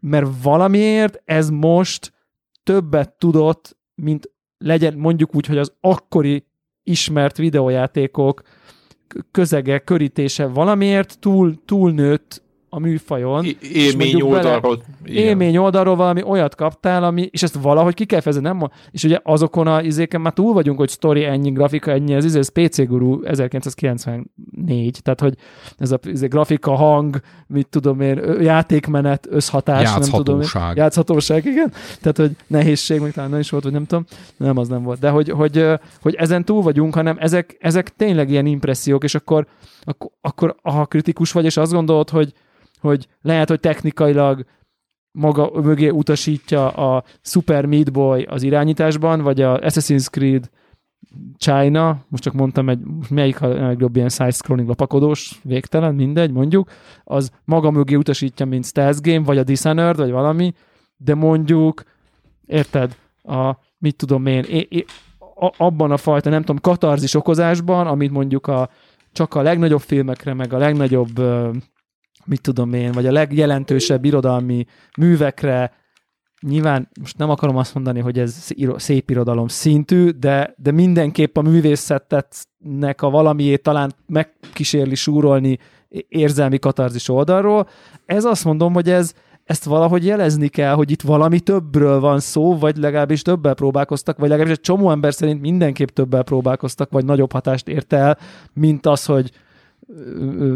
mert 0.00 0.26
valamiért 0.42 1.22
ez 1.24 1.50
most 1.50 2.12
többet 2.62 3.14
tudott, 3.18 3.76
mint 3.94 4.30
legyen 4.58 4.94
mondjuk 4.94 5.34
úgy, 5.34 5.46
hogy 5.46 5.58
az 5.58 5.72
akkori 5.80 6.46
ismert 6.82 7.36
videójátékok 7.36 8.42
közege, 9.30 9.78
körítése 9.78 10.46
valamiért 10.46 11.18
túl, 11.18 11.64
túlnőtt 11.64 12.42
a 12.70 12.78
műfajon. 12.78 13.44
É- 13.44 13.62
Élmény 13.62 14.12
bele- 14.16 14.32
oldalról. 14.32 14.82
igen. 15.04 15.22
Élmény 15.24 15.56
oldalról 15.56 15.96
valami 15.96 16.22
olyat 16.22 16.54
kaptál, 16.54 17.04
ami, 17.04 17.28
és 17.30 17.42
ezt 17.42 17.54
valahogy 17.62 17.94
ki 17.94 18.04
kell 18.04 18.20
fejezni, 18.20 18.42
nem? 18.42 18.70
És 18.90 19.04
ugye 19.04 19.18
azokon 19.22 19.66
a 19.66 19.82
izéken 19.82 20.20
már 20.20 20.32
túl 20.32 20.52
vagyunk, 20.52 20.78
hogy 20.78 20.90
story 20.90 21.24
ennyi, 21.24 21.50
grafika 21.50 21.90
ennyi, 21.90 22.14
ez, 22.14 22.24
izé, 22.24 22.38
ez 22.38 22.48
PC 22.48 22.86
Guru 22.86 23.22
1994, 23.22 25.00
tehát 25.02 25.20
hogy 25.20 25.34
ez 25.78 25.90
a 25.92 25.98
izé, 26.02 26.26
grafika, 26.26 26.74
hang, 26.74 27.20
mit 27.46 27.66
tudom 27.68 28.00
én, 28.00 28.20
játékmenet, 28.40 29.26
összhatás, 29.30 29.94
nem 29.94 30.10
tudom 30.10 30.40
én. 30.40 30.48
Játszhatóság. 30.74 31.44
Igen. 31.44 31.72
Tehát, 32.00 32.16
hogy 32.16 32.30
nehézség, 32.46 33.00
még 33.00 33.12
talán 33.12 33.30
nem 33.30 33.40
is 33.40 33.50
volt, 33.50 33.62
vagy 33.62 33.72
nem 33.72 33.86
tudom. 33.86 34.04
Nem, 34.36 34.56
az 34.56 34.68
nem 34.68 34.82
volt. 34.82 34.98
De 34.98 35.10
hogy, 35.10 35.28
hogy, 35.30 35.66
hogy 36.02 36.14
ezen 36.14 36.44
túl 36.44 36.62
vagyunk, 36.62 36.94
hanem 36.94 37.16
ezek, 37.20 37.56
ezek 37.60 37.96
tényleg 37.96 38.30
ilyen 38.30 38.46
impressziók, 38.46 39.04
és 39.04 39.14
akkor, 39.14 39.46
akkor, 39.82 40.10
akkor 40.20 40.54
ha 40.62 40.84
kritikus 40.86 41.32
vagy, 41.32 41.44
és 41.44 41.56
azt 41.56 41.72
gondolod, 41.72 42.10
hogy, 42.10 42.32
hogy 42.80 43.06
lehet, 43.22 43.48
hogy 43.48 43.60
technikailag 43.60 44.44
maga 45.12 45.50
mögé 45.60 45.88
utasítja 45.88 46.68
a 46.68 47.04
Super 47.22 47.66
Meat 47.66 47.92
Boy 47.92 48.22
az 48.22 48.42
irányításban, 48.42 49.20
vagy 49.20 49.40
a 49.40 49.58
Assassin's 49.58 50.10
Creed 50.10 50.50
China, 51.36 52.04
most 52.08 52.22
csak 52.22 52.32
mondtam 52.32 52.68
egy, 52.68 52.80
melyik 53.08 53.40
a 53.40 53.48
legjobb 53.48 53.96
ilyen 53.96 54.08
side-scrolling 54.08 54.68
lapakodós, 54.68 55.40
végtelen, 55.42 55.94
mindegy, 55.94 56.32
mondjuk, 56.32 56.70
az 57.04 57.30
maga 57.44 57.70
mögé 57.70 57.94
utasítja, 57.94 58.46
mint 58.46 58.64
stealth 58.64 59.00
game, 59.00 59.24
vagy 59.24 59.38
a 59.38 59.42
Dishonored, 59.42 59.96
vagy 59.96 60.10
valami, 60.10 60.54
de 60.96 61.14
mondjuk, 61.14 61.82
érted, 62.46 62.96
a, 63.22 63.56
mit 63.78 63.96
tudom 63.96 64.26
én, 64.26 64.44
é, 64.48 64.66
é, 64.70 64.84
a, 65.18 65.52
abban 65.56 65.90
a 65.90 65.96
fajta, 65.96 66.30
nem 66.30 66.40
tudom, 66.40 66.60
katarzis 66.60 67.14
okozásban, 67.14 67.86
amit 67.86 68.10
mondjuk 68.10 68.46
a, 68.46 68.70
csak 69.12 69.34
a 69.34 69.42
legnagyobb 69.42 69.80
filmekre, 69.80 70.34
meg 70.34 70.52
a 70.52 70.58
legnagyobb, 70.58 71.20
mit 72.30 72.40
tudom 72.40 72.72
én, 72.72 72.92
vagy 72.92 73.06
a 73.06 73.12
legjelentősebb 73.12 74.04
irodalmi 74.04 74.66
művekre, 74.98 75.72
nyilván 76.46 76.88
most 77.00 77.18
nem 77.18 77.30
akarom 77.30 77.56
azt 77.56 77.74
mondani, 77.74 78.00
hogy 78.00 78.18
ez 78.18 78.52
szép 78.76 79.10
irodalom 79.10 79.48
szintű, 79.48 80.08
de, 80.10 80.54
de 80.56 80.70
mindenképp 80.70 81.36
a 81.36 81.42
művészetnek 81.42 83.02
a 83.02 83.10
valamiét 83.10 83.62
talán 83.62 83.92
megkísérli 84.06 84.94
súrolni 84.94 85.58
érzelmi 86.08 86.58
katarzis 86.58 87.08
oldalról. 87.08 87.68
Ez 88.06 88.24
azt 88.24 88.44
mondom, 88.44 88.72
hogy 88.72 88.90
ez, 88.90 89.12
ezt 89.44 89.64
valahogy 89.64 90.04
jelezni 90.04 90.48
kell, 90.48 90.74
hogy 90.74 90.90
itt 90.90 91.02
valami 91.02 91.40
többről 91.40 92.00
van 92.00 92.20
szó, 92.20 92.58
vagy 92.58 92.76
legalábbis 92.76 93.22
többel 93.22 93.54
próbálkoztak, 93.54 94.18
vagy 94.18 94.28
legalábbis 94.28 94.56
egy 94.56 94.64
csomó 94.64 94.90
ember 94.90 95.14
szerint 95.14 95.40
mindenképp 95.40 95.88
többel 95.88 96.22
próbálkoztak, 96.22 96.90
vagy 96.90 97.04
nagyobb 97.04 97.32
hatást 97.32 97.68
ért 97.68 97.92
el, 97.92 98.18
mint 98.52 98.86
az, 98.86 99.04
hogy 99.04 99.30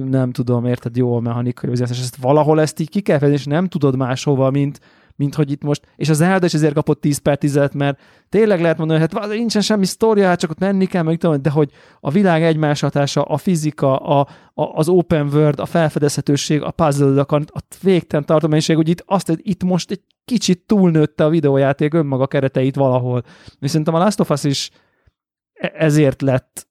nem 0.05 0.33
tudom, 0.33 0.65
érted, 0.65 0.97
jó 0.97 1.17
a 1.17 1.21
mechanikai 1.21 1.71
vezetés, 1.71 1.99
ezt 1.99 2.17
valahol 2.17 2.61
ezt 2.61 2.81
így 2.81 2.89
ki 2.89 3.01
kell 3.01 3.19
fejezni, 3.19 3.41
és 3.41 3.47
nem 3.47 3.67
tudod 3.69 3.97
máshova, 3.97 4.51
mint, 4.51 4.81
mint 5.17 5.35
hogy 5.35 5.51
itt 5.51 5.63
most, 5.63 5.87
és 5.97 6.09
az 6.09 6.17
Zelda 6.17 6.47
is 6.47 6.55
ezért 6.55 6.75
kapott 6.75 7.01
10 7.01 7.19
per 7.19 7.39
10 7.39 7.61
mert 7.73 8.01
tényleg 8.29 8.61
lehet 8.61 8.79
mondani, 8.79 9.01
hogy 9.01 9.11
hát 9.13 9.29
nincsen 9.29 9.63
semmi 9.63 9.85
sztoria, 9.85 10.27
hát 10.27 10.39
csak 10.39 10.51
ott 10.51 10.59
menni 10.59 10.87
kell, 10.87 11.03
meg 11.03 11.19
tudom, 11.19 11.43
de 11.43 11.51
hogy 11.51 11.71
a 12.01 12.11
világ 12.11 12.43
egymás 12.43 12.81
hatása, 12.81 13.23
a 13.23 13.37
fizika, 13.37 13.97
a, 13.97 14.21
a, 14.55 14.63
az 14.63 14.89
open 14.89 15.29
world, 15.33 15.61
a 15.61 15.67
felfedezhetőség, 15.67 16.63
a 16.63 16.71
puzzle 16.71 17.21
a, 17.21 17.35
a 17.35 17.61
végtelen 17.83 18.27
tartománység, 18.27 18.77
hogy 18.77 18.89
itt 18.89 19.03
azt, 19.07 19.27
hogy 19.27 19.41
itt 19.43 19.65
most 19.65 19.91
egy 19.91 20.03
kicsit 20.25 20.63
túlnőtte 20.67 21.25
a 21.25 21.29
videójáték 21.29 21.95
önmaga 21.95 22.27
kereteit 22.27 22.75
valahol. 22.75 23.23
És 23.61 23.71
szerintem 23.71 23.95
a 23.95 23.99
Last 23.99 24.21
of 24.21 24.31
Us 24.31 24.45
is 24.45 24.71
e- 25.53 25.73
ezért 25.77 26.23
lett 26.23 26.67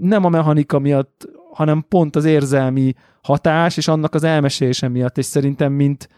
nem 0.00 0.24
a 0.24 0.28
mechanika 0.28 0.78
miatt, 0.78 1.28
hanem 1.54 1.84
pont 1.88 2.16
az 2.16 2.24
érzelmi 2.24 2.94
hatás, 3.22 3.76
és 3.76 3.88
annak 3.88 4.14
az 4.14 4.24
elmesélése 4.24 4.88
miatt, 4.88 5.18
és 5.18 5.24
szerintem 5.24 5.72
mint 5.72 6.08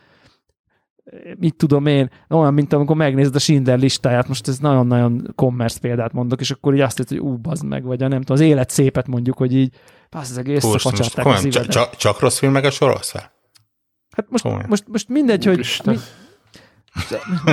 mit 1.38 1.54
tudom 1.56 1.86
én, 1.86 2.10
olyan, 2.28 2.54
mint 2.54 2.72
amikor 2.72 2.96
megnézed 2.96 3.34
a 3.34 3.38
Schindler 3.38 3.78
listáját, 3.78 4.28
most 4.28 4.48
ez 4.48 4.58
nagyon-nagyon 4.58 5.32
commerce 5.34 5.80
példát 5.80 6.12
mondok, 6.12 6.40
és 6.40 6.50
akkor 6.50 6.74
így 6.74 6.80
azt 6.80 6.98
mondod, 6.98 7.18
hogy 7.18 7.28
ú, 7.32 7.36
bazd 7.36 7.64
meg, 7.64 7.84
vagy 7.84 8.02
a 8.02 8.08
nem 8.08 8.18
tudom, 8.18 8.36
az 8.36 8.40
élet 8.40 8.70
szépet 8.70 9.06
mondjuk, 9.06 9.36
hogy 9.36 9.54
így, 9.54 9.74
passz, 10.08 10.30
az 10.30 10.38
egész 10.38 10.62
Hú, 10.62 10.70
most 10.70 10.84
szafacsálták 10.84 11.18
a 11.18 11.22
komolyan, 11.22 11.42
csak, 11.42 11.52
szívedet. 11.52 11.72
csak, 11.72 11.96
csak 11.96 12.20
rossz 12.20 12.38
filmeket 12.38 12.72
sorolsz 12.72 13.10
fel? 13.10 13.32
Hát 14.16 14.26
most, 14.30 14.42
komolyan. 14.42 14.66
most, 14.68 14.84
most 14.88 15.08
mindegy, 15.08 15.44
hogy 15.44 15.82
mi, 15.84 15.96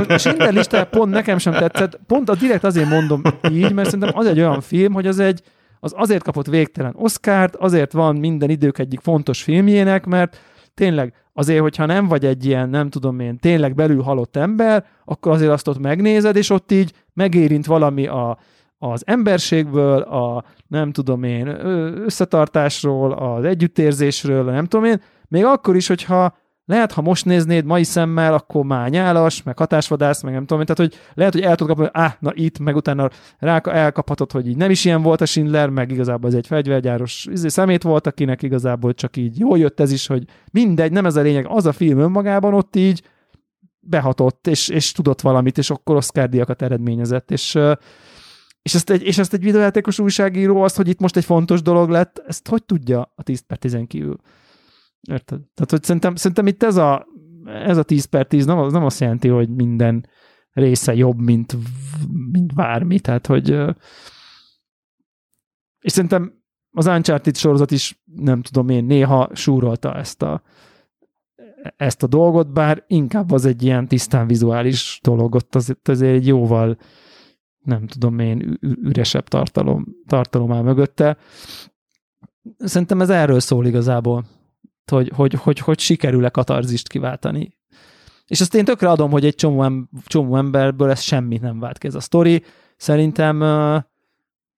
a 0.07 0.17
Schindler 0.17 0.53
listája 0.53 0.85
pont 0.85 1.11
nekem 1.11 1.37
sem 1.37 1.53
tetszett, 1.53 1.99
pont 2.07 2.29
a 2.29 2.35
direkt 2.35 2.63
azért 2.63 2.89
mondom 2.89 3.21
így, 3.51 3.73
mert 3.73 3.89
szerintem 3.89 4.17
az 4.17 4.25
egy 4.25 4.39
olyan 4.39 4.61
film, 4.61 4.93
hogy 4.93 5.07
az 5.07 5.19
egy, 5.19 5.43
az 5.83 5.93
azért 5.95 6.23
kapott 6.23 6.47
végtelen 6.47 6.93
Oscárt, 6.97 7.55
azért 7.55 7.91
van 7.91 8.15
minden 8.15 8.49
idők 8.49 8.79
egyik 8.79 8.99
fontos 8.99 9.43
filmjének, 9.43 10.05
mert 10.05 10.37
tényleg 10.73 11.13
azért, 11.33 11.61
hogyha 11.61 11.85
nem 11.85 12.07
vagy 12.07 12.25
egy 12.25 12.45
ilyen, 12.45 12.69
nem 12.69 12.89
tudom 12.89 13.19
én, 13.19 13.37
tényleg 13.37 13.75
belül 13.75 14.01
halott 14.01 14.35
ember, 14.35 14.85
akkor 15.05 15.31
azért 15.31 15.51
azt 15.51 15.67
ott 15.67 15.79
megnézed, 15.79 16.35
és 16.35 16.49
ott 16.49 16.71
így 16.71 16.93
megérint 17.13 17.65
valami 17.65 18.07
a, 18.07 18.37
az 18.77 19.03
emberségből, 19.05 20.01
a 20.01 20.43
nem 20.67 20.91
tudom 20.91 21.23
én, 21.23 21.47
összetartásról, 22.05 23.11
az 23.11 23.43
együttérzésről, 23.43 24.43
nem 24.43 24.65
tudom 24.65 24.85
én, 24.85 25.01
még 25.27 25.45
akkor 25.45 25.75
is, 25.75 25.87
hogyha 25.87 26.37
lehet, 26.65 26.91
ha 26.91 27.01
most 27.01 27.25
néznéd 27.25 27.65
mai 27.65 27.83
szemmel, 27.83 28.33
akkor 28.33 28.65
már 28.65 28.89
nyálas, 28.89 29.43
meg 29.43 29.57
hatásvadász, 29.57 30.21
meg 30.21 30.33
nem 30.33 30.45
tudom 30.45 30.65
tehát 30.65 30.91
hogy 30.91 30.99
lehet, 31.13 31.33
hogy 31.33 31.41
el 31.41 31.55
tudod 31.55 31.75
kapni, 31.75 31.91
hogy 31.91 32.01
áh, 32.03 32.13
na 32.19 32.31
itt, 32.33 32.59
meg 32.59 32.75
utána 32.75 33.09
rá 33.39 33.57
elkaphatod, 33.57 34.31
hogy 34.31 34.47
így 34.47 34.57
nem 34.57 34.69
is 34.69 34.85
ilyen 34.85 35.01
volt 35.01 35.21
a 35.21 35.25
Schindler, 35.25 35.69
meg 35.69 35.91
igazából 35.91 36.29
ez 36.29 36.35
egy 36.35 36.47
fegyvergyáros 36.47 37.27
izé, 37.31 37.47
szemét 37.47 37.83
volt, 37.83 38.07
akinek 38.07 38.41
igazából 38.41 38.93
csak 38.93 39.17
így 39.17 39.39
jól 39.39 39.57
jött 39.57 39.79
ez 39.79 39.91
is, 39.91 40.07
hogy 40.07 40.23
mindegy, 40.51 40.91
nem 40.91 41.05
ez 41.05 41.15
a 41.15 41.21
lényeg, 41.21 41.45
az 41.47 41.65
a 41.65 41.71
film 41.71 41.99
önmagában 41.99 42.53
ott 42.53 42.75
így 42.75 43.01
behatott, 43.79 44.47
és, 44.47 44.69
és 44.69 44.91
tudott 44.91 45.21
valamit, 45.21 45.57
és 45.57 45.69
akkor 45.69 45.95
Oscar 45.95 46.29
díjakat 46.29 46.61
eredményezett, 46.61 47.31
és 47.31 47.59
és 48.61 48.73
ezt, 48.73 48.89
egy, 48.89 49.03
és 49.03 49.17
ezt 49.17 49.33
egy 49.33 49.43
videójátékos 49.43 49.99
újságíró, 49.99 50.61
azt, 50.61 50.75
hogy 50.75 50.87
itt 50.87 50.99
most 50.99 51.17
egy 51.17 51.25
fontos 51.25 51.61
dolog 51.61 51.89
lett, 51.89 52.23
ezt 52.27 52.47
hogy 52.47 52.63
tudja 52.63 53.11
a 53.15 53.23
10 53.23 53.39
per 53.39 53.57
10 53.57 53.77
kívül? 53.87 54.17
Érted? 55.09 55.39
Tehát, 55.53 55.71
hogy 55.71 55.83
szerintem, 55.83 56.15
szerintem 56.15 56.47
itt 56.47 56.63
ez 56.63 56.75
a, 56.75 57.07
ez 57.45 57.77
a 57.77 57.83
10 57.83 58.05
per 58.05 58.27
10 58.27 58.45
nem, 58.45 58.57
az 58.57 58.73
nem 58.73 58.85
azt 58.85 58.99
jelenti, 58.99 59.27
hogy 59.27 59.49
minden 59.49 60.07
része 60.51 60.95
jobb, 60.95 61.19
mint, 61.19 61.57
mint 62.31 62.53
bármi, 62.53 62.99
tehát 62.99 63.27
hogy 63.27 63.49
és 65.83 65.91
szerintem 65.91 66.33
az 66.71 66.85
Uncharted 66.85 67.35
sorozat 67.35 67.71
is, 67.71 68.03
nem 68.15 68.41
tudom 68.41 68.69
én, 68.69 68.85
néha 68.85 69.29
súrolta 69.33 69.95
ezt 69.95 70.21
a, 70.21 70.41
ezt 71.75 72.03
a 72.03 72.07
dolgot, 72.07 72.53
bár 72.53 72.83
inkább 72.87 73.31
az 73.31 73.45
egy 73.45 73.63
ilyen 73.63 73.87
tisztán 73.87 74.27
vizuális 74.27 74.99
dolog, 75.03 75.35
ott 75.35 75.55
az, 75.55 75.77
azért 75.83 76.15
egy 76.15 76.27
jóval 76.27 76.77
nem 77.59 77.87
tudom 77.87 78.19
én, 78.19 78.57
üresebb 78.61 79.27
tartalom, 79.27 79.85
tartalom 80.07 80.51
áll 80.51 80.61
mögötte. 80.61 81.17
Szerintem 82.57 83.01
ez 83.01 83.09
erről 83.09 83.39
szól 83.39 83.65
igazából, 83.65 84.25
hogy, 84.91 85.11
hogy, 85.15 85.33
hogy, 85.33 85.59
hogy 85.59 85.79
sikerül-e 85.79 86.29
katarzist 86.29 86.87
kiváltani. 86.87 87.57
És 88.27 88.41
azt 88.41 88.55
én 88.55 88.65
tökre 88.65 88.89
adom, 88.89 89.11
hogy 89.11 89.25
egy 89.25 89.35
csomó, 89.35 89.63
em- 89.63 89.89
csomó 90.05 90.37
emberből 90.37 90.89
ez 90.89 91.01
semmit 91.01 91.41
nem 91.41 91.59
vált 91.59 91.77
ki 91.77 91.87
ez 91.87 91.95
a 91.95 91.99
sztori. 91.99 92.43
Szerintem 92.77 93.41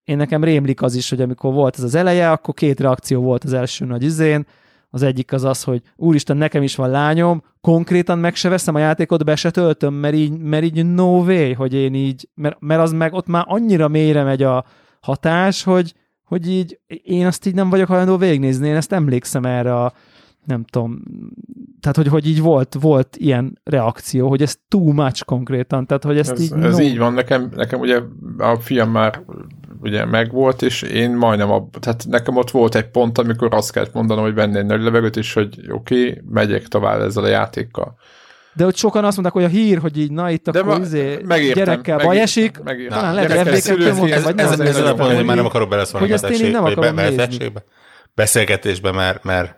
én 0.03 0.17
nekem 0.17 0.43
rémlik 0.43 0.81
az 0.81 0.95
is, 0.95 1.09
hogy 1.09 1.21
amikor 1.21 1.53
volt 1.53 1.77
ez 1.77 1.83
az 1.83 1.95
eleje, 1.95 2.31
akkor 2.31 2.53
két 2.53 2.79
reakció 2.79 3.21
volt 3.21 3.43
az 3.43 3.53
első 3.53 3.85
nagy 3.85 4.03
izén. 4.03 4.45
Az 4.89 5.01
egyik 5.01 5.33
az 5.33 5.43
az, 5.43 5.63
hogy 5.63 5.81
úristen, 5.95 6.37
nekem 6.37 6.63
is 6.63 6.75
van 6.75 6.89
lányom, 6.89 7.43
konkrétan 7.61 8.19
meg 8.19 8.35
se 8.35 8.49
veszem 8.49 8.75
a 8.75 8.79
játékot, 8.79 9.25
be 9.25 9.35
se 9.35 9.51
töltöm, 9.51 9.93
mert 9.93 10.15
így, 10.15 10.37
mert 10.37 10.63
így 10.63 10.85
no 10.85 11.23
way, 11.23 11.53
hogy 11.53 11.73
én 11.73 11.93
így, 11.93 12.29
mert, 12.33 12.59
mert 12.59 12.81
az 12.81 12.91
meg 12.91 13.13
ott 13.13 13.27
már 13.27 13.45
annyira 13.47 13.87
mélyre 13.87 14.23
megy 14.23 14.43
a 14.43 14.65
hatás, 15.01 15.63
hogy, 15.63 15.93
hogy 16.23 16.49
így 16.49 16.79
én 17.03 17.25
azt 17.25 17.45
így 17.45 17.53
nem 17.53 17.69
vagyok 17.69 17.87
hajlandó 17.87 18.17
végignézni, 18.17 18.67
én 18.67 18.75
ezt 18.75 18.91
emlékszem 18.91 19.45
erre 19.45 19.75
a 19.75 19.93
nem 20.45 20.63
tudom, 20.63 21.01
tehát 21.81 21.95
hogy, 21.97 22.07
hogy 22.07 22.27
így 22.27 22.41
volt, 22.41 22.75
volt 22.79 23.15
ilyen 23.17 23.59
reakció, 23.63 24.29
hogy 24.29 24.41
ez 24.41 24.55
too 24.67 24.91
much 24.91 25.23
konkrétan, 25.25 25.85
tehát 25.85 26.03
hogy 26.03 26.17
ezt 26.17 26.31
Ez, 26.31 26.41
így... 26.41 26.51
ez 26.63 26.77
no. 26.77 26.83
így 26.83 26.97
van, 26.97 27.13
nekem, 27.13 27.49
nekem 27.55 27.79
ugye 27.79 27.99
a 28.37 28.55
fiam 28.59 28.91
már 28.91 29.21
ugye 29.81 30.05
megvolt, 30.05 30.61
és 30.61 30.81
én 30.81 31.11
majdnem, 31.11 31.51
a, 31.51 31.69
tehát 31.79 32.05
nekem 32.09 32.35
ott 32.35 32.51
volt 32.51 32.75
egy 32.75 32.89
pont, 32.89 33.17
amikor 33.17 33.53
azt 33.53 33.71
kellett 33.71 33.93
mondanom, 33.93 34.23
hogy 34.23 34.33
venni 34.33 34.57
egy 34.57 34.65
nagy 34.65 34.81
levegőt, 34.81 35.17
és 35.17 35.33
hogy 35.33 35.59
oké, 35.69 35.99
okay, 36.09 36.21
megyek 36.29 36.67
tovább 36.67 37.01
ezzel 37.01 37.23
a 37.23 37.27
játékkal. 37.27 37.95
De 38.53 38.63
hogy 38.63 38.75
sokan 38.75 39.05
azt 39.05 39.17
mondták, 39.17 39.43
hogy 39.43 39.51
a 39.53 39.55
hír, 39.55 39.77
hogy 39.77 39.97
így 39.97 40.11
na 40.11 40.29
itt 40.29 40.49
De 40.49 40.59
akkor 40.59 40.77
ma- 40.77 40.83
izé, 40.85 41.19
megértem, 41.25 41.63
gyerekkel 41.63 41.75
megértem, 41.75 42.05
baj 42.07 42.19
esik, 42.19 42.63
megértem. 42.63 42.97
talán 42.97 43.13
lehet, 43.13 43.29
hogy 43.31 43.37
Gyerekkel 43.39 43.59
FB2 43.59 43.63
szülők, 43.63 43.95
mondta, 43.95 44.15
ez- 44.15 44.23
vagy 44.23 44.39
ez, 44.39 44.49
nem 44.57 44.67
ez, 44.67 44.77
ez 44.77 45.25
nem 45.25 45.45
akarok 45.45 45.69
beleszólni 45.69 46.07
hogy 46.07 46.15
a 46.23 46.25
ezt 46.25 46.41
én 46.41 46.45
így 46.45 46.51
nem 46.51 46.63
beszélgetésbe, 46.63 46.87
akarom 46.87 46.95
nézni. 46.95 47.15
beszélgetésbe, 47.15 47.63
beszélgetésbe, 48.15 48.91
mert, 48.91 49.23
mert 49.23 49.55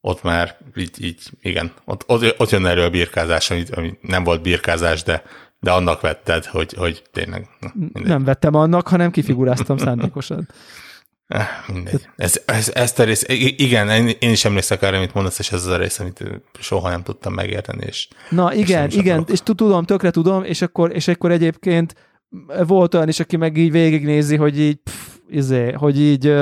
ott 0.00 0.22
már 0.22 0.56
így, 0.76 1.04
így 1.04 1.20
igen, 1.40 1.72
ott, 1.84 2.04
ott, 2.06 2.34
ott 2.40 2.50
jön 2.50 2.66
elő 2.66 2.82
a 2.82 2.90
birkázás, 2.90 3.50
ami, 3.50 3.64
ami 3.70 3.98
nem 4.00 4.24
volt 4.24 4.42
birkázás, 4.42 5.02
de, 5.02 5.22
de 5.60 5.70
annak 5.70 6.00
vetted, 6.00 6.44
hogy, 6.44 6.72
hogy 6.72 7.02
tényleg, 7.12 7.48
na, 7.60 7.70
mindegy. 7.74 8.02
Nem 8.02 8.24
vettem 8.24 8.54
annak, 8.54 8.88
hanem 8.88 9.10
kifiguráztam 9.10 9.76
szándékosan. 9.76 10.48
Eh, 11.30 11.46
mindegy. 11.72 12.08
Ez, 12.16 12.40
ez, 12.44 12.70
ezt 12.74 12.98
a 12.98 13.04
rész, 13.04 13.24
igen, 13.56 13.88
én 14.18 14.30
is 14.30 14.44
emlékszek 14.44 14.82
arra, 14.82 14.96
amit 14.96 15.14
mondasz, 15.14 15.38
és 15.38 15.52
ez 15.52 15.66
az 15.66 15.72
a 15.72 15.76
rész, 15.76 15.98
amit 15.98 16.24
soha 16.60 16.90
nem 16.90 17.02
tudtam 17.02 17.34
megérteni, 17.34 17.84
és 17.86 18.08
Na 18.30 18.54
És 18.54 18.60
igen, 18.60 18.86
is 18.86 18.94
igen, 18.94 19.12
akarok. 19.12 19.30
és 19.30 19.40
tu- 19.42 19.56
tudom, 19.56 19.84
tökre 19.84 20.10
tudom, 20.10 20.44
és 20.44 20.62
akkor, 20.62 20.94
és 20.94 21.08
akkor 21.08 21.30
egyébként 21.30 21.94
volt 22.66 22.94
olyan 22.94 23.08
is, 23.08 23.20
aki 23.20 23.36
meg 23.36 23.56
így 23.56 23.70
végignézi, 23.70 24.36
hogy 24.36 24.60
így, 24.60 24.76
pff, 24.76 25.06
izé, 25.28 25.72
hogy 25.72 26.00
így, 26.00 26.32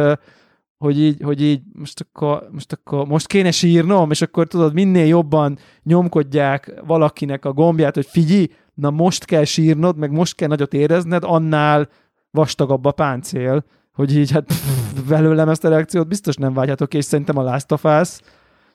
hogy 0.79 1.01
így, 1.01 1.23
hogy 1.23 1.43
így 1.43 1.63
most 1.73 2.01
akkor, 2.01 2.49
most 2.53 2.73
akkor 2.73 3.07
most 3.07 3.27
kéne 3.27 3.51
sírnom, 3.51 4.11
és 4.11 4.23
akkor 4.23 4.47
tudod, 4.47 4.75
minél 4.75 5.07
jobban 5.07 5.59
nyomkodják 5.83 6.73
valakinek 6.87 7.45
a 7.45 7.53
gombját, 7.53 7.95
hogy 7.95 8.07
figyelj, 8.07 8.47
na 8.75 8.91
most 8.91 9.25
kell 9.25 9.45
sírnod, 9.45 9.97
meg 9.97 10.11
most 10.11 10.35
kell 10.35 10.49
nagyot 10.49 10.75
érezned, 10.75 11.25
annál 11.25 11.89
vastagabb 12.31 12.85
a 12.85 12.91
páncél, 12.91 13.65
hogy 13.93 14.17
így 14.17 14.31
hát 14.31 14.45
pff, 14.45 15.09
belőlem 15.09 15.49
ezt 15.49 15.65
a 15.65 15.69
reakciót 15.69 16.09
biztos 16.09 16.37
nem 16.37 16.53
vágyhatok, 16.53 16.95
és 16.95 17.05
szerintem 17.05 17.39
a 17.39 17.43
Last 17.43 17.73
of 17.73 17.85
Us, 17.85 18.21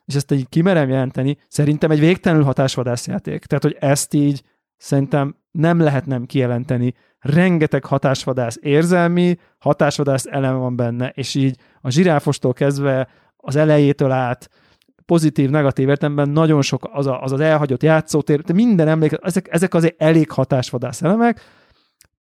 és 0.06 0.16
ezt 0.16 0.32
így 0.32 0.50
kimerem 0.50 0.90
jelenteni, 0.90 1.38
szerintem 1.48 1.92
egy 1.92 2.00
végtelenül 2.00 2.46
hatásvadászjáték. 2.46 3.46
Tehát, 3.46 3.64
hogy 3.64 3.78
ezt 3.80 4.14
így 4.14 4.44
szerintem 4.78 5.36
nem 5.52 5.80
lehet 5.80 6.06
nem 6.06 6.26
kijelenteni. 6.26 6.94
Rengeteg 7.20 7.86
hatásvadász 7.86 8.58
érzelmi, 8.62 9.38
hatásvadász 9.58 10.26
elem 10.26 10.58
van 10.58 10.76
benne, 10.76 11.10
és 11.10 11.36
így 11.36 11.58
a 11.86 11.90
zsiráfostól 11.90 12.54
kezdve 12.54 13.08
az 13.38 13.56
elejétől 13.56 14.12
át 14.12 14.50
pozitív, 15.06 15.50
negatív 15.50 15.90
értelemben 15.90 16.30
nagyon 16.30 16.62
sok 16.62 16.90
az 16.92 17.08
a, 17.08 17.22
az, 17.22 17.32
az 17.32 17.40
elhagyott 17.40 17.84
játszótér, 17.84 18.42
de 18.42 18.54
minden 18.54 18.88
emlék, 18.88 19.18
ezek, 19.22 19.48
ezek 19.52 19.74
azért 19.74 20.02
elég 20.02 20.32
hatásvadász 20.32 21.02
elemek. 21.02 21.42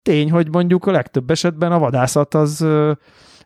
Tény, 0.03 0.31
hogy 0.31 0.49
mondjuk 0.51 0.87
a 0.87 0.91
legtöbb 0.91 1.31
esetben 1.31 1.73
a 1.73 1.79
vadászat 1.79 2.35
az 2.35 2.66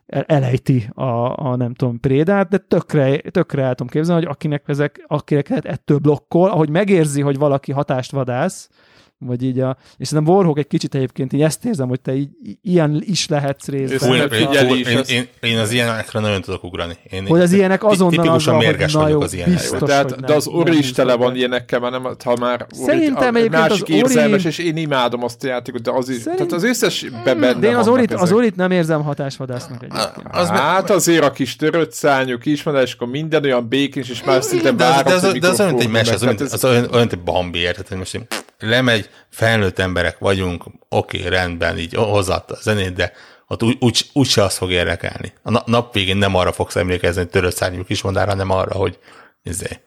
elejti 0.07 0.89
a, 0.93 1.47
a 1.47 1.55
nem 1.55 1.73
tudom, 1.73 1.99
prédát, 1.99 2.49
de 2.49 2.57
tökre, 2.57 3.17
tökre 3.17 3.61
el 3.61 3.75
tudom 3.75 3.91
képzelni, 3.91 4.23
hogy 4.23 4.31
akinek 4.31 4.63
ezek, 4.67 5.03
akinek 5.07 5.49
lehet 5.49 5.65
ettől 5.65 5.97
blokkol, 5.97 6.49
ahogy 6.49 6.69
megérzi, 6.69 7.21
hogy 7.21 7.37
valaki 7.37 7.71
hatást 7.71 8.11
vadász, 8.11 8.69
vagy 9.19 9.43
így 9.43 9.59
a, 9.59 9.77
és 9.97 10.07
szerintem 10.07 10.33
Warhawk 10.35 10.57
egy 10.57 10.67
kicsit 10.67 10.95
egyébként 10.95 11.33
így 11.33 11.41
ezt 11.41 11.65
érzem, 11.65 11.87
hogy 11.87 12.01
te 12.01 12.15
így, 12.15 12.29
ilyen 12.61 13.01
is 13.05 13.27
lehetsz 13.27 13.67
részben. 13.67 13.97
Fú, 13.97 14.13
én, 14.13 14.49
én, 14.85 15.01
én, 15.07 15.27
én, 15.41 15.57
az 15.57 15.71
ilyenekre 15.71 16.19
nagyon 16.19 16.41
tudok 16.41 16.63
ugrani. 16.63 16.93
Én, 17.11 17.27
Hogy 17.27 17.41
az 17.41 17.51
ilyenek 17.51 17.83
azonnal 17.83 18.09
tipikusan 18.09 18.53
azzal, 18.55 18.57
mérges 18.69 18.91
hogy 18.93 19.01
na 19.01 19.07
vagyok 19.07 19.23
az 19.23 19.33
ilyenekre. 19.33 19.61
biztos. 19.61 19.79
de, 19.79 19.85
hogy 19.85 19.93
hát, 19.95 20.09
nem- 20.09 20.25
de 20.29 20.33
az 20.33 20.47
Ori 20.47 20.77
is 20.77 20.91
tele 20.91 21.13
van 21.15 21.35
ilyenekkel, 21.35 21.79
mert 21.79 21.91
nem, 21.91 22.15
ha 22.23 22.35
már 22.39 22.65
Szerintem 22.71 23.35
a, 23.35 23.37
egyébként 23.37 23.51
másik 23.51 23.83
az 23.83 23.89
Ori- 23.89 23.93
érzelmes, 23.97 24.45
és 24.45 24.57
én 24.57 24.77
imádom 24.77 25.23
azt 25.23 25.43
a 25.43 25.47
játékot, 25.47 25.81
de 25.81 25.91
az 25.91 26.09
is, 26.09 26.17
Szerint- 26.17 26.35
tehát 26.37 26.51
az 26.51 26.63
összes 26.63 27.05
be 27.23 27.35
benne 27.35 27.59
De 27.59 27.67
én 27.67 27.75
az 27.75 27.87
Orit, 27.87 28.13
az. 28.13 28.31
Orit 28.31 28.55
nem 28.55 28.71
érzem 28.71 29.03
hatásvadásznak 29.03 29.83
egyébként. 29.83 30.27
Az 30.31 30.47
hát 30.47 30.89
azért 30.89 31.23
a 31.23 31.31
kis 31.31 31.55
törött 31.55 31.91
szányú 31.91 32.37
kismadár, 32.37 32.81
és 32.83 32.93
akkor 32.93 33.07
minden 33.07 33.43
olyan 33.43 33.67
békés, 33.67 34.09
és 34.09 34.23
már 34.23 34.43
szinte 34.43 34.73
várom, 34.73 35.03
de 35.39 35.47
az 35.47 35.59
olyan, 35.59 35.71
mint 35.73 35.83
egy 35.83 35.91
mese, 35.91 36.13
az, 36.13 36.23
olyan, 36.23 36.35
Tehát 36.35 36.89
mint- 36.91 37.11
egy 37.13 37.19
Bambi, 37.23 37.59
érted, 37.59 37.87
hogy 37.87 37.97
most 37.97 38.13
lemegy, 38.59 39.09
felnőtt 39.29 39.79
emberek 39.79 40.17
vagyunk, 40.17 40.63
oké, 40.89 41.27
rendben, 41.27 41.77
így 41.77 41.93
hozzáadta 41.93 42.53
a 42.53 42.61
zenét, 42.61 42.93
de 42.93 43.11
ott 43.47 43.63
úgy, 43.63 43.77
úgy, 43.79 44.09
úgyse 44.13 44.43
az 44.43 44.57
fog 44.57 44.71
érdekelni. 44.71 45.33
A 45.41 45.51
na- 45.51 45.63
nap 45.65 45.93
végén 45.93 46.17
nem 46.17 46.35
arra 46.35 46.51
fogsz 46.51 46.75
emlékezni, 46.75 47.21
hogy 47.21 47.29
törött 47.29 47.55
szárnyú 47.55 47.83
kismondár, 47.83 48.27
hanem 48.27 48.49
arra, 48.49 48.75
hogy 48.75 48.99
izé, 49.43 49.81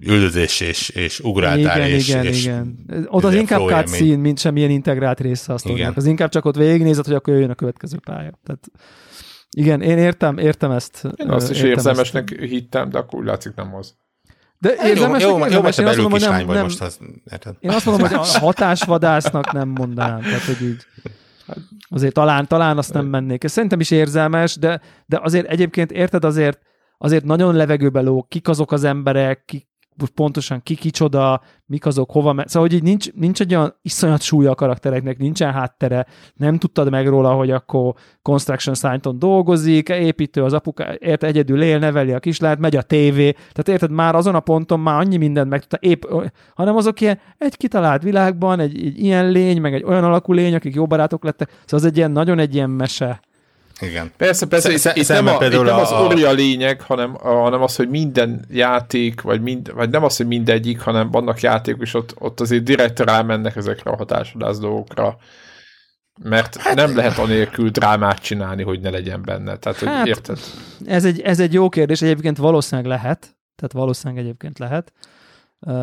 üldözés 0.00 0.60
és, 0.60 0.88
és 0.88 1.20
ugráltál, 1.20 1.78
igen, 1.78 1.90
és, 1.90 2.08
igen, 2.08 2.24
és 2.24 2.44
igen. 2.44 2.86
Ott 3.06 3.24
az 3.24 3.30
izé, 3.30 3.40
inkább 3.40 3.60
cutscene, 3.60 4.16
mint 4.16 4.38
semmilyen 4.38 4.70
integrált 4.70 5.20
része 5.20 5.52
a 5.52 5.58
sztorinak. 5.58 5.82
Igen. 5.82 5.94
Az 5.96 6.06
inkább 6.06 6.30
csak 6.30 6.44
ott 6.44 6.56
végignézed, 6.56 7.04
hogy 7.04 7.14
akkor 7.14 7.32
jöjjön 7.32 7.50
a 7.50 7.54
következő 7.54 7.98
pálya. 8.04 8.38
Tehát, 8.44 8.70
igen, 9.50 9.82
én 9.82 9.98
értem, 9.98 10.38
értem 10.38 10.70
ezt. 10.70 11.04
Én 11.16 11.30
azt 11.30 11.50
is 11.50 11.56
értem 11.56 11.70
érzelmesnek 11.70 12.30
ezt. 12.30 12.50
hittem, 12.50 12.90
de 12.90 12.98
akkor 12.98 13.20
úgy 13.20 13.26
látszik 13.26 13.54
nem 13.54 13.74
az. 13.74 13.96
De 14.58 14.68
Hát 14.68 14.82
Jó, 14.82 14.88
érzelmesnek, 14.88 15.30
jó, 15.30 15.38
jó, 15.38 15.44
érzelmes, 15.44 15.74
te 15.74 15.82
én 15.82 15.88
azt 15.88 15.96
belül 15.96 16.10
mondom, 16.10 16.18
kislány 16.18 16.36
nem, 16.38 16.46
vagy 16.46 16.54
nem, 16.56 16.64
most, 16.64 16.80
az, 16.80 16.98
érted? 17.30 17.54
Én 17.60 17.70
azt 17.70 17.84
mondom, 17.84 18.08
hogy 18.08 18.18
a 18.18 18.24
hatásvadásznak 18.46 19.52
nem 19.52 19.68
mondanám. 19.68 20.20
Tehát, 20.20 20.42
hogy 20.44 20.62
így 20.62 20.86
azért 21.88 22.14
talán, 22.14 22.46
talán 22.46 22.78
azt 22.78 22.92
nem 22.92 23.06
mennék. 23.06 23.44
Ez 23.44 23.52
szerintem 23.52 23.80
is 23.80 23.90
érzelmes, 23.90 24.56
de, 24.56 24.80
de 25.06 25.20
azért 25.22 25.46
egyébként 25.46 25.92
érted 25.92 26.24
azért, 26.24 26.58
azért 26.98 27.24
nagyon 27.24 27.54
levegőbe 27.54 28.00
lóg, 28.00 28.28
kik 28.28 28.48
azok 28.48 28.72
az 28.72 28.84
emberek, 28.84 29.42
kik, 29.44 29.68
pontosan 30.14 30.62
ki 30.62 30.74
kicsoda, 30.74 31.40
mik 31.66 31.86
azok, 31.86 32.10
hova 32.10 32.32
megy. 32.32 32.48
Szóval, 32.48 32.68
hogy 32.68 32.76
így 32.76 32.82
nincs, 32.82 33.12
nincs 33.12 33.40
egy 33.40 33.54
olyan 33.54 33.74
iszonyat 33.82 34.22
súlya 34.22 34.50
a 34.50 34.54
karaktereknek, 34.54 35.18
nincsen 35.18 35.52
háttere, 35.52 36.06
nem 36.34 36.58
tudtad 36.58 36.90
meg 36.90 37.08
róla, 37.08 37.32
hogy 37.32 37.50
akkor 37.50 37.94
construction 38.22 38.74
site 38.74 39.10
dolgozik, 39.14 39.88
építő 39.88 40.42
az 40.44 40.52
apuka, 40.52 40.94
érte 40.98 41.26
egyedül 41.26 41.62
él, 41.62 41.78
neveli 41.78 42.12
a 42.12 42.18
kislányt, 42.18 42.58
megy 42.58 42.76
a 42.76 42.82
tévé, 42.82 43.30
tehát 43.30 43.68
érted, 43.68 43.90
már 43.90 44.14
azon 44.14 44.34
a 44.34 44.40
ponton 44.40 44.80
már 44.80 45.00
annyi 45.00 45.16
mindent 45.16 45.50
megtudta, 45.50 45.78
épp, 45.80 46.02
hanem 46.54 46.76
azok 46.76 47.00
ilyen 47.00 47.18
egy 47.38 47.56
kitalált 47.56 48.02
világban, 48.02 48.60
egy, 48.60 48.84
egy 48.84 48.98
ilyen 48.98 49.30
lény, 49.30 49.60
meg 49.60 49.74
egy 49.74 49.84
olyan 49.84 50.04
alakú 50.04 50.32
lény, 50.32 50.54
akik 50.54 50.74
jó 50.74 50.86
barátok 50.86 51.24
lettek, 51.24 51.48
szóval 51.48 51.86
az 51.86 51.92
egy 51.92 51.96
ilyen, 51.96 52.10
nagyon 52.10 52.38
egy 52.38 52.54
ilyen 52.54 52.70
mese. 52.70 53.20
Igen. 53.80 54.12
Persze, 54.16 54.46
persze, 54.46 54.76
Sze- 54.76 54.96
itt, 54.96 55.02
itt, 55.02 55.08
nem, 55.08 55.26
a, 55.26 55.44
itt 55.44 55.62
nem 55.62 55.74
az 55.78 55.92
a- 55.92 56.02
Ori 56.04 56.24
a 56.24 56.32
lényeg, 56.32 56.80
hanem, 56.80 57.16
a, 57.22 57.28
hanem 57.28 57.62
az, 57.62 57.76
hogy 57.76 57.88
minden 57.88 58.44
játék, 58.50 59.20
vagy, 59.20 59.40
mind, 59.40 59.72
vagy 59.74 59.90
nem 59.90 60.04
az, 60.04 60.16
hogy 60.16 60.26
mindegyik, 60.26 60.80
hanem 60.80 61.10
vannak 61.10 61.40
játékok, 61.40 61.82
és 61.82 61.94
ott, 61.94 62.14
ott 62.18 62.40
azért 62.40 62.62
direkt 62.62 63.00
rámennek 63.00 63.56
ezekre 63.56 63.90
a 63.90 63.96
hatásvadász 63.96 64.58
dolgokra. 64.58 65.16
Mert 66.22 66.56
hát, 66.56 66.74
nem 66.74 66.96
lehet 66.96 67.18
anélkül 67.18 67.68
drámát 67.70 68.18
csinálni, 68.18 68.62
hogy 68.62 68.80
ne 68.80 68.90
legyen 68.90 69.22
benne. 69.22 69.56
Tehát, 69.56 69.78
hogy 69.78 69.88
Hát, 69.88 70.06
érted? 70.06 70.38
Ez 70.86 71.04
egy, 71.04 71.20
ez 71.20 71.40
egy 71.40 71.52
jó 71.52 71.68
kérdés, 71.68 72.02
egyébként 72.02 72.36
valószínűleg 72.36 72.90
lehet, 72.90 73.18
tehát 73.56 73.72
valószínűleg 73.72 74.24
egyébként 74.24 74.58
lehet. 74.58 74.92
Uh, 75.60 75.74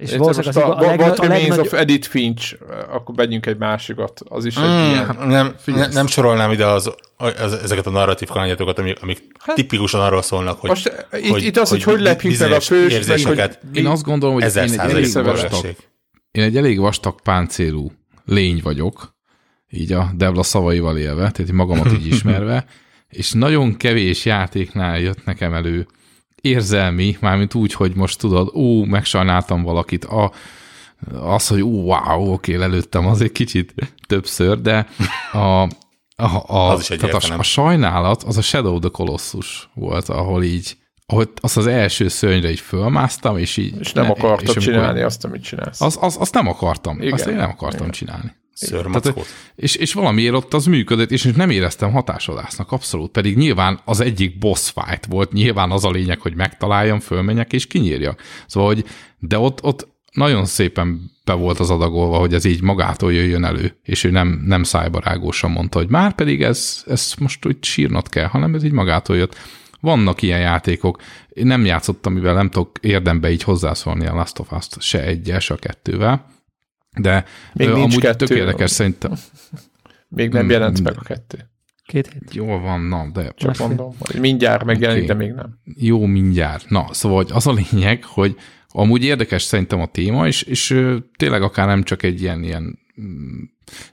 és 0.00 0.10
Érted, 0.10 0.18
valószínűleg 0.18 0.34
most 0.34 0.46
az, 0.46 0.56
a, 0.56 0.66
a, 0.66 0.68
What 0.68 0.86
legna- 0.86 1.18
a 1.18 1.22
Remains 1.22 1.40
legnagyobb... 1.48 1.66
of 1.66 1.72
Edith 1.80 2.08
Finch, 2.08 2.56
akkor 2.90 3.14
menjünk 3.14 3.46
egy 3.46 3.56
másikat. 3.58 4.20
Az 4.28 4.44
is 4.44 4.56
egy 4.56 4.62
Mm, 4.62 4.88
ilyen. 4.90 5.16
nem, 5.26 5.54
ne, 5.64 5.86
nem 5.86 6.06
sorolnám 6.06 6.50
ide 6.50 6.66
az, 6.66 6.94
az, 7.16 7.52
ezeket 7.52 7.86
a 7.86 7.90
narratív 7.90 8.28
kalandjatokat, 8.28 8.78
amik, 8.78 8.98
amik 9.02 9.18
hát, 9.38 9.56
tipikusan 9.56 10.00
arról 10.00 10.22
szólnak, 10.22 10.60
hogy, 10.60 10.68
Most 10.68 11.06
itt, 11.12 11.36
itt 11.36 11.56
az, 11.56 11.68
hogy 11.68 11.82
hogy, 11.82 11.96
bi- 11.96 12.02
lepjük 12.02 12.38
meg 12.38 12.52
a 12.52 12.60
fős, 12.60 13.06
meg 13.06 13.22
hogy 13.26 13.58
mi- 13.72 13.78
Én 13.78 13.86
azt 13.86 14.02
gondolom, 14.02 14.34
hogy 14.34 14.56
én 14.56 14.62
egy 14.62 14.78
elég 14.78 15.02
vastag 15.12 15.24
vastag. 15.24 15.74
én 16.30 16.42
egy 16.42 16.56
elég 16.56 16.78
vastag 16.78 17.20
páncélú 17.20 17.92
lény 18.24 18.60
vagyok, 18.62 19.14
így 19.70 19.92
a 19.92 20.10
Devla 20.16 20.42
szavaival 20.42 20.98
élve, 20.98 21.30
tehát 21.30 21.52
magamat 21.52 21.92
így 21.92 22.06
ismerve, 22.06 22.64
és 23.08 23.32
nagyon 23.32 23.76
kevés 23.76 24.24
játéknál 24.24 24.98
jött 25.00 25.24
nekem 25.24 25.54
elő 25.54 25.86
érzelmi, 26.42 27.16
mármint 27.20 27.54
úgy, 27.54 27.72
hogy 27.72 27.94
most 27.94 28.18
tudod, 28.18 28.50
ó, 28.54 28.84
megsajnáltam 28.84 29.62
valakit, 29.62 30.04
a, 30.04 30.32
az, 31.20 31.48
hogy 31.48 31.62
ó, 31.62 31.82
wow, 31.82 32.32
oké, 32.32 32.54
lelőttem, 32.54 33.06
az 33.06 33.20
egy 33.20 33.32
kicsit 33.32 33.74
többször, 34.06 34.60
de 34.60 34.86
a, 35.32 35.38
a, 35.38 35.68
a, 36.46 36.70
Az 36.70 36.80
is 36.80 36.90
egy 36.90 36.98
tehát 36.98 37.24
a, 37.24 37.38
a 37.38 37.42
sajnálat, 37.42 38.22
az 38.22 38.36
a 38.36 38.42
Shadow 38.42 38.78
the 38.78 38.88
Colossus 38.88 39.68
volt, 39.74 40.08
ahol 40.08 40.42
így, 40.42 40.76
ahogy 41.06 41.28
azt 41.40 41.56
az 41.56 41.66
első 41.66 42.08
szörnyre 42.08 42.50
így 42.50 42.60
fölmásztam, 42.60 43.38
és 43.38 43.56
így... 43.56 43.80
És 43.80 43.92
nem 43.92 44.04
ne- 44.04 44.10
akartad 44.10 44.48
amikor- 44.48 44.62
csinálni 44.62 45.00
azt, 45.00 45.24
amit 45.24 45.42
csinálsz. 45.42 45.80
Az, 45.80 45.98
az, 46.00 46.16
azt 46.20 46.34
nem 46.34 46.48
akartam. 46.48 47.00
Igen. 47.00 47.12
Azt 47.12 47.26
én 47.26 47.36
nem 47.36 47.50
akartam 47.50 47.80
Igen. 47.80 47.90
csinálni. 47.90 48.32
Szőrmackót. 48.54 49.26
És, 49.54 49.74
és 49.74 49.92
valamiért 49.92 50.34
ott 50.34 50.54
az 50.54 50.66
működött, 50.66 51.10
és 51.10 51.22
nem 51.22 51.50
éreztem 51.50 51.92
hatásvadásznak 51.92 52.72
abszolút, 52.72 53.10
pedig 53.10 53.36
nyilván 53.36 53.80
az 53.84 54.00
egyik 54.00 54.38
boss 54.38 54.70
fight 54.70 55.06
volt, 55.06 55.32
nyilván 55.32 55.70
az 55.70 55.84
a 55.84 55.90
lényeg, 55.90 56.20
hogy 56.20 56.34
megtaláljam, 56.34 57.00
fölmenjek 57.00 57.52
és 57.52 57.66
kinyírjak. 57.66 58.22
Szóval, 58.46 58.74
hogy, 58.74 58.84
de 59.18 59.38
ott, 59.38 59.62
ott 59.62 59.88
nagyon 60.12 60.44
szépen 60.44 61.10
be 61.24 61.32
volt 61.32 61.60
az 61.60 61.70
adagolva, 61.70 62.18
hogy 62.18 62.34
ez 62.34 62.44
így 62.44 62.62
magától 62.62 63.12
jöjjön 63.12 63.44
elő, 63.44 63.76
és 63.82 64.04
ő 64.04 64.10
nem, 64.10 64.42
nem 64.46 64.62
szájbarágósan 64.62 65.50
mondta, 65.50 65.78
hogy 65.78 65.88
már 65.88 66.14
pedig 66.14 66.42
ez, 66.42 66.82
ez 66.86 67.14
most 67.18 67.46
úgy 67.46 67.64
sírnod 67.64 68.08
kell, 68.08 68.26
hanem 68.26 68.54
ez 68.54 68.64
így 68.64 68.72
magától 68.72 69.16
jött. 69.16 69.36
Vannak 69.80 70.22
ilyen 70.22 70.40
játékok. 70.40 71.02
Én 71.28 71.46
nem 71.46 71.64
játszottam, 71.64 72.12
mivel 72.12 72.34
nem 72.34 72.50
tudok 72.50 72.78
érdembe 72.80 73.30
így 73.30 73.42
hozzászólni 73.42 74.06
a 74.06 74.14
Last 74.14 74.38
of 74.38 74.52
Us-t 74.52 74.80
se 74.80 75.02
egyel, 75.02 75.40
se 75.40 75.54
a 75.54 75.56
kettővel, 75.56 76.26
de 76.96 77.24
Még 77.52 77.68
ö, 77.68 77.72
nincs 77.72 77.84
amúgy 77.92 78.00
kettő. 78.02 78.26
tök 78.26 78.36
érdekes 78.38 78.70
szerintem. 78.70 79.12
Még 80.08 80.30
nem 80.32 80.44
Mm, 80.44 80.50
jelent 80.50 80.80
mm. 80.80 80.84
meg 80.84 80.94
a 80.98 81.02
kettő. 81.02 81.50
Két 81.86 82.06
hét. 82.12 82.34
Jól 82.34 82.60
van, 82.60 82.80
na, 82.80 83.10
de 83.12 83.32
Csak 83.36 83.46
Másfél. 83.48 83.66
mondom, 83.66 83.94
hogy 83.98 84.20
mindjárt 84.20 84.64
megjelenik, 84.64 85.06
de 85.06 85.14
még 85.14 85.30
nem. 85.32 85.58
jó 85.76 86.06
mindjárt. 86.06 86.68
Na, 86.70 86.86
szóval 86.90 87.24
az 87.32 87.46
a 87.46 87.52
lényeg, 87.70 88.04
hogy 88.04 88.36
amúgy 88.68 89.04
érdekes 89.04 89.42
szerintem 89.42 89.80
a 89.80 89.86
téma, 89.86 90.26
és, 90.26 90.42
és 90.42 90.80
tényleg 91.16 91.42
akár 91.42 91.66
nem 91.66 91.82
csak 91.82 92.02
egy 92.02 92.20
ilyen, 92.22 92.42
ilyen 92.42 92.78
mm, 93.00 93.42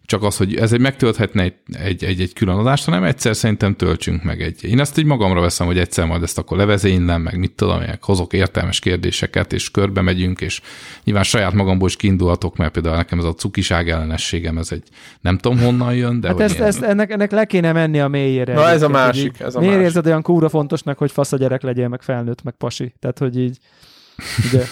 csak 0.06 0.24
az, 0.24 0.38
hogy 0.38 0.56
ez 0.56 0.74
egy 0.74 0.80
megtölthetne 0.80 1.42
egy, 1.42 1.54
egy, 1.74 2.04
egy, 2.04 2.22
egy 2.22 2.34
külön 2.34 2.58
adást, 2.58 2.86
hanem 2.86 3.04
egyszer 3.04 3.36
szerintem 3.36 3.76
töltsünk 3.76 4.24
meg 4.24 4.42
egy. 4.42 4.64
Én 4.64 4.80
ezt 4.80 4.98
így 4.98 5.06
magamra 5.06 5.42
veszem, 5.42 5.68
hogy 5.68 5.78
egyszer 5.78 6.06
majd 6.06 6.24
ezt 6.24 6.38
akkor 6.38 6.58
levezénylem, 6.58 7.22
meg 7.22 7.38
mit 7.40 7.52
tudom, 7.52 7.80
meg 7.80 8.04
hozok 8.04 8.34
értelmes 8.34 8.80
kérdéseket, 8.80 9.54
és 9.54 9.72
körbe 9.72 10.02
megyünk, 10.02 10.42
és 10.42 10.62
nyilván 11.04 11.24
saját 11.24 11.54
magamból 11.54 11.88
is 11.88 11.96
kiindulhatok, 11.96 12.56
mert 12.58 12.72
például 12.72 12.96
nekem 12.96 13.20
ez 13.20 13.26
a 13.26 13.34
cukiság 13.34 13.90
ellenességem, 13.90 14.58
ez 14.58 14.72
egy 14.72 14.84
nem 15.22 15.38
tudom 15.38 15.60
honnan 15.60 15.96
jön, 15.96 16.20
de 16.20 16.28
Hát 16.28 16.40
ezt, 16.40 16.54
ilyen- 16.56 16.68
ezt, 16.68 16.82
ennek, 16.82 17.12
ennek 17.12 17.32
le 17.32 17.46
kéne 17.46 17.72
menni 17.72 18.00
a 18.00 18.08
mélyére. 18.08 18.54
Na, 18.54 18.70
ez 18.70 18.82
a 18.82 18.90
másik, 18.90 19.40
ez 19.40 19.56
a 19.56 19.60
Miért 19.60 19.74
másik. 19.74 19.88
érzed 19.88 20.06
olyan 20.06 20.22
kúra 20.22 20.50
fontosnak, 20.50 20.98
hogy 20.98 21.12
fasz 21.12 21.32
a 21.32 21.38
gyerek 21.38 21.62
legyél, 21.62 21.88
meg 21.88 22.02
felnőtt, 22.02 22.44
meg 22.44 22.54
pasi? 22.58 22.94
Tehát, 23.00 23.18
hogy 23.18 23.40
így, 23.40 23.58
ugye, 24.52 24.64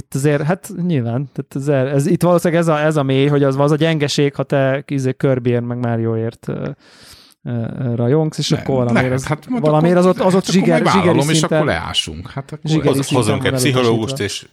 itt 0.00 0.14
azért, 0.14 0.42
hát 0.42 0.70
nyilván, 0.86 1.30
tehát 1.32 1.68
ez, 1.68 1.92
ez, 1.94 2.06
itt 2.06 2.22
valószínűleg 2.22 2.62
ez 2.62 2.68
a, 2.68 2.80
ez 2.80 2.96
a 2.96 3.02
mély, 3.02 3.26
hogy 3.26 3.42
az, 3.42 3.56
az 3.58 3.70
a 3.70 3.76
gyengeség, 3.76 4.34
ha 4.34 4.42
te 4.42 4.84
izé 4.86 5.12
Kirbyért, 5.12 5.64
meg 5.64 5.78
ö, 6.48 6.68
ö, 7.42 7.94
rajongsz, 7.94 8.38
és 8.38 8.52
akkor 8.52 8.74
valamiért 8.74 9.12
az, 9.12 9.26
hát 9.26 9.46
valamiért 9.60 9.96
az 9.96 10.06
ott, 10.06 10.18
az 10.18 10.34
ott 10.34 10.44
hát 10.44 10.50
zsiger, 10.50 10.80
akkor 10.80 10.92
zsigeri 10.92 11.06
megvállalom, 11.06 11.30
és 11.30 11.36
szinten. 11.36 11.58
akkor 11.58 11.70
leásunk. 11.70 12.30
Hát 12.30 12.52
akkor 12.52 12.70
Zsigeri 12.70 12.86
Hoz, 12.96 13.06
szinten 13.06 13.16
hozunk 13.24 13.44
egy 13.44 13.52
pszichológust, 13.52 14.18
és 14.18 14.48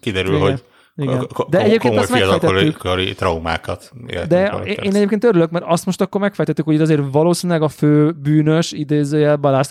kiderül, 0.00 0.34
Igen. 0.36 0.48
hogy 0.50 0.62
Igen. 0.96 1.26
ko- 1.32 1.48
De 1.50 1.60
egyébként 1.62 1.96
azt 1.96 2.10
megfejtettük. 2.10 3.16
traumákat. 3.16 3.92
De 4.28 4.42
én 4.64 4.74
persze. 4.74 4.96
egyébként 4.96 5.24
örülök, 5.24 5.50
mert 5.50 5.64
azt 5.68 5.86
most 5.86 6.00
akkor 6.00 6.20
megfejtettük, 6.20 6.64
hogy 6.64 6.80
azért 6.80 7.02
valószínűleg 7.10 7.62
a 7.62 7.68
fő 7.68 8.12
bűnös 8.12 8.72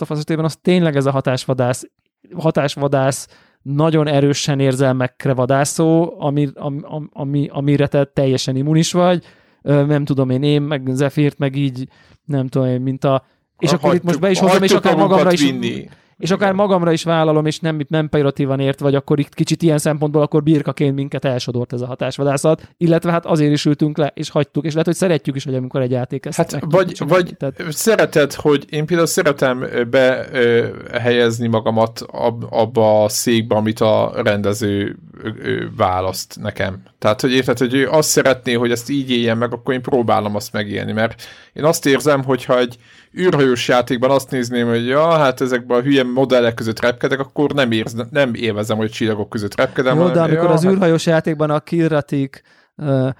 Us 0.00 0.10
esetében 0.10 0.44
az 0.44 0.56
tényleg 0.62 0.96
ez 0.96 1.06
a 1.06 1.10
hatásvadász, 1.10 1.88
hatásvadász 2.36 3.28
nagyon 3.74 4.08
erősen 4.08 4.60
érzelmekre 4.60 5.34
vadászó, 5.34 6.14
ami, 6.18 6.48
ami, 6.54 6.80
ami, 7.12 7.48
amire 7.52 7.86
te 7.86 8.04
teljesen 8.04 8.56
immunis 8.56 8.92
vagy, 8.92 9.24
nem 9.62 10.04
tudom 10.04 10.30
én, 10.30 10.42
én, 10.42 10.62
meg 10.62 10.82
Zephyrt, 10.86 11.38
meg 11.38 11.56
így, 11.56 11.88
nem 12.24 12.46
tudom 12.46 12.68
én, 12.68 12.80
mint 12.80 13.04
a 13.04 13.24
és 13.58 13.72
akkor 13.72 13.94
itt 13.94 14.02
most 14.02 14.20
be 14.20 14.30
is 14.30 14.38
hozom, 14.38 14.62
és 14.62 14.72
akár 14.72 14.96
magamra 14.96 15.32
is, 15.32 15.40
Vinni. 15.40 15.88
És 16.18 16.30
akár 16.30 16.52
magamra 16.52 16.92
is 16.92 17.04
vállalom, 17.04 17.46
és 17.46 17.58
nem, 17.58 17.80
nem 17.88 18.08
pejoratívan 18.08 18.60
ért, 18.60 18.80
vagy 18.80 18.94
akkor 18.94 19.18
itt 19.18 19.34
kicsit 19.34 19.62
ilyen 19.62 19.78
szempontból 19.78 20.22
akkor 20.22 20.42
birkaként 20.42 20.94
minket 20.94 21.24
elsodort 21.24 21.72
ez 21.72 21.80
a 21.80 21.86
hatásvadászat, 21.86 22.68
illetve 22.76 23.10
hát 23.10 23.26
azért 23.26 23.52
is 23.52 23.64
ültünk 23.64 23.96
le, 23.96 24.12
és 24.14 24.30
hagytuk, 24.30 24.64
és 24.64 24.70
lehet, 24.70 24.86
hogy 24.86 24.94
szeretjük 24.94 25.36
is, 25.36 25.44
hogy 25.44 25.54
amikor 25.54 25.80
egy 25.80 25.90
játék 25.90 26.26
ezt 26.26 26.36
Hát 26.36 26.52
meg- 26.52 26.70
vagy, 26.70 26.98
vagy 27.06 27.34
tehát, 27.36 27.62
szereted, 27.68 28.32
hogy 28.32 28.64
én 28.68 28.86
például 28.86 29.08
szeretem 29.08 29.66
behelyezni 29.90 31.46
magamat 31.46 32.00
ab, 32.10 32.44
abba 32.50 33.04
a 33.04 33.08
székbe, 33.08 33.54
amit 33.54 33.80
a 33.80 34.12
rendező 34.14 34.98
választ 35.76 36.36
nekem. 36.40 36.82
Tehát, 36.98 37.20
hogy 37.20 37.32
érted, 37.32 37.58
hogy 37.58 37.74
ő 37.74 37.88
azt 37.88 38.08
szeretné, 38.08 38.52
hogy 38.52 38.70
ezt 38.70 38.90
így 38.90 39.10
éljen 39.10 39.38
meg, 39.38 39.52
akkor 39.52 39.74
én 39.74 39.82
próbálom 39.82 40.34
azt 40.34 40.52
megélni, 40.52 40.92
mert 40.92 41.22
én 41.56 41.64
azt 41.64 41.86
érzem, 41.86 42.24
hogyha 42.24 42.58
egy 42.58 42.76
űrhajós 43.18 43.68
játékban 43.68 44.10
azt 44.10 44.30
nézném, 44.30 44.68
hogy 44.68 44.86
ja, 44.86 45.10
hát 45.10 45.40
ezekben 45.40 45.78
a 45.78 45.82
hülye 45.82 46.02
modellek 46.02 46.54
között 46.54 46.80
repkedek, 46.80 47.20
akkor 47.20 47.52
nem, 47.52 47.72
érz, 47.72 47.94
nem 48.10 48.34
élvezem, 48.34 48.76
hogy 48.76 48.90
csillagok 48.90 49.28
között 49.28 49.56
repkedem. 49.56 49.98
jó, 49.98 50.08
de 50.08 50.20
amikor 50.20 50.44
ja, 50.44 50.50
az 50.50 50.62
hát- 50.64 50.72
űrhajós 50.72 51.06
játékban 51.06 51.50
a 51.50 51.60
Kiratik 51.60 52.42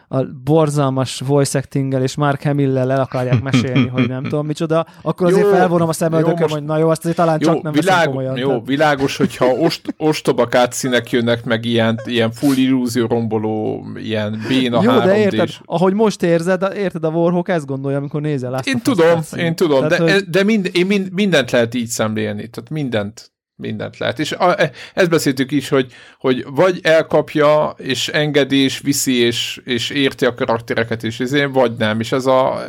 a 0.09 0.23
borzalmas 0.45 1.21
voice 1.27 1.59
actinggel 1.59 2.03
és 2.03 2.15
Mark 2.17 2.43
Hamill-lel 2.43 2.93
el 2.93 3.01
akarják 3.01 3.43
mesélni, 3.43 3.87
hogy 3.89 4.09
nem 4.09 4.23
tudom 4.29 4.47
micsoda, 4.47 4.87
akkor 5.03 5.27
azért 5.27 5.45
Jó, 5.45 5.51
felvonom 5.53 5.89
a 5.89 5.93
szemöldököm, 5.93 6.37
most- 6.41 6.55
hogy 6.55 6.65
na 6.65 6.79
jó, 6.79 6.89
azt 6.89 7.01
azért 7.01 7.17
talán 7.17 7.39
csak 7.39 7.55
Jó, 7.55 7.61
nem 7.63 7.73
veszem 7.73 7.89
világ, 7.91 8.07
komolyan. 8.07 8.37
jó 8.37 8.49
tehát- 8.49 8.67
világos, 8.67 9.17
hogyha 9.17 9.47
ost, 9.47 9.95
ostoba 9.97 10.49
színek 10.71 11.11
jönnek, 11.11 11.45
meg 11.45 11.65
ilyen, 11.65 12.01
ilyen 12.05 12.31
full 12.31 12.57
illúzió 12.57 13.07
romboló, 13.07 13.87
ilyen 13.97 14.45
béna 14.49 14.83
Jó, 14.83 14.91
3 14.91 15.05
de 15.05 15.19
érted, 15.19 15.49
ahogy 15.65 15.93
most 15.95 16.23
érzed, 16.23 16.73
érted, 16.77 17.05
a 17.05 17.09
Warhawk 17.09 17.49
ezt 17.49 17.67
gondolja, 17.67 17.99
amikor 17.99 18.21
nézel 18.21 18.51
Last 18.51 18.67
Én 18.67 18.81
tudom, 18.81 19.21
én 19.37 19.55
tudom, 19.57 19.89
de, 19.89 20.21
de 20.29 20.43
mind, 20.45 20.71
én 20.73 20.87
mind, 20.87 21.13
mindent 21.13 21.51
lehet 21.51 21.75
így 21.75 21.87
szemlélni, 21.89 22.49
tehát 22.49 22.71
mindent, 22.71 23.31
mindent 23.57 23.99
lehet. 23.99 24.19
És 24.19 24.33
a, 24.33 24.61
e- 24.61 24.71
ezt 24.95 25.11
beszéltük 25.11 25.51
is, 25.51 25.69
hogy, 25.69 25.93
hogy 26.19 26.45
vagy 26.49 26.79
elkapja, 26.83 27.75
és 27.79 28.09
engedi, 28.09 28.57
és 28.57 28.79
viszi, 28.81 29.15
és, 29.21 29.61
és 29.65 29.91
érti 29.91 30.25
a 30.25 30.35
karaktereket, 30.35 31.03
és 31.03 31.21
ezért, 31.21 31.53
vagy 31.53 31.73
nem, 31.77 32.01
és 32.01 32.13
ez 32.13 32.27
a 32.27 32.61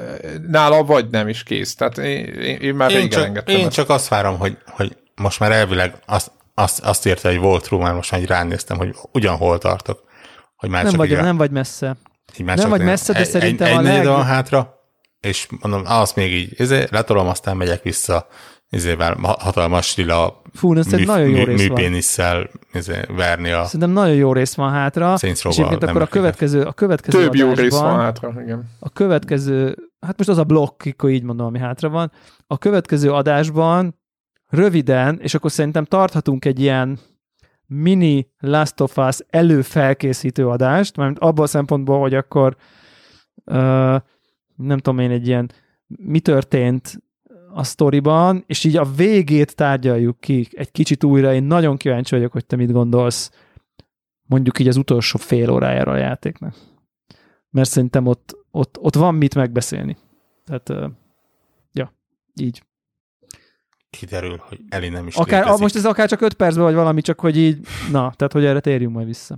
nála 0.48 0.84
vagy 0.84 1.10
nem 1.10 1.28
is 1.28 1.44
kész. 1.44 1.76
Tehát 1.76 1.98
én, 1.98 2.26
én, 2.26 2.58
én 2.58 2.76
már 2.76 2.90
Én 2.90 2.96
régen 2.96 3.10
csak, 3.10 3.26
engedtem 3.26 3.56
én 3.56 3.66
ezt. 3.66 3.74
csak 3.76 3.90
azt 3.90 4.08
várom, 4.08 4.38
hogy, 4.38 4.58
hogy 4.66 4.96
most 5.16 5.40
már 5.40 5.52
elvileg 5.52 5.96
azt, 6.06 6.32
azt, 6.54 6.80
azt 6.80 7.06
írta 7.06 7.30
egy 7.30 7.38
volt 7.40 7.70
már 7.72 7.94
most 7.94 8.12
már 8.12 8.22
ránéztem, 8.22 8.78
hogy 8.78 8.96
ugyanhol 9.12 9.58
tartok. 9.58 10.04
Hogy 10.56 10.70
már 10.70 10.82
nem 10.82 10.92
csak 10.92 11.00
vagy, 11.00 11.12
így, 11.12 11.18
nem 11.18 11.38
vagy 11.38 11.52
messze. 11.52 11.98
így 12.40 12.46
már 12.46 12.56
nem 12.58 12.66
csak 12.66 12.78
vagy 12.78 12.86
messze, 12.86 13.14
de 13.14 13.20
egy, 13.20 13.26
szerintem 13.26 13.68
egy, 13.68 13.74
a 13.74 13.78
egy 13.78 13.84
leg- 13.84 13.94
negyed 13.94 14.12
van 14.12 14.26
hátra, 14.26 14.77
és 15.20 15.48
mondom, 15.62 15.82
azt 15.86 16.16
még 16.16 16.34
így 16.34 16.60
izé, 16.60 16.86
letolom, 16.92 17.28
aztán 17.28 17.58
megyek 17.58 17.84
vissza 17.84 18.28
izével, 18.70 19.18
ha- 19.22 19.38
hatalmas 19.40 19.96
lila 19.96 20.42
Fú, 20.54 20.78
ez 20.78 20.94
egy 20.94 21.06
nagyon 21.06 21.30
jó 21.30 21.44
rész 21.44 21.68
van. 21.68 21.78
műpénisszel 21.78 22.50
izé, 22.74 23.02
verni 23.08 23.52
a 23.52 23.64
Szerintem 23.64 23.90
nagyon 23.90 24.16
jó 24.16 24.34
rész 24.34 24.56
van 24.56 24.72
hátra. 24.72 25.18
Saints 25.18 25.46
És 25.46 25.58
egyébként 25.58 25.84
akkor 25.84 25.96
a 25.96 25.98
nem 25.98 26.08
következő, 26.08 26.62
a 26.62 26.72
következő 26.72 27.24
Több 27.24 27.36
jó 27.36 27.54
rész 27.54 27.80
van 27.80 28.00
hátra, 28.00 28.34
igen. 28.42 28.70
a 28.80 28.90
következő, 28.90 29.76
hát 30.00 30.18
most 30.18 30.30
az 30.30 30.38
a 30.38 30.44
blokk, 30.44 30.84
akkor 30.86 31.10
így 31.10 31.24
mondom, 31.24 31.46
ami 31.46 31.60
hátra 31.60 31.90
van, 31.90 32.12
a 32.48 32.58
következő 32.58 33.12
adásban 33.12 34.00
röviden, 34.48 35.20
és 35.22 35.34
akkor 35.34 35.52
szerintem 35.52 35.86
tarthatunk 35.86 36.46
egy 36.46 36.60
ilyen 36.60 37.00
mini 37.66 38.32
Last 38.40 38.82
of 38.82 38.98
Us 38.98 39.18
előfelkészítő 39.30 40.48
adást, 40.48 40.96
mert 40.98 41.20
abban 41.20 41.44
a 41.44 41.48
szempontból, 41.48 42.00
hogy 42.00 42.14
akkor 42.14 42.56
uh, 43.46 43.96
nem 44.58 44.78
tudom 44.78 45.00
én, 45.00 45.12
egy 45.12 45.28
ilyen 45.28 45.52
mi 45.88 46.20
történt 46.20 47.02
a 47.54 47.64
sztoriban, 47.64 48.44
és 48.48 48.64
így 48.64 48.78
a 48.78 48.92
végét 48.96 49.56
tárgyaljuk 49.56 50.20
ki 50.20 50.48
egy 50.52 50.72
kicsit 50.72 51.04
újra. 51.04 51.34
Én 51.34 51.44
nagyon 51.44 51.78
kíváncsi 51.78 52.16
vagyok, 52.16 52.32
hogy 52.32 52.46
te 52.46 52.56
mit 52.56 52.72
gondolsz 52.72 53.32
mondjuk 54.28 54.60
így 54.60 54.68
az 54.68 54.78
utolsó 54.78 55.18
fél 55.18 55.50
órájára 55.50 55.92
a 55.92 55.98
játéknak. 55.98 56.56
Mert 57.50 57.70
szerintem 57.70 58.06
ott, 58.06 58.38
ott, 58.52 58.78
ott 58.80 58.96
van 58.96 59.16
mit 59.16 59.36
megbeszélni. 59.36 59.98
Tehát, 60.46 60.94
ja, 61.72 61.94
így. 62.42 62.64
kiderül, 63.90 64.38
hogy 64.38 64.60
Eli 64.70 64.90
nem 64.90 65.08
is 65.08 65.16
Akár, 65.16 65.40
létezik. 65.40 65.62
most 65.62 65.76
ez 65.76 65.86
akár 65.86 66.08
csak 66.08 66.22
öt 66.22 66.34
percben, 66.34 66.64
vagy 66.64 66.74
valami, 66.74 67.02
csak 67.02 67.20
hogy 67.20 67.38
így, 67.38 67.60
na, 67.92 68.14
tehát 68.16 68.34
hogy 68.34 68.46
erre 68.46 68.60
térjünk 68.60 68.94
majd 68.94 69.08
vissza. 69.08 69.38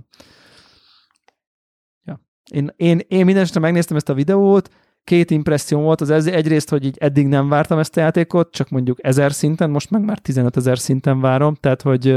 Ja. 2.04 2.20
Én, 2.50 2.72
én, 2.76 3.00
én 3.08 3.24
minden 3.24 3.42
esetre 3.42 3.60
megnéztem 3.60 3.96
ezt 3.96 4.08
a 4.08 4.14
videót, 4.14 4.70
két 5.04 5.30
impresszióm 5.30 5.82
volt, 5.82 6.00
az 6.00 6.26
egyrészt, 6.26 6.70
hogy 6.70 6.84
így 6.84 6.96
eddig 6.98 7.26
nem 7.26 7.48
vártam 7.48 7.78
ezt 7.78 7.96
a 7.96 8.00
játékot, 8.00 8.52
csak 8.52 8.68
mondjuk 8.68 8.98
ezer 9.02 9.32
szinten, 9.32 9.70
most 9.70 9.90
meg 9.90 10.04
már 10.04 10.18
15 10.18 10.56
ezer 10.56 10.78
szinten 10.78 11.20
várom, 11.20 11.54
tehát 11.54 11.82
hogy 11.82 12.16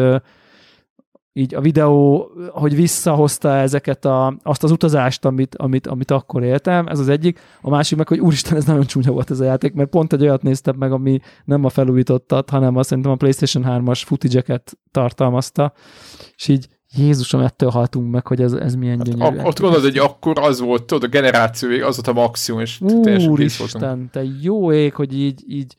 így 1.36 1.56
a 1.56 1.62
videó, 1.62 2.32
hogy 2.52 2.76
visszahozta 2.76 3.56
ezeket 3.56 4.06
a, 4.06 4.38
azt 4.44 4.64
az 4.64 4.72
utazást, 4.72 5.26
amit, 5.26 5.56
amit, 5.56 5.88
amit 5.88 6.12
akkor 6.12 6.44
éltem, 6.44 6.88
ez 6.88 7.00
az 7.00 7.10
egyik. 7.10 7.40
A 7.62 7.70
másik 7.70 7.98
meg, 7.98 8.08
hogy 8.08 8.20
úristen, 8.20 8.58
ez 8.58 8.66
nagyon 8.66 8.86
csúnya 8.86 9.12
volt 9.12 9.32
ez 9.32 9.40
a 9.40 9.44
játék, 9.44 9.74
mert 9.74 9.90
pont 9.90 10.14
egy 10.14 10.22
olyat 10.22 10.42
néztem 10.42 10.76
meg, 10.78 10.92
ami 10.92 11.20
nem 11.46 11.64
a 11.64 11.70
felújítottat, 11.70 12.50
hanem 12.50 12.76
azt 12.78 12.90
szerintem 12.90 13.14
a 13.14 13.16
PlayStation 13.16 13.64
3-as 13.68 14.02
footage 14.06 14.64
tartalmazta, 14.92 15.74
és 16.36 16.48
így 16.48 16.68
Jézusom, 16.96 17.42
ettől 17.42 17.70
haltunk 17.70 18.12
meg, 18.12 18.28
hogy 18.28 18.42
ez, 18.42 18.54
ez 18.54 18.76
milyen 18.76 18.98
hát 18.98 19.08
gyönyörű. 19.08 19.38
Ak- 19.38 19.48
ott 19.48 19.60
gondolod, 19.60 19.84
hogy 19.84 19.98
akkor 19.98 20.40
az 20.40 20.60
volt, 20.60 20.84
tudod, 20.84 21.04
a 21.04 21.08
generációig 21.08 21.84
az 21.84 21.96
volt 21.96 22.18
a 22.18 22.22
maximum, 22.22 22.62
és 22.62 22.80
Úristen, 23.28 24.10
te 24.12 24.24
jó 24.42 24.72
ég, 24.72 24.94
hogy 24.94 25.20
így, 25.20 25.44
így 25.48 25.76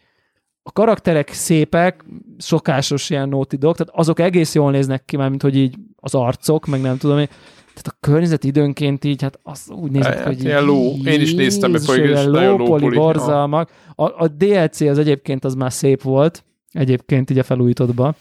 a 0.62 0.73
karakterek 0.73 1.32
szépek, 1.32 2.05
szokásos 2.39 3.11
ilyen 3.11 3.31
Dog, 3.31 3.47
tehát 3.49 3.89
azok 3.93 4.20
egész 4.20 4.55
jól 4.55 4.70
néznek 4.70 5.05
ki, 5.05 5.16
mint 5.16 5.43
hogy 5.43 5.57
így 5.57 5.74
az 5.97 6.15
arcok, 6.15 6.66
meg 6.66 6.81
nem 6.81 6.99
tudom 6.99 7.19
én. 7.19 7.28
Tehát 7.74 7.86
a 7.86 7.97
környezet 8.01 8.45
időnként 8.45 9.05
így, 9.05 9.23
hát 9.23 9.39
az 9.43 9.70
úgy 9.70 9.91
nézett, 9.91 10.15
hát, 10.15 10.27
hogy 10.27 10.45
ilyen 10.45 10.61
így, 10.61 10.66
ló. 10.66 10.93
Én 11.05 11.20
is 11.20 11.35
néztem, 11.35 11.70
hogy 11.86 12.11
nagyon 12.27 12.57
lópoli, 12.57 12.97
borzalmak. 12.97 13.70
A, 13.95 14.05
a 14.05 14.28
DLC 14.28 14.81
az 14.81 14.99
egyébként 14.99 15.45
az 15.45 15.55
már 15.55 15.73
szép 15.73 16.03
volt, 16.03 16.45
egyébként 16.70 17.31
így 17.31 17.39
a 17.39 17.43
felújítottban. 17.43 18.15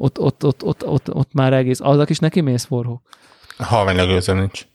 Ott, 0.00 0.20
ott, 0.20 0.44
ott, 0.44 0.64
ott, 0.64 0.86
ott, 0.86 1.14
ott 1.14 1.32
már 1.32 1.52
egész. 1.52 1.80
Azok 1.80 2.10
is 2.10 2.18
neki 2.18 2.40
mész 2.40 2.64
forró. 2.64 3.02
Halványlag 3.58 4.08
őző 4.08 4.32
nincs. 4.32 4.66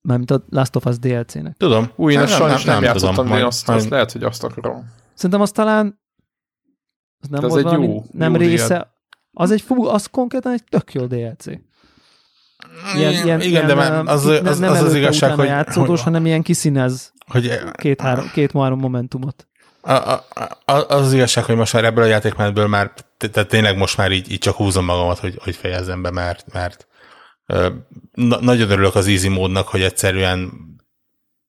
Mármint 0.00 0.30
a 0.30 0.44
Last 0.48 0.76
of 0.76 0.84
Us 0.84 0.98
DLC-nek. 0.98 1.56
Tudom. 1.56 1.90
Új, 1.96 2.12
én 2.12 2.26
sajnos 2.26 2.64
nem, 2.64 2.74
nem, 2.74 2.82
nem 2.82 2.82
játszottam, 2.82 3.28
de 3.28 3.46
azt, 3.46 3.68
azt 3.68 3.88
lehet, 3.88 4.12
hogy 4.12 4.22
azt 4.22 4.44
akarom. 4.44 4.90
Szerintem 5.14 5.40
az 5.40 5.50
talán 5.50 6.00
az 7.20 7.28
nem 7.28 7.44
az 7.44 7.56
egy 7.56 7.72
jó, 7.72 8.04
nem 8.12 8.32
jó 8.32 8.38
része. 8.38 8.66
Diad. 8.66 8.88
Az 9.32 9.50
egy 9.50 9.60
fú, 9.60 9.86
az 9.86 10.06
konkrétan 10.06 10.52
egy 10.52 10.64
tök 10.64 10.92
jó 10.92 11.06
DLC. 11.06 11.46
Ilyen, 11.46 11.62
ilyen, 12.94 13.22
igen, 13.22 13.40
ilyen, 13.40 13.66
de 13.66 13.74
már 13.74 13.92
az, 13.92 14.26
az, 14.26 14.40
az, 14.44 14.58
nem 14.58 14.70
az, 14.70 14.82
az 14.82 14.94
igazság, 14.94 15.34
hogy... 15.34 15.46
játszódós, 15.46 15.88
hogy, 15.88 16.02
hanem 16.02 16.26
ilyen 16.26 16.42
kiszínez 16.42 17.12
hogy, 17.26 17.58
két-három 17.72 18.30
két, 18.32 18.52
három 18.52 18.78
momentumot. 18.78 19.46
A, 19.80 19.92
a, 19.92 20.24
a, 20.64 20.72
az 20.72 21.06
az 21.06 21.12
igazság, 21.12 21.44
hogy 21.44 21.56
most 21.56 21.72
már 21.72 21.84
ebből 21.84 22.04
a 22.04 22.06
játékmenetből 22.06 22.66
már, 22.66 22.92
tehát 23.30 23.48
tényleg 23.48 23.76
most 23.76 23.96
már 23.96 24.12
így, 24.12 24.32
így 24.32 24.38
csak 24.38 24.54
húzom 24.54 24.84
magamat, 24.84 25.18
hogy, 25.18 25.38
hogy 25.42 25.56
fejezzem 25.56 26.02
be, 26.02 26.10
mert, 26.10 26.52
mert 26.52 26.86
na, 28.12 28.40
nagyon 28.40 28.70
örülök 28.70 28.94
az 28.94 29.06
easy 29.06 29.28
módnak, 29.28 29.68
hogy 29.68 29.82
egyszerűen 29.82 30.52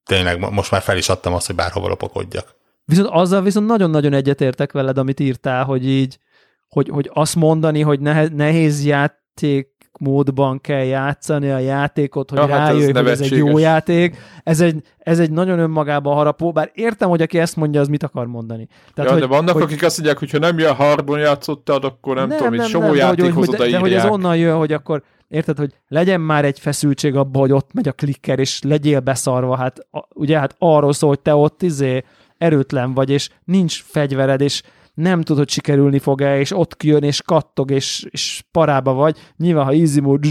tényleg 0.05 0.51
most 0.51 0.71
már 0.71 0.81
fel 0.81 0.97
is 0.97 1.09
adtam 1.09 1.33
azt, 1.33 1.45
hogy 1.45 1.55
bárhova 1.55 1.87
lopakodjak. 1.87 2.55
Viszont 2.85 3.09
azzal 3.11 3.41
viszont 3.41 3.67
nagyon-nagyon 3.67 4.13
egyetértek 4.13 4.71
veled, 4.71 4.97
amit 4.97 5.19
írtál, 5.19 5.63
hogy 5.63 5.87
így, 5.87 6.19
hogy, 6.67 6.89
hogy 6.89 7.09
azt 7.13 7.35
mondani, 7.35 7.81
hogy 7.81 7.99
nehéz 7.99 8.85
játék 8.85 9.72
módban 10.03 10.61
kell 10.61 10.83
játszani 10.83 11.49
a 11.49 11.57
játékot, 11.57 12.29
hogy 12.29 12.39
ja, 12.39 12.45
rájöjj, 12.45 12.85
hát 12.85 12.95
ez 12.95 13.01
hogy 13.01 13.07
ez 13.07 13.21
egy 13.21 13.37
jó 13.37 13.57
játék. 13.57 14.17
Ez 14.43 14.61
egy, 14.61 14.81
ez 14.97 15.19
egy 15.19 15.31
nagyon 15.31 15.59
önmagában 15.59 16.15
harapó, 16.15 16.51
bár 16.51 16.71
értem, 16.73 17.09
hogy 17.09 17.21
aki 17.21 17.39
ezt 17.39 17.55
mondja, 17.55 17.81
az 17.81 17.87
mit 17.87 18.03
akar 18.03 18.27
mondani. 18.27 18.67
Tehát, 18.93 19.11
ja, 19.11 19.17
hogy, 19.17 19.27
de 19.27 19.35
vannak, 19.35 19.53
hogy, 19.53 19.61
akik 19.61 19.83
azt 19.83 19.97
mondják, 19.97 20.19
hogy 20.19 20.31
ha 20.31 20.39
nem 20.39 20.57
ilyen 20.57 20.73
hardban 20.73 21.19
játszottad, 21.19 21.83
akkor 21.83 22.15
nem, 22.15 22.27
nem 22.27 22.37
tudom, 22.37 22.57
hogy 22.57 22.79
nem, 22.81 22.95
játékhoz 22.95 23.47
hogy, 23.47 23.55
de, 23.57 23.69
de 23.69 23.77
hogy 23.77 23.93
ez 23.93 24.05
onnan 24.05 24.37
jön, 24.37 24.55
hogy 24.55 24.73
akkor 24.73 25.03
érted, 25.27 25.57
hogy 25.57 25.73
legyen 25.87 26.21
már 26.21 26.45
egy 26.45 26.59
feszültség 26.59 27.15
abban, 27.15 27.41
hogy 27.41 27.51
ott 27.51 27.73
megy 27.73 27.87
a 27.87 27.91
klikker, 27.91 28.39
és 28.39 28.61
legyél 28.61 28.99
beszarva, 28.99 29.55
hát 29.57 29.87
ugye 30.13 30.39
hát 30.39 30.55
arról 30.59 30.93
szól, 30.93 31.09
hogy 31.09 31.19
te 31.19 31.35
ott 31.35 31.61
izé 31.61 32.03
erőtlen 32.37 32.93
vagy, 32.93 33.09
és 33.09 33.29
nincs 33.43 33.83
fegyvered, 33.83 34.41
és 34.41 34.61
nem 34.93 35.21
tudod, 35.21 35.37
hogy 35.37 35.49
sikerülni 35.49 35.99
fog-e, 35.99 36.39
és 36.39 36.51
ott 36.51 36.77
kijön, 36.77 37.03
és 37.03 37.21
kattog, 37.21 37.71
és, 37.71 38.05
és 38.09 38.43
parába 38.51 38.93
vagy. 38.93 39.17
Nyilván, 39.37 39.65
ha 39.65 39.71
easy 39.71 39.99
mode, 39.99 40.29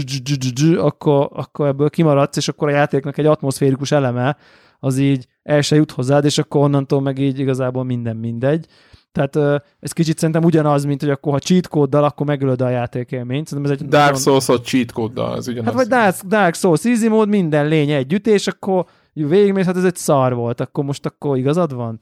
akkor, 0.77 1.29
akkor 1.33 1.67
ebből 1.67 1.89
kimaradsz, 1.89 2.37
és 2.37 2.47
akkor 2.47 2.67
a 2.67 2.71
játéknak 2.71 3.17
egy 3.17 3.25
atmoszférikus 3.25 3.91
eleme, 3.91 4.37
az 4.79 4.97
így 4.97 5.27
el 5.43 5.61
se 5.61 5.75
jut 5.75 5.91
hozzád, 5.91 6.25
és 6.25 6.37
akkor 6.37 6.61
onnantól 6.61 7.01
meg 7.01 7.17
így 7.17 7.39
igazából 7.39 7.83
minden 7.83 8.15
mindegy. 8.15 8.65
Tehát 9.11 9.63
ez 9.79 9.91
kicsit 9.91 10.17
szerintem 10.17 10.43
ugyanaz, 10.43 10.85
mint 10.85 11.01
hogy 11.01 11.09
akkor 11.09 11.31
ha 11.31 11.39
cheat 11.39 11.67
kóddal, 11.67 12.03
akkor 12.03 12.25
megölöd 12.25 12.61
a 12.61 12.69
játékélményt. 12.69 13.47
Szerintem 13.47 13.73
ez 13.73 13.79
egy 13.81 13.87
Dark 13.87 14.13
nagyon... 14.13 14.39
Souls 14.39 14.61
cheat 14.61 14.91
kóddal, 14.91 15.37
ez 15.37 15.47
ugyanaz. 15.47 15.65
Hát 15.65 15.73
vagy 15.73 15.87
Dark, 15.87 16.21
Dark 16.21 16.55
Souls 16.55 16.85
easy 16.85 17.07
mód, 17.07 17.29
minden 17.29 17.67
lény 17.67 17.91
együtt, 17.91 18.27
és 18.27 18.47
akkor 18.47 18.85
végigmész, 19.13 19.65
hát 19.65 19.77
ez 19.77 19.83
egy 19.83 19.95
szar 19.95 20.33
volt, 20.33 20.59
akkor 20.59 20.83
most 20.83 21.05
akkor 21.05 21.37
igazad 21.37 21.73
van? 21.73 21.97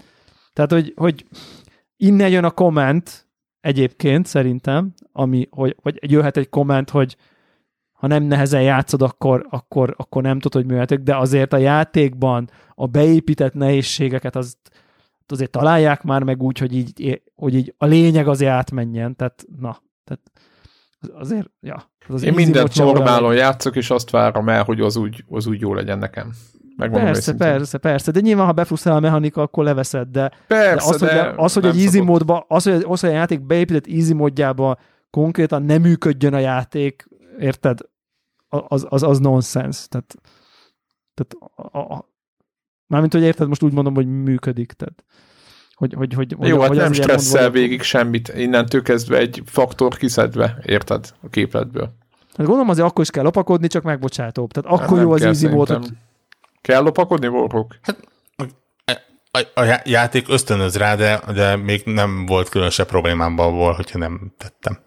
Tehát, 0.54 0.72
hogy, 0.72 0.94
hogy 0.96 1.26
innen 2.02 2.30
jön 2.30 2.44
a 2.44 2.52
komment 2.52 3.28
egyébként 3.60 4.26
szerintem, 4.26 4.94
ami, 5.12 5.48
hogy, 5.50 5.76
vagy 5.82 6.12
jöhet 6.12 6.38
egy 6.38 6.50
komment, 6.50 6.90
hogy 6.90 7.18
ha 7.92 8.08
nem 8.08 8.24
nehezen 8.24 8.62
játszod, 8.62 9.02
akkor, 9.02 9.46
akkor, 9.50 9.94
akkor 9.98 10.22
nem 10.22 10.40
tudod, 10.40 10.62
hogy 10.62 10.72
művetek, 10.72 11.00
de 11.00 11.16
azért 11.16 11.54
a 11.54 11.58
játékban 11.58 12.50
a 12.76 12.88
beépített 12.88 13.54
nehézségeket 13.54 14.36
az, 14.36 14.58
azért 15.28 15.52
találják 15.52 16.04
már 16.04 16.24
meg 16.24 16.44
úgy, 16.44 16.58
hogy 16.58 16.76
így, 16.76 17.22
hogy 17.36 17.56
így 17.56 17.74
a 17.78 17.86
lényeg 17.86 18.28
azért 18.28 18.52
átmenjen, 18.52 19.16
tehát 19.16 19.46
na, 19.60 19.82
tehát 20.04 20.32
azért, 21.14 21.50
ja. 21.60 21.90
Az 22.08 22.24
Én 22.24 22.34
mindent 22.34 22.76
normálon 22.76 23.34
játszok, 23.34 23.76
és 23.76 23.90
azt 23.90 24.10
várom 24.10 24.50
el, 24.50 24.64
hogy 24.64 24.82
az 24.82 24.96
úgy, 24.96 25.26
az 25.30 25.48
úgy 25.48 25.62
jó 25.62 25.74
legyen 25.74 25.98
nekem. 25.98 26.34
Megmondom 26.82 27.12
persze, 27.12 27.32
őszintén. 27.32 27.48
persze, 27.48 27.78
persze, 27.78 28.12
de 28.12 28.20
nyilván, 28.20 28.46
ha 28.46 28.52
befrusztrál 28.52 28.96
a 28.96 29.00
mechanika, 29.00 29.42
akkor 29.42 29.64
leveszed, 29.64 30.08
de, 30.08 30.32
persze, 30.48 30.90
de 30.90 30.94
az, 30.94 31.00
de 31.00 31.24
hogy, 31.24 31.34
az, 31.38 31.54
hogy 31.54 31.66
egy 31.66 31.84
easy 31.84 32.00
módba, 32.00 32.46
az, 32.48 32.64
hogy, 32.64 32.86
az, 32.88 33.00
hogy 33.00 33.10
a 33.10 33.14
játék 33.14 33.42
beépített 33.42 33.88
easy 33.88 34.14
módjába 34.14 34.78
konkrétan 35.10 35.64
nem 35.64 35.82
működjön 35.82 36.34
a 36.34 36.40
játék, 36.40 37.08
érted? 37.40 37.80
Az, 38.50 38.86
az, 38.90 39.04
az 39.04 39.20
nonsense. 39.20 39.88
Tehát, 39.90 40.16
tehát 41.14 41.54
a, 41.72 41.94
a, 41.94 42.10
mármint, 42.88 43.14
hogy 43.14 43.22
érted, 43.22 43.48
most 43.48 43.64
úgy 43.64 43.74
mondom, 43.74 43.94
hogy 43.94 44.08
működik. 44.08 44.72
Tehát, 44.72 45.04
hogy, 45.74 45.94
hogy, 45.94 46.14
hogy, 46.14 46.36
Jó, 46.40 46.58
hogy, 46.58 46.68
hát 46.68 46.78
nem 46.78 46.94
stresszel 46.94 47.42
mondva, 47.42 47.60
végig 47.60 47.82
semmit, 47.82 48.34
innentől 48.36 48.82
kezdve 48.82 49.18
egy 49.18 49.42
faktor 49.46 49.98
kiszedve, 49.98 50.58
érted, 50.66 51.14
a 51.22 51.30
képletből. 51.30 51.94
Hát 52.34 52.46
gondolom 52.46 52.70
azért 52.70 52.88
akkor 52.88 53.04
is 53.04 53.10
kell 53.10 53.24
lopakodni, 53.24 53.68
csak 53.68 53.84
megbocsátóbb. 53.84 54.52
Tehát 54.52 54.80
akkor 54.80 54.98
nem 54.98 55.06
jó 55.06 55.12
az 55.12 55.22
easy 55.22 55.48
módot 55.48 55.92
Kell 56.62 56.82
lopakodni, 56.82 57.28
Warhawk? 57.28 57.80
Hát 57.82 58.10
a, 59.32 59.62
a 59.62 59.82
játék 59.84 60.30
ösztönöz 60.30 60.78
rá, 60.78 60.96
de, 60.96 61.22
de 61.34 61.56
még 61.56 61.82
nem 61.86 62.26
volt 62.26 62.50
különösebb 62.50 62.88
problémám 62.88 63.40
abból, 63.40 63.74
hogyha 63.74 63.98
nem 63.98 64.34
tettem. 64.38 64.80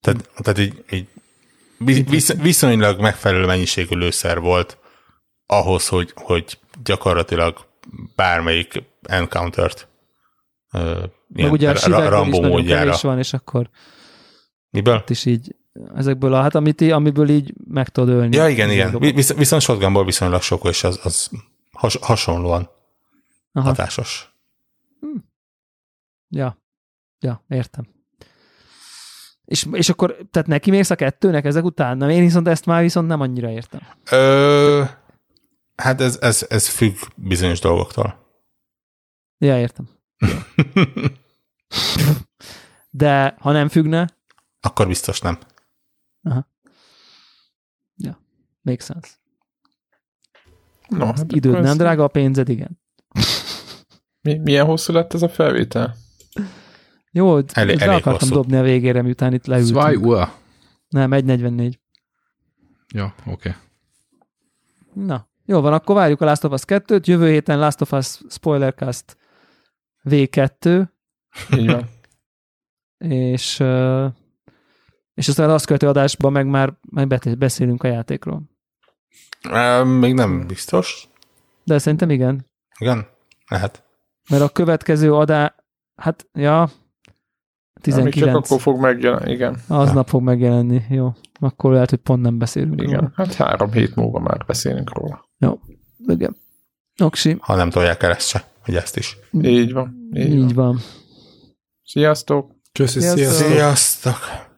Tehát, 0.00 0.30
tehát 0.34 0.58
így, 0.58 0.84
így 0.90 1.06
visz, 2.08 2.34
viszonylag 2.34 3.00
megfelelő 3.00 3.46
mennyiségű 3.46 3.96
lőszer 3.96 4.40
volt 4.40 4.78
ahhoz, 5.46 5.88
hogy, 5.88 6.12
hogy 6.14 6.58
gyakorlatilag 6.84 7.66
bármelyik 8.16 8.82
encountert 9.02 9.88
uh, 10.72 11.02
Meg 11.28 11.52
ugye 11.52 11.70
a 11.70 12.08
Rambo 12.08 12.40
módjára. 12.40 12.96
van, 13.02 13.18
és 13.18 13.32
akkor 13.32 13.70
Miből? 14.70 15.04
is 15.08 15.24
így 15.24 15.56
ezekből 15.94 16.34
a, 16.34 16.40
hát 16.40 16.54
amit, 16.54 16.80
amiből 16.80 17.28
így 17.28 17.54
meg 17.68 17.88
tudod 17.88 18.08
ölni. 18.08 18.36
Ja, 18.36 18.48
igen, 18.48 18.70
igen. 18.70 18.98
Visz, 18.98 19.34
viszont 19.34 19.62
shotgunból 19.62 20.04
viszonylag 20.04 20.42
sok, 20.42 20.64
és 20.64 20.84
az, 20.84 21.00
az 21.02 21.30
has, 21.72 21.96
hasonlóan 21.96 22.70
Aha. 23.52 23.68
hatásos. 23.68 24.34
Hm. 25.00 25.16
Ja, 26.28 26.58
ja, 27.18 27.44
értem. 27.48 27.86
És, 29.44 29.66
és 29.72 29.88
akkor, 29.88 30.16
tehát 30.30 30.48
neki 30.48 30.70
mész 30.70 30.90
a 30.90 30.94
kettőnek 30.94 31.44
ezek 31.44 31.64
után? 31.64 31.96
Nem, 31.96 32.08
én 32.08 32.20
viszont 32.20 32.48
ezt 32.48 32.66
már 32.66 32.82
viszont 32.82 33.08
nem 33.08 33.20
annyira 33.20 33.50
értem. 33.50 33.80
Ö, 34.10 34.82
hát 35.76 36.00
ez, 36.00 36.18
ez, 36.20 36.46
ez 36.48 36.68
függ 36.68 36.96
bizonyos 37.16 37.60
dolgoktól. 37.60 38.20
Ja, 39.38 39.58
értem. 39.58 39.88
De 42.90 43.36
ha 43.38 43.52
nem 43.52 43.68
függne? 43.68 44.08
Akkor 44.60 44.86
biztos 44.86 45.20
nem. 45.20 45.38
Aha. 46.22 46.48
Ja, 47.96 48.22
makes 48.60 48.84
sense. 48.84 49.10
No, 50.88 51.04
hát 51.04 51.32
időd 51.32 51.60
nem 51.60 51.76
drága, 51.76 52.04
a 52.04 52.08
pénzed 52.08 52.48
igen. 52.48 52.80
Mi, 54.22 54.38
milyen 54.38 54.66
hosszú 54.66 54.92
lett 54.92 55.14
ez 55.14 55.22
a 55.22 55.28
felvétel? 55.28 55.94
Jó, 57.10 57.36
elég, 57.36 57.80
elég 57.80 57.80
akartam 57.80 58.12
hosszú. 58.12 58.34
dobni 58.34 58.56
a 58.56 58.62
végére, 58.62 59.02
miután 59.02 59.32
itt 59.32 59.46
leültünk. 59.46 59.78
Zwei 59.78 59.96
Uhr. 59.96 60.28
Nem, 60.88 61.10
1.44. 61.10 61.72
Ja, 62.94 63.14
oké. 63.26 63.30
Okay. 63.30 63.52
Na, 64.92 65.28
jó 65.44 65.60
van, 65.60 65.72
akkor 65.72 65.94
várjuk 65.94 66.20
a 66.20 66.24
Last 66.24 66.44
of 66.44 66.52
Us 66.52 66.62
2-t, 66.66 67.04
jövő 67.04 67.30
héten 67.30 67.58
Last 67.58 67.80
of 67.80 67.92
Us 67.92 68.20
Spoilercast 68.28 69.16
V2. 70.04 70.88
Így 71.56 71.66
van. 71.66 71.88
És 73.32 73.60
uh, 73.60 74.12
és 75.14 75.28
aztán 75.28 75.50
azt 75.50 75.66
követő 75.66 75.88
adásban 75.88 76.32
meg 76.32 76.46
már, 76.46 76.72
már 76.90 77.06
beszélünk 77.38 77.82
a 77.82 77.88
játékról. 77.88 78.42
Még 79.84 80.14
nem 80.14 80.46
biztos. 80.46 81.08
De 81.64 81.78
szerintem 81.78 82.10
igen. 82.10 82.46
Igen? 82.78 83.06
Lehet. 83.48 83.84
Mert 84.30 84.42
a 84.42 84.48
következő 84.48 85.14
adá... 85.14 85.54
Hát, 85.96 86.26
ja... 86.32 86.60
Ami 87.84 87.92
csak 87.94 88.12
19. 88.12 88.44
akkor 88.44 88.60
fog 88.60 88.80
megjelenni, 88.80 89.32
igen. 89.32 89.60
Aznap 89.68 90.08
fog 90.08 90.22
megjelenni. 90.22 90.82
Jó. 90.88 91.12
Akkor 91.40 91.72
lehet, 91.72 91.90
hogy 91.90 91.98
pont 91.98 92.22
nem 92.22 92.38
beszélünk 92.38 92.80
róla. 92.80 92.90
Igen, 92.90 93.12
hát 93.14 93.34
három 93.34 93.72
hét 93.72 93.94
múlva 93.94 94.18
már 94.18 94.44
beszélünk 94.46 94.94
róla. 94.94 95.28
Igen. 96.06 96.36
Oksi. 97.02 97.36
Ha 97.40 97.54
nem 97.54 97.70
tolják 97.70 98.02
el 98.02 98.10
ezt 98.10 98.28
se, 98.28 98.44
hogy 98.64 98.74
ezt 98.74 98.96
is. 98.96 99.16
Így 99.42 99.72
van. 99.72 100.10
Így, 100.14 100.32
Így 100.32 100.54
van. 100.54 100.66
van. 100.66 100.78
Sziasztok! 101.82 102.50
Köszi, 102.72 103.00
Sziasztok. 103.00 103.18
sziasztok. 103.24 103.50
Sziasztok! 103.50 104.50